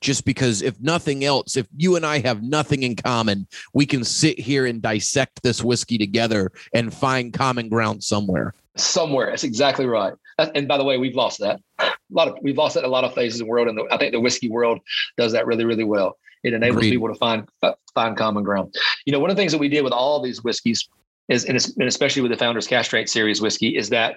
Just 0.00 0.24
because, 0.24 0.62
if 0.62 0.80
nothing 0.80 1.24
else, 1.24 1.56
if 1.56 1.66
you 1.76 1.96
and 1.96 2.04
I 2.04 2.18
have 2.20 2.42
nothing 2.42 2.82
in 2.82 2.96
common, 2.96 3.46
we 3.72 3.86
can 3.86 4.04
sit 4.04 4.38
here 4.38 4.66
and 4.66 4.80
dissect 4.82 5.42
this 5.42 5.62
whiskey 5.62 5.98
together 5.98 6.52
and 6.74 6.92
find 6.92 7.32
common 7.32 7.68
ground 7.68 8.02
somewhere. 8.02 8.54
somewhere. 8.76 9.26
That's 9.30 9.44
exactly 9.44 9.86
right. 9.86 10.14
And 10.38 10.68
by 10.68 10.78
the 10.78 10.84
way 10.84 10.98
we've 10.98 11.16
lost 11.16 11.40
that. 11.40 11.60
A 11.80 11.92
lot 12.10 12.28
of 12.28 12.38
we've 12.42 12.56
lost 12.56 12.74
that 12.74 12.80
in 12.80 12.86
a 12.86 12.92
lot 12.92 13.04
of 13.04 13.14
phases 13.14 13.40
in 13.40 13.46
the 13.46 13.50
world 13.50 13.68
and 13.68 13.76
the, 13.76 13.86
i 13.90 13.98
think 13.98 14.12
the 14.12 14.20
whiskey 14.20 14.48
world 14.48 14.80
does 15.16 15.32
that 15.32 15.46
really 15.46 15.64
really 15.64 15.84
well. 15.84 16.16
It 16.44 16.54
enables 16.54 16.78
Agreed. 16.78 16.90
people 16.90 17.08
to 17.08 17.14
find 17.16 17.48
uh, 17.62 17.72
find 17.94 18.16
common 18.16 18.44
ground. 18.44 18.74
You 19.04 19.12
know 19.12 19.18
one 19.18 19.30
of 19.30 19.36
the 19.36 19.40
things 19.40 19.52
that 19.52 19.58
we 19.58 19.68
did 19.68 19.82
with 19.82 19.92
all 19.92 20.22
these 20.22 20.42
whiskeys 20.44 20.88
is 21.28 21.44
and, 21.44 21.56
it's, 21.56 21.76
and 21.76 21.88
especially 21.88 22.22
with 22.22 22.30
the 22.30 22.38
founders 22.38 22.66
cask 22.66 22.86
strength 22.86 23.10
series 23.10 23.42
whiskey 23.42 23.76
is 23.76 23.88
that 23.90 24.16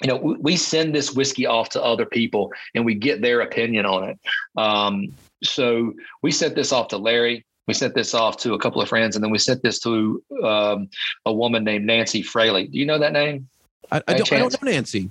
you 0.00 0.08
know 0.08 0.16
we, 0.16 0.56
send 0.56 0.94
this 0.94 1.12
whiskey 1.12 1.46
off 1.46 1.68
to 1.70 1.82
other 1.82 2.06
people 2.06 2.50
and 2.74 2.84
we 2.84 2.94
get 2.94 3.22
their 3.22 3.40
opinion 3.40 3.86
on 3.86 4.10
it. 4.10 4.18
Um, 4.56 5.14
so 5.42 5.92
we 6.22 6.32
sent 6.32 6.54
this 6.54 6.72
off 6.72 6.88
to 6.88 6.98
larry. 6.98 7.44
We 7.68 7.74
sent 7.74 7.94
this 7.94 8.14
off 8.14 8.38
to 8.38 8.54
a 8.54 8.58
couple 8.58 8.82
of 8.82 8.88
friends 8.88 9.16
and 9.16 9.24
then 9.24 9.30
we 9.30 9.38
sent 9.38 9.62
this 9.62 9.78
to 9.80 10.22
um, 10.42 10.88
a 11.26 11.32
woman 11.32 11.62
named 11.64 11.86
nancy 11.86 12.22
fraley. 12.22 12.66
Do 12.66 12.78
you 12.78 12.86
know 12.86 12.98
that 12.98 13.12
name? 13.12 13.48
I, 13.90 14.02
I, 14.08 14.14
don't, 14.14 14.32
I 14.32 14.38
don't 14.38 14.62
know 14.62 14.70
Nancy. 14.70 15.10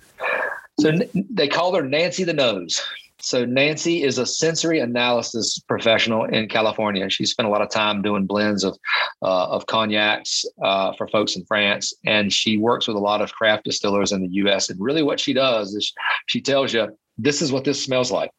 so 0.80 0.92
they 1.14 1.48
call 1.48 1.76
her 1.76 1.84
Nancy 1.84 2.24
the 2.24 2.34
Nose. 2.34 2.82
So 3.22 3.46
Nancy 3.46 4.04
is 4.04 4.18
a 4.18 4.26
sensory 4.26 4.80
analysis 4.80 5.60
professional 5.60 6.26
in 6.26 6.48
California. 6.48 7.10
She 7.10 7.26
spent 7.26 7.48
a 7.48 7.52
lot 7.52 7.62
of 7.62 7.70
time 7.70 8.02
doing 8.02 8.26
blends 8.26 8.64
of 8.64 8.78
uh, 9.22 9.46
of 9.48 9.66
cognacs 9.68 10.44
uh, 10.64 10.94
for 10.98 11.08
folks 11.08 11.36
in 11.36 11.46
France, 11.46 11.94
and 12.06 12.34
she 12.34 12.58
works 12.58 12.88
with 12.88 12.98
a 12.98 13.00
lot 13.00 13.22
of 13.22 13.32
craft 13.34 13.66
distillers 13.66 14.12
in 14.12 14.22
the 14.22 14.30
U.S. 14.44 14.70
And 14.70 14.80
really, 14.80 15.04
what 15.04 15.20
she 15.20 15.34
does 15.34 15.74
is 15.74 15.94
she 16.28 16.42
tells 16.42 16.74
you 16.74 16.88
this 17.18 17.42
is 17.42 17.52
what 17.52 17.64
this 17.64 17.84
smells 17.84 18.12
like, 18.12 18.32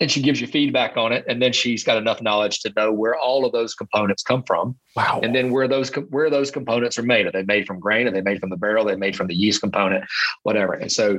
and 0.00 0.10
she 0.10 0.22
gives 0.22 0.40
you 0.40 0.46
feedback 0.46 0.96
on 0.96 1.12
it. 1.12 1.24
And 1.28 1.42
then 1.42 1.52
she's 1.52 1.82
got 1.82 1.96
enough 1.96 2.22
knowledge 2.22 2.60
to 2.60 2.72
know 2.76 2.92
where 2.92 3.16
all 3.16 3.44
of 3.44 3.52
those 3.52 3.74
components 3.74 4.22
come 4.22 4.44
from 4.44 4.76
Wow. 4.94 5.20
and 5.22 5.34
then 5.34 5.50
where 5.50 5.66
those 5.66 5.90
where 6.10 6.30
those 6.30 6.50
components 6.50 6.98
are 6.98 7.02
made. 7.02 7.26
Are 7.26 7.32
they 7.32 7.42
made 7.42 7.66
from 7.66 7.80
grain? 7.80 8.06
Are 8.06 8.12
they 8.12 8.22
made 8.22 8.38
from 8.40 8.50
the 8.50 8.56
barrel? 8.56 8.86
Are 8.86 8.90
they 8.92 8.96
made 8.96 9.16
from 9.16 9.26
the 9.26 9.34
yeast 9.34 9.60
component? 9.60 10.04
Whatever. 10.44 10.74
And 10.74 10.92
so 10.92 11.18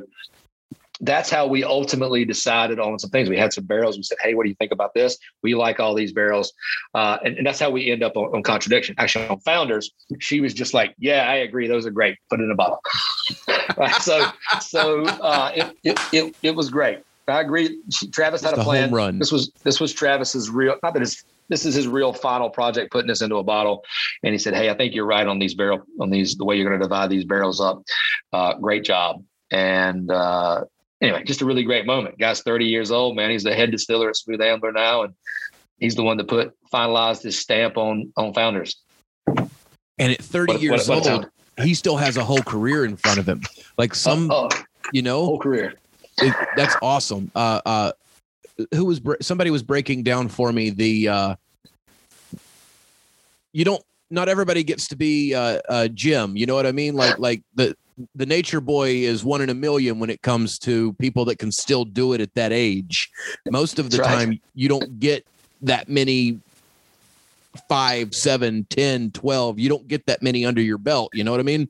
that's 1.01 1.29
how 1.29 1.47
we 1.47 1.63
ultimately 1.63 2.25
decided 2.25 2.79
on 2.79 2.99
some 2.99 3.09
things. 3.09 3.29
We 3.29 3.37
had 3.37 3.53
some 3.53 3.65
barrels. 3.65 3.97
We 3.97 4.03
said, 4.03 4.17
"Hey, 4.21 4.33
what 4.33 4.43
do 4.43 4.49
you 4.49 4.55
think 4.55 4.71
about 4.71 4.93
this? 4.93 5.17
We 5.43 5.55
like 5.55 5.79
all 5.79 5.95
these 5.95 6.11
barrels," 6.11 6.53
uh, 6.93 7.17
and, 7.23 7.37
and 7.37 7.47
that's 7.47 7.59
how 7.59 7.69
we 7.69 7.91
end 7.91 8.03
up 8.03 8.17
on, 8.17 8.35
on 8.35 8.43
contradiction. 8.43 8.95
Actually, 8.97 9.27
on 9.27 9.39
founders, 9.39 9.91
she 10.19 10.41
was 10.41 10.53
just 10.53 10.73
like, 10.73 10.95
"Yeah, 10.97 11.29
I 11.29 11.35
agree. 11.35 11.67
Those 11.67 11.85
are 11.85 11.91
great. 11.91 12.17
Put 12.29 12.39
it 12.39 12.43
in 12.43 12.51
a 12.51 12.55
bottle." 12.55 12.81
Right? 13.77 13.93
So, 14.01 14.25
so 14.61 15.05
uh, 15.05 15.51
it, 15.55 15.77
it 15.83 15.99
it 16.11 16.35
it 16.41 16.55
was 16.55 16.69
great. 16.69 16.99
I 17.27 17.41
agree. 17.41 17.79
Travis 18.11 18.41
had 18.41 18.57
a 18.57 18.63
plan. 18.63 18.91
run. 18.91 19.19
This 19.19 19.31
was 19.31 19.51
this 19.63 19.79
was 19.79 19.93
Travis's 19.93 20.49
real. 20.49 20.75
Not 20.81 20.93
that 20.93 21.01
his 21.01 21.23
this 21.49 21.65
is 21.65 21.75
his 21.75 21.87
real 21.87 22.11
final 22.13 22.49
project, 22.49 22.91
putting 22.91 23.07
this 23.07 23.21
into 23.21 23.35
a 23.35 23.43
bottle. 23.43 23.83
And 24.23 24.33
he 24.33 24.39
said, 24.39 24.55
"Hey, 24.55 24.69
I 24.69 24.73
think 24.75 24.95
you're 24.95 25.05
right 25.05 25.27
on 25.27 25.39
these 25.39 25.53
barrel 25.53 25.83
on 25.99 26.09
these 26.09 26.35
the 26.35 26.45
way 26.45 26.55
you're 26.57 26.67
going 26.67 26.79
to 26.79 26.83
divide 26.83 27.09
these 27.09 27.25
barrels 27.25 27.61
up. 27.61 27.83
Uh, 28.33 28.55
great 28.55 28.83
job." 28.83 29.23
And 29.51 30.11
uh, 30.11 30.65
anyway, 31.01 31.23
just 31.23 31.41
a 31.41 31.45
really 31.45 31.63
great 31.63 31.85
moment. 31.85 32.17
Guy's 32.19 32.41
30 32.41 32.65
years 32.65 32.91
old, 32.91 33.15
man. 33.15 33.29
He's 33.31 33.43
the 33.43 33.53
head 33.55 33.71
distiller 33.71 34.09
at 34.09 34.15
Smooth 34.15 34.41
Ambler 34.41 34.71
now, 34.71 35.03
and 35.03 35.13
he's 35.79 35.95
the 35.95 36.03
one 36.03 36.17
that 36.17 36.27
put 36.27 36.53
finalized 36.73 37.23
his 37.23 37.37
stamp 37.39 37.77
on 37.77 38.11
on 38.17 38.33
Founders. 38.33 38.75
And 39.27 40.13
at 40.13 40.21
30 40.21 40.53
What- 40.53 40.61
years 40.61 40.87
what- 40.89 41.03
what 41.05 41.11
old, 41.11 41.25
he 41.63 41.73
still 41.73 41.97
has 41.97 42.15
a 42.17 42.23
whole 42.23 42.41
career 42.41 42.85
in 42.85 42.95
front 42.95 43.19
of 43.19 43.27
him. 43.27 43.41
Like 43.77 43.93
some, 43.95 44.31
oh, 44.31 44.49
you 44.93 45.01
know, 45.01 45.25
whole 45.25 45.39
career. 45.39 45.73
it, 46.21 46.33
that's 46.55 46.75
awesome. 46.81 47.31
Uh, 47.35 47.61
uh, 47.65 47.91
who 48.73 48.85
was 48.85 49.01
somebody 49.21 49.51
was 49.51 49.63
breaking 49.63 50.03
down 50.03 50.27
for 50.29 50.51
me 50.51 50.69
the 50.69 51.07
uh, 51.07 51.35
you 53.53 53.65
don't 53.65 53.83
not 54.11 54.27
everybody 54.29 54.63
gets 54.63 54.87
to 54.87 54.95
be 54.95 55.33
uh, 55.33 55.59
uh, 55.69 55.87
Jim. 55.89 56.35
You 56.35 56.45
know 56.45 56.55
what 56.55 56.65
I 56.65 56.71
mean? 56.71 56.95
Like 56.95 57.19
like 57.19 57.41
the 57.55 57.75
the 58.15 58.25
nature 58.25 58.61
boy 58.61 58.89
is 58.89 59.23
one 59.23 59.41
in 59.41 59.49
a 59.49 59.53
million 59.53 59.99
when 59.99 60.09
it 60.09 60.21
comes 60.21 60.59
to 60.59 60.93
people 60.93 61.25
that 61.25 61.37
can 61.37 61.51
still 61.51 61.85
do 61.85 62.13
it 62.13 62.21
at 62.21 62.33
that 62.35 62.51
age. 62.51 63.09
Most 63.49 63.79
of 63.79 63.89
the 63.89 63.97
That's 63.97 64.09
right. 64.09 64.25
time, 64.25 64.39
you 64.55 64.69
don't 64.69 64.99
get 64.99 65.25
that 65.61 65.89
many 65.89 66.39
five, 67.67 68.13
seven, 68.15 68.65
ten, 68.69 69.11
twelve. 69.11 69.59
You 69.59 69.69
don't 69.69 69.87
get 69.87 70.05
that 70.05 70.21
many 70.21 70.45
under 70.45 70.61
your 70.61 70.77
belt. 70.77 71.11
You 71.13 71.23
know 71.23 71.31
what 71.31 71.39
I 71.39 71.43
mean? 71.43 71.69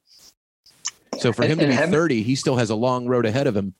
So 1.18 1.34
for 1.34 1.44
him 1.44 1.60
to 1.60 1.68
be 1.68 1.76
30, 1.76 2.24
he 2.24 2.36
still 2.36 2.56
has 2.56 2.70
a 2.70 2.76
long 2.76 3.08
road 3.08 3.26
ahead 3.26 3.48
of 3.48 3.56
him. 3.56 3.74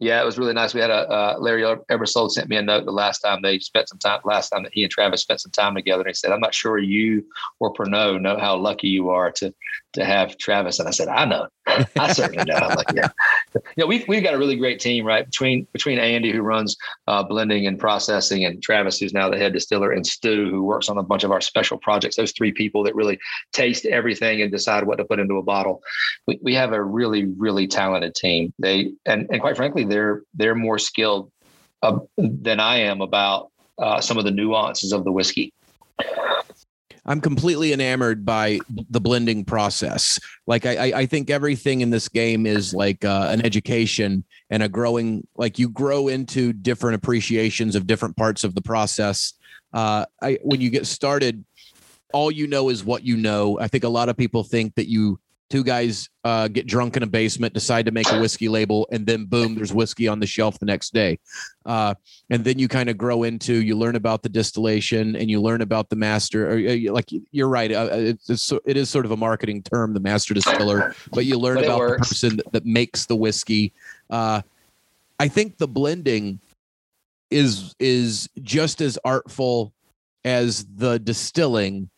Yeah, 0.00 0.20
it 0.20 0.24
was 0.24 0.36
really 0.38 0.52
nice. 0.52 0.74
We 0.74 0.80
had 0.80 0.90
a 0.90 1.08
uh, 1.08 1.36
Larry 1.38 1.62
Ebersold 1.62 2.32
sent 2.32 2.48
me 2.48 2.56
a 2.56 2.62
note 2.62 2.86
the 2.86 2.90
last 2.90 3.20
time 3.20 3.40
they 3.40 3.60
spent 3.60 3.88
some 3.88 3.98
time. 3.98 4.20
Last 4.24 4.48
time 4.50 4.64
that 4.64 4.72
he 4.74 4.82
and 4.82 4.90
Travis 4.90 5.22
spent 5.22 5.40
some 5.40 5.52
time 5.52 5.76
together, 5.76 6.00
and 6.00 6.08
he 6.08 6.14
said, 6.14 6.32
"I'm 6.32 6.40
not 6.40 6.54
sure 6.54 6.78
you 6.78 7.24
or 7.60 7.72
Pernod 7.72 8.20
know 8.20 8.36
how 8.36 8.56
lucky 8.56 8.88
you 8.88 9.10
are 9.10 9.30
to 9.32 9.54
to 9.94 10.04
have 10.04 10.36
Travis." 10.38 10.78
And 10.78 10.88
I 10.88 10.92
said, 10.92 11.08
"I 11.08 11.24
know, 11.24 11.48
I 11.66 12.12
certainly 12.12 12.44
know." 12.44 12.54
I'm 12.54 12.76
like, 12.76 12.92
"Yeah, 12.94 13.08
know, 13.76 13.86
we've 13.86 14.06
we've 14.06 14.22
got 14.22 14.34
a 14.34 14.38
really 14.38 14.56
great 14.56 14.80
team, 14.80 15.04
right? 15.04 15.24
Between 15.24 15.66
between 15.72 15.98
Andy, 15.98 16.32
who 16.32 16.42
runs 16.42 16.76
uh, 17.08 17.22
blending 17.22 17.66
and 17.66 17.78
processing, 17.78 18.44
and 18.44 18.62
Travis, 18.62 18.98
who's 18.98 19.12
now 19.12 19.28
the 19.28 19.38
head 19.38 19.52
distiller, 19.52 19.90
and 19.92 20.06
Stu, 20.06 20.48
who 20.50 20.62
works 20.62 20.88
on 20.88 20.98
a 20.98 21.02
bunch 21.02 21.24
of 21.24 21.32
our 21.32 21.40
special 21.40 21.78
projects. 21.78 22.16
Those 22.16 22.32
three 22.32 22.52
people 22.52 22.84
that 22.84 22.94
really 22.94 23.18
taste 23.52 23.86
everything 23.86 24.42
and 24.42 24.50
decide 24.50 24.86
what 24.86 24.96
to 24.96 25.04
put 25.04 25.18
into 25.18 25.36
a 25.36 25.42
bottle. 25.42 25.82
We 26.26 26.38
we 26.42 26.54
have 26.54 26.72
a 26.72 26.82
really 26.82 27.24
really 27.24 27.66
talented 27.66 28.14
team. 28.14 28.52
They 28.58 28.92
and 29.06 29.26
and 29.30 29.40
quite 29.40 29.56
frankly, 29.56 29.84
they're 29.84 30.22
they're 30.34 30.54
more 30.54 30.78
skilled 30.78 31.30
uh, 31.82 31.98
than 32.16 32.60
I 32.60 32.76
am 32.80 33.00
about 33.00 33.50
uh, 33.78 34.00
some 34.00 34.18
of 34.18 34.24
the 34.24 34.30
nuances 34.30 34.92
of 34.92 35.04
the 35.04 35.12
whiskey. 35.12 35.52
I'm 37.06 37.20
completely 37.20 37.72
enamored 37.72 38.24
by 38.24 38.60
the 38.90 39.00
blending 39.00 39.44
process. 39.44 40.18
Like 40.46 40.66
I, 40.66 40.92
I 40.94 41.06
think 41.06 41.30
everything 41.30 41.80
in 41.80 41.90
this 41.90 42.08
game 42.08 42.46
is 42.46 42.74
like 42.74 43.04
uh, 43.04 43.28
an 43.30 43.44
education 43.44 44.24
and 44.50 44.62
a 44.62 44.68
growing. 44.68 45.26
Like 45.36 45.58
you 45.58 45.70
grow 45.70 46.08
into 46.08 46.52
different 46.52 46.96
appreciations 46.96 47.74
of 47.74 47.86
different 47.86 48.16
parts 48.16 48.44
of 48.44 48.54
the 48.54 48.62
process. 48.62 49.34
Uh, 49.72 50.04
I 50.22 50.38
when 50.42 50.60
you 50.60 50.70
get 50.70 50.86
started, 50.86 51.44
all 52.12 52.30
you 52.30 52.46
know 52.46 52.68
is 52.68 52.84
what 52.84 53.04
you 53.04 53.16
know. 53.16 53.58
I 53.60 53.68
think 53.68 53.84
a 53.84 53.88
lot 53.88 54.08
of 54.08 54.16
people 54.16 54.44
think 54.44 54.74
that 54.74 54.88
you 54.88 55.20
two 55.50 55.64
guys 55.64 56.08
uh, 56.24 56.46
get 56.48 56.66
drunk 56.66 56.96
in 56.96 57.02
a 57.02 57.06
basement, 57.06 57.52
decide 57.52 57.84
to 57.84 57.90
make 57.90 58.10
a 58.10 58.20
whiskey 58.20 58.48
label, 58.48 58.88
and 58.92 59.04
then 59.04 59.24
boom, 59.24 59.56
there's 59.56 59.74
whiskey 59.74 60.06
on 60.06 60.20
the 60.20 60.26
shelf 60.26 60.58
the 60.60 60.66
next 60.66 60.94
day. 60.94 61.18
Uh, 61.66 61.92
and 62.30 62.44
then 62.44 62.58
you 62.58 62.68
kind 62.68 62.88
of 62.88 62.96
grow 62.96 63.24
into, 63.24 63.54
you 63.54 63.76
learn 63.76 63.96
about 63.96 64.22
the 64.22 64.28
distillation 64.28 65.16
and 65.16 65.28
you 65.28 65.40
learn 65.40 65.60
about 65.60 65.90
the 65.90 65.96
master. 65.96 66.50
Or, 66.50 66.58
uh, 66.58 66.92
like 66.92 67.10
you're 67.32 67.48
right, 67.48 67.72
uh, 67.72 67.88
it's, 67.92 68.30
it's, 68.30 68.52
it 68.64 68.76
is 68.76 68.88
sort 68.88 69.04
of 69.04 69.10
a 69.10 69.16
marketing 69.16 69.62
term, 69.64 69.92
the 69.92 70.00
master 70.00 70.34
distiller, 70.34 70.94
but 71.12 71.26
you 71.26 71.36
learn 71.36 71.56
but 71.56 71.64
about 71.64 71.90
the 71.90 71.96
person 71.96 72.36
that, 72.36 72.52
that, 72.52 72.64
makes 72.64 73.06
the 73.06 73.16
whiskey. 73.16 73.72
Uh, 74.08 74.42
I 75.18 75.26
think 75.26 75.58
the 75.58 75.66
blending 75.66 76.38
is 77.30 77.74
is 77.78 78.28
just 78.42 78.80
as 78.80 78.98
artful 79.04 79.72
as 80.24 80.66
the 80.76 80.98
distilling 80.98 81.90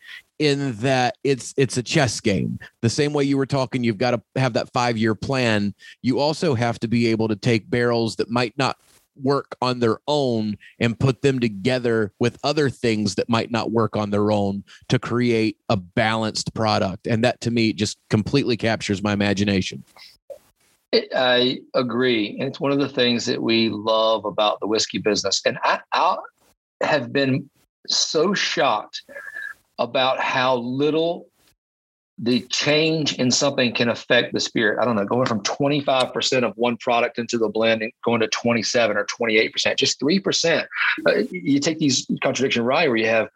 in 0.43 0.73
that 0.77 1.17
it's 1.23 1.53
it's 1.57 1.77
a 1.77 1.83
chess 1.83 2.19
game. 2.19 2.59
The 2.81 2.89
same 2.89 3.13
way 3.13 3.23
you 3.23 3.37
were 3.37 3.45
talking, 3.45 3.83
you've 3.83 3.97
got 3.97 4.11
to 4.11 4.21
have 4.35 4.53
that 4.53 4.71
five 4.73 4.97
year 4.97 5.15
plan. 5.15 5.73
You 6.01 6.19
also 6.19 6.53
have 6.55 6.79
to 6.79 6.87
be 6.87 7.07
able 7.07 7.27
to 7.27 7.35
take 7.35 7.69
barrels 7.69 8.17
that 8.17 8.29
might 8.29 8.57
not 8.57 8.77
work 9.21 9.55
on 9.61 9.79
their 9.79 9.99
own 10.07 10.57
and 10.79 10.99
put 10.99 11.21
them 11.21 11.39
together 11.39 12.11
with 12.19 12.37
other 12.43 12.69
things 12.69 13.15
that 13.15 13.29
might 13.29 13.51
not 13.51 13.71
work 13.71 13.95
on 13.95 14.09
their 14.09 14.31
own 14.31 14.63
to 14.89 14.97
create 14.97 15.57
a 15.69 15.77
balanced 15.77 16.53
product. 16.53 17.07
And 17.07 17.23
that 17.23 17.39
to 17.41 17.51
me 17.51 17.73
just 17.73 17.97
completely 18.09 18.57
captures 18.57 19.03
my 19.03 19.13
imagination. 19.13 19.83
I 21.15 21.59
agree. 21.73 22.37
And 22.39 22.47
it's 22.47 22.59
one 22.59 22.71
of 22.71 22.79
the 22.79 22.89
things 22.89 23.25
that 23.25 23.41
we 23.41 23.69
love 23.69 24.25
about 24.25 24.59
the 24.59 24.67
whiskey 24.67 24.99
business. 24.99 25.41
And 25.45 25.57
I, 25.63 25.79
I 25.91 26.17
have 26.81 27.11
been 27.11 27.49
so 27.87 28.33
shocked 28.33 29.03
about 29.79 30.19
how 30.19 30.57
little 30.57 31.29
the 32.23 32.39
change 32.43 33.15
in 33.19 33.29
something 33.29 33.73
can 33.73 33.89
affect 33.89 34.31
the 34.31 34.39
spirit. 34.39 34.79
I 34.79 34.85
don't 34.85 34.95
know, 34.95 35.03
going 35.03 35.25
from 35.25 35.41
25% 35.41 36.43
of 36.43 36.55
one 36.55 36.77
product 36.77 37.19
into 37.19 37.37
the 37.37 37.49
blend 37.49 37.81
and 37.81 37.91
going 38.01 38.21
to 38.21 38.29
27 38.29 38.95
or 38.95 39.05
28%, 39.05 39.77
just 39.77 39.99
3%. 39.99 40.65
Uh, 41.05 41.11
you 41.31 41.59
take 41.59 41.79
these 41.79 42.07
contradiction 42.21 42.63
rye 42.63 42.87
where 42.87 42.95
you 42.95 43.07
have, 43.07 43.27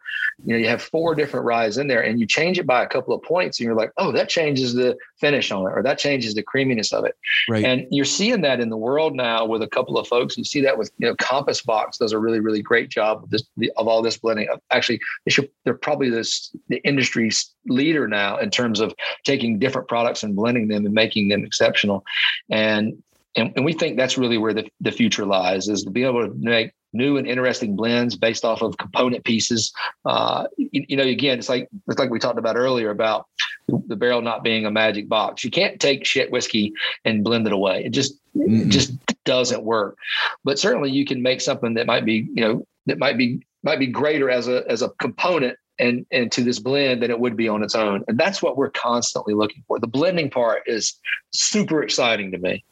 you 0.46 0.54
know, 0.54 0.58
you 0.58 0.68
have 0.68 0.80
four 0.80 1.14
different 1.14 1.44
ryes 1.44 1.76
in 1.76 1.86
there 1.86 2.00
and 2.00 2.18
you 2.18 2.26
change 2.26 2.58
it 2.58 2.66
by 2.66 2.82
a 2.82 2.86
couple 2.86 3.14
of 3.14 3.22
points 3.22 3.60
and 3.60 3.66
you're 3.66 3.74
like, 3.74 3.92
oh, 3.98 4.10
that 4.10 4.30
changes 4.30 4.72
the 4.72 4.96
finish 5.18 5.52
on 5.52 5.66
it 5.66 5.74
or 5.76 5.82
that 5.82 5.98
changes 5.98 6.34
the 6.34 6.42
creaminess 6.42 6.90
of 6.90 7.04
it. 7.04 7.14
Right. 7.50 7.66
And 7.66 7.86
you're 7.90 8.06
seeing 8.06 8.40
that 8.40 8.58
in 8.58 8.70
the 8.70 8.76
world 8.78 9.14
now 9.14 9.44
with 9.44 9.60
a 9.60 9.68
couple 9.68 9.98
of 9.98 10.08
folks. 10.08 10.38
You 10.38 10.44
see 10.44 10.62
that 10.62 10.78
with, 10.78 10.90
you 10.96 11.06
know, 11.06 11.14
Compass 11.16 11.60
Box 11.60 11.98
does 11.98 12.12
a 12.12 12.18
really, 12.18 12.40
really 12.40 12.62
great 12.62 12.88
job 12.88 13.24
of 13.24 13.28
this, 13.30 13.42
of 13.76 13.86
all 13.86 14.00
this 14.00 14.16
blending. 14.16 14.48
Actually, 14.70 15.00
they 15.26 15.30
should, 15.30 15.50
they're 15.64 15.74
probably 15.74 16.08
this, 16.08 16.56
the 16.68 16.78
industry's 16.84 17.54
leader 17.66 18.08
now 18.08 18.38
in 18.38 18.48
terms 18.50 18.77
terms 18.78 18.92
of 18.92 18.96
taking 19.24 19.58
different 19.58 19.88
products 19.88 20.22
and 20.22 20.36
blending 20.36 20.68
them 20.68 20.84
and 20.84 20.94
making 20.94 21.28
them 21.28 21.44
exceptional. 21.44 22.04
And 22.50 23.02
and, 23.36 23.52
and 23.56 23.64
we 23.64 23.72
think 23.72 23.96
that's 23.96 24.18
really 24.18 24.38
where 24.38 24.54
the, 24.54 24.68
the 24.80 24.90
future 24.90 25.24
lies 25.24 25.68
is 25.68 25.84
to 25.84 25.90
be 25.90 26.02
able 26.02 26.26
to 26.26 26.34
make 26.34 26.72
new 26.94 27.18
and 27.18 27.26
interesting 27.26 27.76
blends 27.76 28.16
based 28.16 28.44
off 28.44 28.62
of 28.62 28.76
component 28.78 29.22
pieces. 29.24 29.72
Uh, 30.06 30.46
you, 30.56 30.84
you, 30.88 30.96
know, 30.96 31.04
again, 31.04 31.38
it's 31.38 31.48
like 31.48 31.68
it's 31.86 31.98
like 31.98 32.10
we 32.10 32.18
talked 32.18 32.38
about 32.38 32.56
earlier 32.56 32.90
about 32.90 33.26
the 33.68 33.94
barrel 33.94 34.22
not 34.22 34.42
being 34.42 34.64
a 34.64 34.70
magic 34.70 35.08
box. 35.08 35.44
You 35.44 35.50
can't 35.50 35.78
take 35.78 36.06
shit 36.06 36.32
whiskey 36.32 36.72
and 37.04 37.22
blend 37.22 37.46
it 37.46 37.52
away. 37.52 37.84
It 37.84 37.90
just 37.90 38.14
mm-hmm. 38.34 38.62
it 38.62 38.68
just 38.70 38.92
doesn't 39.24 39.62
work. 39.62 39.98
But 40.42 40.58
certainly, 40.58 40.90
you 40.90 41.04
can 41.04 41.22
make 41.22 41.42
something 41.42 41.74
that 41.74 41.86
might 41.86 42.06
be 42.06 42.26
you 42.34 42.42
know 42.42 42.66
that 42.86 42.98
might 42.98 43.18
be 43.18 43.46
might 43.62 43.78
be 43.78 43.86
greater 43.86 44.30
as 44.30 44.48
a 44.48 44.64
as 44.68 44.80
a 44.82 44.88
component 45.00 45.58
and 45.78 46.32
to 46.32 46.42
this 46.42 46.58
blend 46.58 47.02
than 47.02 47.10
it 47.10 47.18
would 47.18 47.36
be 47.36 47.48
on 47.48 47.62
its 47.62 47.74
own. 47.74 48.04
And 48.08 48.18
that's 48.18 48.42
what 48.42 48.56
we're 48.56 48.70
constantly 48.70 49.34
looking 49.34 49.62
for. 49.66 49.78
The 49.78 49.86
blending 49.86 50.30
part 50.30 50.62
is 50.66 50.98
super 51.32 51.82
exciting 51.82 52.32
to 52.32 52.38
me. 52.38 52.64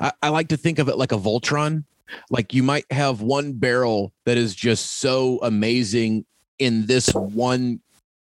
I, 0.00 0.12
I 0.22 0.28
like 0.30 0.48
to 0.48 0.56
think 0.56 0.78
of 0.78 0.88
it 0.88 0.96
like 0.96 1.12
a 1.12 1.18
Voltron. 1.18 1.84
Like 2.30 2.54
you 2.54 2.62
might 2.62 2.90
have 2.90 3.20
one 3.20 3.52
barrel 3.52 4.12
that 4.24 4.38
is 4.38 4.54
just 4.54 5.00
so 5.00 5.40
amazing 5.42 6.24
in 6.58 6.86
this 6.86 7.12
one 7.12 7.80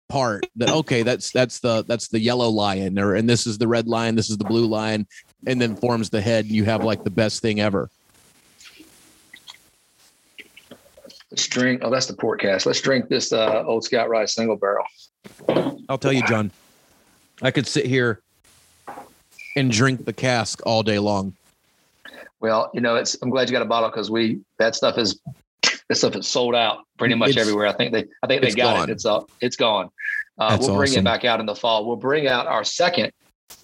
part 0.09 0.45
that 0.55 0.69
okay 0.69 1.03
that's 1.03 1.32
that's 1.32 1.59
the 1.59 1.84
that's 1.86 2.07
the 2.07 2.19
yellow 2.19 2.47
lion 2.47 2.97
or 2.97 3.15
and 3.15 3.30
this 3.30 3.45
is 3.45 3.57
the 3.57 3.67
red 3.67 3.88
lion 3.88 4.15
this 4.15 4.30
is 4.30 4.38
the 4.38 4.45
blue 4.45 4.65
lion 4.65 5.05
and 5.47 5.61
then 5.61 5.75
forms 5.75 6.09
the 6.09 6.21
head 6.21 6.45
and 6.45 6.53
you 6.53 6.63
have 6.63 6.82
like 6.82 7.03
the 7.03 7.09
best 7.09 7.41
thing 7.41 7.59
ever 7.59 7.89
Let's 11.32 11.47
drink. 11.47 11.82
Oh, 11.84 11.89
that's 11.89 12.05
the 12.05 12.15
port 12.15 12.39
cask. 12.39 12.65
Let's 12.65 12.80
drink 12.80 13.09
this 13.09 13.34
uh, 13.34 13.63
Old 13.65 13.84
Scout 13.84 14.09
Rye 14.09 14.25
single 14.25 14.55
barrel. 14.55 14.86
I'll 15.89 15.97
tell 15.97 16.13
you, 16.13 16.23
John. 16.23 16.51
I 17.41 17.51
could 17.51 17.67
sit 17.67 17.86
here 17.86 18.21
and 19.55 19.69
drink 19.69 20.05
the 20.05 20.13
cask 20.13 20.61
all 20.65 20.84
day 20.84 20.99
long. 20.99 21.36
Well, 22.39 22.71
you 22.73 22.82
know, 22.82 22.95
it's. 22.95 23.17
I'm 23.21 23.30
glad 23.30 23.49
you 23.49 23.53
got 23.53 23.61
a 23.61 23.65
bottle 23.65 23.89
because 23.89 24.09
we 24.09 24.39
that 24.57 24.75
stuff 24.75 24.97
is 24.97 25.19
that 25.89 25.95
stuff 25.95 26.15
is 26.15 26.28
sold 26.28 26.55
out 26.55 26.80
pretty 26.97 27.15
much 27.15 27.32
it's, 27.32 27.39
everywhere. 27.39 27.67
I 27.67 27.73
think 27.73 27.91
they 27.91 28.05
I 28.23 28.28
think 28.28 28.41
they 28.41 28.51
got 28.51 28.78
gone. 28.78 28.89
it. 28.89 28.93
It's 28.93 29.05
uh, 29.05 29.21
it's 29.41 29.57
gone. 29.57 29.89
Uh, 30.38 30.57
we'll 30.59 30.75
bring 30.75 30.91
awesome. 30.91 30.99
it 30.99 31.03
back 31.03 31.25
out 31.25 31.39
in 31.39 31.45
the 31.45 31.55
fall. 31.55 31.86
We'll 31.86 31.95
bring 31.95 32.28
out 32.28 32.47
our 32.47 32.63
second. 32.63 33.11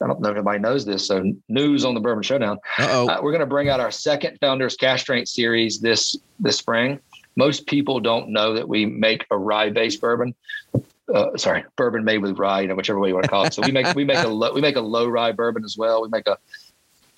I 0.02 0.08
don't 0.08 0.20
know 0.20 0.30
if 0.30 0.36
anybody 0.36 0.60
knows 0.60 0.86
this. 0.86 1.08
So 1.08 1.32
news 1.50 1.86
on 1.86 1.94
the 1.94 2.00
Bourbon 2.00 2.24
Showdown. 2.24 2.58
Uh-oh. 2.80 3.08
Uh, 3.08 3.20
we're 3.22 3.32
going 3.32 3.42
to 3.42 3.46
bring 3.46 3.70
out 3.70 3.80
our 3.80 3.92
second 3.92 4.38
Founders 4.42 4.76
Cask 4.76 5.02
Strength 5.02 5.30
series 5.30 5.80
this 5.80 6.18
this 6.40 6.58
spring 6.58 7.00
most 7.36 7.68
people 7.68 8.00
don't 8.00 8.30
know 8.30 8.54
that 8.54 8.68
we 8.68 8.86
make 8.86 9.26
a 9.32 9.38
rye 9.38 9.70
based 9.70 10.02
bourbon. 10.02 10.36
Uh, 11.14 11.36
sorry, 11.38 11.66
bourbon 11.76 12.04
made 12.04 12.20
with 12.20 12.38
rye, 12.38 12.62
you 12.62 12.68
know, 12.68 12.76
whichever 12.76 13.00
way 13.00 13.10
you 13.10 13.14
want 13.14 13.26
to 13.26 13.30
call 13.30 13.46
it. 13.46 13.54
So 13.54 13.62
we 13.62 13.72
make 13.72 13.94
we 13.96 14.06
make 14.06 14.24
a 14.24 14.28
low, 14.28 14.54
we 14.54 14.62
make 14.62 14.76
a 14.76 14.82
low 14.82 15.08
rye 15.08 15.32
bourbon 15.32 15.64
as 15.64 15.78
well. 15.78 16.02
We 16.02 16.10
make 16.10 16.28
a 16.28 16.38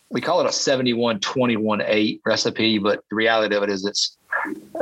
we 0.10 0.22
call 0.22 0.42
it 0.42 0.48
a 0.48 0.52
71 0.52 1.20
21 1.20 1.82
8 1.86 2.22
recipe, 2.26 2.78
but 2.80 3.04
the 3.10 3.16
reality 3.16 3.56
of 3.56 3.64
it 3.64 3.70
is 3.70 3.86
it's 3.86 4.18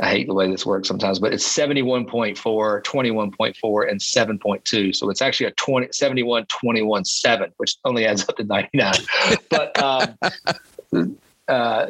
I 0.00 0.10
hate 0.10 0.26
the 0.26 0.34
way 0.34 0.50
this 0.50 0.66
works 0.66 0.88
sometimes, 0.88 1.18
but 1.18 1.32
it's 1.32 1.44
71.4, 1.56 2.36
21.4, 2.36 3.90
and 3.90 4.00
7.2. 4.00 4.94
So 4.94 5.08
it's 5.08 5.22
actually 5.22 5.46
a 5.46 5.52
20, 5.52 5.88
71, 5.92 6.46
21, 6.46 7.04
7, 7.04 7.52
which 7.56 7.76
only 7.84 8.06
adds 8.06 8.28
up 8.28 8.36
to 8.36 8.44
99. 8.44 8.92
but 9.48 9.82
um, 9.82 11.16
uh, 11.48 11.86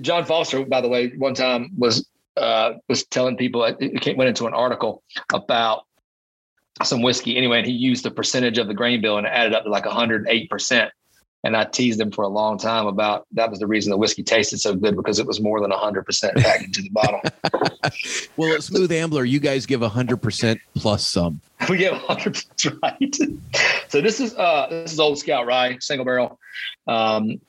John 0.00 0.24
Foster, 0.24 0.64
by 0.64 0.80
the 0.80 0.88
way, 0.88 1.10
one 1.16 1.34
time 1.34 1.70
was 1.78 2.06
uh, 2.36 2.74
was 2.88 3.04
telling 3.06 3.36
people 3.36 3.64
it 3.64 4.16
went 4.16 4.28
into 4.28 4.46
an 4.46 4.54
article 4.54 5.02
about 5.32 5.84
some 6.82 7.02
whiskey 7.02 7.36
anyway, 7.36 7.58
and 7.58 7.66
he 7.66 7.72
used 7.72 8.04
the 8.04 8.10
percentage 8.10 8.58
of 8.58 8.66
the 8.66 8.74
grain 8.74 9.00
bill 9.00 9.18
and 9.18 9.26
it 9.26 9.30
added 9.30 9.54
up 9.54 9.64
to 9.64 9.70
like 9.70 9.86
108 9.86 10.50
percent. 10.50 10.90
And 11.44 11.54
I 11.54 11.64
teased 11.64 12.00
him 12.00 12.10
for 12.10 12.24
a 12.24 12.28
long 12.28 12.56
time 12.56 12.86
about 12.86 13.26
that 13.32 13.50
was 13.50 13.58
the 13.58 13.66
reason 13.66 13.90
the 13.90 13.98
whiskey 13.98 14.22
tasted 14.22 14.60
so 14.60 14.74
good 14.74 14.96
because 14.96 15.18
it 15.18 15.26
was 15.26 15.42
more 15.42 15.60
than 15.60 15.70
100% 15.70 16.36
packed 16.36 16.64
into 16.64 16.80
the 16.80 16.88
bottle. 16.88 17.20
well, 18.38 18.54
at 18.54 18.62
Smooth 18.62 18.90
Ambler, 18.90 19.26
you 19.26 19.38
guys 19.40 19.66
give 19.66 19.82
100% 19.82 20.58
plus 20.74 21.06
some. 21.06 21.40
We 21.68 21.76
give 21.76 21.92
100% 21.92 22.82
right. 22.82 23.16
so 23.88 24.00
this 24.00 24.20
is 24.20 24.34
uh 24.34 24.66
this 24.68 24.92
is 24.92 25.00
Old 25.00 25.18
Scout 25.18 25.46
Rye 25.46 25.78
single 25.80 26.04
barrel. 26.04 26.38
Um, 26.86 27.40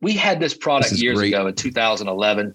we 0.00 0.12
had 0.12 0.40
this 0.40 0.54
product 0.54 0.90
this 0.90 1.02
years 1.02 1.18
great. 1.18 1.32
ago 1.32 1.46
in 1.46 1.54
2011 1.54 2.54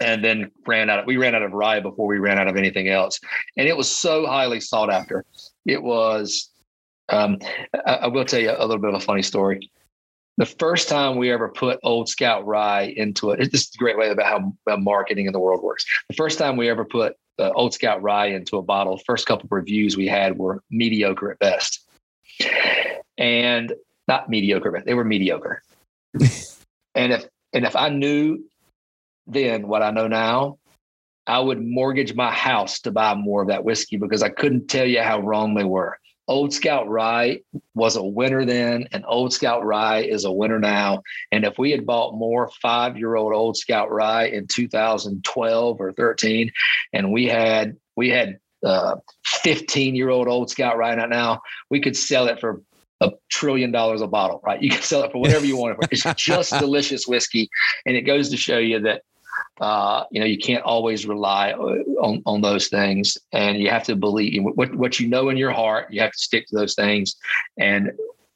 and 0.00 0.24
then 0.24 0.50
ran 0.66 0.90
out 0.90 1.00
of 1.00 1.06
we 1.06 1.16
ran 1.16 1.34
out 1.34 1.42
of 1.42 1.52
rye 1.52 1.80
before 1.80 2.06
we 2.06 2.18
ran 2.18 2.38
out 2.38 2.48
of 2.48 2.56
anything 2.56 2.88
else 2.88 3.20
and 3.56 3.68
it 3.68 3.76
was 3.76 3.90
so 3.90 4.26
highly 4.26 4.60
sought 4.60 4.90
after 4.90 5.24
it 5.66 5.82
was 5.82 6.50
Um, 7.08 7.38
I, 7.86 7.94
I, 7.94 8.06
will 8.08 8.24
tell 8.24 8.40
you 8.40 8.50
a 8.50 8.66
little 8.66 8.78
bit 8.78 8.90
of 8.90 8.96
a 8.96 9.04
funny 9.04 9.22
story. 9.22 9.70
The 10.36 10.46
first 10.46 10.88
time 10.88 11.16
we 11.16 11.32
ever 11.32 11.48
put 11.48 11.80
Old 11.82 12.08
Scout 12.08 12.46
Rye 12.46 12.94
into 12.96 13.30
it, 13.30 13.50
this 13.52 13.62
is 13.62 13.70
a 13.74 13.78
great 13.78 13.98
way 13.98 14.10
about 14.10 14.26
how, 14.26 14.52
how 14.68 14.76
marketing 14.76 15.26
in 15.26 15.32
the 15.32 15.40
world 15.40 15.62
works. 15.62 15.84
The 16.08 16.16
first 16.16 16.38
time 16.38 16.56
we 16.56 16.68
ever 16.68 16.84
put 16.84 17.16
uh, 17.38 17.50
Old 17.54 17.74
Scout 17.74 18.02
Rye 18.02 18.26
into 18.26 18.56
a 18.56 18.62
bottle, 18.62 19.00
first 19.06 19.26
couple 19.26 19.46
of 19.46 19.52
reviews 19.52 19.96
we 19.96 20.06
had 20.06 20.38
were 20.38 20.62
mediocre 20.70 21.32
at 21.32 21.38
best. 21.38 21.80
And 23.16 23.72
not 24.06 24.28
mediocre, 24.28 24.70
but 24.70 24.84
they 24.84 24.94
were 24.94 25.04
mediocre. 25.04 25.62
and 26.94 27.12
if 27.12 27.26
and 27.52 27.64
if 27.64 27.74
I 27.74 27.88
knew 27.88 28.44
then 29.28 29.68
what 29.68 29.82
I 29.82 29.90
know 29.90 30.08
now, 30.08 30.58
I 31.26 31.38
would 31.38 31.62
mortgage 31.62 32.14
my 32.14 32.32
house 32.32 32.80
to 32.80 32.90
buy 32.90 33.14
more 33.14 33.42
of 33.42 33.48
that 33.48 33.64
whiskey 33.64 33.98
because 33.98 34.22
I 34.22 34.30
couldn't 34.30 34.68
tell 34.68 34.86
you 34.86 35.02
how 35.02 35.20
wrong 35.20 35.54
they 35.54 35.64
were. 35.64 35.98
Old 36.26 36.52
Scout 36.52 36.88
Rye 36.88 37.40
was 37.74 37.96
a 37.96 38.02
winner 38.02 38.44
then, 38.44 38.88
and 38.92 39.04
Old 39.06 39.32
Scout 39.32 39.64
Rye 39.64 40.00
is 40.00 40.24
a 40.24 40.32
winner 40.32 40.58
now. 40.58 41.02
And 41.32 41.44
if 41.44 41.58
we 41.58 41.70
had 41.70 41.86
bought 41.86 42.14
more 42.14 42.50
five 42.60 42.98
year 42.98 43.16
old 43.16 43.32
Old 43.32 43.56
Scout 43.56 43.90
Rye 43.90 44.26
in 44.26 44.46
2012 44.46 45.80
or 45.80 45.92
13, 45.92 46.50
and 46.92 47.12
we 47.12 47.26
had 47.26 47.76
we 47.96 48.10
had 48.10 48.38
15 48.62 49.94
uh, 49.94 49.96
year 49.96 50.10
old 50.10 50.28
Old 50.28 50.50
Scout 50.50 50.76
Rye 50.76 50.96
right 50.96 51.08
now, 51.08 51.40
we 51.70 51.80
could 51.80 51.96
sell 51.96 52.26
it 52.26 52.40
for 52.40 52.62
a 53.00 53.12
trillion 53.30 53.70
dollars 53.70 54.02
a 54.02 54.06
bottle, 54.06 54.40
right? 54.44 54.62
You 54.62 54.70
can 54.70 54.82
sell 54.82 55.04
it 55.04 55.12
for 55.12 55.20
whatever 55.20 55.46
you 55.46 55.56
want. 55.56 55.78
It's 55.90 56.04
just 56.16 56.52
delicious 56.58 57.06
whiskey, 57.06 57.48
and 57.86 57.96
it 57.96 58.02
goes 58.02 58.28
to 58.30 58.36
show 58.36 58.58
you 58.58 58.80
that 58.80 59.02
uh, 59.60 60.04
you 60.10 60.20
know, 60.20 60.26
you 60.26 60.38
can't 60.38 60.62
always 60.62 61.06
rely 61.06 61.52
uh, 61.52 61.82
on, 62.00 62.22
on 62.26 62.40
those 62.40 62.68
things, 62.68 63.18
and 63.32 63.58
you 63.58 63.70
have 63.70 63.84
to 63.84 63.96
believe 63.96 64.42
what 64.42 64.74
what 64.74 65.00
you 65.00 65.08
know 65.08 65.28
in 65.28 65.36
your 65.36 65.50
heart. 65.50 65.92
You 65.92 66.00
have 66.00 66.12
to 66.12 66.18
stick 66.18 66.46
to 66.48 66.56
those 66.56 66.74
things, 66.74 67.16
and 67.58 67.92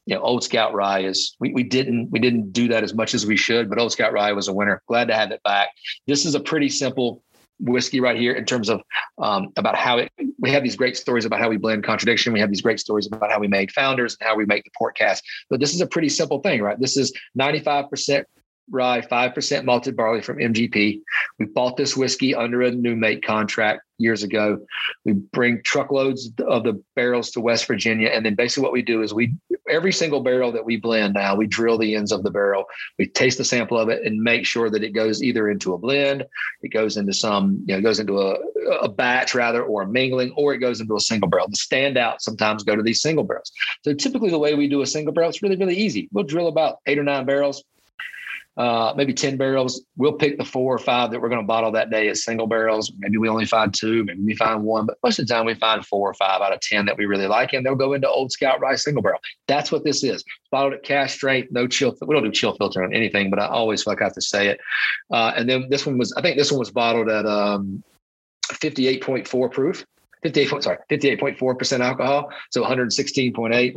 you 0.06 0.16
know, 0.16 0.22
Old 0.22 0.42
Scout 0.42 0.74
Rye 0.74 1.04
is 1.04 1.36
we, 1.38 1.52
we 1.52 1.62
didn't 1.62 2.10
we 2.10 2.18
didn't 2.18 2.52
do 2.52 2.68
that 2.68 2.82
as 2.82 2.94
much 2.94 3.14
as 3.14 3.24
we 3.24 3.36
should, 3.36 3.68
but 3.68 3.78
Old 3.78 3.92
Scout 3.92 4.12
Rye 4.12 4.32
was 4.32 4.48
a 4.48 4.52
winner. 4.52 4.82
Glad 4.88 5.08
to 5.08 5.14
have 5.14 5.30
it 5.30 5.42
back. 5.42 5.68
This 6.06 6.26
is 6.26 6.34
a 6.34 6.40
pretty 6.40 6.68
simple 6.68 7.22
whiskey 7.60 8.00
right 8.00 8.16
here 8.16 8.32
in 8.32 8.44
terms 8.44 8.68
of 8.68 8.82
um, 9.18 9.52
about 9.56 9.76
how 9.76 9.98
it 9.98 10.10
we 10.40 10.50
have 10.50 10.62
these 10.62 10.76
great 10.76 10.96
stories 10.96 11.24
about 11.24 11.38
how 11.38 11.48
we 11.48 11.56
blend 11.56 11.84
contradiction 11.84 12.32
we 12.32 12.40
have 12.40 12.50
these 12.50 12.60
great 12.60 12.80
stories 12.80 13.06
about 13.06 13.30
how 13.30 13.38
we 13.38 13.46
made 13.46 13.70
founders 13.70 14.16
and 14.18 14.28
how 14.28 14.34
we 14.34 14.44
make 14.46 14.64
the 14.64 14.70
port 14.76 14.96
cask 14.96 15.22
but 15.48 15.60
this 15.60 15.72
is 15.72 15.80
a 15.80 15.86
pretty 15.86 16.08
simple 16.08 16.40
thing 16.40 16.60
right 16.60 16.80
this 16.80 16.96
is 16.96 17.12
95% 17.38 18.24
rye, 18.70 19.00
5% 19.00 19.64
malted 19.64 19.96
barley 19.96 20.22
from 20.22 20.38
MGP. 20.38 21.00
We 21.38 21.46
bought 21.46 21.76
this 21.76 21.96
whiskey 21.96 22.34
under 22.34 22.62
a 22.62 22.70
new 22.70 22.96
make 22.96 23.22
contract 23.22 23.82
years 23.98 24.22
ago. 24.22 24.58
We 25.04 25.12
bring 25.12 25.62
truckloads 25.62 26.30
of 26.46 26.64
the 26.64 26.82
barrels 26.96 27.30
to 27.32 27.40
West 27.40 27.66
Virginia. 27.66 28.08
And 28.08 28.26
then 28.26 28.34
basically 28.34 28.64
what 28.64 28.72
we 28.72 28.82
do 28.82 29.02
is 29.02 29.14
we, 29.14 29.34
every 29.68 29.92
single 29.92 30.20
barrel 30.20 30.52
that 30.52 30.64
we 30.64 30.76
blend 30.76 31.14
now, 31.14 31.36
we 31.36 31.46
drill 31.46 31.78
the 31.78 31.94
ends 31.94 32.12
of 32.12 32.22
the 32.22 32.30
barrel, 32.30 32.64
we 32.98 33.06
taste 33.06 33.38
the 33.38 33.44
sample 33.44 33.78
of 33.78 33.88
it 33.88 34.04
and 34.04 34.20
make 34.20 34.44
sure 34.44 34.70
that 34.70 34.82
it 34.82 34.90
goes 34.90 35.22
either 35.22 35.48
into 35.48 35.72
a 35.72 35.78
blend, 35.78 36.24
it 36.62 36.68
goes 36.68 36.96
into 36.96 37.12
some, 37.12 37.62
you 37.66 37.74
know, 37.74 37.80
goes 37.80 38.00
into 38.00 38.20
a, 38.20 38.34
a 38.82 38.88
batch 38.88 39.34
rather, 39.34 39.62
or 39.62 39.82
a 39.82 39.88
mingling, 39.88 40.32
or 40.36 40.52
it 40.52 40.58
goes 40.58 40.80
into 40.80 40.96
a 40.96 41.00
single 41.00 41.28
barrel. 41.28 41.48
The 41.48 41.56
standouts 41.56 42.20
sometimes 42.20 42.64
go 42.64 42.76
to 42.76 42.82
these 42.82 43.02
single 43.02 43.24
barrels. 43.24 43.52
So 43.84 43.94
typically 43.94 44.30
the 44.30 44.38
way 44.38 44.54
we 44.54 44.68
do 44.68 44.82
a 44.82 44.86
single 44.86 45.12
barrel, 45.12 45.30
it's 45.30 45.42
really, 45.42 45.56
really 45.56 45.76
easy. 45.76 46.08
We'll 46.12 46.24
drill 46.24 46.48
about 46.48 46.78
eight 46.86 46.98
or 46.98 47.04
nine 47.04 47.24
barrels 47.24 47.62
uh, 48.56 48.92
maybe 48.96 49.14
10 49.14 49.36
barrels. 49.36 49.82
We'll 49.96 50.12
pick 50.12 50.36
the 50.36 50.44
four 50.44 50.74
or 50.74 50.78
five 50.78 51.10
that 51.10 51.20
we're 51.20 51.30
going 51.30 51.40
to 51.40 51.46
bottle 51.46 51.72
that 51.72 51.90
day 51.90 52.08
as 52.08 52.24
single 52.24 52.46
barrels. 52.46 52.92
Maybe 52.98 53.16
we 53.16 53.28
only 53.28 53.46
find 53.46 53.72
two, 53.72 54.04
maybe 54.04 54.20
we 54.20 54.36
find 54.36 54.62
one, 54.62 54.86
but 54.86 54.98
most 55.02 55.18
of 55.18 55.26
the 55.26 55.32
time 55.32 55.46
we 55.46 55.54
find 55.54 55.84
four 55.86 56.10
or 56.10 56.14
five 56.14 56.42
out 56.42 56.52
of 56.52 56.60
10 56.60 56.84
that 56.86 56.98
we 56.98 57.06
really 57.06 57.26
like, 57.26 57.52
and 57.52 57.64
they'll 57.64 57.74
go 57.74 57.94
into 57.94 58.08
Old 58.08 58.30
Scout 58.30 58.60
Rye 58.60 58.74
single 58.74 59.02
barrel. 59.02 59.20
That's 59.48 59.72
what 59.72 59.84
this 59.84 60.04
is. 60.04 60.22
Bottled 60.50 60.74
at 60.74 60.82
cask 60.82 61.16
strength, 61.16 61.48
no 61.50 61.66
chill. 61.66 61.96
We 62.06 62.14
don't 62.14 62.24
do 62.24 62.30
chill 62.30 62.54
filter 62.54 62.84
on 62.84 62.94
anything, 62.94 63.30
but 63.30 63.38
I 63.38 63.46
always 63.46 63.84
feel 63.84 63.92
like 63.92 64.02
I 64.02 64.04
have 64.04 64.14
to 64.14 64.22
say 64.22 64.48
it. 64.48 64.60
Uh, 65.10 65.32
and 65.34 65.48
then 65.48 65.66
this 65.70 65.86
one 65.86 65.96
was, 65.96 66.12
I 66.12 66.20
think 66.20 66.36
this 66.36 66.52
one 66.52 66.58
was 66.58 66.70
bottled 66.70 67.08
at 67.08 67.24
um, 67.24 67.82
58.4 68.48 69.50
proof. 69.50 69.84
58, 70.22 70.62
sorry, 70.62 70.78
58.4% 70.90 71.80
alcohol. 71.80 72.30
So 72.50 72.62
116.8. 72.62 73.74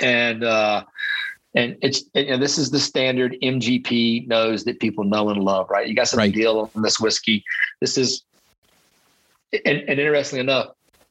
And, 0.00 0.44
uh, 0.44 0.84
and 1.54 1.76
it's 1.82 2.04
and 2.14 2.40
this 2.40 2.58
is 2.58 2.70
the 2.70 2.78
standard 2.78 3.36
MGP 3.42 4.28
nose 4.28 4.64
that 4.64 4.78
people 4.78 5.04
know 5.04 5.30
and 5.30 5.42
love, 5.42 5.68
right? 5.68 5.86
You 5.86 5.94
got 5.94 6.08
some 6.08 6.18
right. 6.18 6.32
deal 6.32 6.70
on 6.74 6.82
this 6.82 7.00
whiskey. 7.00 7.44
This 7.80 7.98
is, 7.98 8.22
and, 9.52 9.78
and 9.78 9.98
interestingly 9.98 10.40
enough, 10.40 10.68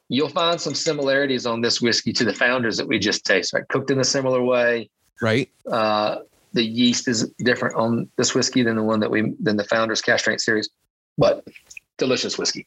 you'll 0.08 0.30
find 0.30 0.58
some 0.60 0.74
similarities 0.74 1.44
on 1.44 1.60
this 1.60 1.82
whiskey 1.82 2.12
to 2.14 2.24
the 2.24 2.32
founders 2.32 2.78
that 2.78 2.88
we 2.88 2.98
just 2.98 3.24
taste, 3.26 3.52
right? 3.52 3.66
Cooked 3.68 3.90
in 3.90 4.00
a 4.00 4.04
similar 4.04 4.42
way, 4.42 4.88
right? 5.20 5.50
Uh, 5.70 6.18
the 6.54 6.64
yeast 6.64 7.06
is 7.06 7.30
different 7.44 7.76
on 7.76 8.08
this 8.16 8.34
whiskey 8.34 8.62
than 8.62 8.76
the 8.76 8.82
one 8.82 9.00
that 9.00 9.10
we 9.10 9.34
than 9.40 9.56
the 9.56 9.64
founders 9.64 10.00
cask 10.00 10.20
strength 10.20 10.40
series, 10.40 10.70
but 11.18 11.46
delicious 11.98 12.38
whiskey. 12.38 12.66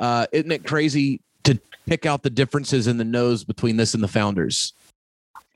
Uh, 0.00 0.26
isn't 0.32 0.50
it 0.50 0.66
crazy 0.66 1.20
to 1.44 1.58
pick 1.86 2.06
out 2.06 2.24
the 2.24 2.30
differences 2.30 2.88
in 2.88 2.98
the 2.98 3.04
nose 3.04 3.44
between 3.44 3.76
this 3.76 3.94
and 3.94 4.02
the 4.02 4.08
founders? 4.08 4.72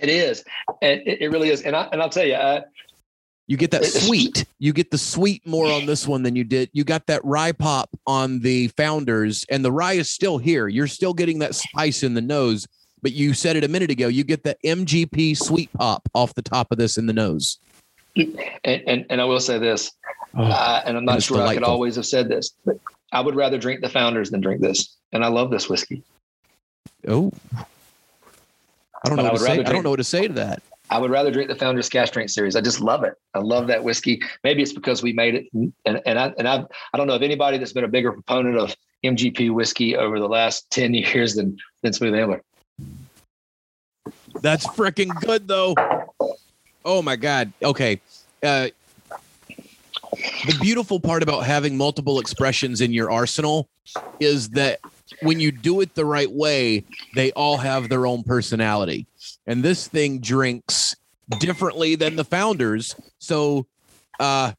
It 0.01 0.09
is, 0.09 0.45
and 0.83 1.01
it, 1.07 1.23
it 1.23 1.29
really 1.31 1.51
is. 1.51 1.63
And 1.63 1.77
I 1.77 1.89
and 1.93 2.03
I'll 2.03 2.09
tell 2.09 2.27
you, 2.27 2.35
uh, 2.35 2.63
you 3.51 3.57
get 3.57 3.73
that 3.73 3.85
sweet. 3.85 4.47
You 4.61 4.73
get 4.73 4.93
the 4.93 4.99
sweet 4.99 5.45
more 5.47 5.67
on 5.67 5.85
this 5.85 6.07
one 6.07 6.23
than 6.23 6.37
you 6.37 6.45
did. 6.45 6.71
You 6.73 6.85
got 6.85 7.09
that 7.09 7.21
rye 7.25 7.51
pop 7.51 7.91
on 8.07 8.39
the 8.39 8.69
founders, 8.69 9.45
and 9.51 9.65
the 9.65 9.73
rye 9.73 9.95
is 9.95 10.09
still 10.09 10.39
here. 10.39 10.69
You're 10.69 10.87
still 10.87 11.13
getting 11.13 11.41
that 11.41 11.57
spice 11.57 12.05
in 12.05 12.15
the 12.15 12.21
nose, 12.21 12.67
but 13.03 13.11
you 13.11 13.35
said 13.35 13.57
it 13.57 13.65
a 13.65 13.69
minute 13.69 13.91
ago. 13.91 14.07
You 14.07 14.23
get 14.23 14.45
the 14.45 14.57
MGP 14.65 15.37
sweet 15.37 15.73
pop 15.73 16.09
off 16.15 16.33
the 16.35 16.43
top 16.43 16.71
of 16.71 16.79
this 16.79 16.97
in 16.97 17.07
the 17.07 17.13
nose. 17.13 17.59
And 18.17 18.39
and, 18.65 19.07
and 19.11 19.21
I 19.21 19.25
will 19.25 19.41
say 19.41 19.59
this, 19.59 19.91
oh, 20.37 20.45
uh, 20.45 20.83
and 20.87 20.97
I'm 20.97 21.05
not 21.05 21.21
sure 21.21 21.39
delightful. 21.39 21.51
I 21.51 21.55
could 21.55 21.65
always 21.65 21.97
have 21.97 22.07
said 22.07 22.29
this, 22.29 22.53
but 22.65 22.79
I 23.11 23.21
would 23.21 23.35
rather 23.35 23.59
drink 23.59 23.81
the 23.81 23.89
founders 23.89 24.31
than 24.31 24.41
drink 24.41 24.61
this, 24.61 24.97
and 25.13 25.25
I 25.25 25.29
love 25.29 25.51
this 25.51 25.69
whiskey. 25.69 26.05
Oh, 27.09 27.33
I 29.05 29.09
don't 29.09 29.17
know 29.17 29.25
what 29.25 29.33
to 29.33 29.39
say. 29.39 29.55
Drink, 29.55 29.69
I 29.69 29.73
don't 29.73 29.83
know 29.83 29.91
what 29.91 29.97
to 29.97 30.05
say 30.05 30.27
to 30.27 30.35
that. 30.35 30.63
I 30.91 30.99
would 30.99 31.11
rather 31.11 31.31
drink 31.31 31.49
the 31.49 31.55
Founders 31.55 31.89
Cask 31.89 32.13
Strength 32.13 32.33
Series. 32.33 32.57
I 32.57 32.61
just 32.61 32.81
love 32.81 33.05
it. 33.05 33.15
I 33.35 33.39
love 33.39 33.69
that 33.69 33.85
whiskey. 33.85 34.21
Maybe 34.43 34.63
it's 34.63 34.73
because 34.73 35.03
we 35.03 35.13
made 35.13 35.35
it, 35.35 35.47
and 35.53 35.73
and 35.85 36.19
I 36.19 36.33
and 36.37 36.49
I 36.49 36.65
I 36.93 36.97
don't 36.99 37.07
know 37.07 37.15
of 37.15 37.23
anybody 37.23 37.59
that's 37.59 37.73
been 37.73 37.85
a 37.85 37.89
bigger 37.89 38.13
proponent 38.13 38.57
of 38.59 38.75
MGP 39.05 39.53
whiskey 39.53 39.97
over 39.97 40.19
the 40.19 40.29
last 40.29 40.71
ten 40.71 40.93
years 40.95 41.35
than 41.35 41.57
than 41.83 41.93
Smooth 41.93 42.15
Ambler. 42.15 42.43
That's 44.43 44.67
freaking 44.67 45.11
good 45.21 45.47
though. 45.49 45.75
Oh 46.85 47.03
my 47.03 47.17
god. 47.17 47.53
Okay. 47.63 48.01
Uh, 48.43 48.69
the 50.47 50.59
beautiful 50.61 50.99
part 50.99 51.23
about 51.23 51.45
having 51.45 51.77
multiple 51.77 52.19
expressions 52.19 52.81
in 52.81 52.93
your 52.93 53.11
arsenal 53.11 53.69
is 54.19 54.51
that 54.51 54.81
when 55.23 55.41
you 55.41 55.53
do 55.53 55.81
it 55.81 55.95
the 55.95 56.05
right 56.05 56.31
way, 56.31 56.85
they 57.15 57.33
all 57.33 57.57
have 57.57 57.89
their 57.89 58.07
own 58.07 58.23
personality. 58.23 59.07
And 59.47 59.63
this 59.63 59.89
thing 59.89 60.21
drinks 60.21 60.97
differently 61.39 61.95
than 61.95 62.17
the 62.17 62.25
founders. 62.25 62.95
So, 63.19 63.67
uh, 64.19 64.53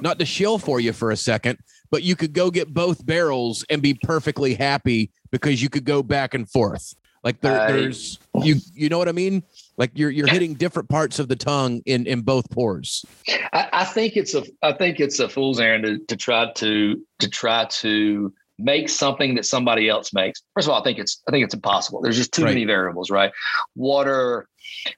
not 0.00 0.18
to 0.18 0.24
shill 0.24 0.58
for 0.58 0.80
you 0.80 0.92
for 0.92 1.10
a 1.10 1.16
second, 1.16 1.58
but 1.90 2.02
you 2.02 2.14
could 2.14 2.32
go 2.32 2.50
get 2.50 2.72
both 2.72 3.04
barrels 3.04 3.64
and 3.68 3.82
be 3.82 3.94
perfectly 3.94 4.54
happy 4.54 5.10
because 5.30 5.62
you 5.62 5.68
could 5.68 5.84
go 5.84 6.02
back 6.02 6.34
and 6.34 6.48
forth. 6.48 6.94
Like 7.24 7.40
there, 7.40 7.66
there's 7.72 8.18
you, 8.42 8.56
you 8.72 8.88
know 8.88 8.98
what 8.98 9.08
I 9.08 9.12
mean? 9.12 9.42
Like 9.76 9.90
you're 9.94 10.10
you're 10.10 10.28
hitting 10.28 10.54
different 10.54 10.88
parts 10.88 11.18
of 11.18 11.28
the 11.28 11.36
tongue 11.36 11.82
in 11.84 12.06
in 12.06 12.20
both 12.20 12.48
pours. 12.50 13.04
I, 13.52 13.68
I 13.72 13.84
think 13.84 14.16
it's 14.16 14.34
a 14.34 14.44
I 14.62 14.72
think 14.72 15.00
it's 15.00 15.18
a 15.18 15.28
fool's 15.28 15.58
errand 15.58 15.84
to, 15.84 15.98
to 15.98 16.16
try 16.16 16.52
to 16.52 17.02
to 17.18 17.28
try 17.28 17.64
to 17.64 18.32
make 18.58 18.88
something 18.88 19.34
that 19.36 19.46
somebody 19.46 19.88
else 19.88 20.12
makes. 20.12 20.42
First 20.54 20.66
of 20.68 20.72
all, 20.72 20.80
I 20.80 20.84
think 20.84 20.98
it's 20.98 21.22
I 21.28 21.30
think 21.30 21.44
it's 21.44 21.54
impossible. 21.54 22.00
There's 22.00 22.16
just 22.16 22.32
too 22.32 22.44
right. 22.44 22.50
many 22.50 22.64
variables, 22.64 23.10
right? 23.10 23.32
Water. 23.76 24.48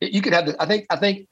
You 0.00 0.22
could 0.22 0.32
have. 0.32 0.46
The, 0.46 0.62
I 0.62 0.66
think. 0.66 0.86
I 0.90 0.96
think. 0.96 1.28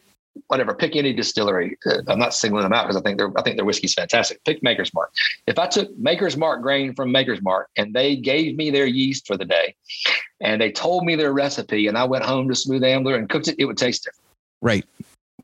Whatever. 0.47 0.73
Pick 0.73 0.95
any 0.95 1.13
distillery. 1.13 1.77
Uh, 1.85 1.99
I'm 2.07 2.19
not 2.21 2.33
singling 2.33 2.63
them 2.63 2.73
out 2.73 2.85
because 2.85 2.97
I 2.97 3.01
think 3.01 3.19
their 3.19 3.37
I 3.37 3.43
think 3.43 3.57
their 3.57 3.65
whiskey's 3.65 3.95
fantastic. 3.95 4.45
Pick 4.45 4.63
Maker's 4.63 4.95
Mark. 4.95 5.11
If 5.49 5.59
I 5.59 5.67
took 5.67 5.97
Maker's 5.99 6.37
Mark 6.37 6.63
grain 6.63 6.95
from 6.95 7.11
Maker's 7.11 7.43
Mark 7.43 7.69
and 7.77 7.93
they 7.93 8.15
gave 8.15 8.57
me 8.57 8.71
their 8.71 8.87
yeast 8.87 9.27
for 9.27 9.37
the 9.37 9.45
day, 9.45 9.75
and 10.41 10.61
they 10.61 10.71
told 10.71 11.05
me 11.05 11.17
their 11.17 11.33
recipe, 11.33 11.89
and 11.89 11.99
I 11.99 12.05
went 12.05 12.25
home 12.25 12.49
to 12.51 12.55
Smooth 12.55 12.85
Ambler 12.85 13.17
and 13.17 13.29
cooked 13.29 13.49
it, 13.49 13.57
it 13.59 13.65
would 13.65 13.79
taste 13.79 14.05
different. 14.05 14.25
Right. 14.61 14.85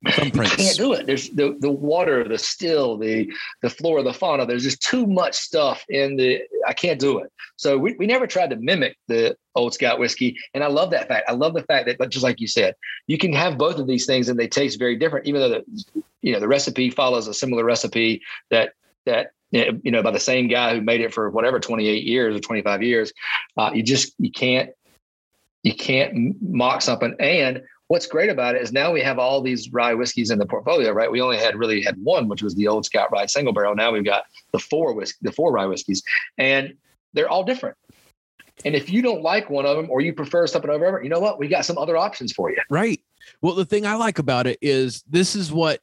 Thumbprints. 0.05 0.51
You 0.51 0.65
can't 0.65 0.77
do 0.77 0.93
it. 0.93 1.07
There's 1.07 1.31
the, 1.31 1.57
the 1.61 1.71
water, 1.71 2.27
the 2.27 2.39
still, 2.39 2.97
the 2.97 3.33
the 3.63 3.71
flora, 3.71 4.03
the 4.03 4.13
fauna. 4.13 4.47
There's 4.47 4.63
just 4.63 4.83
too 4.83 5.07
much 5.07 5.35
stuff 5.35 5.85
in 5.89 6.17
the. 6.17 6.43
I 6.67 6.73
can't 6.73 7.01
do 7.01 7.19
it. 7.19 7.33
So 7.57 7.79
we, 7.79 7.95
we 7.95 8.07
never 8.07 8.27
tried 8.27 8.51
to 8.51 8.57
mimic 8.57 8.97
the 9.09 9.37
old 9.55 9.75
Scout 9.75 9.99
whiskey, 9.99 10.37
and 10.55 10.65
I 10.65 10.69
love 10.69 10.91
that 10.91 11.09
fact. 11.09 11.29
I 11.29 11.33
love 11.33 11.55
the 11.55 11.63
fact 11.63 11.87
that, 11.87 11.99
but 11.99 12.11
just 12.11 12.25
like 12.25 12.41
you 12.41 12.49
said, 12.49 12.75
you 13.07 13.19
can 13.19 13.33
have 13.33 13.59
both 13.59 13.79
of 13.79 13.87
these 13.87 14.07
things 14.07 14.29
and 14.29 14.39
they 14.39 14.49
taste 14.49 14.79
very 14.79 14.97
different, 14.97 15.27
even 15.27 15.41
though 15.41 15.49
the 15.49 16.03
you 16.23 16.33
know 16.33 16.41
the 16.41 16.49
recipe 16.49 16.91
follows 16.91 17.29
a 17.29 17.35
similar 17.35 17.65
recipe 17.65 18.23
that 18.51 18.73
that 19.07 19.33
you 19.53 19.91
know 19.91 20.03
by 20.03 20.11
the 20.11 20.21
same 20.21 20.49
guy 20.49 20.75
who 20.75 20.81
made 20.81 21.01
it 21.01 21.15
for 21.15 21.31
whatever 21.31 21.61
28 21.61 22.05
years 22.05 22.37
or 22.37 22.41
25 22.41 22.83
years. 22.83 23.13
Uh, 23.57 23.71
you 23.75 23.83
just 23.83 24.15
you 24.19 24.31
can't 24.31 24.71
You 25.63 25.75
can't 25.75 26.37
mock 26.43 26.83
something. 26.83 27.17
And 27.19 27.63
what's 27.89 28.07
great 28.07 28.31
about 28.31 28.57
it 28.57 28.63
is 28.63 28.73
now 28.73 28.93
we 28.93 29.03
have 29.03 29.19
all 29.19 29.41
these 29.41 29.71
rye 29.73 29.95
whiskeys 29.95 30.31
in 30.31 30.39
the 30.39 30.47
portfolio, 30.47 30.93
right? 30.93 31.11
We 31.11 31.21
only 31.21 31.37
had 31.37 31.57
really 31.57 31.83
had 31.83 31.97
one, 32.03 32.29
which 32.29 32.43
was 32.43 32.55
the 32.55 32.67
old 32.67 32.85
Scout 32.87 33.11
Rye 33.13 33.27
single 33.27 33.53
barrel. 33.53 33.75
Now 33.75 33.93
we've 33.93 34.05
got 34.05 34.25
the 34.53 34.59
four 34.59 34.95
whiskey, 34.95 35.19
the 35.23 35.33
four 35.33 35.53
rye 35.53 35.67
whiskeys, 35.67 36.03
and 36.39 36.75
they're 37.13 37.29
all 37.29 37.45
different. 37.45 37.77
And 38.65 38.75
if 38.75 38.89
you 38.89 39.03
don't 39.03 39.23
like 39.23 39.51
one 39.51 39.67
of 39.67 39.77
them 39.77 39.89
or 39.91 40.01
you 40.01 40.13
prefer 40.13 40.47
something 40.47 40.71
over, 40.71 41.01
you 41.03 41.09
know 41.09 41.21
what? 41.21 41.39
We 41.39 41.49
got 41.49 41.65
some 41.65 41.77
other 41.77 41.97
options 41.97 42.33
for 42.33 42.51
you. 42.51 42.59
Right. 42.71 43.01
Well, 43.43 43.55
the 43.55 43.65
thing 43.65 43.87
I 43.87 43.95
like 43.95 44.19
about 44.19 44.47
it 44.47 44.59
is 44.63 45.03
this 45.09 45.35
is 45.35 45.53
what 45.53 45.81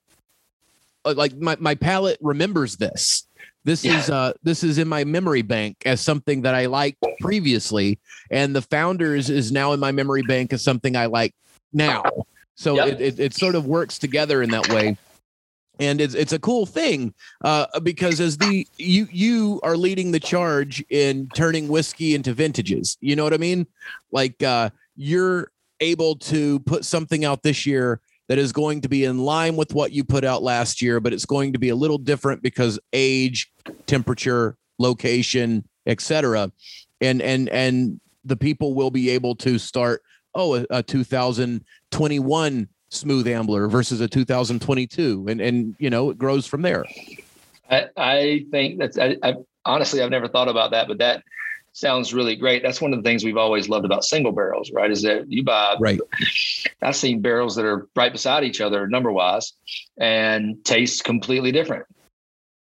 uh, 1.06 1.14
like 1.16 1.36
my, 1.38 1.58
my 1.60 1.76
palate 1.76 2.18
remembers 2.22 2.78
this. 2.78 3.28
This 3.64 3.86
yeah. 3.86 4.00
is 4.00 4.10
uh 4.10 4.34
this 4.42 4.64
is 4.64 4.80
in 4.80 4.88
my 4.88 5.04
memory 5.04 5.44
bank 5.44 5.78
as 5.86 6.02
something 6.02 6.42
that 6.42 6.56
I 6.56 6.66
liked 6.66 7.04
previously, 7.20 8.00
and 8.32 8.56
the 8.56 8.62
founders 8.64 9.30
is 9.30 9.52
now 9.52 9.74
in 9.74 9.80
my 9.80 9.92
memory 9.92 10.24
bank 10.24 10.52
as 10.52 10.64
something 10.64 10.96
I 10.96 11.06
like 11.06 11.36
now. 11.74 12.04
So 12.56 12.76
yep. 12.76 12.88
it, 12.88 13.02
it, 13.02 13.20
it 13.20 13.34
sort 13.34 13.56
of 13.56 13.66
works 13.66 13.98
together 13.98 14.42
in 14.42 14.52
that 14.52 14.70
way 14.70 14.98
and 15.82 16.00
it's 16.00 16.14
it's 16.14 16.32
a 16.32 16.40
cool 16.40 16.66
thing 16.66 17.14
uh, 17.44 17.66
because 17.82 18.20
as 18.20 18.38
the 18.38 18.68
you 18.78 19.08
you 19.12 19.60
are 19.64 19.76
leading 19.76 20.12
the 20.12 20.20
charge 20.20 20.84
in 20.90 21.28
turning 21.34 21.68
whiskey 21.68 22.14
into 22.14 22.34
vintages. 22.34 22.98
You 23.02 23.16
know 23.16 23.24
what 23.24 23.34
I 23.34 23.38
mean? 23.38 23.66
Like 24.12 24.42
uh, 24.44 24.70
you're 24.96 25.52
able 25.80 26.16
to 26.18 26.60
put 26.62 26.86
something 26.86 27.26
out 27.26 27.42
this 27.42 27.66
year 27.66 28.00
that 28.28 28.38
is 28.38 28.54
going 28.54 28.82
to 28.82 28.90
be 28.90 29.04
in 29.04 29.18
line 29.18 29.56
with 29.56 29.74
what 29.74 29.92
you 29.92 30.04
put 30.04 30.24
out 30.24 30.44
last 30.44 30.82
year, 30.82 31.00
but 31.00 31.14
it's 31.14 31.26
going 31.26 31.54
to 31.54 31.60
be 31.60 31.70
a 31.70 31.76
little 31.76 31.98
different 31.98 32.44
because 32.44 32.80
age, 32.94 33.52
temperature, 33.88 34.56
location, 34.78 35.68
etc. 35.88 36.52
And 37.02 37.24
and 37.24 37.50
and 37.50 38.00
the 38.24 38.38
people 38.38 38.76
will 38.76 38.92
be 38.92 39.10
able 39.10 39.36
to 39.38 39.58
start 39.58 40.04
oh 40.36 40.56
a, 40.56 40.66
a 40.70 40.84
2021 40.84 42.70
smooth 42.90 43.28
ambler 43.28 43.68
versus 43.68 44.02
a 44.02 44.08
2022 44.08 45.26
and 45.30 45.42
and 45.42 45.76
you 45.80 45.90
know 45.90 46.10
it 46.10 46.18
grows 46.18 46.46
from 46.46 46.62
there 46.62 46.86
i, 47.70 47.88
I 47.96 48.46
think 48.52 48.80
that's 48.80 48.98
I, 48.98 49.16
I 49.24 49.36
honestly 49.66 50.02
i've 50.02 50.10
never 50.10 50.28
thought 50.28 50.50
about 50.50 50.72
that 50.72 50.88
but 50.88 50.98
that 50.98 51.24
sounds 51.74 52.14
really 52.14 52.36
great. 52.36 52.64
That's 52.64 52.82
one 52.82 52.94
of 52.94 53.02
the 53.02 53.08
things 53.08 53.24
we've 53.24 53.38
always 53.38 53.70
loved 53.70 53.86
about 53.86 54.04
single 54.04 54.32
barrels, 54.32 54.72
right? 54.72 54.92
Is 54.92 55.02
that 55.04 55.32
you 55.32 55.44
buy 55.44 55.76
right. 55.80 56.00
I've 56.82 56.96
seen 56.96 57.22
barrels 57.22 57.56
that 57.56 57.66
are 57.66 57.88
right 57.96 58.12
beside 58.12 58.44
each 58.44 58.62
other 58.62 58.88
number 58.88 59.12
wise 59.12 59.54
and 59.98 60.64
taste 60.66 61.04
completely 61.04 61.52
different. 61.52 61.86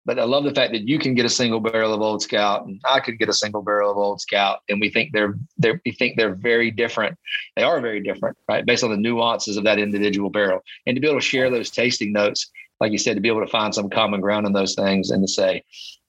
But 0.08 0.18
I 0.18 0.24
love 0.24 0.46
the 0.46 0.54
fact 0.54 0.72
that 0.72 0.88
you 0.88 0.98
can 0.98 1.14
get 1.14 1.26
a 1.26 1.30
single 1.30 1.60
barrel 1.60 1.94
of 1.94 2.02
Old 2.02 2.22
Scout, 2.22 2.66
and 2.66 2.82
I 2.86 3.02
could 3.02 3.20
get 3.20 3.28
a 3.28 3.34
single 3.34 3.62
barrel 3.62 3.92
of 3.92 3.98
Old 3.98 4.22
Scout, 4.22 4.62
and 4.70 4.80
we 4.80 4.90
think 4.90 5.12
they're 5.12 5.36
they 5.58 5.74
we 5.86 5.92
think 5.92 6.16
they're 6.16 6.34
very 6.34 6.72
different. 6.72 7.18
They 7.58 7.64
are 7.64 7.82
very 7.82 8.02
different, 8.02 8.38
right? 8.48 8.66
Based 8.66 8.84
on 8.84 8.90
the 8.90 8.98
nuances 8.98 9.58
of 9.58 9.66
that 9.66 9.80
individual 9.80 10.30
barrel, 10.30 10.62
and 10.88 10.96
to 10.96 11.02
be 11.02 11.08
able 11.08 11.20
to 11.20 11.26
share 11.26 11.50
those 11.50 11.70
tasting 11.70 12.14
notes, 12.14 12.50
like 12.80 12.92
you 12.92 12.98
said, 12.98 13.16
to 13.16 13.22
be 13.22 13.28
able 13.28 13.46
to 13.46 13.52
find 13.52 13.76
some 13.76 13.90
common 13.90 14.22
ground 14.22 14.48
in 14.48 14.54
those 14.54 14.76
things, 14.76 15.12
and 15.12 15.22
to 15.22 15.28
say, 15.28 15.62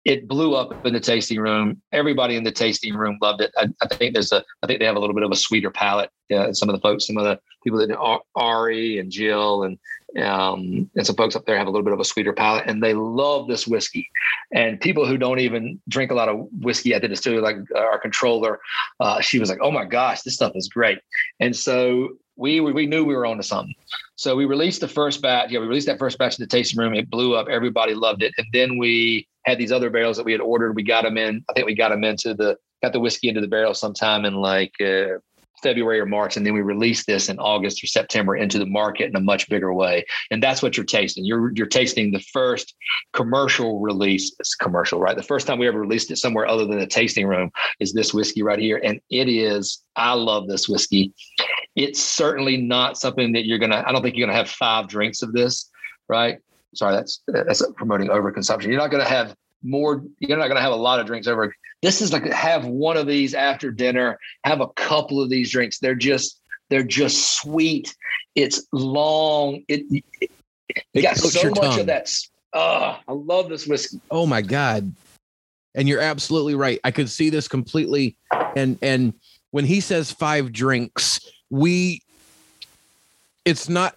it 0.07 0.25
blew 0.25 0.55
up 0.55 0.85
in 0.85 0.93
the 0.93 1.01
tasting 1.01 1.38
room. 1.38 1.81
Everybody 1.91 2.38
in 2.38 2.45
the 2.45 2.51
tasting 2.51 2.95
room 2.95 3.17
loved 3.21 3.41
it. 3.41 3.51
I, 3.57 3.67
I 3.81 3.93
think 3.93 4.13
there's 4.13 4.31
a, 4.31 4.41
I 4.63 4.67
think 4.67 4.79
they 4.79 4.85
have 4.85 4.95
a 4.95 4.99
little 4.99 5.13
bit 5.13 5.23
of 5.23 5.31
a 5.31 5.35
sweeter 5.35 5.69
palate. 5.69 6.09
Uh, 6.34 6.53
some 6.53 6.69
of 6.69 6.75
the 6.75 6.79
folks, 6.79 7.05
some 7.05 7.17
of 7.17 7.25
the 7.25 7.38
people 7.61 7.77
that 7.79 7.93
are 7.93 8.21
Ari 8.35 8.99
and 8.99 9.11
Jill 9.11 9.63
and 9.63 9.77
um, 10.23 10.89
and 10.95 11.05
some 11.05 11.17
folks 11.17 11.35
up 11.35 11.45
there 11.45 11.57
have 11.57 11.67
a 11.67 11.69
little 11.69 11.84
bit 11.84 11.91
of 11.91 11.99
a 11.99 12.05
sweeter 12.05 12.31
palate, 12.31 12.63
and 12.67 12.81
they 12.81 12.93
love 12.93 13.49
this 13.49 13.67
whiskey. 13.67 14.09
And 14.53 14.79
people 14.79 15.05
who 15.05 15.17
don't 15.17 15.39
even 15.39 15.81
drink 15.89 16.09
a 16.09 16.15
lot 16.15 16.29
of 16.29 16.47
whiskey 16.61 16.93
at 16.93 17.01
the 17.01 17.09
distillery, 17.09 17.41
like 17.41 17.57
our 17.75 17.99
controller, 17.99 18.61
uh, 19.01 19.19
she 19.19 19.39
was 19.39 19.49
like, 19.49 19.59
"Oh 19.61 19.71
my 19.71 19.84
gosh, 19.84 20.21
this 20.21 20.35
stuff 20.35 20.53
is 20.55 20.69
great!" 20.69 20.99
And 21.41 21.53
so 21.53 22.11
we 22.38 22.61
we 22.61 22.85
knew 22.85 23.03
we 23.03 23.15
were 23.15 23.25
on 23.25 23.38
to 23.38 23.43
something. 23.43 23.75
So 24.15 24.35
we 24.38 24.45
released 24.45 24.79
the 24.79 24.88
first 24.88 25.21
batch. 25.21 25.51
Yeah, 25.51 25.59
we 25.59 25.67
released 25.67 25.88
that 25.88 25.99
first 25.99 26.17
batch 26.17 26.39
in 26.39 26.43
the 26.43 26.47
tasting 26.47 26.79
room. 26.79 26.93
It 26.93 27.09
blew 27.09 27.35
up. 27.35 27.47
Everybody 27.49 27.93
loved 27.93 28.23
it. 28.23 28.34
And 28.38 28.47
then 28.53 28.77
we 28.77 29.27
had 29.48 29.57
these 29.57 29.72
other 29.72 29.90
barrels 29.90 30.18
that 30.18 30.26
we 30.26 30.34
had 30.34 30.41
ordered. 30.41 30.76
We 30.76 30.84
got 30.84 31.03
them 31.03 31.18
in. 31.18 31.44
I 31.49 31.53
think 31.53 31.65
we 31.65 31.76
got 31.76 31.90
them 31.90 32.03
into 32.03 32.34
the 32.34 32.57
got 32.84 32.94
the 32.94 32.99
whiskey 32.99 33.30
into 33.30 33.41
the 33.41 33.48
barrel 33.48 33.74
sometime 33.74 34.26
in 34.26 34.36
like 34.36 34.74
uh, 34.80 35.18
February 35.64 35.99
or 35.99 36.06
March, 36.06 36.38
and 36.38 36.45
then 36.45 36.53
we 36.53 36.61
released 36.61 37.07
this 37.07 37.30
in 37.30 37.40
August 37.40 37.84
or 37.84 37.88
September 37.88 38.36
into 38.36 38.60
the 38.60 38.65
market 38.65 39.10
in 39.10 39.15
a 39.15 39.22
much 39.22 39.49
bigger 39.49 39.74
way. 39.74 40.06
And 40.30 40.44
that's 40.44 40.61
what 40.61 40.78
you're 40.78 40.86
tasting. 40.86 41.26
You're 41.26 41.52
you're 41.56 41.65
tasting 41.65 42.11
the 42.11 42.19
first 42.19 42.76
commercial 43.14 43.80
release. 43.80 44.36
It's 44.40 44.53
commercial, 44.53 44.99
right? 44.99 45.15
The 45.15 45.24
first 45.24 45.48
time 45.48 45.60
we 45.60 45.68
ever 45.68 45.80
released 45.80 46.11
it 46.11 46.18
somewhere 46.18 46.45
other 46.45 46.65
than 46.65 46.80
a 46.80 46.88
tasting 46.88 47.26
room 47.26 47.49
is 47.80 47.94
this 47.94 48.14
whiskey 48.14 48.44
right 48.44 48.60
here, 48.60 48.80
and 48.84 48.99
it 49.10 49.30
is. 49.30 49.82
I 49.95 50.14
love 50.14 50.48
this 50.48 50.69
whiskey. 50.69 51.14
It's 51.76 52.02
certainly 52.02 52.57
not 52.57 52.98
something 52.98 53.32
that 53.34 53.45
you're 53.45 53.60
gonna. 53.60 53.84
I 53.86 53.91
don't 53.91 54.03
think 54.03 54.15
you're 54.15 54.28
gonna 54.28 54.38
have 54.38 54.49
five 54.49 54.88
drinks 54.88 55.22
of 55.22 55.34
this, 55.34 55.69
right? 56.07 56.40
Sorry, 56.78 56.95
that's 56.95 57.22
that's 57.28 57.64
promoting 57.76 58.10
overconsumption. 58.10 58.66
You're 58.66 58.78
not 58.78 58.91
gonna 58.91 59.06
have 59.06 59.36
more 59.64 60.04
you're 60.20 60.38
not 60.38 60.45
going 60.45 60.56
to 60.56 60.62
have 60.62 60.72
a 60.72 60.76
lot 60.76 60.99
of 60.99 61.08
drinks 61.08 61.26
over 61.26 61.52
this 61.82 62.02
is 62.02 62.12
like 62.12 62.26
have 62.32 62.66
one 62.66 62.98
of 62.98 63.08
these 63.08 63.34
after 63.34 63.72
dinner, 63.72 64.18
have 64.44 64.62
a 64.62 64.68
couple 64.70 65.22
of 65.22 65.30
these 65.30 65.52
drinks. 65.52 65.80
They're 65.80 65.95
just 65.95 66.41
they're 66.70 66.84
just 66.84 67.38
sweet. 67.38 67.95
It's 68.36 68.68
long. 68.74 69.64
It, 69.68 69.84
it, 70.20 70.32
it 70.94 71.02
got 71.02 71.18
so 71.18 71.49
much 71.49 71.60
tongue. 71.60 71.80
of 71.82 71.86
that. 71.86 72.12
Uh, 72.54 72.98
I 73.08 73.12
love 73.12 73.49
this 73.49 73.68
whiskey. 73.68 73.99
Oh 74.10 74.26
my 74.26 74.41
god! 74.41 74.91
And 75.76 75.88
you're 75.88 76.02
absolutely 76.02 76.56
right. 76.56 76.80
I 76.84 76.91
could 76.91 77.10
see 77.10 77.30
this 77.30 77.48
completely. 77.48 78.18
And 78.56 78.80
and 78.82 79.14
when 79.52 79.66
he 79.66 79.80
says 79.80 80.12
five 80.12 80.52
drinks, 80.52 81.20
we 81.49 82.02
it's 83.45 83.70
not 83.70 83.97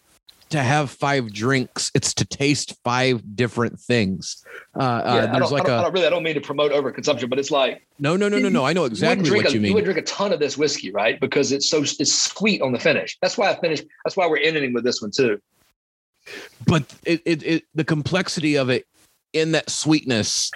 to 0.51 0.63
have 0.63 0.91
five 0.91 1.33
drinks. 1.33 1.91
It's 1.95 2.13
to 2.15 2.25
taste 2.25 2.77
five 2.85 3.37
different 3.37 3.81
things. 3.81 4.45
Uh, 4.77 4.83
uh 4.83 5.03
yeah, 5.05 5.13
uh, 5.13 5.39
there's 5.39 5.53
like 5.53 5.69
a 5.69 5.91
really. 5.93 6.07
I 6.07 6.11
don't 6.11 6.23
mean 6.23 6.35
to 6.35 6.41
promote 6.41 6.73
overconsumption, 6.73 7.31
but 7.31 7.39
it's 7.39 7.51
like 7.51 7.87
no, 7.99 8.17
no, 8.17 8.29
no, 8.29 8.39
no, 8.39 8.49
no. 8.49 8.65
I 8.65 8.73
know 8.73 8.85
exactly 8.85 9.31
what 9.31 9.47
a, 9.47 9.53
you 9.53 9.61
mean. 9.61 9.71
You 9.71 9.75
would 9.75 9.85
drink 9.85 9.99
a 9.99 10.03
ton 10.03 10.33
of 10.33 10.41
this 10.41 10.59
whiskey, 10.59 10.91
right? 10.91 11.19
Because 11.19 11.53
it's 11.53 11.69
so 11.69 11.83
it's 11.83 12.15
sweet 12.15 12.63
on 12.63 12.73
the 12.73 12.79
finish. 12.79 13.17
That's 13.23 13.39
why 13.39 13.51
I 13.51 13.61
finished. 13.61 13.85
That's 14.05 14.17
why 14.17 14.27
we're 14.27 14.39
ending 14.39 14.73
with 14.73 14.85
this 14.85 15.01
one 15.01 15.11
too. 15.11 15.41
But 16.67 16.85
it, 17.05 17.23
it, 17.25 17.43
it 17.43 17.65
the 17.75 17.85
complexity 17.85 18.57
of 18.57 18.69
it 18.71 18.87
in 19.33 19.53
that 19.53 19.71
sweetness 19.71 20.51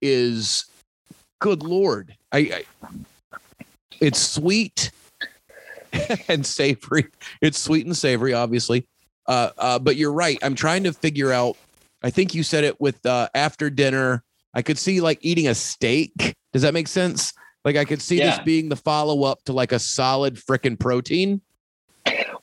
is 0.00 0.64
good 1.40 1.62
lord. 1.62 2.16
I, 2.32 2.38
I 2.38 2.64
it's 4.00 4.20
sweet 4.20 4.92
and 6.28 6.46
savory. 6.46 7.06
It's 7.40 7.58
sweet 7.58 7.86
and 7.86 7.96
savory, 7.96 8.32
obviously. 8.32 8.86
Uh, 9.30 9.50
uh, 9.58 9.78
but 9.78 9.94
you're 9.94 10.12
right. 10.12 10.38
I'm 10.42 10.56
trying 10.56 10.82
to 10.84 10.92
figure 10.92 11.32
out. 11.32 11.56
I 12.02 12.10
think 12.10 12.34
you 12.34 12.42
said 12.42 12.64
it 12.64 12.80
with 12.80 13.04
uh, 13.06 13.28
after 13.32 13.70
dinner. 13.70 14.24
I 14.54 14.62
could 14.62 14.76
see 14.76 15.00
like 15.00 15.18
eating 15.22 15.46
a 15.46 15.54
steak. 15.54 16.34
Does 16.52 16.62
that 16.62 16.74
make 16.74 16.88
sense? 16.88 17.32
Like 17.64 17.76
I 17.76 17.84
could 17.84 18.02
see 18.02 18.18
Yeah. 18.18 18.30
this 18.30 18.40
being 18.44 18.68
the 18.68 18.74
follow 18.76 19.22
up 19.22 19.44
to 19.44 19.52
like 19.52 19.70
a 19.70 19.78
solid 19.78 20.34
frickin' 20.34 20.76
protein. 20.80 21.40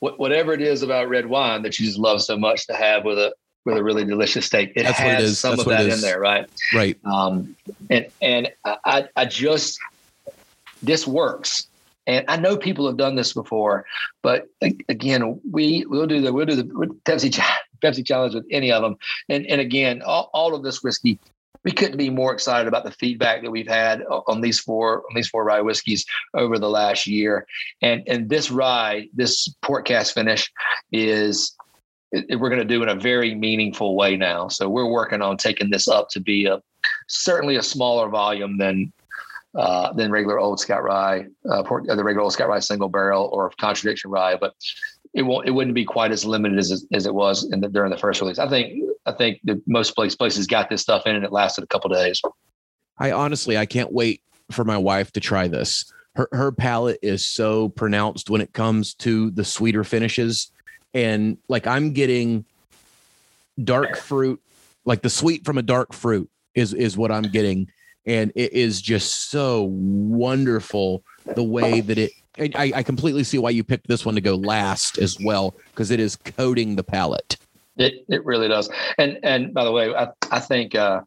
Wh- 0.00 0.18
whatever 0.18 0.54
it 0.54 0.62
is 0.62 0.82
about 0.82 1.10
red 1.10 1.26
wine 1.26 1.60
that 1.62 1.78
you 1.78 1.84
just 1.84 1.98
love 1.98 2.22
so 2.22 2.38
much 2.38 2.66
to 2.68 2.74
have 2.74 3.04
with 3.04 3.18
a 3.18 3.34
with 3.66 3.76
a 3.76 3.82
really 3.84 4.06
delicious 4.06 4.46
steak, 4.46 4.72
it 4.74 4.84
That's 4.84 4.98
what 4.98 5.08
it 5.08 5.14
has 5.16 5.24
is. 5.24 5.38
some 5.40 5.56
That's 5.56 5.62
of 5.62 5.68
that 5.68 5.88
in 5.90 6.00
there, 6.00 6.20
right? 6.20 6.48
Right. 6.72 6.96
Um, 7.04 7.54
and 7.90 8.06
and 8.22 8.48
I 8.64 9.08
I 9.14 9.26
just 9.26 9.78
this 10.82 11.06
works. 11.06 11.66
And 12.08 12.24
I 12.26 12.36
know 12.36 12.56
people 12.56 12.86
have 12.86 12.96
done 12.96 13.14
this 13.14 13.34
before, 13.34 13.84
but 14.22 14.48
again, 14.88 15.40
we 15.48 15.84
we'll 15.86 16.06
do 16.06 16.20
the 16.22 16.32
we'll 16.32 16.46
do 16.46 16.56
the 16.56 16.64
Pepsi 17.04 17.38
Pepsi 17.84 18.04
challenge 18.04 18.34
with 18.34 18.46
any 18.50 18.72
of 18.72 18.82
them. 18.82 18.96
And 19.28 19.46
and 19.46 19.60
again, 19.60 20.02
all, 20.02 20.30
all 20.32 20.54
of 20.54 20.62
this 20.62 20.82
whiskey, 20.82 21.20
we 21.64 21.70
couldn't 21.70 21.98
be 21.98 22.08
more 22.08 22.32
excited 22.32 22.66
about 22.66 22.84
the 22.84 22.90
feedback 22.92 23.42
that 23.42 23.50
we've 23.50 23.68
had 23.68 24.02
on 24.26 24.40
these 24.40 24.58
four 24.58 25.04
on 25.10 25.14
these 25.14 25.28
four 25.28 25.44
rye 25.44 25.60
whiskeys 25.60 26.06
over 26.32 26.58
the 26.58 26.70
last 26.70 27.06
year. 27.06 27.46
And 27.82 28.02
and 28.08 28.30
this 28.30 28.50
rye, 28.50 29.08
this 29.12 29.54
port 29.60 29.86
cask 29.86 30.14
finish, 30.14 30.50
is 30.90 31.54
we're 32.12 32.48
going 32.48 32.56
to 32.56 32.64
do 32.64 32.82
in 32.82 32.88
a 32.88 32.94
very 32.94 33.34
meaningful 33.34 33.94
way 33.94 34.16
now. 34.16 34.48
So 34.48 34.66
we're 34.66 34.90
working 34.90 35.20
on 35.20 35.36
taking 35.36 35.68
this 35.68 35.86
up 35.86 36.08
to 36.12 36.20
be 36.20 36.46
a 36.46 36.62
certainly 37.08 37.56
a 37.56 37.62
smaller 37.62 38.08
volume 38.08 38.56
than 38.56 38.94
uh, 39.58 39.92
than 39.92 40.12
regular 40.12 40.38
old 40.38 40.60
Scout 40.60 40.84
rye, 40.84 41.26
uh, 41.50 41.64
port, 41.64 41.88
uh, 41.90 41.96
the 41.96 42.04
regular 42.04 42.22
old 42.22 42.32
Scout 42.32 42.48
rye 42.48 42.60
single 42.60 42.88
barrel 42.88 43.28
or 43.32 43.50
contradiction 43.58 44.08
rye, 44.08 44.36
but 44.36 44.54
it 45.14 45.22
won't 45.22 45.48
it 45.48 45.50
wouldn't 45.50 45.74
be 45.74 45.84
quite 45.84 46.12
as 46.12 46.24
limited 46.24 46.58
as 46.58 46.86
as 46.92 47.06
it 47.06 47.14
was 47.14 47.48
the, 47.50 47.68
during 47.68 47.90
the 47.90 47.98
first 47.98 48.20
release. 48.20 48.38
I 48.38 48.48
think 48.48 48.84
I 49.04 49.12
think 49.12 49.40
that 49.44 49.60
most 49.66 49.96
place 49.96 50.14
places 50.14 50.46
got 50.46 50.70
this 50.70 50.80
stuff 50.80 51.06
in 51.06 51.16
and 51.16 51.24
it 51.24 51.32
lasted 51.32 51.64
a 51.64 51.66
couple 51.66 51.90
days. 51.90 52.22
I 52.98 53.10
honestly, 53.10 53.58
I 53.58 53.66
can't 53.66 53.92
wait 53.92 54.22
for 54.52 54.64
my 54.64 54.78
wife 54.78 55.10
to 55.12 55.20
try 55.20 55.48
this. 55.48 55.92
Her 56.14 56.28
her 56.30 56.52
palate 56.52 57.00
is 57.02 57.28
so 57.28 57.68
pronounced 57.68 58.30
when 58.30 58.40
it 58.40 58.52
comes 58.52 58.94
to 58.94 59.32
the 59.32 59.44
sweeter 59.44 59.82
finishes, 59.82 60.52
and 60.94 61.36
like 61.48 61.66
I'm 61.66 61.92
getting 61.92 62.44
dark 63.64 63.96
fruit, 63.96 64.40
like 64.84 65.02
the 65.02 65.10
sweet 65.10 65.44
from 65.44 65.58
a 65.58 65.62
dark 65.62 65.92
fruit 65.92 66.30
is 66.54 66.74
is 66.74 66.96
what 66.96 67.10
I'm 67.10 67.24
getting, 67.24 67.68
and 68.08 68.32
it 68.34 68.52
is 68.54 68.80
just 68.80 69.30
so 69.30 69.64
wonderful 69.70 71.04
the 71.36 71.42
way 71.44 71.80
that 71.82 71.98
it. 71.98 72.10
I, 72.40 72.72
I 72.76 72.82
completely 72.84 73.24
see 73.24 73.38
why 73.38 73.50
you 73.50 73.64
picked 73.64 73.88
this 73.88 74.06
one 74.06 74.14
to 74.14 74.20
go 74.20 74.36
last 74.36 74.96
as 74.98 75.18
well 75.20 75.56
because 75.72 75.90
it 75.90 75.98
is 75.98 76.14
coating 76.14 76.76
the 76.76 76.84
palate. 76.84 77.36
It 77.76 78.04
it 78.08 78.24
really 78.24 78.48
does. 78.48 78.70
And 78.96 79.18
and 79.24 79.52
by 79.52 79.64
the 79.64 79.72
way, 79.72 79.92
I 79.94 80.08
I 80.30 80.38
think 80.40 80.74
uh, 80.74 81.00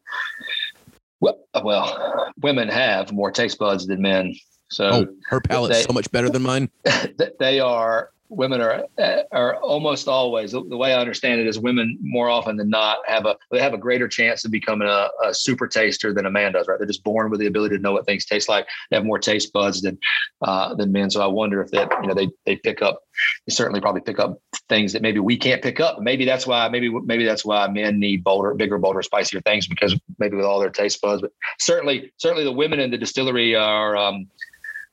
well 1.22 1.40
well 1.64 2.32
women 2.42 2.68
have 2.68 3.12
more 3.14 3.32
taste 3.32 3.58
buds 3.60 3.88
than 3.88 4.02
men. 4.02 4.36
So 4.72 4.90
Oh, 4.90 5.08
her 5.28 5.40
palate's 5.42 5.78
they- 5.80 5.84
so 5.84 5.94
much 5.94 6.12
better 6.12 6.30
than 6.30 6.42
mine. 6.44 6.70
they 7.40 7.60
are 7.60 8.12
women 8.32 8.62
are 8.62 8.86
are 9.34 9.58
almost 9.58 10.08
always 10.08 10.54
the 10.54 10.62
way 10.62 10.94
I 10.94 11.00
understand 11.00 11.42
it 11.42 11.48
is 11.48 11.60
women 11.60 11.98
more 12.02 12.30
often 12.30 12.56
than 12.56 12.70
not 12.70 13.00
have 13.06 13.26
a 13.26 13.36
they 13.52 13.60
have 13.60 13.74
a 13.74 13.78
greater 13.78 14.08
chance 14.08 14.46
of 14.46 14.52
becoming 14.52 14.88
a, 14.88 15.10
a 15.24 15.34
super 15.34 15.68
taster 15.68 16.14
than 16.14 16.26
a 16.26 16.32
man 16.32 16.54
does 16.54 16.68
right? 16.68 16.80
They're 16.80 16.88
just 16.88 17.04
born 17.04 17.30
with 17.30 17.42
the 17.42 17.48
ability 17.48 17.76
to 17.76 17.82
know 17.82 17.92
what 17.92 18.06
things 18.06 18.26
taste 18.26 18.48
like. 18.48 18.68
They 18.90 18.96
have 18.96 19.06
more 19.06 19.20
taste 19.20 19.52
buds 19.52 19.82
than 19.82 19.98
uh, 20.42 20.74
than 20.76 20.94
men. 20.94 21.10
So 21.10 21.22
I 21.22 21.28
wonder 21.28 21.62
if 21.62 21.72
that 21.72 21.92
you 22.02 22.08
know 22.08 22.14
they 22.14 22.30
they 22.46 22.56
pick 22.56 22.82
up 22.82 23.02
they 23.46 23.54
certainly 23.54 23.82
probably 23.82 24.02
pick 24.02 24.18
up 24.18 24.40
things 24.70 24.94
that 24.94 25.02
maybe 25.02 25.20
we 25.20 25.36
can't 25.38 25.62
pick 25.62 25.82
up. 25.82 26.00
Maybe 26.00 26.24
that's 26.24 26.48
why 26.48 26.70
maybe 26.70 26.90
maybe 26.90 27.26
that's 27.26 27.44
why 27.44 27.68
men 27.68 28.00
need 28.00 28.24
bolder 28.24 28.54
bigger 28.54 28.78
bolder 28.78 29.02
spicier 29.02 29.42
things 29.42 29.68
because 29.68 30.00
maybe 30.20 30.38
with 30.38 30.46
all 30.46 30.60
their 30.60 30.70
taste 30.70 31.02
buds 31.02 31.22
but 31.22 31.32
certainly 31.60 32.14
certainly 32.18 32.46
the 32.46 32.52
women 32.52 32.80
in 32.80 32.92
the 32.92 32.98
distillery 32.98 33.56
are 33.56 33.98
um, 33.98 34.28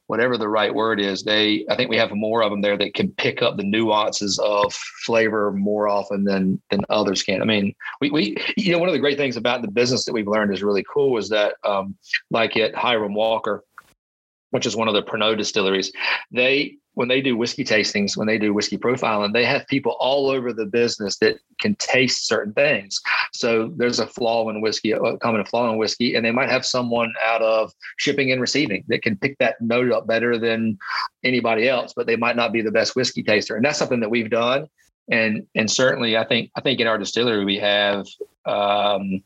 whatever 0.08 0.36
the 0.36 0.48
right 0.48 0.74
word 0.74 1.00
is, 1.00 1.22
they 1.22 1.64
I 1.70 1.76
think 1.76 1.88
we 1.88 1.96
have 1.96 2.10
more 2.10 2.42
of 2.42 2.50
them 2.50 2.62
there 2.62 2.76
that 2.76 2.94
can 2.94 3.12
pick 3.12 3.40
up 3.42 3.56
the 3.56 3.62
nuances 3.62 4.38
of 4.40 4.72
flavor 5.04 5.52
more 5.52 5.88
often 5.88 6.24
than 6.24 6.60
than 6.70 6.80
others 6.90 7.22
can. 7.22 7.40
I 7.40 7.44
mean, 7.44 7.74
we 8.00 8.10
we 8.10 8.36
you 8.56 8.72
know 8.72 8.78
one 8.78 8.88
of 8.88 8.94
the 8.94 8.98
great 8.98 9.18
things 9.18 9.36
about 9.36 9.62
the 9.62 9.70
business 9.70 10.04
that 10.06 10.12
we've 10.12 10.26
learned 10.26 10.52
is 10.52 10.62
really 10.62 10.84
cool 10.92 11.16
is 11.18 11.28
that 11.28 11.54
um, 11.64 11.96
like 12.30 12.56
at 12.56 12.74
Hiram 12.74 13.14
Walker, 13.14 13.64
which 14.50 14.66
is 14.66 14.74
one 14.74 14.88
of 14.88 14.94
the 14.94 15.02
Pernod 15.02 15.36
distilleries, 15.36 15.92
they 16.32 16.78
when 16.98 17.06
they 17.06 17.20
do 17.20 17.36
whiskey 17.36 17.62
tastings, 17.62 18.16
when 18.16 18.26
they 18.26 18.38
do 18.38 18.52
whiskey 18.52 18.76
profiling, 18.76 19.32
they 19.32 19.44
have 19.44 19.64
people 19.68 19.94
all 20.00 20.28
over 20.28 20.52
the 20.52 20.66
business 20.66 21.16
that 21.18 21.38
can 21.60 21.76
taste 21.76 22.26
certain 22.26 22.52
things. 22.52 23.00
So 23.32 23.72
there's 23.76 24.00
a 24.00 24.06
flaw 24.08 24.48
in 24.48 24.60
whiskey, 24.60 24.90
a 24.90 25.16
common 25.18 25.44
flaw 25.44 25.70
in 25.70 25.78
whiskey, 25.78 26.16
and 26.16 26.26
they 26.26 26.32
might 26.32 26.50
have 26.50 26.66
someone 26.66 27.14
out 27.24 27.40
of 27.40 27.72
shipping 27.98 28.32
and 28.32 28.40
receiving 28.40 28.82
that 28.88 29.02
can 29.02 29.16
pick 29.16 29.38
that 29.38 29.60
note 29.60 29.92
up 29.92 30.08
better 30.08 30.38
than 30.38 30.76
anybody 31.22 31.68
else, 31.68 31.92
but 31.94 32.08
they 32.08 32.16
might 32.16 32.34
not 32.34 32.52
be 32.52 32.62
the 32.62 32.72
best 32.72 32.96
whiskey 32.96 33.22
taster. 33.22 33.54
And 33.54 33.64
that's 33.64 33.78
something 33.78 34.00
that 34.00 34.10
we've 34.10 34.28
done. 34.28 34.66
And 35.08 35.46
and 35.54 35.70
certainly 35.70 36.16
I 36.16 36.24
think 36.24 36.50
I 36.56 36.60
think 36.62 36.80
in 36.80 36.88
our 36.88 36.98
distillery 36.98 37.44
we 37.44 37.58
have 37.58 38.08
um 38.44 39.22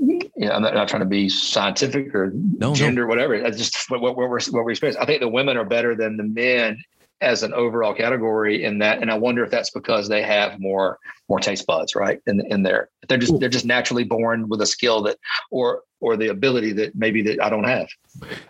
you 0.00 0.30
know, 0.36 0.52
I'm 0.52 0.62
not, 0.62 0.74
not 0.74 0.88
trying 0.88 1.00
to 1.00 1.06
be 1.06 1.28
scientific 1.28 2.14
or 2.14 2.32
no. 2.34 2.74
gender, 2.74 3.06
whatever. 3.06 3.40
That's 3.40 3.58
just 3.58 3.90
what, 3.90 4.00
what, 4.00 4.16
what 4.16 4.28
we're 4.30 4.40
what 4.50 4.64
we 4.64 4.72
experience. 4.72 4.96
I 4.96 5.04
think 5.04 5.20
the 5.20 5.28
women 5.28 5.56
are 5.56 5.64
better 5.64 5.94
than 5.94 6.16
the 6.16 6.24
men 6.24 6.82
as 7.20 7.42
an 7.42 7.52
overall 7.52 7.92
category 7.92 8.64
in 8.64 8.78
that, 8.78 9.02
and 9.02 9.10
I 9.10 9.18
wonder 9.18 9.44
if 9.44 9.50
that's 9.50 9.70
because 9.70 10.08
they 10.08 10.22
have 10.22 10.58
more 10.58 10.98
more 11.28 11.38
taste 11.38 11.66
buds, 11.66 11.94
right? 11.94 12.20
In 12.26 12.40
in 12.50 12.62
there, 12.62 12.88
they're 13.08 13.18
just 13.18 13.38
they're 13.38 13.50
just 13.50 13.66
naturally 13.66 14.04
born 14.04 14.48
with 14.48 14.62
a 14.62 14.66
skill 14.66 15.02
that, 15.02 15.18
or 15.50 15.82
or 16.00 16.16
the 16.16 16.28
ability 16.28 16.72
that 16.72 16.94
maybe 16.94 17.22
that 17.22 17.42
I 17.42 17.50
don't 17.50 17.64
have. 17.64 17.88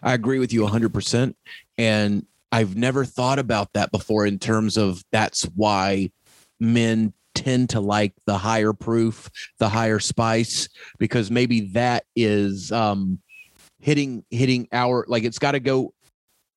I 0.02 0.14
agree 0.14 0.38
with 0.38 0.52
you 0.52 0.62
100%. 0.62 1.34
And 1.78 2.26
I've 2.52 2.76
never 2.76 3.04
thought 3.04 3.38
about 3.38 3.72
that 3.74 3.90
before 3.90 4.26
in 4.26 4.38
terms 4.38 4.76
of 4.76 5.02
that's 5.12 5.42
why 5.54 6.10
men 6.58 7.12
tend 7.40 7.70
to 7.70 7.80
like 7.80 8.12
the 8.26 8.36
higher 8.36 8.72
proof, 8.72 9.30
the 9.58 9.68
higher 9.68 9.98
spice, 9.98 10.68
because 10.98 11.30
maybe 11.30 11.60
that 11.72 12.04
is 12.14 12.70
um, 12.70 13.18
hitting 13.78 14.24
hitting 14.30 14.68
our 14.72 15.04
like 15.08 15.24
it's 15.24 15.38
got 15.38 15.52
to 15.52 15.60
go 15.60 15.94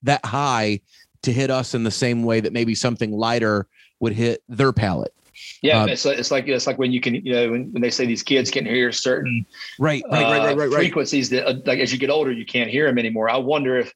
that 0.04 0.26
high 0.26 0.82
to 1.22 1.32
hit 1.32 1.50
us 1.50 1.74
in 1.74 1.84
the 1.84 1.92
same 1.92 2.24
way 2.24 2.42
that 2.42 2.52
maybe 2.52 2.76
something 2.76 3.12
lighter 3.12 3.68
would 4.02 4.14
hit 4.14 4.44
their 4.50 4.74
palate. 4.74 5.14
Yeah, 5.62 5.84
Um, 5.84 5.90
it's 5.90 6.06
like, 6.06 6.20
it's 6.20 6.32
like 6.32 6.48
it's 6.48 6.68
like 6.68 6.78
when 6.78 6.92
you 6.92 7.00
can 7.00 7.16
you 7.16 7.34
know 7.34 7.52
when, 7.52 7.72
when 7.72 7.82
they 7.82 7.90
say 7.90 8.06
these 8.06 8.22
kids 8.22 8.52
can 8.52 8.66
hear 8.66 8.92
certain 8.92 9.46
Right, 9.80 10.04
right, 10.12 10.24
right, 10.24 10.30
right, 10.30 10.44
right, 10.44 10.54
uh, 10.54 10.56
right. 10.56 10.72
frequencies 10.72 11.30
that 11.30 11.48
uh, 11.48 11.56
like 11.66 11.80
as 11.80 11.92
you 11.92 11.98
get 11.98 12.10
older 12.10 12.32
you 12.32 12.46
can't 12.46 12.70
hear 12.70 12.86
them 12.88 13.00
anymore. 13.00 13.30
I 13.30 13.38
wonder 13.38 13.78
if 13.78 13.94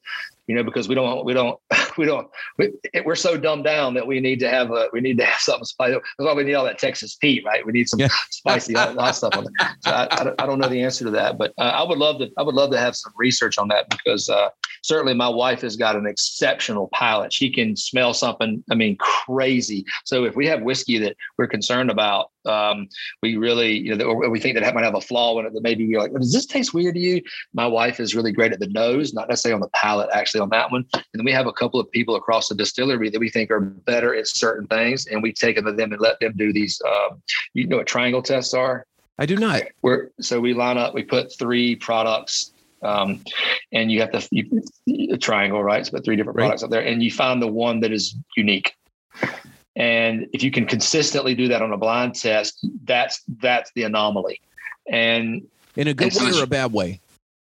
you 0.48 0.54
know 0.54 0.64
because 0.64 0.88
we 0.88 0.94
don't 0.94 1.24
we 1.24 1.34
don't 1.34 1.58
we 1.98 2.06
don't 2.06 2.26
we, 2.56 2.72
we're 3.04 3.14
so 3.14 3.36
dumbed 3.36 3.64
down 3.64 3.94
that 3.94 4.06
we 4.06 4.18
need 4.18 4.40
to 4.40 4.48
have 4.48 4.70
a 4.72 4.88
we 4.92 5.00
need 5.00 5.18
to 5.18 5.24
have 5.24 5.40
something 5.40 5.64
spicy. 5.64 5.92
That's 5.92 6.26
why 6.26 6.32
we 6.32 6.42
need 6.42 6.54
all 6.54 6.64
that 6.64 6.78
Texas 6.78 7.14
Pete, 7.14 7.44
right? 7.44 7.64
We 7.64 7.72
need 7.72 7.88
some 7.88 8.00
Yeah. 8.00 8.08
spicy 8.30 8.74
stuff 8.74 9.36
on 9.36 9.44
there. 9.44 9.70
So 9.80 9.90
I, 9.90 10.32
I 10.42 10.46
don't 10.46 10.58
know 10.58 10.68
the 10.68 10.82
answer 10.82 11.04
to 11.04 11.10
that, 11.12 11.38
but 11.38 11.52
uh, 11.58 11.62
I 11.62 11.84
would 11.86 11.98
love 11.98 12.18
to 12.18 12.28
I 12.38 12.42
would 12.42 12.54
love 12.54 12.70
to 12.72 12.78
have 12.78 12.96
some 12.96 13.12
research 13.16 13.58
on 13.58 13.68
that 13.68 13.88
because 13.90 14.28
uh, 14.28 14.48
certainly 14.82 15.14
my 15.14 15.28
wife 15.28 15.60
has 15.62 15.76
got 15.76 15.96
an 15.96 16.06
exceptional 16.06 16.88
palate. 16.92 17.32
She 17.32 17.50
can 17.50 17.76
smell 17.76 18.14
something. 18.14 18.62
I 18.70 18.74
mean, 18.74 18.96
crazy. 18.96 19.84
So 20.04 20.24
if 20.24 20.36
we 20.36 20.46
have 20.46 20.62
whiskey 20.62 20.98
that 20.98 21.16
we're 21.36 21.46
concerned 21.46 21.90
about, 21.90 22.30
um, 22.46 22.88
we 23.22 23.36
really, 23.36 23.78
you 23.78 23.94
know, 23.94 24.06
or 24.06 24.30
we 24.30 24.40
think 24.40 24.54
that 24.54 24.66
it 24.66 24.74
might 24.74 24.84
have 24.84 24.94
a 24.94 25.00
flaw 25.00 25.38
in 25.38 25.46
it 25.46 25.52
that 25.52 25.62
maybe 25.62 25.86
we're 25.86 26.00
like, 26.00 26.12
does 26.12 26.32
this 26.32 26.46
taste 26.46 26.72
weird 26.72 26.94
to 26.94 27.00
you? 27.00 27.22
My 27.52 27.66
wife 27.66 28.00
is 28.00 28.14
really 28.14 28.32
great 28.32 28.52
at 28.52 28.60
the 28.60 28.68
nose, 28.68 29.12
not 29.12 29.28
necessarily 29.28 29.54
on 29.54 29.60
the 29.60 29.68
palate, 29.74 30.08
actually 30.12 30.40
on 30.40 30.48
that 30.50 30.70
one. 30.70 30.86
And 30.94 31.04
then 31.12 31.24
we 31.24 31.32
have 31.32 31.46
a 31.46 31.52
couple 31.52 31.78
of 31.78 31.90
people 31.90 32.16
across 32.16 32.48
the 32.48 32.54
distillery 32.54 33.10
that 33.10 33.20
we 33.20 33.28
think 33.28 33.50
are 33.50 33.60
better 33.60 34.14
at 34.14 34.28
certain 34.28 34.66
things, 34.66 35.06
and 35.06 35.22
we 35.22 35.32
take 35.32 35.56
them 35.56 35.66
to 35.66 35.72
them 35.72 35.92
and 35.92 36.00
let 36.00 36.18
them 36.20 36.32
do 36.36 36.52
these. 36.52 36.80
Um, 36.86 37.22
you 37.54 37.66
know 37.66 37.78
what 37.78 37.86
triangle 37.86 38.22
tests 38.22 38.54
are? 38.54 38.86
I 39.18 39.26
do 39.26 39.36
not. 39.36 39.62
We're 39.82 40.10
so 40.20 40.40
we 40.40 40.54
line 40.54 40.78
up. 40.78 40.94
We 40.94 41.02
put 41.02 41.36
three 41.38 41.74
products, 41.74 42.52
um, 42.82 43.22
and 43.72 43.90
you 43.90 44.00
have 44.00 44.10
to 44.12 44.28
you, 44.30 44.62
a 45.12 45.16
triangle, 45.16 45.62
right? 45.62 45.84
So 45.84 45.92
put 45.92 46.04
three 46.04 46.16
different 46.16 46.36
Right. 46.36 46.44
products 46.44 46.62
up 46.62 46.70
there, 46.70 46.84
and 46.84 47.02
you 47.02 47.10
find 47.10 47.40
the 47.42 47.48
one 47.48 47.80
that 47.80 47.92
is 47.92 48.16
unique. 48.36 48.72
And 49.76 50.26
if 50.32 50.42
you 50.42 50.50
can 50.50 50.66
consistently 50.66 51.34
do 51.34 51.48
that 51.48 51.62
on 51.62 51.72
a 51.72 51.76
blind 51.76 52.14
test, 52.16 52.66
that's 52.84 53.22
that's 53.40 53.70
the 53.74 53.84
anomaly. 53.84 54.40
And 54.90 55.42
In 55.76 55.88
a 55.88 55.94
good 55.94 56.08
It's- 56.08 56.20
way 56.22 56.38
or 56.38 56.42
a 56.42 56.46
bad 56.46 56.72
way? 56.72 57.00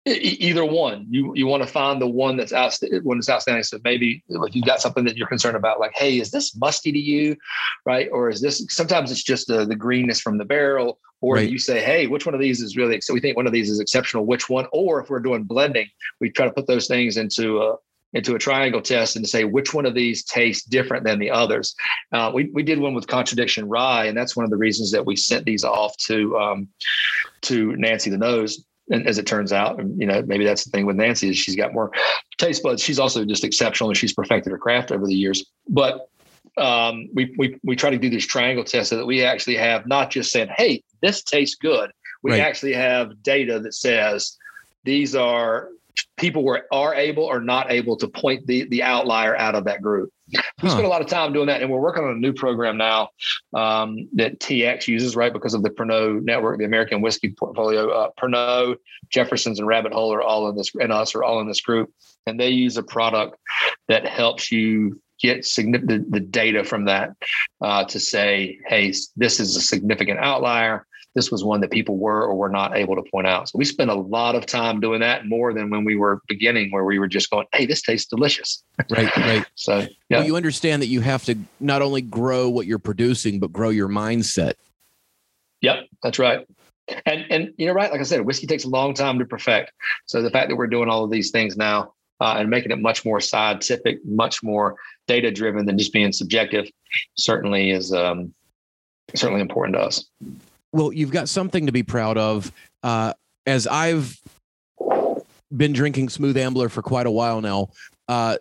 Either 0.07 0.67
one 0.67 1.07
you 1.09 1.33
you 1.35 1.47
want 1.47 1.63
to 1.63 1.67
find 1.67 1.99
the 1.99 2.07
one 2.07 2.37
that's 2.37 2.53
out 2.53 2.77
one 3.05 3.17
that's 3.17 3.31
outstanding 3.31 3.63
so 3.63 3.79
maybe 3.85 4.23
if 4.29 4.55
you've 4.55 4.67
got 4.67 4.79
something 4.79 5.03
that 5.03 5.17
you're 5.17 5.27
concerned 5.27 5.57
about 5.57 5.81
like 5.81 5.93
hey 5.95 6.19
is 6.19 6.31
this 6.31 6.55
musty 6.57 6.93
to 6.93 6.99
you 6.99 7.35
right 7.87 8.11
or 8.13 8.29
is 8.29 8.43
this 8.43 8.67
sometimes 8.69 9.11
it's 9.11 9.23
just 9.23 9.47
the, 9.47 9.65
the 9.65 9.75
greenness 9.75 10.21
from 10.21 10.37
the 10.37 10.45
barrel 10.45 10.99
or 11.25 11.37
Right. 11.37 11.51
you 11.51 11.59
say 11.59 11.81
hey 11.83 12.07
which 12.07 12.27
one 12.27 12.35
of 12.35 12.41
these 12.41 12.61
is 12.61 12.77
really 12.77 13.01
so 13.01 13.15
we 13.15 13.21
think 13.21 13.37
one 13.37 13.47
of 13.47 13.53
these 13.53 13.71
is 13.71 13.81
exceptional 13.81 14.27
which 14.27 14.49
one 14.51 14.67
or 14.73 15.01
if 15.01 15.09
we're 15.11 15.21
doing 15.21 15.43
blending 15.45 15.89
we 16.21 16.31
try 16.31 16.47
to 16.47 16.53
put 16.53 16.67
those 16.67 16.87
things 16.87 17.17
into 17.17 17.63
a 17.63 17.77
into 18.15 18.37
a 18.37 18.39
triangle 18.39 18.81
test 18.81 19.17
and 19.17 19.29
say 19.29 19.45
which 19.45 19.75
one 19.75 19.87
of 19.87 19.95
these 19.95 20.25
tastes 20.25 20.65
different 20.65 21.05
than 21.05 21.19
the 21.19 21.31
others. 21.31 21.75
Uh, 22.13 22.31
we, 22.33 22.49
we 22.55 22.63
did 22.63 22.79
one 22.79 22.95
with 22.95 23.09
contradiction 23.09 23.69
rye, 23.69 24.05
and 24.07 24.17
that's 24.17 24.37
one 24.37 24.45
of 24.45 24.51
the 24.51 24.57
reasons 24.57 24.93
that 24.93 25.05
we 25.05 25.17
sent 25.17 25.45
these 25.45 25.65
off 25.65 25.97
to 25.97 26.39
um, 26.39 26.69
to 27.43 27.75
Nancy 27.77 28.11
the 28.11 28.17
Nose. 28.17 28.65
And 28.91 29.07
as 29.07 29.19
it 29.19 29.27
turns 29.27 29.53
out, 29.53 29.79
you 29.79 30.07
know, 30.07 30.23
maybe 30.27 30.45
that's 30.45 30.65
the 30.65 30.71
thing 30.71 30.87
with 30.87 30.97
Nancy 30.97 31.31
is 31.31 31.39
she's 31.39 31.57
got 31.57 31.73
more 31.73 31.91
taste 32.39 32.63
buds. 32.63 32.83
She's 32.83 32.99
also 32.99 33.25
just 33.25 33.43
exceptional 33.43 33.91
and 33.91 33.97
she's 33.97 34.13
perfected 34.13 34.53
her 34.53 34.59
craft 34.59 34.93
over 34.93 35.07
the 35.07 35.15
years. 35.15 35.45
But 35.69 36.09
um, 36.57 37.09
we, 37.15 37.35
we 37.37 37.59
we 37.65 37.75
try 37.75 37.91
to 37.91 37.99
do 37.99 38.11
this 38.11 38.27
triangle 38.27 38.63
test 38.63 38.91
so 38.91 38.97
that 38.97 39.07
we 39.07 39.25
actually 39.25 39.57
have 39.57 39.87
not 39.87 40.11
just 40.11 40.31
saying, 40.31 40.51
"Hey, 40.57 40.85
this 41.05 41.23
tastes 41.23 41.57
good." 41.57 41.91
We 42.23 42.33
right. 42.33 42.41
actually 42.41 42.73
have 42.73 43.23
data 43.23 43.61
that 43.61 43.75
says 43.75 44.39
these 44.85 45.15
are 45.15 45.69
people 46.17 46.45
were 46.45 46.67
are 46.73 46.95
able 46.95 47.25
or 47.25 47.41
not 47.41 47.71
able 47.71 47.97
to 47.97 48.09
point 48.09 48.47
the 48.47 48.65
the 48.65 48.83
outlier 48.83 49.37
out 49.37 49.55
of 49.55 49.65
that 49.65 49.83
group. 49.83 50.11
We 50.33 50.41
huh. 50.61 50.71
spend 50.71 50.87
a 50.87 50.89
lot 50.89 51.03
of 51.03 51.09
time 51.09 51.33
doing 51.33 51.47
that, 51.49 51.61
and 51.61 51.71
we're 51.71 51.81
working 51.81 52.05
on 52.05 52.11
a 52.11 52.19
new 52.19 52.33
program 52.33 52.79
now 52.79 53.11
um, 53.53 54.09
that 54.15 54.41
TX 54.41 54.89
uses, 54.89 55.17
right? 55.17 55.33
Because 55.33 55.53
of 55.53 55.63
the 55.63 55.71
Pernod 55.71 56.23
network, 56.23 56.59
the 56.59 56.65
American 56.65 57.03
whiskey 57.03 57.31
portfolio. 57.31 57.91
Uh, 57.91 58.09
Pernod, 58.19 58.77
Jefferson's, 59.11 59.59
and 59.59 59.69
Rabbit 59.69 59.93
Hole 59.93 60.15
are 60.15 60.23
all 60.23 60.49
in 60.49 60.57
this, 60.57 60.71
and 60.81 60.93
us 60.93 61.15
are 61.15 61.23
all 61.23 61.41
in 61.41 61.47
this 61.47 61.61
group, 61.61 61.93
and 62.27 62.41
they 62.41 62.49
use 62.49 62.79
a 62.79 62.83
product 62.83 63.37
that 63.89 64.07
helps 64.07 64.51
you 64.51 65.01
get 65.21 65.45
significant 65.45 66.11
the, 66.11 66.19
the 66.19 66.25
data 66.25 66.65
from 66.65 66.87
that 66.87 67.11
uh, 67.61 67.85
to 67.85 68.01
say, 68.01 68.59
hey, 68.67 68.93
this 69.17 69.41
is 69.41 69.57
a 69.57 69.61
significant 69.61 70.19
outlier 70.19 70.87
this 71.15 71.31
was 71.31 71.45
one 71.45 71.61
that 71.61 71.71
people 71.71 71.97
were 71.97 72.23
or 72.23 72.35
were 72.35 72.49
not 72.49 72.77
able 72.77 72.97
to 72.97 73.03
point 73.11 73.27
out. 73.27 73.49
So 73.49 73.59
we 73.59 73.65
spent 73.65 73.91
a 73.91 73.95
lot 73.95 74.35
of 74.35 74.47
time 74.47 74.81
doing 74.81 75.01
that 75.01 75.27
more 75.27 75.55
than 75.55 75.71
when 75.71 75.85
we 75.85 75.97
were 75.97 76.21
beginning, 76.29 76.71
where 76.73 76.85
we 76.85 76.99
were 76.99 77.07
just 77.07 77.31
going, 77.31 77.47
"Hey, 77.53 77.67
this 77.67 77.83
tastes 77.83 78.09
delicious." 78.09 78.63
Right, 78.91 79.17
right. 79.17 79.47
so 79.55 79.79
yeah. 80.09 80.19
well, 80.19 80.25
you 80.25 80.37
understand 80.37 80.83
that 80.83 80.89
you 80.89 81.01
have 81.01 81.25
to 81.25 81.37
not 81.61 81.83
only 81.83 82.03
grow 82.03 82.49
what 82.49 82.67
you're 82.67 82.79
producing, 82.79 83.39
but 83.39 83.53
grow 83.53 83.71
your 83.71 83.89
mindset. 83.89 84.55
Yep, 85.61 85.87
that's 86.03 86.19
right. 86.19 86.47
And 87.07 87.25
and 87.31 87.55
you 87.57 87.67
know, 87.67 87.73
right, 87.73 87.91
like 87.91 88.01
I 88.01 88.05
said, 88.05 88.21
whiskey 88.23 88.47
takes 88.47 88.65
a 88.65 88.69
long 88.69 88.93
time 88.93 89.19
to 89.21 89.25
perfect. 89.25 89.73
So 90.07 90.21
the 90.21 90.31
fact 90.31 90.49
that 90.49 90.57
we're 90.57 90.67
doing 90.67 90.89
all 90.89 91.05
of 91.05 91.11
these 91.11 91.31
things 91.31 91.57
now 91.57 91.95
uh, 92.21 92.37
and 92.39 92.51
making 92.51 92.73
it 92.73 92.81
much 92.81 93.05
more 93.05 93.21
scientific, 93.21 94.05
much 94.05 94.43
more 94.43 94.77
data 95.07 95.31
driven 95.31 95.65
than 95.65 95.79
just 95.79 95.93
being 95.93 96.13
subjective, 96.13 96.67
certainly 97.17 97.71
is 97.71 97.93
um, 97.93 98.35
certainly 99.15 99.41
important 99.41 99.77
to 99.77 99.83
us. 99.83 100.05
Well, 100.75 100.93
you've 100.93 101.13
got 101.13 101.29
something 101.29 101.67
to 101.67 101.73
be 101.73 101.85
proud 101.85 102.19
of. 102.19 102.51
Uh, 102.83 103.13
as 103.47 103.69
I've 103.69 104.21
been 105.57 105.73
drinking 105.73 106.09
Smooth 106.09 106.37
Ambler 106.37 106.69
for 106.69 106.83
quite 106.83 107.07
a 107.07 107.13
while 107.13 107.41
now, 107.41 107.69
uh, 108.09 108.39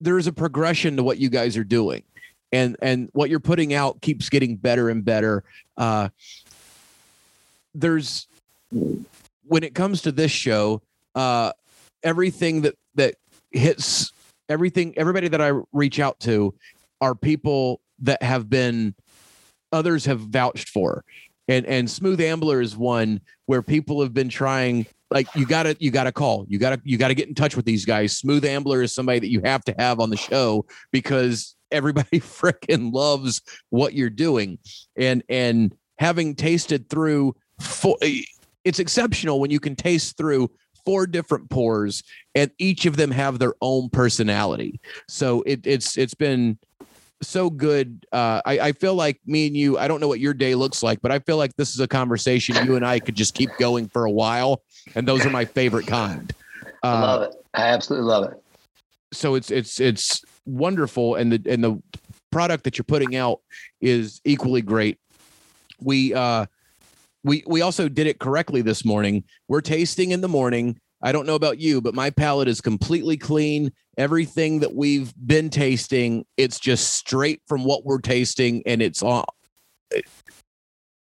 there's 0.00 0.26
a 0.26 0.32
progression 0.32 0.96
to 0.96 1.04
what 1.04 1.18
you 1.18 1.28
guys 1.28 1.56
are 1.56 1.62
doing, 1.62 2.02
and 2.50 2.76
and 2.82 3.10
what 3.12 3.30
you're 3.30 3.38
putting 3.38 3.74
out 3.74 4.00
keeps 4.00 4.28
getting 4.28 4.56
better 4.56 4.90
and 4.90 5.04
better. 5.04 5.44
Uh, 5.76 6.08
there's 7.76 8.26
when 8.72 9.62
it 9.62 9.76
comes 9.76 10.02
to 10.02 10.10
this 10.10 10.32
show, 10.32 10.82
uh, 11.14 11.52
everything 12.02 12.62
that 12.62 12.76
that 12.96 13.14
hits 13.52 14.12
everything, 14.48 14.94
everybody 14.96 15.28
that 15.28 15.40
I 15.40 15.60
reach 15.72 16.00
out 16.00 16.18
to 16.20 16.54
are 17.00 17.14
people 17.14 17.80
that 18.00 18.20
have 18.20 18.50
been 18.50 18.96
others 19.72 20.04
have 20.06 20.20
vouched 20.20 20.68
for. 20.68 21.04
And 21.48 21.64
and 21.66 21.90
Smooth 21.90 22.20
Ambler 22.20 22.60
is 22.60 22.76
one 22.76 23.20
where 23.46 23.62
people 23.62 24.02
have 24.02 24.12
been 24.12 24.28
trying 24.28 24.86
like 25.10 25.34
you 25.34 25.46
gotta 25.46 25.76
you 25.80 25.90
gotta 25.90 26.12
call. 26.12 26.44
You 26.48 26.58
gotta 26.58 26.80
you 26.84 26.98
gotta 26.98 27.14
get 27.14 27.28
in 27.28 27.34
touch 27.34 27.56
with 27.56 27.64
these 27.64 27.84
guys. 27.84 28.16
Smooth 28.16 28.44
ambler 28.44 28.82
is 28.82 28.94
somebody 28.94 29.18
that 29.20 29.30
you 29.30 29.40
have 29.44 29.64
to 29.64 29.74
have 29.78 30.00
on 30.00 30.10
the 30.10 30.16
show 30.16 30.66
because 30.92 31.56
everybody 31.70 32.08
freaking 32.20 32.92
loves 32.92 33.40
what 33.70 33.94
you're 33.94 34.10
doing. 34.10 34.58
And 34.96 35.22
and 35.28 35.74
having 35.98 36.34
tasted 36.34 36.90
through 36.90 37.34
four 37.60 37.96
eh, 38.02 38.22
it's 38.64 38.78
exceptional 38.78 39.40
when 39.40 39.50
you 39.50 39.60
can 39.60 39.74
taste 39.74 40.16
through 40.16 40.50
four 40.84 41.06
different 41.06 41.48
pours 41.50 42.02
and 42.34 42.50
each 42.58 42.86
of 42.86 42.96
them 42.96 43.10
have 43.10 43.38
their 43.38 43.54
own 43.60 43.88
personality. 43.90 44.80
So 45.08 45.42
it, 45.42 45.66
it's 45.66 45.96
it's 45.96 46.14
been 46.14 46.58
so 47.22 47.50
good. 47.50 48.06
Uh, 48.12 48.40
I, 48.44 48.58
I 48.60 48.72
feel 48.72 48.94
like 48.94 49.20
me 49.26 49.46
and 49.46 49.56
you, 49.56 49.78
I 49.78 49.88
don't 49.88 50.00
know 50.00 50.08
what 50.08 50.20
your 50.20 50.34
day 50.34 50.54
looks 50.54 50.82
like, 50.82 51.00
but 51.00 51.10
I 51.10 51.18
feel 51.18 51.36
like 51.36 51.56
this 51.56 51.70
is 51.74 51.80
a 51.80 51.88
conversation 51.88 52.64
you 52.64 52.76
and 52.76 52.86
I 52.86 53.00
could 53.00 53.14
just 53.14 53.34
keep 53.34 53.50
going 53.58 53.88
for 53.88 54.04
a 54.04 54.10
while. 54.10 54.62
And 54.94 55.06
those 55.06 55.26
are 55.26 55.30
my 55.30 55.44
favorite 55.44 55.86
kind. 55.86 56.32
Uh, 56.82 56.86
I 56.86 57.00
love 57.00 57.22
it. 57.22 57.34
I 57.54 57.62
absolutely 57.62 58.08
love 58.08 58.24
it. 58.30 58.42
So 59.12 59.34
it's, 59.34 59.50
it's, 59.50 59.80
it's 59.80 60.24
wonderful. 60.46 61.16
And 61.16 61.32
the, 61.32 61.50
and 61.50 61.64
the 61.64 61.82
product 62.30 62.64
that 62.64 62.78
you're 62.78 62.84
putting 62.84 63.16
out 63.16 63.40
is 63.80 64.20
equally 64.24 64.62
great. 64.62 64.98
We, 65.80 66.14
uh, 66.14 66.46
we, 67.24 67.42
we 67.46 67.62
also 67.62 67.88
did 67.88 68.06
it 68.06 68.20
correctly 68.20 68.62
this 68.62 68.84
morning. 68.84 69.24
We're 69.48 69.60
tasting 69.60 70.12
in 70.12 70.20
the 70.20 70.28
morning. 70.28 70.80
I 71.02 71.12
don't 71.12 71.26
know 71.26 71.36
about 71.36 71.58
you, 71.58 71.80
but 71.80 71.94
my 71.94 72.10
palate 72.10 72.48
is 72.48 72.60
completely 72.60 73.16
clean. 73.16 73.72
Everything 73.98 74.60
that 74.60 74.74
we've 74.74 75.12
been 75.26 75.50
tasting, 75.50 76.24
it's 76.36 76.58
just 76.60 76.94
straight 76.94 77.42
from 77.48 77.64
what 77.64 77.84
we're 77.84 78.00
tasting, 78.00 78.62
and 78.64 78.80
it's 78.80 79.02
all. 79.02 79.26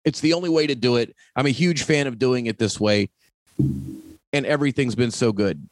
It's 0.05 0.20
the 0.20 0.32
only 0.32 0.48
way 0.48 0.66
to 0.66 0.74
do 0.74 0.97
it. 0.97 1.15
I'm 1.36 1.47
a 1.47 1.51
huge 1.51 1.82
fan 1.82 2.06
of 2.06 2.19
doing 2.19 2.47
it 2.47 2.59
this 2.59 2.81
way, 2.81 3.10
and 3.59 4.47
everything's 4.47 4.94
been 4.94 5.10
so 5.10 5.32
good. 5.32 5.69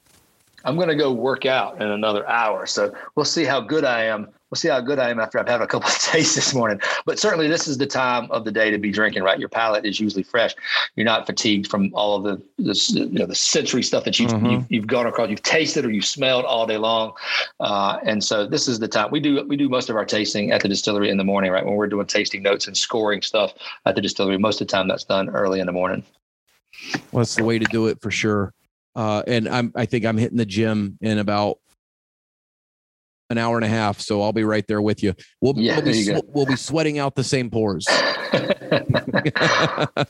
I'm 0.64 0.76
going 0.76 0.88
to 0.88 0.94
go 0.94 1.10
work 1.12 1.46
out 1.46 1.80
in 1.80 1.88
another 1.88 2.28
hour. 2.28 2.66
So 2.66 2.94
we'll 3.14 3.24
see 3.24 3.44
how 3.44 3.60
good 3.60 3.84
I 3.84 4.04
am. 4.04 4.28
We'll 4.50 4.56
see 4.56 4.68
how 4.68 4.80
good 4.80 5.00
I 5.00 5.10
am 5.10 5.18
after 5.18 5.40
I've 5.40 5.48
had 5.48 5.60
a 5.60 5.66
couple 5.66 5.88
of 5.88 5.98
tastes 5.98 6.36
this 6.36 6.54
morning. 6.54 6.80
But 7.04 7.18
certainly, 7.18 7.48
this 7.48 7.66
is 7.66 7.78
the 7.78 7.86
time 7.86 8.30
of 8.30 8.44
the 8.44 8.52
day 8.52 8.70
to 8.70 8.78
be 8.78 8.92
drinking. 8.92 9.24
Right, 9.24 9.40
your 9.40 9.48
palate 9.48 9.84
is 9.84 9.98
usually 9.98 10.22
fresh. 10.22 10.54
You're 10.94 11.04
not 11.04 11.26
fatigued 11.26 11.68
from 11.68 11.90
all 11.94 12.16
of 12.16 12.22
the, 12.22 12.62
the 12.62 12.74
you 12.94 13.18
know 13.18 13.26
the 13.26 13.34
sensory 13.34 13.82
stuff 13.82 14.04
that 14.04 14.20
you've, 14.20 14.30
mm-hmm. 14.30 14.46
you've, 14.46 14.66
you've 14.70 14.86
gone 14.86 15.06
across. 15.06 15.30
You've 15.30 15.42
tasted 15.42 15.84
or 15.84 15.90
you've 15.90 16.04
smelled 16.04 16.44
all 16.44 16.64
day 16.66 16.76
long, 16.76 17.12
uh, 17.58 17.98
and 18.04 18.22
so 18.22 18.46
this 18.46 18.68
is 18.68 18.78
the 18.78 18.88
time 18.88 19.10
we 19.10 19.18
do 19.18 19.44
we 19.48 19.56
do 19.56 19.68
most 19.68 19.90
of 19.90 19.96
our 19.96 20.04
tasting 20.04 20.52
at 20.52 20.62
the 20.62 20.68
distillery 20.68 21.10
in 21.10 21.16
the 21.16 21.24
morning. 21.24 21.50
Right, 21.50 21.64
when 21.64 21.74
we're 21.74 21.88
doing 21.88 22.06
tasting 22.06 22.42
notes 22.42 22.68
and 22.68 22.76
scoring 22.76 23.22
stuff 23.22 23.52
at 23.84 23.96
the 23.96 24.00
distillery, 24.00 24.38
most 24.38 24.60
of 24.60 24.68
the 24.68 24.72
time 24.72 24.86
that's 24.86 25.04
done 25.04 25.28
early 25.30 25.58
in 25.58 25.66
the 25.66 25.72
morning. 25.72 26.04
Well, 27.10 27.22
that's 27.22 27.34
the 27.34 27.44
way 27.44 27.58
to 27.58 27.64
do 27.66 27.86
it 27.86 28.00
for 28.00 28.12
sure. 28.12 28.52
Uh, 28.94 29.22
and 29.26 29.48
I'm 29.48 29.72
I 29.74 29.86
think 29.86 30.04
I'm 30.04 30.16
hitting 30.16 30.38
the 30.38 30.46
gym 30.46 30.98
in 31.00 31.18
about 31.18 31.58
an 33.30 33.38
hour 33.38 33.56
and 33.56 33.64
a 33.64 33.68
half, 33.68 34.00
so 34.00 34.22
I'll 34.22 34.32
be 34.32 34.44
right 34.44 34.66
there 34.66 34.82
with 34.82 35.02
you. 35.02 35.14
We'll 35.40 35.54
yeah, 35.56 35.76
we'll, 35.76 35.84
be, 35.84 36.04
sw- 36.04 36.22
we'll 36.26 36.46
be 36.46 36.56
sweating 36.56 36.98
out 36.98 37.14
the 37.14 37.24
same 37.24 37.50
pores. 37.50 37.86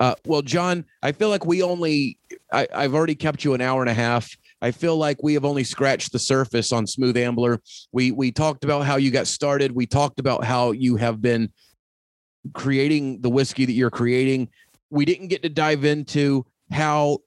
uh, 0.00 0.14
well, 0.26 0.42
John, 0.42 0.84
I 1.02 1.12
feel 1.12 1.28
like 1.28 1.44
we 1.44 1.62
only 1.62 2.18
I, 2.52 2.66
I've 2.72 2.94
already 2.94 3.14
kept 3.14 3.44
you 3.44 3.54
an 3.54 3.60
hour 3.60 3.80
and 3.80 3.90
a 3.90 3.94
half. 3.94 4.36
I 4.62 4.70
feel 4.70 4.96
like 4.96 5.22
we 5.22 5.34
have 5.34 5.44
only 5.44 5.64
scratched 5.64 6.12
the 6.12 6.18
surface 6.18 6.72
on 6.72 6.86
Smooth 6.86 7.16
Ambler. 7.16 7.60
We 7.92 8.12
we 8.12 8.32
talked 8.32 8.64
about 8.64 8.86
how 8.86 8.96
you 8.96 9.10
got 9.10 9.26
started. 9.26 9.72
We 9.72 9.86
talked 9.86 10.20
about 10.20 10.44
how 10.44 10.72
you 10.72 10.96
have 10.96 11.20
been 11.20 11.52
creating 12.52 13.20
the 13.20 13.30
whiskey 13.30 13.64
that 13.64 13.72
you're 13.72 13.90
creating. 13.90 14.48
We 14.90 15.04
didn't 15.04 15.28
get 15.28 15.42
to 15.42 15.48
dive 15.48 15.84
into 15.84 16.46
how 16.70 17.18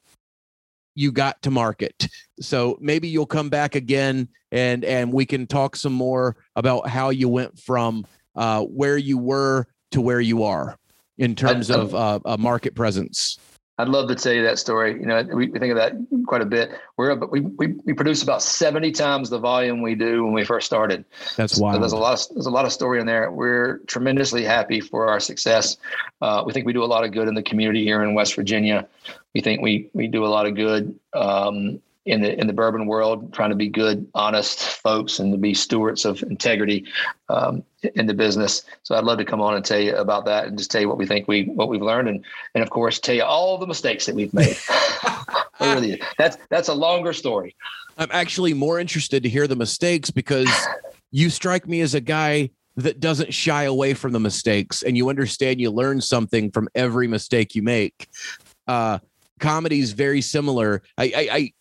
you 0.98 1.11
got 1.11 1.41
to 1.44 1.52
market. 1.52 2.07
So 2.40 2.78
maybe 2.80 3.07
you'll 3.07 3.26
come 3.26 3.49
back 3.49 3.74
again 3.74 4.28
and 4.52 4.86
and 4.86 5.11
we 5.11 5.26
can 5.26 5.48
talk 5.48 5.76
some 5.76 5.91
more 5.91 6.36
about 6.56 6.88
how 6.88 7.10
you 7.10 7.28
went 7.28 7.57
from 7.60 8.06
uh, 8.36 8.61
where 8.64 8.95
you 8.95 9.18
were 9.18 9.65
to 9.90 10.02
where 10.02 10.22
you 10.22 10.44
are 10.44 10.78
in 11.18 11.34
terms 11.34 11.72
of 11.72 11.95
uh, 11.95 12.19
a 12.26 12.38
market 12.38 12.76
presence. 12.76 13.40
I'd 13.80 13.90
love 13.90 14.08
to 14.08 14.16
tell 14.16 14.34
you 14.34 14.44
that 14.44 14.58
story. 14.58 14.99
You 14.99 15.06
know, 15.06 15.22
we, 15.22 15.49
we 15.49 15.60
think 15.60 15.72
of 15.72 15.78
that 15.78 15.94
quite 16.26 16.41
a 16.41 16.45
bit. 16.45 16.72
We're 16.98 17.16
we, 17.16 17.41
we 17.41 17.68
we 17.86 17.94
produce 17.94 18.24
about 18.24 18.41
seventy 18.41 18.91
times 18.91 19.30
the 19.30 19.38
volume 19.38 19.84
we 19.84 19.94
do 19.94 20.24
when 20.24 20.34
we 20.34 20.44
first 20.44 20.66
started. 20.66 21.06
That's 21.36 21.60
why 21.60 21.74
so 21.74 21.80
there's 21.80 21.91
a 21.91 21.98
lot 21.98 22.20
of 22.20 22.36
there's 22.36 22.48
a 22.48 22.52
lot 22.52 22.66
of 22.66 22.74
story 22.74 22.99
in 22.99 23.06
there. 23.06 23.32
We're 23.32 23.78
tremendously 23.86 24.44
happy 24.44 24.82
for 24.82 25.08
our 25.08 25.20
success. 25.20 25.78
Uh, 26.22 26.44
we 26.45 26.54
think 26.54 26.66
we 26.66 26.74
do 26.74 26.84
a 26.84 26.86
lot 26.86 27.04
of 27.04 27.12
good 27.12 27.28
in 27.28 27.36
the 27.36 27.44
community 27.44 27.84
here 27.84 28.02
in 28.02 28.16
West 28.16 28.36
Virginia. 28.36 28.88
We 29.36 29.41
think 29.41 29.62
we 29.62 29.91
we 29.94 30.08
do 30.08 30.26
a 30.26 30.28
lot 30.28 30.48
of 30.48 30.56
good 30.56 30.99
um, 31.14 31.80
in 32.08 32.22
the 32.22 32.40
in 32.40 32.48
the 32.48 32.54
bourbon 32.54 32.88
world, 32.88 33.34
trying 33.34 33.50
to 33.50 33.56
be 33.56 33.68
good, 33.68 34.08
honest 34.14 34.62
folks 34.62 35.20
and 35.20 35.32
to 35.34 35.38
be 35.38 35.54
stewards 35.54 36.06
of 36.06 36.24
integrity 36.24 36.86
um, 37.30 37.64
in 37.96 38.08
the 38.08 38.14
business. 38.14 38.64
So 38.84 38.96
I'd 38.96 39.04
love 39.04 39.18
to 39.18 39.26
come 39.26 39.42
on 39.42 39.56
and 39.56 39.64
tell 39.64 39.80
you 39.80 39.96
about 39.96 40.26
that 40.26 40.48
and 40.48 40.58
just 40.58 40.72
tell 40.72 40.82
you 40.82 40.88
what 40.88 40.98
we 40.98 41.06
think 41.06 41.28
we 41.28 41.44
what 41.44 41.70
we've 41.70 41.82
learned 41.82 42.08
and 42.08 42.26
and 42.56 42.64
of 42.64 42.70
course 42.70 43.00
tell 43.00 43.16
you 43.16 43.24
all 43.24 43.58
the 43.58 43.68
mistakes 43.68 44.06
that 44.06 44.16
we've 44.16 44.34
made. 44.34 44.58
that's 46.18 46.38
that's 46.50 46.70
a 46.70 46.74
longer 46.74 47.14
story. 47.14 47.56
I'm 47.98 48.10
actually 48.12 48.54
more 48.54 48.80
interested 48.80 49.24
to 49.24 49.30
hear 49.30 49.48
the 49.48 49.56
mistakes 49.56 50.10
because 50.10 50.50
you 51.12 51.30
strike 51.30 51.68
me 51.68 51.82
as 51.82 51.94
a 51.94 52.02
guy 52.02 52.52
that 52.78 53.00
doesn't 53.00 53.34
shy 53.34 53.64
away 53.64 53.94
from 53.96 54.14
the 54.14 54.20
mistakes 54.20 54.84
and 54.84 54.96
you 54.96 55.10
understand 55.10 55.60
you 55.60 55.72
learn 55.72 56.00
something 56.00 56.52
from 56.52 56.70
every 56.76 57.08
mistake 57.08 57.56
you 57.56 57.64
make. 57.64 58.08
Uh, 58.68 59.00
comedy 59.40 59.80
is 59.80 59.94
very 59.94 60.22
similar. 60.22 60.84
I, 60.98 61.04
I, 61.04 61.30
I 61.32 61.54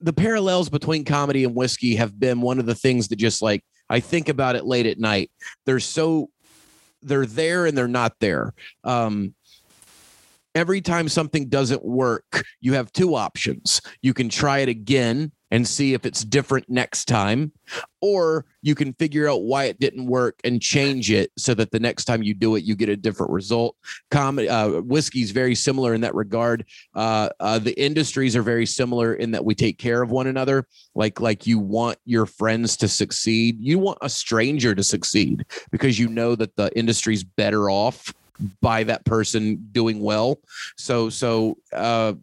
the 0.00 0.12
parallels 0.12 0.68
between 0.68 1.04
comedy 1.04 1.44
and 1.44 1.54
whiskey 1.54 1.96
have 1.96 2.18
been 2.18 2.40
one 2.40 2.58
of 2.58 2.66
the 2.66 2.74
things 2.74 3.08
that 3.08 3.16
just 3.16 3.42
like 3.42 3.64
I 3.90 4.00
think 4.00 4.28
about 4.28 4.56
it 4.56 4.64
late 4.64 4.86
at 4.86 4.98
night. 4.98 5.30
They're 5.66 5.80
so 5.80 6.30
they're 7.02 7.26
there 7.26 7.66
and 7.66 7.76
they're 7.76 7.88
not 7.88 8.14
there. 8.20 8.54
Um, 8.84 9.34
every 10.54 10.80
time 10.80 11.08
something 11.08 11.48
doesn't 11.48 11.84
work, 11.84 12.44
you 12.60 12.74
have 12.74 12.92
two 12.92 13.14
options. 13.14 13.80
You 14.02 14.14
can 14.14 14.28
try 14.28 14.58
it 14.58 14.68
again 14.68 15.32
and 15.50 15.66
see 15.66 15.94
if 15.94 16.04
it's 16.04 16.24
different 16.24 16.68
next 16.68 17.06
time, 17.06 17.52
or 18.00 18.44
you 18.62 18.74
can 18.74 18.92
figure 18.94 19.28
out 19.28 19.42
why 19.42 19.64
it 19.64 19.80
didn't 19.80 20.06
work 20.06 20.38
and 20.44 20.60
change 20.60 21.10
it 21.10 21.30
so 21.38 21.54
that 21.54 21.70
the 21.70 21.80
next 21.80 22.04
time 22.04 22.22
you 22.22 22.34
do 22.34 22.56
it, 22.56 22.64
you 22.64 22.74
get 22.74 22.88
a 22.88 22.96
different 22.96 23.32
result. 23.32 23.76
Comedy, 24.10 24.48
uh, 24.48 24.80
whiskey 24.82 25.22
is 25.22 25.30
very 25.30 25.54
similar 25.54 25.94
in 25.94 26.00
that 26.02 26.14
regard. 26.14 26.64
Uh, 26.94 27.28
uh, 27.40 27.58
the 27.58 27.78
industries 27.80 28.36
are 28.36 28.42
very 28.42 28.66
similar 28.66 29.14
in 29.14 29.30
that 29.30 29.44
we 29.44 29.54
take 29.54 29.78
care 29.78 30.02
of 30.02 30.10
one 30.10 30.26
another. 30.26 30.66
Like, 30.94 31.20
like 31.20 31.46
you 31.46 31.58
want 31.58 31.98
your 32.04 32.26
friends 32.26 32.76
to 32.78 32.88
succeed. 32.88 33.56
You 33.60 33.78
want 33.78 33.98
a 34.02 34.08
stranger 34.08 34.74
to 34.74 34.82
succeed 34.82 35.46
because 35.70 35.98
you 35.98 36.08
know 36.08 36.34
that 36.34 36.56
the 36.56 36.76
industry's 36.76 37.24
better 37.24 37.70
off 37.70 38.12
by 38.60 38.84
that 38.84 39.04
person 39.04 39.68
doing 39.72 40.00
well. 40.00 40.38
So, 40.76 41.08
so, 41.10 41.58
uh, 41.72 42.14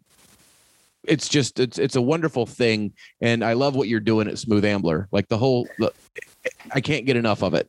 it's 1.08 1.28
just 1.28 1.60
it's 1.60 1.78
it's 1.78 1.96
a 1.96 2.02
wonderful 2.02 2.46
thing. 2.46 2.92
And 3.20 3.44
i 3.44 3.52
love 3.52 3.74
what 3.74 3.88
you're 3.88 4.00
doing 4.00 4.28
at 4.28 4.38
smooth 4.38 4.64
ambler. 4.64 5.08
Like 5.12 5.28
the 5.28 5.38
whole 5.38 5.68
i 6.72 6.80
can't 6.80 7.06
get 7.06 7.16
enough 7.16 7.42
of 7.42 7.54
it. 7.54 7.68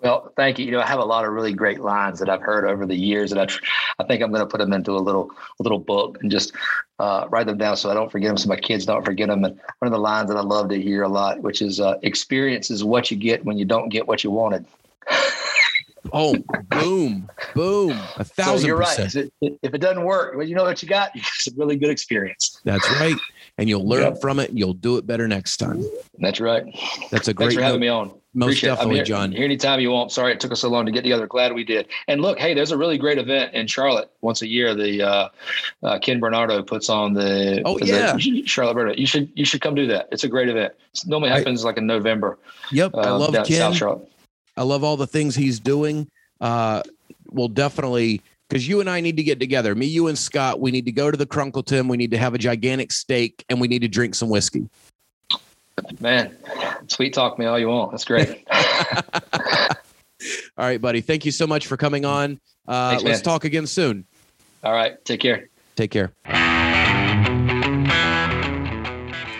Well 0.00 0.32
thank 0.36 0.58
you. 0.58 0.66
You 0.66 0.72
know 0.72 0.80
i 0.80 0.86
have 0.86 1.00
a 1.00 1.04
lot 1.04 1.24
of 1.24 1.32
really 1.32 1.52
great 1.52 1.80
lines 1.80 2.18
that 2.20 2.28
i've 2.28 2.42
heard 2.42 2.64
over 2.64 2.86
the 2.86 2.96
years 2.96 3.30
that 3.30 3.38
i 3.38 4.02
i 4.02 4.06
think 4.06 4.22
i'm 4.22 4.30
going 4.30 4.40
to 4.40 4.46
put 4.46 4.58
them 4.58 4.72
into 4.72 4.92
a 4.92 4.98
little 4.98 5.30
a 5.58 5.62
little 5.62 5.78
book 5.78 6.18
and 6.22 6.30
just 6.30 6.52
uh, 6.98 7.26
write 7.30 7.46
them 7.46 7.58
down 7.58 7.76
so 7.76 7.90
i 7.90 7.94
don't 7.94 8.10
forget 8.10 8.28
them 8.28 8.36
so 8.36 8.48
my 8.48 8.56
kids 8.56 8.84
don't 8.86 9.04
forget 9.04 9.28
them 9.28 9.44
and 9.44 9.58
one 9.78 9.86
of 9.86 9.92
the 9.92 9.98
lines 9.98 10.28
that 10.28 10.36
i 10.36 10.42
love 10.42 10.68
to 10.68 10.80
hear 10.80 11.02
a 11.02 11.08
lot 11.08 11.40
which 11.42 11.62
is 11.62 11.80
uh, 11.80 11.94
experience 12.02 12.70
is 12.70 12.84
what 12.84 13.10
you 13.10 13.16
get 13.16 13.44
when 13.44 13.58
you 13.58 13.64
don't 13.64 13.88
get 13.88 14.06
what 14.06 14.22
you 14.24 14.30
wanted 14.30 14.64
Oh, 16.12 16.36
boom, 16.70 17.28
boom, 17.54 17.90
a 18.16 18.24
thousand. 18.24 18.60
So 18.60 18.66
you're 18.66 18.78
percent. 18.78 19.14
right. 19.14 19.52
If 19.62 19.74
it 19.74 19.78
doesn't 19.78 20.04
work, 20.04 20.36
well, 20.36 20.46
you 20.46 20.54
know 20.54 20.64
what 20.64 20.82
you 20.82 20.88
got. 20.88 21.10
It's 21.14 21.48
a 21.48 21.50
really 21.56 21.76
good 21.76 21.90
experience. 21.90 22.60
That's 22.64 22.88
right, 22.92 23.16
and 23.58 23.68
you'll 23.68 23.86
learn 23.86 24.02
yep. 24.02 24.20
from 24.20 24.38
it, 24.38 24.50
and 24.50 24.58
you'll 24.58 24.74
do 24.74 24.96
it 24.96 25.06
better 25.06 25.28
next 25.28 25.58
time. 25.58 25.84
That's 26.18 26.40
right. 26.40 26.64
That's 27.10 27.28
a 27.28 27.34
great. 27.34 27.46
Thanks 27.46 27.54
for 27.56 27.62
having 27.62 27.80
me 27.80 27.88
on. 27.88 28.12
Most 28.34 28.48
Appreciate 28.48 28.68
definitely, 28.70 28.94
here, 28.96 29.04
John. 29.04 29.32
Here 29.32 29.44
anytime 29.44 29.80
you 29.80 29.90
want. 29.90 30.12
Sorry 30.12 30.32
it 30.32 30.38
took 30.38 30.52
us 30.52 30.60
so 30.60 30.68
long 30.68 30.86
to 30.86 30.92
get 30.92 31.02
together. 31.02 31.26
Glad 31.26 31.54
we 31.54 31.64
did. 31.64 31.88
And 32.06 32.20
look, 32.20 32.38
hey, 32.38 32.54
there's 32.54 32.70
a 32.70 32.76
really 32.76 32.98
great 32.98 33.18
event 33.18 33.54
in 33.54 33.66
Charlotte 33.66 34.10
once 34.20 34.42
a 34.42 34.46
year. 34.46 34.74
The 34.74 35.02
uh, 35.02 35.28
uh, 35.82 35.98
Ken 35.98 36.20
Bernardo 36.20 36.62
puts 36.62 36.88
on 36.88 37.14
the 37.14 37.62
oh 37.64 37.78
yeah 37.78 38.16
Charlotte 38.44 38.74
Bernardo. 38.74 39.00
You 39.00 39.06
should 39.06 39.32
you 39.34 39.44
should 39.44 39.60
come 39.60 39.74
do 39.74 39.86
that. 39.88 40.08
It's 40.12 40.24
a 40.24 40.28
great 40.28 40.48
event. 40.48 40.74
It 40.94 41.06
normally 41.06 41.30
happens 41.30 41.64
I, 41.64 41.68
like 41.68 41.78
in 41.78 41.86
November. 41.86 42.38
Yep, 42.70 42.94
I 42.94 43.08
um, 43.08 43.20
love 43.20 43.34
Ken. 43.34 43.56
South 43.58 43.76
Charlotte. 43.76 44.08
I 44.58 44.62
love 44.62 44.82
all 44.84 44.96
the 44.96 45.06
things 45.06 45.36
he's 45.36 45.60
doing 45.60 46.08
uh, 46.40 46.82
will 47.30 47.48
definitely 47.48 48.20
because 48.48 48.66
you 48.66 48.80
and 48.80 48.90
I 48.90 49.00
need 49.00 49.16
to 49.18 49.22
get 49.22 49.38
together. 49.38 49.74
Me, 49.74 49.86
you, 49.86 50.08
and 50.08 50.18
Scott. 50.18 50.58
We 50.58 50.70
need 50.70 50.86
to 50.86 50.92
go 50.92 51.10
to 51.10 51.16
the 51.16 51.26
Crunkleton. 51.26 51.88
We 51.88 51.96
need 51.96 52.10
to 52.10 52.18
have 52.18 52.34
a 52.34 52.38
gigantic 52.38 52.92
steak, 52.92 53.44
and 53.48 53.60
we 53.60 53.68
need 53.68 53.80
to 53.80 53.88
drink 53.88 54.14
some 54.14 54.28
whiskey. 54.28 54.68
Man, 56.00 56.36
sweet 56.88 57.12
talk 57.12 57.38
me 57.38 57.46
all 57.46 57.58
you 57.58 57.68
want. 57.68 57.92
That's 57.92 58.04
great. 58.04 58.44
all 58.50 59.76
right, 60.56 60.80
buddy. 60.80 61.00
Thank 61.00 61.24
you 61.24 61.30
so 61.30 61.46
much 61.46 61.66
for 61.66 61.76
coming 61.76 62.04
on. 62.04 62.40
Uh, 62.66 62.90
Thanks, 62.90 63.04
let's 63.04 63.22
talk 63.22 63.44
again 63.44 63.66
soon. 63.66 64.04
All 64.64 64.72
right. 64.72 65.02
Take 65.04 65.20
care. 65.20 65.48
Take 65.76 65.92
care. 65.92 66.12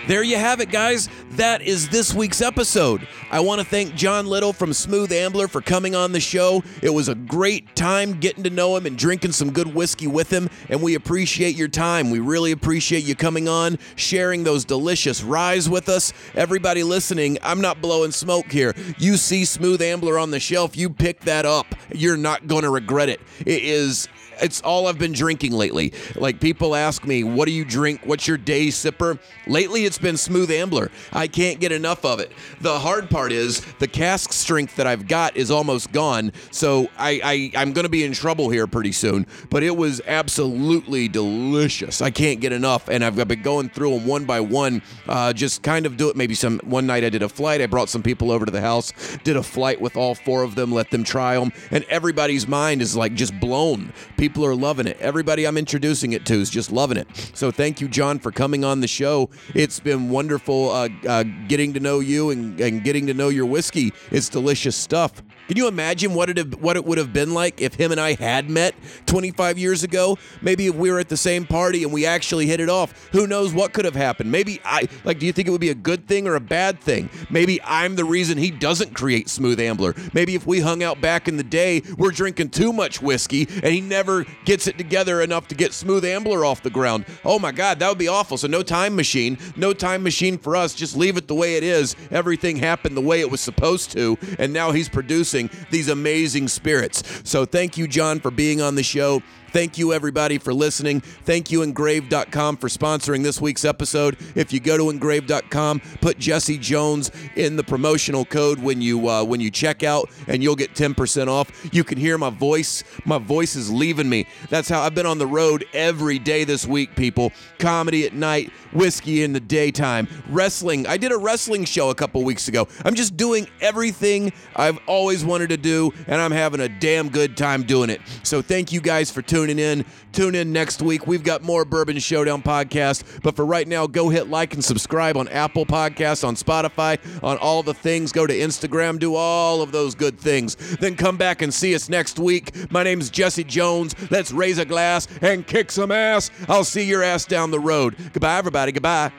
There 0.09 0.23
you 0.23 0.37
have 0.37 0.59
it, 0.59 0.71
guys. 0.71 1.07
That 1.33 1.61
is 1.61 1.87
this 1.89 2.15
week's 2.15 2.41
episode. 2.41 3.07
I 3.29 3.41
want 3.41 3.61
to 3.61 3.63
thank 3.65 3.93
John 3.93 4.25
Little 4.25 4.53
from 4.53 4.73
Smooth 4.73 5.11
Ambler 5.11 5.47
for 5.47 5.61
coming 5.61 5.93
on 5.93 6.13
the 6.13 6.19
show. 6.19 6.63
It 6.81 6.89
was 6.89 7.09
a 7.09 7.13
great 7.13 7.75
time 7.75 8.19
getting 8.19 8.43
to 8.45 8.49
know 8.49 8.75
him 8.75 8.87
and 8.87 8.97
drinking 8.97 9.33
some 9.33 9.51
good 9.51 9.75
whiskey 9.75 10.07
with 10.07 10.33
him, 10.33 10.49
and 10.67 10.81
we 10.81 10.95
appreciate 10.95 11.55
your 11.55 11.67
time. 11.67 12.09
We 12.09 12.17
really 12.21 12.51
appreciate 12.51 13.03
you 13.03 13.13
coming 13.13 13.47
on, 13.47 13.77
sharing 13.97 14.43
those 14.43 14.65
delicious 14.65 15.21
ryes 15.21 15.69
with 15.69 15.87
us. 15.89 16.11
Everybody 16.33 16.81
listening, 16.81 17.37
I'm 17.43 17.61
not 17.61 17.79
blowing 17.79 18.09
smoke 18.09 18.51
here. 18.51 18.73
You 18.97 19.15
see 19.15 19.45
Smooth 19.45 19.79
Ambler 19.79 20.17
on 20.17 20.31
the 20.31 20.39
shelf, 20.39 20.75
you 20.75 20.89
pick 20.89 21.19
that 21.19 21.45
up. 21.45 21.67
You're 21.93 22.17
not 22.17 22.47
going 22.47 22.63
to 22.63 22.71
regret 22.71 23.09
it. 23.09 23.21
It 23.45 23.63
is 23.63 24.09
it's 24.41 24.61
all 24.61 24.87
I've 24.87 24.99
been 24.99 25.13
drinking 25.13 25.53
lately. 25.53 25.93
Like 26.15 26.39
people 26.39 26.75
ask 26.75 27.05
me, 27.05 27.23
"What 27.23 27.45
do 27.45 27.51
you 27.51 27.65
drink? 27.65 28.01
What's 28.03 28.27
your 28.27 28.37
day 28.37 28.67
sipper?" 28.67 29.19
Lately, 29.47 29.85
it's 29.85 29.97
been 29.97 30.17
Smooth 30.17 30.51
Ambler. 30.51 30.91
I 31.11 31.27
can't 31.27 31.59
get 31.59 31.71
enough 31.71 32.05
of 32.05 32.19
it. 32.19 32.31
The 32.61 32.79
hard 32.79 33.09
part 33.09 33.31
is 33.31 33.61
the 33.79 33.87
cask 33.87 34.31
strength 34.33 34.75
that 34.75 34.87
I've 34.87 35.07
got 35.07 35.35
is 35.35 35.51
almost 35.51 35.91
gone, 35.91 36.31
so 36.51 36.89
I, 36.97 37.21
I 37.23 37.61
I'm 37.61 37.73
going 37.73 37.83
to 37.83 37.89
be 37.89 38.03
in 38.03 38.13
trouble 38.13 38.49
here 38.49 38.67
pretty 38.67 38.91
soon. 38.91 39.25
But 39.49 39.63
it 39.63 39.75
was 39.75 40.01
absolutely 40.05 41.07
delicious. 41.07 42.01
I 42.01 42.11
can't 42.11 42.39
get 42.39 42.53
enough, 42.53 42.89
and 42.89 43.03
I've, 43.03 43.15
been 43.27 43.41
going 43.41 43.69
through 43.69 43.91
them 43.91 44.07
one 44.07 44.25
by 44.25 44.39
one. 44.39 44.81
Uh, 45.07 45.33
just 45.33 45.63
kind 45.63 45.85
of 45.85 45.97
do 45.97 46.09
it. 46.09 46.15
Maybe 46.15 46.35
some 46.35 46.59
one 46.63 46.85
night 46.85 47.03
I 47.03 47.09
did 47.09 47.23
a 47.23 47.29
flight. 47.29 47.61
I 47.61 47.65
brought 47.65 47.89
some 47.89 48.03
people 48.03 48.31
over 48.31 48.45
to 48.45 48.51
the 48.51 48.61
house, 48.61 48.93
did 49.23 49.35
a 49.35 49.43
flight 49.43 49.81
with 49.81 49.97
all 49.97 50.15
four 50.15 50.43
of 50.43 50.55
them, 50.55 50.71
let 50.71 50.91
them 50.91 51.03
try 51.03 51.39
them, 51.39 51.51
and 51.71 51.83
everybody's 51.85 52.47
mind 52.47 52.81
is 52.81 52.95
like 52.95 53.13
just 53.13 53.39
blown. 53.39 53.91
People 54.17 54.28
People 54.29 54.45
are 54.45 54.53
loving 54.53 54.85
it. 54.85 54.95
Everybody 54.99 55.47
I'm 55.47 55.57
introducing 55.57 56.13
it 56.13 56.23
to 56.27 56.35
is 56.35 56.51
just 56.51 56.71
loving 56.71 56.97
it. 56.97 57.07
So 57.33 57.49
thank 57.49 57.81
you, 57.81 57.87
John, 57.87 58.19
for 58.19 58.31
coming 58.31 58.63
on 58.63 58.79
the 58.79 58.87
show. 58.87 59.31
It's 59.55 59.79
been 59.79 60.11
wonderful 60.11 60.69
uh, 60.69 60.89
uh, 61.07 61.23
getting 61.47 61.73
to 61.73 61.79
know 61.79 61.99
you 61.99 62.29
and, 62.29 62.61
and 62.61 62.83
getting 62.83 63.07
to 63.07 63.15
know 63.15 63.29
your 63.29 63.47
whiskey. 63.47 63.91
It's 64.11 64.29
delicious 64.29 64.75
stuff. 64.75 65.23
Can 65.49 65.57
you 65.57 65.67
imagine 65.67 66.13
what 66.13 66.29
it 66.29 66.61
what 66.61 66.75
it 66.75 66.85
would 66.85 66.99
have 66.99 67.11
been 67.11 67.33
like 67.33 67.59
if 67.59 67.73
him 67.73 67.91
and 67.91 67.99
I 67.99 68.13
had 68.13 68.51
met 68.51 68.75
25 69.07 69.57
years 69.57 69.83
ago? 69.83 70.15
Maybe 70.43 70.67
if 70.67 70.75
we 70.75 70.91
were 70.91 70.99
at 70.99 71.09
the 71.09 71.17
same 71.17 71.47
party 71.47 71.83
and 71.83 71.91
we 71.91 72.05
actually 72.05 72.45
hit 72.45 72.59
it 72.59 72.69
off. 72.69 73.09
Who 73.13 73.25
knows 73.25 73.51
what 73.51 73.73
could 73.73 73.85
have 73.85 73.95
happened? 73.95 74.31
Maybe 74.31 74.61
I 74.63 74.87
like. 75.03 75.17
Do 75.17 75.25
you 75.25 75.33
think 75.33 75.47
it 75.47 75.51
would 75.51 75.59
be 75.59 75.71
a 75.71 75.75
good 75.75 76.07
thing 76.07 76.27
or 76.27 76.35
a 76.35 76.39
bad 76.39 76.79
thing? 76.79 77.09
Maybe 77.31 77.59
I'm 77.63 77.95
the 77.95 78.05
reason 78.05 78.37
he 78.37 78.51
doesn't 78.51 78.93
create 78.93 79.27
Smooth 79.27 79.59
Ambler. 79.59 79.95
Maybe 80.13 80.35
if 80.35 80.45
we 80.45 80.59
hung 80.59 80.83
out 80.83 81.01
back 81.01 81.27
in 81.27 81.37
the 81.37 81.43
day, 81.43 81.81
we're 81.97 82.11
drinking 82.11 82.51
too 82.51 82.71
much 82.71 83.01
whiskey 83.01 83.47
and 83.49 83.73
he 83.73 83.81
never 83.81 84.27
gets 84.45 84.67
it 84.67 84.77
together 84.77 85.19
enough 85.19 85.47
to 85.47 85.55
get 85.55 85.73
Smooth 85.73 86.05
Ambler 86.05 86.45
off 86.45 86.61
the 86.61 86.69
ground. 86.69 87.05
Oh 87.25 87.39
my 87.39 87.51
God, 87.51 87.79
that 87.79 87.89
would 87.89 87.97
be 87.97 88.07
awful. 88.07 88.37
So 88.37 88.47
no 88.47 88.61
time 88.61 88.95
machine, 88.95 89.39
no 89.55 89.73
time 89.73 90.03
machine 90.03 90.37
for 90.37 90.55
us. 90.55 90.75
Just 90.75 90.95
leave 90.95 91.17
it 91.17 91.27
the 91.27 91.33
way 91.33 91.55
it 91.55 91.63
is. 91.63 91.95
Everything 92.11 92.57
happened 92.57 92.95
the 92.95 93.01
way 93.01 93.19
it 93.19 93.31
was 93.31 93.41
supposed 93.41 93.91
to, 93.93 94.15
and 94.37 94.53
now 94.53 94.69
he's 94.69 94.87
producing 94.87 95.38
these 95.69 95.87
amazing 95.87 96.47
spirits. 96.47 97.21
So 97.23 97.45
thank 97.45 97.77
you, 97.77 97.87
John, 97.87 98.19
for 98.19 98.31
being 98.31 98.61
on 98.61 98.75
the 98.75 98.83
show. 98.83 99.21
Thank 99.51 99.79
you, 99.79 99.93
everybody, 99.93 100.37
for 100.37 100.53
listening. 100.53 100.99
Thank 101.01 101.49
you, 101.51 101.63
Engrave.com, 101.63 102.57
for 102.57 102.67
sponsoring 102.67 103.23
this 103.23 103.41
week's 103.41 103.65
episode. 103.65 104.15
If 104.35 104.53
you 104.53 104.59
go 104.59 104.77
to 104.77 104.91
Engrave.com, 104.91 105.81
put 106.01 106.19
Jesse 106.19 106.59
Jones 106.59 107.09
in 107.35 107.55
the 107.55 107.63
promotional 107.63 108.25
code 108.25 108.59
when 108.59 108.79
you 108.79 109.09
uh, 109.09 109.23
when 109.23 109.41
you 109.41 109.49
check 109.49 109.81
out, 109.81 110.09
and 110.27 110.43
you'll 110.43 110.55
get 110.55 110.75
10% 110.75 111.27
off. 111.27 111.49
You 111.73 111.83
can 111.83 111.97
hear 111.97 112.17
my 112.19 112.29
voice. 112.29 112.83
My 113.05 113.17
voice 113.17 113.55
is 113.55 113.71
leaving 113.71 114.07
me. 114.07 114.27
That's 114.49 114.69
how 114.69 114.81
I've 114.81 114.93
been 114.93 115.07
on 115.07 115.17
the 115.17 115.27
road 115.27 115.65
every 115.73 116.19
day 116.19 116.43
this 116.43 116.67
week, 116.67 116.95
people. 116.95 117.31
Comedy 117.57 118.05
at 118.05 118.13
night, 118.13 118.51
whiskey 118.71 119.23
in 119.23 119.33
the 119.33 119.39
daytime, 119.39 120.07
wrestling. 120.29 120.85
I 120.85 120.97
did 120.97 121.11
a 121.11 121.17
wrestling 121.17 121.65
show 121.65 121.89
a 121.89 121.95
couple 121.95 122.23
weeks 122.23 122.47
ago. 122.47 122.67
I'm 122.85 122.93
just 122.93 123.17
doing 123.17 123.47
everything 123.61 124.31
I've 124.55 124.77
always 124.85 125.25
wanted 125.25 125.49
to 125.49 125.57
do, 125.57 125.91
and 126.05 126.21
I'm 126.21 126.31
having 126.31 126.59
a 126.59 126.69
damn 126.69 127.09
good 127.09 127.35
time 127.35 127.63
doing 127.63 127.89
it. 127.89 128.01
So 128.21 128.43
thank 128.43 128.71
you 128.71 128.79
guys 128.79 129.09
for 129.09 129.23
tuning 129.23 129.38
tuning 129.39 129.59
in. 129.59 129.85
Tune 130.11 130.35
in 130.35 130.51
next 130.51 130.81
week. 130.81 131.07
We've 131.07 131.23
got 131.23 131.41
more 131.43 131.63
Bourbon 131.63 131.97
Showdown 131.99 132.41
podcast. 132.41 133.21
But 133.23 133.37
for 133.37 133.45
right 133.45 133.67
now, 133.67 133.87
go 133.87 134.09
hit 134.09 134.27
like 134.29 134.53
and 134.53 134.63
subscribe 134.63 135.15
on 135.15 135.29
Apple 135.29 135.65
Podcasts, 135.65 136.27
on 136.27 136.35
Spotify, 136.35 136.99
on 137.23 137.37
all 137.37 137.63
the 137.63 137.73
things. 137.73 138.11
Go 138.11 138.27
to 138.27 138.33
Instagram, 138.33 138.99
do 138.99 139.15
all 139.15 139.61
of 139.61 139.71
those 139.71 139.95
good 139.95 140.19
things. 140.19 140.55
Then 140.77 140.95
come 140.95 141.15
back 141.15 141.41
and 141.41 141.53
see 141.53 141.73
us 141.73 141.87
next 141.87 142.19
week. 142.19 142.69
My 142.69 142.83
name's 142.83 143.09
Jesse 143.09 143.45
Jones. 143.45 143.95
Let's 144.11 144.31
raise 144.31 144.57
a 144.57 144.65
glass 144.65 145.07
and 145.21 145.47
kick 145.47 145.71
some 145.71 145.91
ass. 145.91 146.31
I'll 146.49 146.65
see 146.65 146.83
your 146.83 147.01
ass 147.01 147.23
down 147.25 147.51
the 147.51 147.59
road. 147.59 147.95
Goodbye, 148.11 148.37
everybody. 148.37 148.73
Goodbye. 148.73 149.11